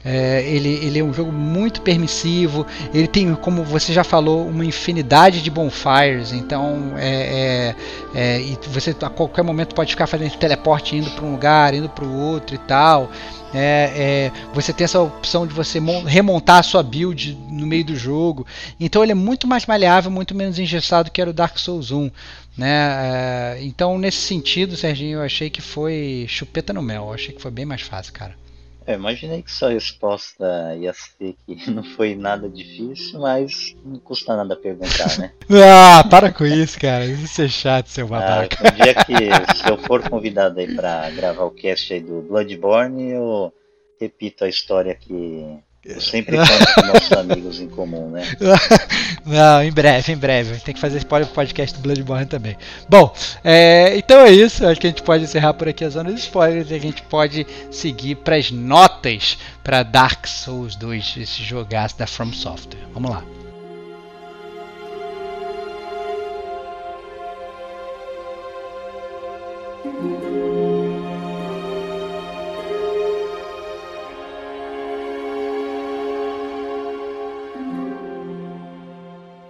É, 0.05 0.43
ele, 0.47 0.69
ele 0.83 0.99
é 0.99 1.05
um 1.05 1.13
jogo 1.13 1.31
muito 1.31 1.83
permissivo. 1.83 2.67
Ele 2.93 3.07
tem, 3.07 3.35
como 3.37 3.63
você 3.63 3.93
já 3.93 4.03
falou, 4.03 4.47
uma 4.47 4.65
infinidade 4.65 5.43
de 5.43 5.51
bonfires. 5.51 6.33
Então, 6.33 6.95
é, 6.97 7.75
é, 8.15 8.19
é 8.21 8.41
e 8.41 8.59
você 8.69 8.95
a 9.03 9.09
qualquer 9.09 9.43
momento 9.43 9.75
pode 9.75 9.91
ficar 9.91 10.07
fazendo 10.09 10.37
teleporte 10.37 10.97
indo 10.97 11.11
para 11.11 11.25
um 11.25 11.33
lugar, 11.33 11.75
indo 11.75 11.89
para 11.89 12.05
o 12.05 12.13
outro 12.13 12.57
e 12.57 12.59
tal. 12.59 13.09
É, 13.53 14.31
é, 14.33 14.33
você 14.55 14.73
tem 14.73 14.85
essa 14.85 15.01
opção 15.01 15.47
de 15.47 15.53
você 15.53 15.81
remontar 16.07 16.59
a 16.59 16.63
sua 16.63 16.83
build 16.83 17.37
no 17.49 17.67
meio 17.67 17.85
do 17.85 17.97
jogo. 17.97 18.47
Então 18.79 19.03
ele 19.03 19.13
é 19.13 19.15
muito 19.15 19.47
mais 19.47 19.67
maleável, 19.67 20.11
muito 20.11 20.35
menos 20.35 20.59
engessado 20.59 21.11
que 21.11 21.21
era 21.21 21.31
o 21.31 21.35
Dark 21.35 21.59
Souls 21.59 21.91
1. 21.91 22.11
Né? 22.57 22.69
É, 22.69 23.59
então, 23.63 23.99
nesse 23.99 24.19
sentido, 24.19 24.77
Serginho, 24.77 25.19
eu 25.19 25.23
achei 25.23 25.49
que 25.49 25.61
foi 25.61 26.27
chupeta 26.29 26.73
no 26.73 26.83
mel. 26.83 27.07
Eu 27.07 27.15
achei 27.15 27.35
que 27.35 27.43
foi 27.43 27.51
bem 27.51 27.65
mais 27.65 27.83
fácil, 27.83 28.13
cara. 28.13 28.40
Eu 28.91 28.97
imaginei 28.97 29.41
que 29.43 29.53
sua 29.53 29.71
resposta 29.71 30.75
ia 30.77 30.93
ser 30.93 31.37
que 31.47 31.71
não 31.71 31.85
foi 31.85 32.15
nada 32.15 32.49
difícil, 32.49 33.21
mas 33.21 33.77
não 33.85 33.99
custa 34.01 34.37
nada 34.37 34.57
perguntar, 34.57 35.19
né? 35.19 35.33
ah, 35.51 36.05
para 36.09 36.33
com 36.33 36.45
isso, 36.45 36.79
cara. 36.79 37.05
Isso 37.05 37.43
é 37.43 37.49
chato, 37.49 37.87
seu 37.87 38.07
ah, 38.07 38.09
babaca. 38.09 38.57
Ah, 38.61 38.73
um 38.73 38.83
dia 38.83 38.95
que, 38.95 39.57
se 39.57 39.69
eu 39.71 39.79
for 39.79 40.09
convidado 40.09 40.59
aí 40.59 40.75
pra 40.75 41.09
gravar 41.11 41.45
o 41.45 41.51
cast 41.51 41.93
aí 41.93 42.01
do 42.01 42.23
Bloodborne, 42.23 43.11
eu 43.11 43.53
repito 44.01 44.45
a 44.45 44.49
história 44.49 44.95
que 44.95 45.59
Eu 45.91 46.01
sempre 46.01 46.37
conto 46.37 46.75
com 46.75 46.87
nossos 46.87 47.13
amigos 47.13 47.61
em 47.61 47.69
comum, 47.69 48.11
né? 48.11 48.23
Não, 49.27 49.63
em 49.63 49.73
breve, 49.73 50.13
em 50.13 50.17
breve. 50.17 50.59
Tem 50.61 50.73
que 50.75 50.81
fazer 50.81 50.99
esse 50.99 51.07
podcast 51.07 51.77
do 51.77 51.83
Bloodborne 51.83 52.27
também. 52.27 52.57
Bom, 52.89 53.13
é, 53.43 53.97
então 53.97 54.21
é 54.21 54.31
isso. 54.31 54.67
Acho 54.67 54.81
que 54.81 54.87
a 54.87 54.91
gente 54.91 55.03
pode 55.03 55.25
encerrar 55.25 55.55
por 55.55 55.69
aqui 55.69 55.85
a 55.85 55.89
zona 55.89 56.13
de 56.13 56.21
spoilers 56.21 56.71
e 56.71 56.75
a 56.75 56.81
gente 56.81 57.03
pode 57.03 57.47
seguir 57.71 58.17
para 58.17 58.37
as 58.37 58.51
notas 58.51 59.37
para 59.65 59.83
Dark 59.83 60.27
Souls 60.27 60.77
2, 60.77 61.17
esse 61.19 61.43
jogaço 61.43 61.99
da 61.99 62.07
From 62.07 62.33
Software. 62.33 62.81
Vamos 62.95 63.11
lá. 63.11 63.40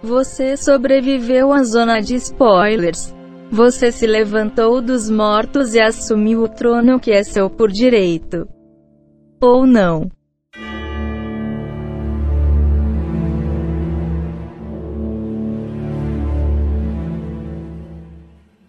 Você 0.03 0.57
sobreviveu 0.57 1.53
à 1.53 1.63
zona 1.63 2.01
de 2.01 2.15
spoilers. 2.15 3.13
Você 3.51 3.91
se 3.91 4.07
levantou 4.07 4.81
dos 4.81 5.11
mortos 5.11 5.75
e 5.75 5.79
assumiu 5.79 6.41
o 6.41 6.47
trono 6.49 6.99
que 6.99 7.11
é 7.11 7.23
seu 7.23 7.51
por 7.51 7.71
direito. 7.71 8.47
Ou 9.39 9.67
não. 9.67 10.09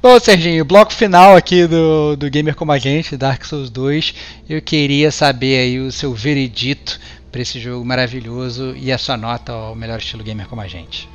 Bom, 0.02 0.20
Serginho, 0.20 0.66
bloco 0.66 0.92
final 0.92 1.34
aqui 1.34 1.66
do, 1.66 2.14
do 2.14 2.28
Gamer 2.28 2.54
Como 2.54 2.72
a 2.72 2.78
Gente, 2.78 3.16
Dark 3.16 3.42
Souls 3.44 3.70
2. 3.70 4.14
Eu 4.50 4.60
queria 4.60 5.10
saber 5.10 5.60
aí 5.60 5.80
o 5.80 5.90
seu 5.90 6.12
veredito 6.12 7.00
para 7.30 7.40
esse 7.40 7.59
jogo 7.59 7.82
maravilhoso 7.86 8.74
e 8.76 8.92
a 8.92 8.98
sua 8.98 9.16
nota 9.16 9.52
ao 9.52 9.74
melhor 9.74 9.98
estilo 9.98 10.22
gamer 10.22 10.46
como 10.46 10.60
a 10.60 10.68
gente. 10.68 11.09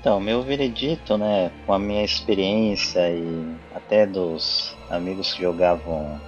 Então, 0.00 0.18
meu 0.18 0.40
veredito, 0.42 1.18
né, 1.18 1.50
com 1.66 1.74
a 1.74 1.78
minha 1.78 2.02
experiência 2.02 3.10
e 3.10 3.54
até 3.74 4.06
dos 4.06 4.74
amigos 4.88 5.34
que 5.34 5.42
jogavam 5.42 6.18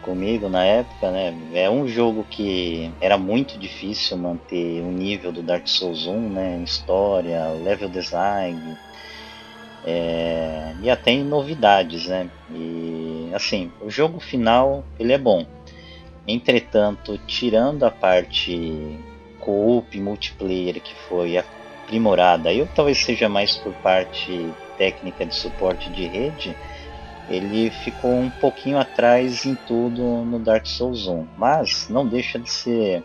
comigo 0.00 0.48
na 0.48 0.64
época, 0.64 1.10
né, 1.10 1.36
é 1.54 1.68
um 1.68 1.88
jogo 1.88 2.24
que 2.30 2.88
era 3.00 3.18
muito 3.18 3.58
difícil 3.58 4.16
manter 4.16 4.80
o 4.80 4.92
nível 4.92 5.32
do 5.32 5.42
Dark 5.42 5.66
Souls 5.66 6.06
1, 6.06 6.28
né, 6.30 6.62
história, 6.64 7.48
level 7.64 7.88
design, 7.88 8.76
é, 9.84 10.72
e 10.80 10.88
até 10.88 11.10
em 11.10 11.24
novidades, 11.24 12.06
né, 12.06 12.30
e 12.48 13.28
assim, 13.34 13.72
o 13.80 13.90
jogo 13.90 14.20
final, 14.20 14.84
ele 15.00 15.12
é 15.12 15.18
bom, 15.18 15.44
entretanto, 16.28 17.18
tirando 17.26 17.82
a 17.82 17.90
parte 17.90 18.96
co-op 19.40 20.00
multiplayer 20.00 20.80
que 20.80 20.94
foi 20.94 21.36
a 21.36 21.42
aprimorada. 21.88 22.52
Eu 22.52 22.68
talvez 22.74 23.02
seja 23.02 23.28
mais 23.28 23.56
por 23.56 23.72
parte 23.74 24.52
técnica 24.76 25.24
de 25.24 25.34
suporte 25.34 25.90
de 25.90 26.06
rede. 26.06 26.54
Ele 27.28 27.70
ficou 27.70 28.12
um 28.12 28.30
pouquinho 28.30 28.78
atrás 28.78 29.44
em 29.44 29.54
tudo 29.54 30.02
no 30.02 30.38
Dark 30.38 30.66
Souls 30.66 31.06
1, 31.06 31.26
mas 31.36 31.88
não 31.88 32.06
deixa 32.06 32.38
de 32.38 32.50
ser 32.50 33.02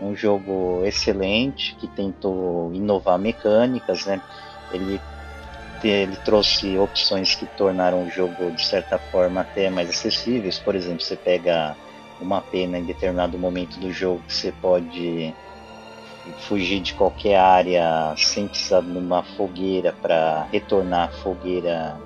um 0.00 0.14
jogo 0.14 0.82
excelente 0.84 1.74
que 1.76 1.86
tentou 1.88 2.72
inovar 2.74 3.18
mecânicas, 3.18 4.04
né? 4.04 4.20
Ele 4.72 5.00
ele 5.84 6.16
trouxe 6.24 6.76
opções 6.78 7.36
que 7.36 7.46
tornaram 7.46 8.04
o 8.04 8.10
jogo 8.10 8.50
de 8.50 8.64
certa 8.64 8.98
forma 8.98 9.42
até 9.42 9.70
mais 9.70 9.88
acessíveis. 9.88 10.58
Por 10.58 10.74
exemplo, 10.74 11.00
você 11.00 11.14
pega 11.14 11.76
uma 12.20 12.40
pena 12.40 12.76
em 12.76 12.84
determinado 12.84 13.38
momento 13.38 13.78
do 13.78 13.92
jogo 13.92 14.20
que 14.26 14.34
você 14.34 14.50
pode 14.60 15.32
fugir 16.48 16.80
de 16.80 16.94
qualquer 16.94 17.36
área 17.36 18.14
sem 18.16 18.48
precisar 18.48 18.80
de 18.80 18.98
uma 18.98 19.22
fogueira 19.22 19.92
para 19.92 20.46
retornar 20.52 21.08
à 21.08 21.12
fogueira 21.22 21.96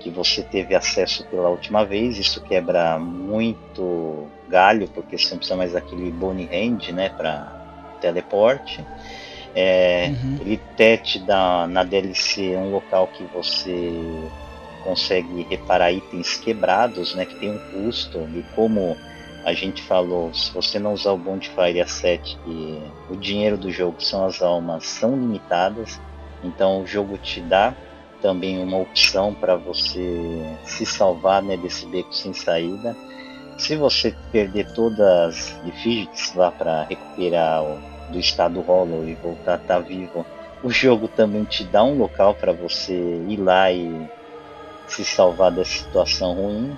que 0.00 0.10
você 0.10 0.42
teve 0.42 0.74
acesso 0.74 1.24
pela 1.26 1.48
última 1.48 1.84
vez. 1.84 2.18
Isso 2.18 2.40
quebra 2.40 2.98
muito 2.98 4.28
galho, 4.48 4.88
porque 4.88 5.18
você 5.18 5.30
não 5.30 5.38
precisa 5.38 5.56
mais 5.56 5.72
daquele 5.72 6.10
bone 6.10 6.48
hand 6.52 6.92
né, 6.92 7.10
para 7.10 7.52
teleporte. 8.00 8.84
É, 9.54 10.10
uhum. 10.10 10.38
Ele 10.40 10.60
até 10.72 10.96
te 10.96 11.18
dá 11.18 11.66
na 11.66 11.82
DLC 11.82 12.56
um 12.56 12.70
local 12.70 13.08
que 13.08 13.24
você 13.24 13.92
consegue 14.84 15.46
reparar 15.50 15.92
itens 15.92 16.36
quebrados, 16.36 17.14
né, 17.14 17.26
que 17.26 17.34
tem 17.34 17.50
um 17.50 17.58
custo, 17.72 18.18
e 18.34 18.42
como 18.54 18.96
a 19.44 19.52
gente 19.52 19.82
falou, 19.82 20.32
se 20.34 20.52
você 20.52 20.78
não 20.78 20.92
usar 20.92 21.12
o 21.12 21.18
Bonfire 21.18 21.80
A7, 21.80 22.36
que 22.44 22.82
o 23.10 23.16
dinheiro 23.16 23.56
do 23.56 23.70
jogo 23.70 24.02
são 24.02 24.26
as 24.26 24.42
almas, 24.42 24.86
são 24.86 25.12
limitadas, 25.12 26.00
então 26.42 26.82
o 26.82 26.86
jogo 26.86 27.16
te 27.18 27.40
dá 27.40 27.74
também 28.20 28.62
uma 28.62 28.78
opção 28.78 29.32
para 29.32 29.56
você 29.56 30.42
se 30.64 30.84
salvar 30.84 31.42
né, 31.42 31.56
desse 31.56 31.86
beco 31.86 32.14
sem 32.14 32.32
saída. 32.32 32.96
Se 33.56 33.76
você 33.76 34.14
perder 34.30 34.72
todas 34.72 35.00
as 35.00 35.66
efígies 35.66 36.34
lá 36.34 36.50
para 36.50 36.84
recuperar 36.84 37.62
o, 37.62 37.78
do 38.10 38.18
estado 38.18 38.60
hollow 38.60 39.06
e 39.06 39.14
voltar 39.14 39.52
a 39.52 39.56
estar 39.56 39.74
tá 39.74 39.80
vivo, 39.80 40.24
o 40.62 40.70
jogo 40.70 41.08
também 41.08 41.44
te 41.44 41.64
dá 41.64 41.82
um 41.84 41.96
local 41.96 42.34
para 42.34 42.52
você 42.52 42.92
ir 43.28 43.36
lá 43.36 43.70
e 43.70 44.08
se 44.88 45.04
salvar 45.04 45.50
dessa 45.52 45.84
situação 45.84 46.34
ruim. 46.34 46.76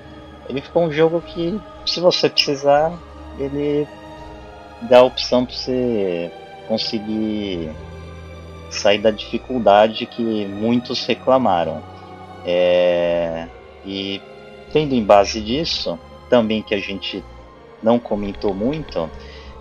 Ele 0.49 0.61
ficou 0.61 0.85
um 0.85 0.93
jogo 0.93 1.21
que 1.21 1.61
se 1.91 2.01
você 2.01 2.29
precisar, 2.29 2.93
ele 3.39 3.87
dá 4.83 4.99
a 4.99 5.03
opção 5.03 5.45
para 5.45 5.55
você 5.55 6.33
conseguir 6.69 7.71
sair 8.71 8.99
da 8.99 9.11
dificuldade 9.11 10.07
que 10.07 10.47
muitos 10.47 11.05
reclamaram. 11.05 11.83
É, 12.47 13.49
e 13.85 14.23
tendo 14.73 14.95
em 14.95 15.05
base 15.05 15.41
disso, 15.41 15.99
também 16.29 16.63
que 16.63 16.75
a 16.75 16.79
gente 16.79 17.25
não 17.83 17.99
comentou 17.99 18.55
muito, 18.55 19.11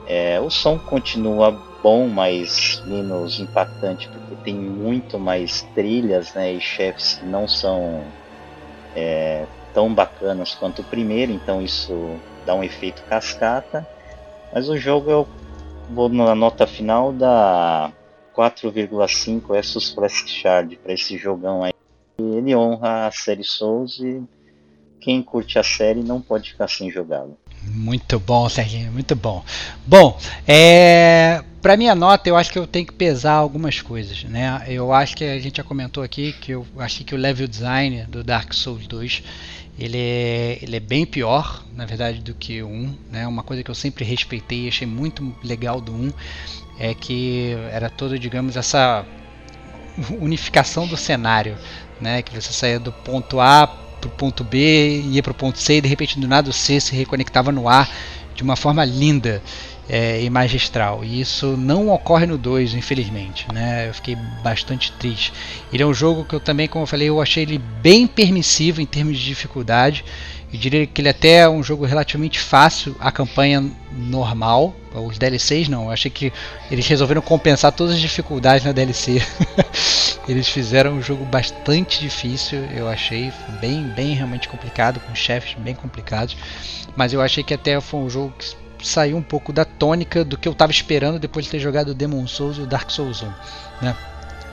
é, 0.08 0.40
o 0.40 0.50
som 0.50 0.78
continua 0.78 1.52
bom, 1.82 2.08
mas 2.08 2.82
menos 2.86 3.40
impactante, 3.40 4.08
porque 4.10 4.36
tem 4.44 4.54
muito 4.54 5.18
mais 5.18 5.64
trilhas 5.74 6.34
né, 6.34 6.54
e 6.54 6.62
chefes 6.62 7.16
que 7.16 7.26
não 7.26 7.48
são 7.48 8.04
é, 8.96 9.46
tão 9.74 9.94
bacanas 9.94 10.56
quanto 10.56 10.82
o 10.82 10.86
primeiro, 10.86 11.32
então 11.32 11.62
isso 11.62 12.18
dá 12.46 12.54
um 12.56 12.64
efeito 12.64 13.04
cascata. 13.04 13.88
Mas 14.54 14.70
o 14.70 14.78
jogo 14.78 15.10
eu 15.10 15.28
vou 15.90 16.10
na 16.10 16.36
nota 16.36 16.66
final 16.66 17.12
da 17.12 17.92
4,5 18.36 19.56
Essus 19.56 19.92
Flash 19.92 20.26
Shard 20.28 20.78
para 20.78 20.94
esse 20.94 21.18
jogão 21.18 21.64
aí. 21.64 21.74
Ele 22.18 22.56
honra 22.56 23.08
a 23.08 23.12
série 23.12 23.44
Souls 23.44 24.00
e 24.00 24.22
quem 25.00 25.22
curte 25.22 25.58
a 25.58 25.64
série 25.64 26.04
não 26.04 26.22
pode 26.22 26.52
ficar 26.52 26.68
sem 26.68 26.92
jogá-lo. 26.92 27.38
Muito 27.64 28.20
bom, 28.20 28.48
Serginho, 28.48 28.92
muito 28.92 29.16
bom. 29.16 29.44
Bom, 29.86 30.18
é, 30.48 31.44
para 31.62 31.76
minha 31.76 31.94
nota, 31.94 32.30
eu 32.30 32.38
acho 32.38 32.52
que 32.52 32.60
eu 32.60 32.66
tenho 32.66 32.86
que 32.86 32.94
pesar 32.94 33.34
algumas 33.34 33.82
coisas, 33.82 34.24
né? 34.24 34.64
Eu 34.68 34.94
acho 34.94 35.16
que 35.16 35.26
a 35.26 35.40
gente 35.40 35.58
já 35.58 35.64
comentou 35.64 36.02
aqui 36.04 36.34
que 36.34 36.54
eu 36.54 36.66
achei 36.78 37.06
que 37.06 37.14
o 37.14 37.18
level 37.18 37.48
design 37.48 38.04
do 38.04 38.24
Dark 38.24 38.54
Souls 38.54 38.88
2 38.88 39.24
ele 39.80 39.98
é, 39.98 40.60
ele 40.62 40.76
é 40.76 40.80
bem 40.80 41.06
pior, 41.06 41.64
na 41.74 41.86
verdade, 41.86 42.20
do 42.20 42.34
que 42.34 42.62
o 42.62 42.68
1. 42.68 42.96
Né? 43.12 43.28
Uma 43.28 43.44
coisa 43.44 43.64
que 43.64 43.72
eu 43.72 43.76
sempre 43.76 44.04
respeitei 44.04 44.66
e 44.66 44.68
achei 44.68 44.86
muito 44.86 45.34
legal 45.42 45.80
do 45.80 45.94
1 45.94 46.12
é 46.78 46.94
que 46.94 47.56
era 47.72 47.90
toda, 47.90 48.20
digamos, 48.20 48.58
essa 48.58 49.06
unificação 50.20 50.86
do 50.86 50.98
cenário, 50.98 51.58
né? 52.00 52.22
que 52.22 52.34
você 52.34 52.52
saía 52.52 52.80
do 52.80 52.92
ponto 52.92 53.40
A 53.40 53.68
para 53.68 54.08
o 54.08 54.12
ponto 54.12 54.44
B, 54.44 55.02
ia 55.02 55.24
para 55.24 55.32
o 55.32 55.36
ponto 55.36 55.58
C 55.58 55.78
e 55.78 55.82
de 55.82 55.88
repente 55.88 56.20
do 56.20 56.28
nada 56.28 56.50
o 56.50 56.54
C 56.54 56.80
se 56.80 56.96
reconectava 56.96 57.52
no 57.52 57.68
A 57.68 57.88
de 58.34 58.44
uma 58.44 58.56
forma 58.56 58.84
linda 58.86 59.42
é, 59.90 60.22
e 60.22 60.30
magistral. 60.30 61.04
E 61.04 61.20
isso 61.20 61.58
não 61.58 61.90
ocorre 61.90 62.28
no 62.28 62.38
2, 62.38 62.76
infelizmente. 62.76 63.48
Né? 63.52 63.90
Eu 63.90 63.94
fiquei 63.94 64.16
bastante 64.44 64.92
triste. 64.94 65.34
Ele 65.74 65.82
é 65.82 65.86
um 65.86 65.94
jogo 65.94 66.24
que 66.24 66.36
eu 66.36 66.40
também, 66.40 66.68
como 66.68 66.84
eu 66.84 66.88
falei, 66.88 67.10
eu 67.10 67.20
achei 67.20 67.44
ele 67.44 67.58
bem 67.58 68.06
permissivo 68.06 68.80
em 68.80 68.86
termos 68.86 69.18
de 69.18 69.26
dificuldade. 69.26 70.06
Eu 70.52 70.60
diria 70.60 70.86
que 70.88 71.02
ele 71.02 71.10
até 71.10 71.40
é 71.40 71.50
um 71.50 71.62
jogo 71.62 71.86
relativamente 71.86 72.40
fácil, 72.40 72.96
a 73.00 73.12
campanha 73.12 73.64
normal. 73.92 74.76
Os 74.94 75.20
DLCs 75.20 75.68
não, 75.68 75.86
eu 75.86 75.92
achei 75.92 76.10
que 76.10 76.34
eles 76.72 76.88
resolveram 76.88 77.22
compensar 77.22 77.72
todas 77.72 77.94
as 77.94 78.02
dificuldades 78.02 78.66
na 78.66 78.72
DLC. 78.72 79.22
eles 80.28 80.50
fizeram 80.50 80.94
um 80.94 81.02
jogo 81.02 81.24
bastante 81.26 82.00
difícil, 82.00 82.66
eu 82.76 82.88
achei 82.88 83.32
bem, 83.62 83.84
bem 83.90 84.16
realmente 84.16 84.50
complicado, 84.50 85.00
com 85.00 85.14
chefes 85.14 85.54
bem 85.60 85.76
complicados. 85.76 86.36
Mas 86.96 87.14
eu 87.14 87.22
achei 87.22 87.44
que 87.44 87.54
até 87.54 87.80
foi 87.80 88.00
um 88.00 88.10
jogo 88.10 88.34
que 88.38 88.46
saiu 88.82 89.18
um 89.18 89.22
pouco 89.22 89.52
da 89.52 89.66
tônica 89.66 90.24
do 90.24 90.38
que 90.38 90.48
eu 90.48 90.54
estava 90.54 90.72
esperando 90.72 91.20
depois 91.20 91.46
de 91.46 91.52
ter 91.52 91.60
jogado 91.60 91.94
Demon 91.94 92.28
Souls 92.28 92.58
e 92.58 92.62
o 92.62 92.68
Dark 92.68 92.90
Souls 92.90 93.22
1. 93.22 93.34
Né? 93.82 93.96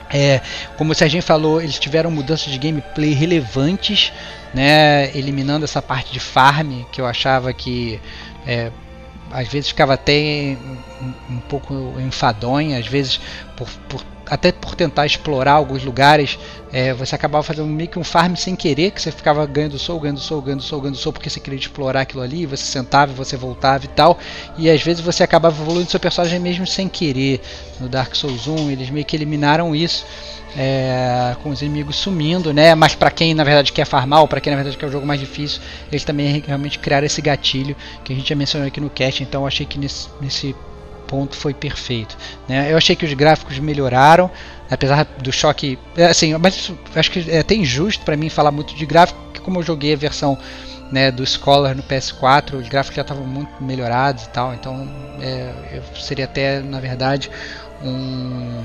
É, 0.09 0.41
como 0.77 0.91
o 0.91 0.95
Serginho 0.95 1.23
falou, 1.23 1.61
eles 1.61 1.77
tiveram 1.77 2.09
mudanças 2.09 2.51
de 2.51 2.57
gameplay 2.57 3.13
relevantes, 3.13 4.13
né, 4.53 5.15
eliminando 5.15 5.65
essa 5.65 5.81
parte 5.81 6.13
de 6.13 6.19
farm 6.19 6.83
que 6.91 7.01
eu 7.01 7.05
achava 7.05 7.51
que 7.51 7.99
é, 8.45 8.71
às 9.31 9.47
vezes 9.49 9.69
ficava 9.69 9.93
até 9.93 10.57
um, 11.01 11.35
um 11.35 11.39
pouco 11.41 11.73
enfadonha, 11.99 12.79
às 12.79 12.87
vezes 12.87 13.19
por, 13.57 13.67
por 13.89 14.01
até 14.29 14.51
por 14.51 14.75
tentar 14.75 15.05
explorar 15.05 15.53
alguns 15.53 15.83
lugares, 15.83 16.37
é, 16.71 16.93
você 16.93 17.15
acabava 17.15 17.43
fazendo 17.43 17.67
meio 17.67 17.89
que 17.89 17.97
um 17.97 18.03
farm 18.03 18.35
sem 18.35 18.55
querer, 18.55 18.91
que 18.91 19.01
você 19.01 19.11
ficava 19.11 19.45
ganhando 19.45 19.79
soul, 19.79 19.99
ganhando 19.99 20.19
soul, 20.19 20.41
ganhando 20.41 20.61
soul, 20.61 20.81
ganhando 20.81 20.97
soul, 20.97 21.13
porque 21.13 21.29
você 21.29 21.39
queria 21.39 21.59
explorar 21.59 22.01
aquilo 22.01 22.21
ali, 22.21 22.45
você 22.45 22.63
sentava, 22.63 23.13
você 23.13 23.37
voltava 23.37 23.85
e 23.85 23.87
tal, 23.89 24.17
e 24.57 24.69
às 24.69 24.81
vezes 24.81 25.01
você 25.01 25.23
acabava 25.23 25.61
evoluindo 25.61 25.89
seu 25.89 25.99
personagem 25.99 26.39
mesmo 26.39 26.67
sem 26.67 26.87
querer. 26.87 27.41
No 27.79 27.87
Dark 27.87 28.15
Souls 28.15 28.47
1, 28.47 28.71
eles 28.71 28.89
meio 28.89 29.05
que 29.05 29.15
eliminaram 29.15 29.75
isso. 29.75 30.05
É, 30.59 31.35
com 31.43 31.49
os 31.49 31.61
inimigos 31.61 31.97
sumindo, 31.97 32.51
né? 32.51 32.73
Mas 32.73 32.95
para 32.95 33.11
quem 33.11 33.33
na 33.35 33.43
verdade 33.43 33.71
quer 33.71 33.85
farmar 33.85 34.21
ou 34.21 34.27
para 34.27 34.41
quem 34.41 34.49
na 34.49 34.55
verdade 34.55 34.75
quer 34.75 34.87
o 34.87 34.91
jogo 34.91 35.05
mais 35.05 35.19
difícil, 35.19 35.61
eles 35.91 36.03
também 36.03 36.41
realmente 36.47 36.79
criaram 36.79 37.05
esse 37.05 37.21
gatilho 37.21 37.75
que 38.03 38.11
a 38.11 38.15
gente 38.15 38.27
já 38.27 38.35
mencionou 38.35 38.67
aqui 38.67 38.79
no 38.79 38.89
cast. 38.89 39.21
Então 39.21 39.45
achei 39.45 39.67
que 39.67 39.77
nesse, 39.77 40.07
nesse 40.19 40.55
ponto 41.07 41.35
foi 41.35 41.53
perfeito. 41.53 42.17
Né? 42.47 42.71
Eu 42.71 42.77
achei 42.77 42.95
que 42.95 43.05
os 43.05 43.13
gráficos 43.13 43.57
melhoraram, 43.59 44.29
apesar 44.69 45.05
do 45.05 45.31
choque. 45.31 45.79
É, 45.95 46.07
assim, 46.07 46.35
mas 46.37 46.71
acho 46.95 47.11
que 47.11 47.29
é 47.29 47.39
até 47.39 47.55
injusto 47.55 48.03
para 48.03 48.17
mim 48.17 48.29
falar 48.29 48.51
muito 48.51 48.75
de 48.75 48.85
gráfico, 48.85 49.19
porque 49.23 49.39
como 49.39 49.59
eu 49.59 49.63
joguei 49.63 49.93
a 49.93 49.97
versão 49.97 50.37
né, 50.91 51.11
do 51.11 51.25
Scholar 51.25 51.75
no 51.75 51.83
PS4, 51.83 52.53
os 52.55 52.67
gráficos 52.67 52.95
já 52.95 53.01
estavam 53.01 53.25
muito 53.25 53.51
melhorados 53.61 54.25
e 54.25 54.29
tal, 54.29 54.53
então 54.53 54.87
é, 55.21 55.81
seria 55.99 56.25
até 56.25 56.59
na 56.59 56.79
verdade 56.79 57.29
um, 57.83 58.61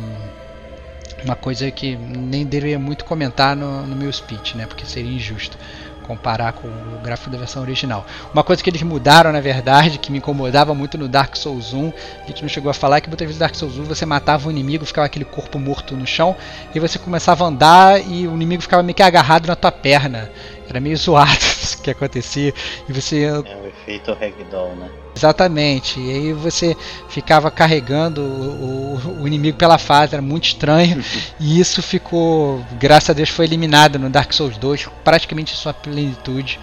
uma 1.25 1.35
coisa 1.35 1.71
que 1.71 1.97
nem 1.97 2.45
deveria 2.45 2.79
muito 2.79 3.05
comentar 3.05 3.57
no, 3.57 3.87
no 3.87 3.97
meu 3.97 4.13
speech, 4.13 4.57
né, 4.57 4.67
porque 4.67 4.87
seria 4.87 5.11
injusto 5.11 5.57
comparar 6.03 6.53
com 6.53 6.69
o 6.69 7.01
gráfico 7.03 7.31
da 7.31 7.39
versão 7.39 7.63
original. 7.63 8.07
Uma 8.33 8.43
coisa 8.43 8.63
que 8.63 8.69
eles 8.69 8.83
mudaram, 8.83 9.33
na 9.33 9.41
verdade, 9.41 9.99
que 9.99 10.11
me 10.11 10.19
incomodava 10.19 10.75
muito 10.75 10.99
no 10.99 11.09
Dark 11.09 11.37
Souls 11.37 11.73
1, 11.73 11.93
a 12.25 12.27
gente 12.27 12.43
não 12.43 12.49
chegou 12.49 12.71
a 12.71 12.75
falar, 12.75 12.99
é 12.99 13.01
que 13.01 13.09
muitas 13.09 13.27
vezes 13.27 13.39
no 13.39 13.41
Dark 13.41 13.55
Souls 13.55 13.79
1 13.79 13.85
você 13.85 14.05
matava 14.05 14.49
o 14.49 14.51
inimigo, 14.51 14.85
ficava 14.85 15.07
aquele 15.07 15.25
corpo 15.25 15.59
morto 15.59 15.97
no 15.97 16.07
chão, 16.07 16.37
e 16.75 16.81
você 16.81 16.99
começava 16.99 17.45
a 17.45 17.49
andar 17.49 18.01
e 18.01 18.27
o 18.27 18.35
inimigo 18.35 18.63
ficava 18.63 18.83
meio 18.83 18.95
que 18.95 19.03
agarrado 19.03 19.47
na 19.47 19.57
tua 19.57 19.73
perna. 19.73 20.31
Era 20.69 20.81
meio 20.81 20.97
zoado 20.97 21.52
que 21.83 21.91
acontecia. 21.91 22.53
E 22.89 22.93
você. 22.93 23.25
É 23.25 23.33
o 23.33 23.67
efeito 23.67 24.13
ragdoll, 24.13 24.75
né? 24.77 24.91
Exatamente. 25.15 26.01
E 26.01 26.11
aí 26.11 26.33
você 26.33 26.77
ficava 27.09 27.51
carregando 27.51 28.23
o, 28.23 28.97
o, 28.97 29.23
o 29.23 29.27
inimigo 29.27 29.59
pela 29.59 29.79
fase, 29.79 30.15
era 30.15 30.23
muito 30.23 30.45
estranho. 30.45 31.03
e 31.39 31.61
isso 31.61 31.83
ficou, 31.83 32.65
graças 32.79 33.11
a 33.11 33.13
Deus, 33.13 33.29
foi 33.29 33.45
eliminado 33.45 33.99
no 33.99 34.09
Dark 34.09 34.33
Souls 34.33 34.57
2, 34.57 34.89
praticamente 35.05 35.53
em 35.53 35.57
sua 35.57 35.75
plenitude. 35.75 36.59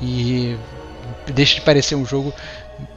E 0.00 0.56
deixa 1.32 1.54
de 1.54 1.60
parecer 1.62 1.94
um 1.94 2.04
jogo 2.04 2.32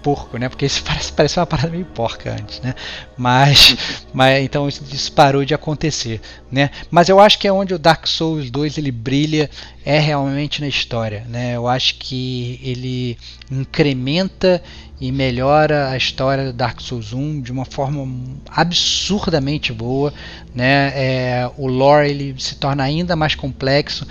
porco, 0.08 0.38
né? 0.38 0.48
Porque 0.48 0.66
isso 0.66 0.82
parece, 0.88 1.12
parece 1.12 1.38
uma 1.38 1.46
parada 1.46 1.70
meio 1.70 1.84
porca 1.84 2.32
antes, 2.32 2.62
né? 2.62 2.74
Mas, 3.18 3.76
mas 4.14 4.42
então 4.42 4.66
isso, 4.70 4.82
isso, 4.90 5.12
parou 5.12 5.44
de 5.44 5.54
acontecer, 5.54 6.22
né? 6.50 6.70
Mas 6.90 7.10
eu 7.10 7.20
acho 7.20 7.38
que 7.38 7.46
é 7.46 7.52
onde 7.52 7.74
o 7.74 7.80
Dark 7.80 8.08
Souls 8.08 8.50
2 8.50 8.78
ele 8.78 8.90
brilha 8.90 9.50
é 9.84 10.00
realmente 10.00 10.62
na 10.62 10.68
história, 10.70 11.26
né? 11.28 11.58
Eu 11.58 11.68
acho 11.68 11.96
que 11.96 12.58
ele 12.64 13.18
incrementa 13.52 14.64
e 14.99 15.11
melhora 15.11 15.90
a 15.90 15.98
história 15.98 16.45
do 16.45 16.53
Dark 16.53 16.82
Souls 16.82 17.14
1 17.14 17.41
de 17.41 17.52
uma 17.52 17.65
forma 17.65 18.07
absurdamente 18.49 19.72
boa, 19.72 20.14
né? 20.56 20.91
É, 20.95 21.52
o 21.57 21.68
lore 21.68 22.10
ele 22.10 22.36
se 22.40 22.56
torna 22.56 22.84
ainda 22.84 23.15
mais 23.15 23.36
complexo 23.36 24.07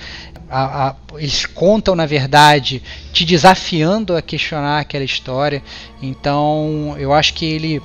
a, 0.48 0.88
a, 0.88 0.94
eles 1.16 1.44
contam 1.44 1.94
na 1.96 2.06
verdade 2.06 2.82
te 3.12 3.24
desafiando 3.24 4.16
a 4.16 4.22
questionar 4.22 4.78
aquela 4.78 5.04
história 5.04 5.62
então 6.00 6.94
eu 6.98 7.12
acho 7.12 7.34
que 7.34 7.44
ele 7.44 7.82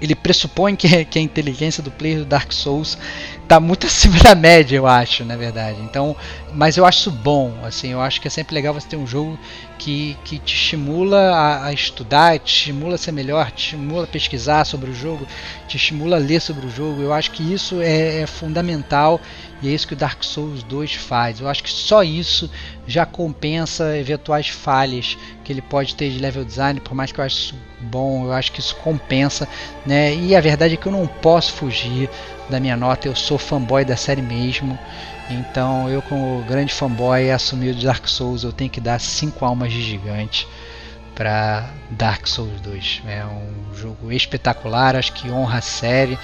ele 0.00 0.14
pressupõe 0.14 0.76
que, 0.76 1.04
que 1.06 1.18
a 1.18 1.22
inteligência 1.22 1.82
do 1.82 1.90
player 1.90 2.18
do 2.18 2.24
Dark 2.24 2.52
Souls 2.52 2.98
está 3.42 3.58
muito 3.58 3.86
acima 3.88 4.18
da 4.18 4.34
média, 4.34 4.76
eu 4.76 4.86
acho, 4.86 5.24
na 5.24 5.36
verdade. 5.36 5.80
Então, 5.80 6.14
mas 6.52 6.76
eu 6.76 6.84
acho 6.84 6.98
isso 6.98 7.10
bom, 7.10 7.54
assim, 7.64 7.92
eu 7.92 8.00
acho 8.00 8.20
que 8.20 8.28
é 8.28 8.30
sempre 8.30 8.54
legal 8.54 8.74
você 8.74 8.88
ter 8.88 8.96
um 8.96 9.06
jogo 9.06 9.38
que, 9.84 10.16
que 10.24 10.38
te 10.38 10.54
estimula 10.54 11.18
a, 11.18 11.66
a 11.66 11.72
estudar, 11.74 12.38
te 12.38 12.56
estimula 12.56 12.94
a 12.94 12.98
ser 12.98 13.12
melhor, 13.12 13.50
te 13.50 13.64
estimula 13.64 14.04
a 14.04 14.06
pesquisar 14.06 14.64
sobre 14.64 14.90
o 14.90 14.94
jogo, 14.94 15.28
te 15.68 15.76
estimula 15.76 16.16
a 16.16 16.18
ler 16.18 16.40
sobre 16.40 16.66
o 16.66 16.70
jogo. 16.70 17.02
Eu 17.02 17.12
acho 17.12 17.30
que 17.32 17.42
isso 17.52 17.82
é, 17.82 18.22
é 18.22 18.26
fundamental 18.26 19.20
e 19.60 19.68
é 19.68 19.72
isso 19.72 19.86
que 19.86 19.92
o 19.92 19.96
Dark 19.96 20.24
Souls 20.24 20.62
2 20.62 20.94
faz. 20.94 21.38
Eu 21.38 21.48
acho 21.48 21.62
que 21.62 21.70
só 21.70 22.02
isso 22.02 22.50
já 22.86 23.04
compensa 23.04 23.98
eventuais 23.98 24.48
falhas 24.48 25.18
que 25.44 25.52
ele 25.52 25.60
pode 25.60 25.94
ter 25.94 26.10
de 26.10 26.18
level 26.18 26.46
design, 26.46 26.80
por 26.80 26.94
mais 26.94 27.12
que 27.12 27.20
eu 27.20 27.24
ache 27.24 27.36
isso 27.36 27.54
bom, 27.78 28.24
eu 28.24 28.32
acho 28.32 28.52
que 28.52 28.60
isso 28.60 28.74
compensa, 28.76 29.46
né? 29.84 30.14
E 30.14 30.34
a 30.34 30.40
verdade 30.40 30.74
é 30.74 30.76
que 30.78 30.86
eu 30.86 30.92
não 30.92 31.06
posso 31.06 31.52
fugir 31.52 32.08
da 32.48 32.58
minha 32.58 32.76
nota, 32.76 33.06
eu 33.06 33.14
sou 33.14 33.36
fanboy 33.36 33.84
da 33.84 33.96
série 33.96 34.22
mesmo. 34.22 34.78
Então, 35.28 35.88
eu 35.88 36.02
como 36.02 36.42
grande 36.44 36.72
fanboy 36.72 37.30
assumi 37.30 37.70
o 37.70 37.74
Dark 37.74 38.06
Souls, 38.06 38.44
eu 38.44 38.52
tenho 38.52 38.70
que 38.70 38.80
dar 38.80 39.00
5 39.00 39.44
almas 39.44 39.72
de 39.72 39.82
gigante 39.82 40.46
para 41.14 41.72
Dark 41.90 42.26
Souls 42.26 42.60
2. 42.60 43.02
É 43.06 43.24
um 43.24 43.74
jogo 43.74 44.12
espetacular, 44.12 44.96
acho 44.96 45.12
que 45.12 45.30
honra 45.30 45.58
a 45.58 45.62
série 45.62 46.18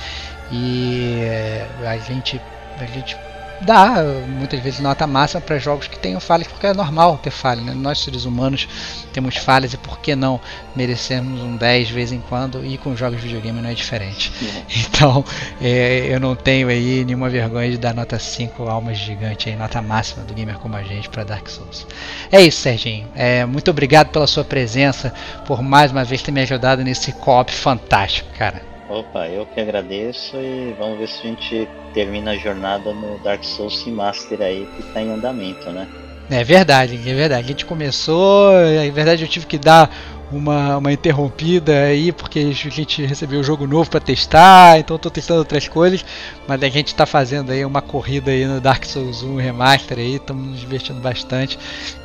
e 0.51 1.21
eh, 1.23 1.69
a 1.87 1.97
gente 1.99 2.43
a 2.79 2.87
gente 2.87 3.17
dá 3.61 4.03
muitas 4.27 4.61
vezes 4.61 4.81
nota 4.81 5.07
máxima 5.07 5.41
para 5.41 5.59
jogos 5.59 5.87
que 5.87 5.99
tenham 5.99 6.21
falhas, 6.21 6.49
porque 6.49 6.67
é 6.67 6.75
normal 6.75 7.19
ter 7.19 7.31
falhas. 7.31 7.65
Né? 7.65 7.75
Nós, 7.75 7.99
seres 7.99 8.25
humanos, 8.25 8.69
temos 9.13 9.37
falhas 9.37 9.73
e 9.75 9.77
por 9.77 9.99
que 9.99 10.15
não 10.17 10.41
merecemos 10.75 11.41
um 11.41 11.57
10 11.57 11.89
de 11.89 11.95
vez 11.95 12.13
em 12.13 12.21
quando? 12.21 12.65
E 12.65 12.79
com 12.79 12.97
jogos 12.97 13.21
de 13.21 13.27
videogame 13.27 13.61
não 13.61 13.71
é 13.71 13.75
diferente. 13.75 14.33
Então, 14.91 15.25
é, 15.61 16.09
eu 16.11 16.21
não 16.21 16.35
tenho 16.37 16.69
aí 16.69 17.05
nenhuma 17.05 17.29
vergonha 17.29 17.71
de 17.71 17.79
dar 17.79 17.95
nota 17.95 18.19
5 18.19 18.69
almas 18.69 18.99
gigante, 18.99 19.49
aí, 19.49 19.57
nota 19.57 19.81
máxima 19.81 20.25
do 20.25 20.35
gamer 20.35 20.59
como 20.59 20.77
a 20.77 20.83
gente 20.83 21.09
para 21.09 21.25
Dark 21.25 21.49
Souls. 21.49 21.87
É 22.31 22.41
isso, 22.41 22.61
Serginho. 22.61 23.09
É, 23.15 23.47
muito 23.47 23.71
obrigado 23.71 24.09
pela 24.09 24.27
sua 24.27 24.45
presença, 24.45 25.13
por 25.47 25.63
mais 25.63 25.91
uma 25.91 26.05
vez 26.05 26.23
ter 26.23 26.33
me 26.33 26.43
ajudado 26.43 26.85
nesse 26.85 27.13
co-op 27.13 27.51
fantástico, 27.53 28.29
cara. 28.37 28.70
Opa, 28.91 29.29
eu 29.29 29.47
que 29.47 29.61
agradeço 29.61 30.37
e 30.37 30.75
vamos 30.77 30.99
ver 30.99 31.07
se 31.07 31.21
a 31.21 31.31
gente 31.31 31.69
termina 31.95 32.33
a 32.33 32.37
jornada 32.37 32.93
no 32.93 33.19
Dark 33.19 33.45
Souls 33.45 33.87
Master 33.87 34.43
aí 34.43 34.67
que 34.75 34.81
está 34.83 35.01
em 35.01 35.13
andamento, 35.13 35.71
né? 35.71 35.87
É 36.29 36.43
verdade, 36.43 36.97
é 36.97 37.15
verdade. 37.15 37.45
A 37.45 37.49
gente 37.49 37.65
começou, 37.65 38.53
é 38.53 38.91
verdade 38.91 39.23
eu 39.23 39.29
tive 39.29 39.47
que 39.47 39.59
dar 39.59 39.89
uma, 40.33 40.79
uma 40.79 40.93
interrompida 40.93 41.73
aí 41.83 42.13
porque 42.13 42.39
a 42.39 42.71
gente 42.71 43.05
recebeu 43.05 43.41
o 43.41 43.45
jogo 43.45 43.67
novo 43.67 43.91
para 43.91 44.01
testar, 44.01 44.79
então 44.79 44.97
estou 44.97 45.11
testando 45.11 45.41
outras 45.41 45.69
coisas, 45.69 46.05
mas 46.47 46.63
a 46.63 46.69
gente 46.69 46.89
está 46.89 47.07
fazendo 47.07 47.53
aí 47.53 47.65
uma 47.65 47.83
corrida 47.83 48.31
aí 48.31 48.45
no 48.45 48.61
Dark 48.61 48.85
Souls 48.85 49.23
1 49.23 49.37
Remaster 49.37 49.99
aí, 49.99 50.17
estamos 50.17 50.47
nos 50.47 50.61
divertindo 50.61 51.01
bastante 51.01 51.59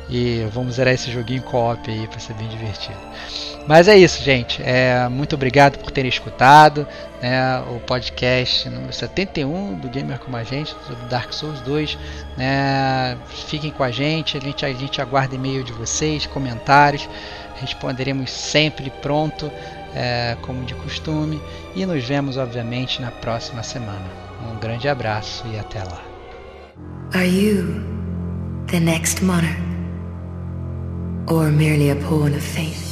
e 0.08 0.46
vamos 0.52 0.74
zerar 0.74 0.94
esse 0.94 1.10
joguinho 1.10 1.42
co-op 1.42 1.90
aí 1.90 2.06
para 2.06 2.18
ser 2.18 2.34
bem 2.34 2.48
divertido. 2.48 2.98
Mas 3.66 3.88
é 3.88 3.96
isso, 3.96 4.22
gente. 4.22 4.62
É, 4.62 5.08
muito 5.08 5.34
obrigado 5.34 5.78
por 5.78 5.90
terem 5.90 6.08
escutado 6.08 6.86
né, 7.20 7.60
o 7.68 7.80
podcast 7.80 8.68
número 8.68 8.92
71 8.92 9.74
do 9.74 9.88
Gamer 9.88 10.20
Como 10.20 10.36
a 10.36 10.44
Gente, 10.44 10.74
sobre 10.86 11.04
Dark 11.08 11.32
Souls 11.32 11.60
2. 11.62 11.98
Né, 12.36 13.16
fiquem 13.48 13.72
com 13.72 13.82
a 13.82 13.90
gente, 13.90 14.36
a 14.36 14.40
gente, 14.40 14.64
a 14.64 14.72
gente 14.72 15.00
aguarda 15.00 15.34
e-mail 15.34 15.64
de 15.64 15.72
vocês, 15.72 16.26
comentários. 16.26 17.08
Responderemos 17.60 18.30
sempre 18.30 18.90
pronto, 19.02 19.50
é, 19.94 20.36
como 20.42 20.64
de 20.64 20.74
costume. 20.74 21.40
E 21.74 21.84
nos 21.86 22.04
vemos, 22.04 22.36
obviamente, 22.36 23.00
na 23.00 23.10
próxima 23.10 23.62
semana. 23.62 24.06
Um 24.50 24.58
grande 24.58 24.88
abraço 24.88 25.44
e 25.52 25.58
até 25.58 25.82
lá. 25.82 26.02
Are 27.14 27.26
you 27.26 27.82
the 28.68 28.80
next 28.80 29.22
monarch? 29.22 29.56
Or 31.28 31.50
merely 31.50 31.90
a 31.90 31.96
pawn 31.96 32.34
of 32.34 32.40
fate? 32.40 32.86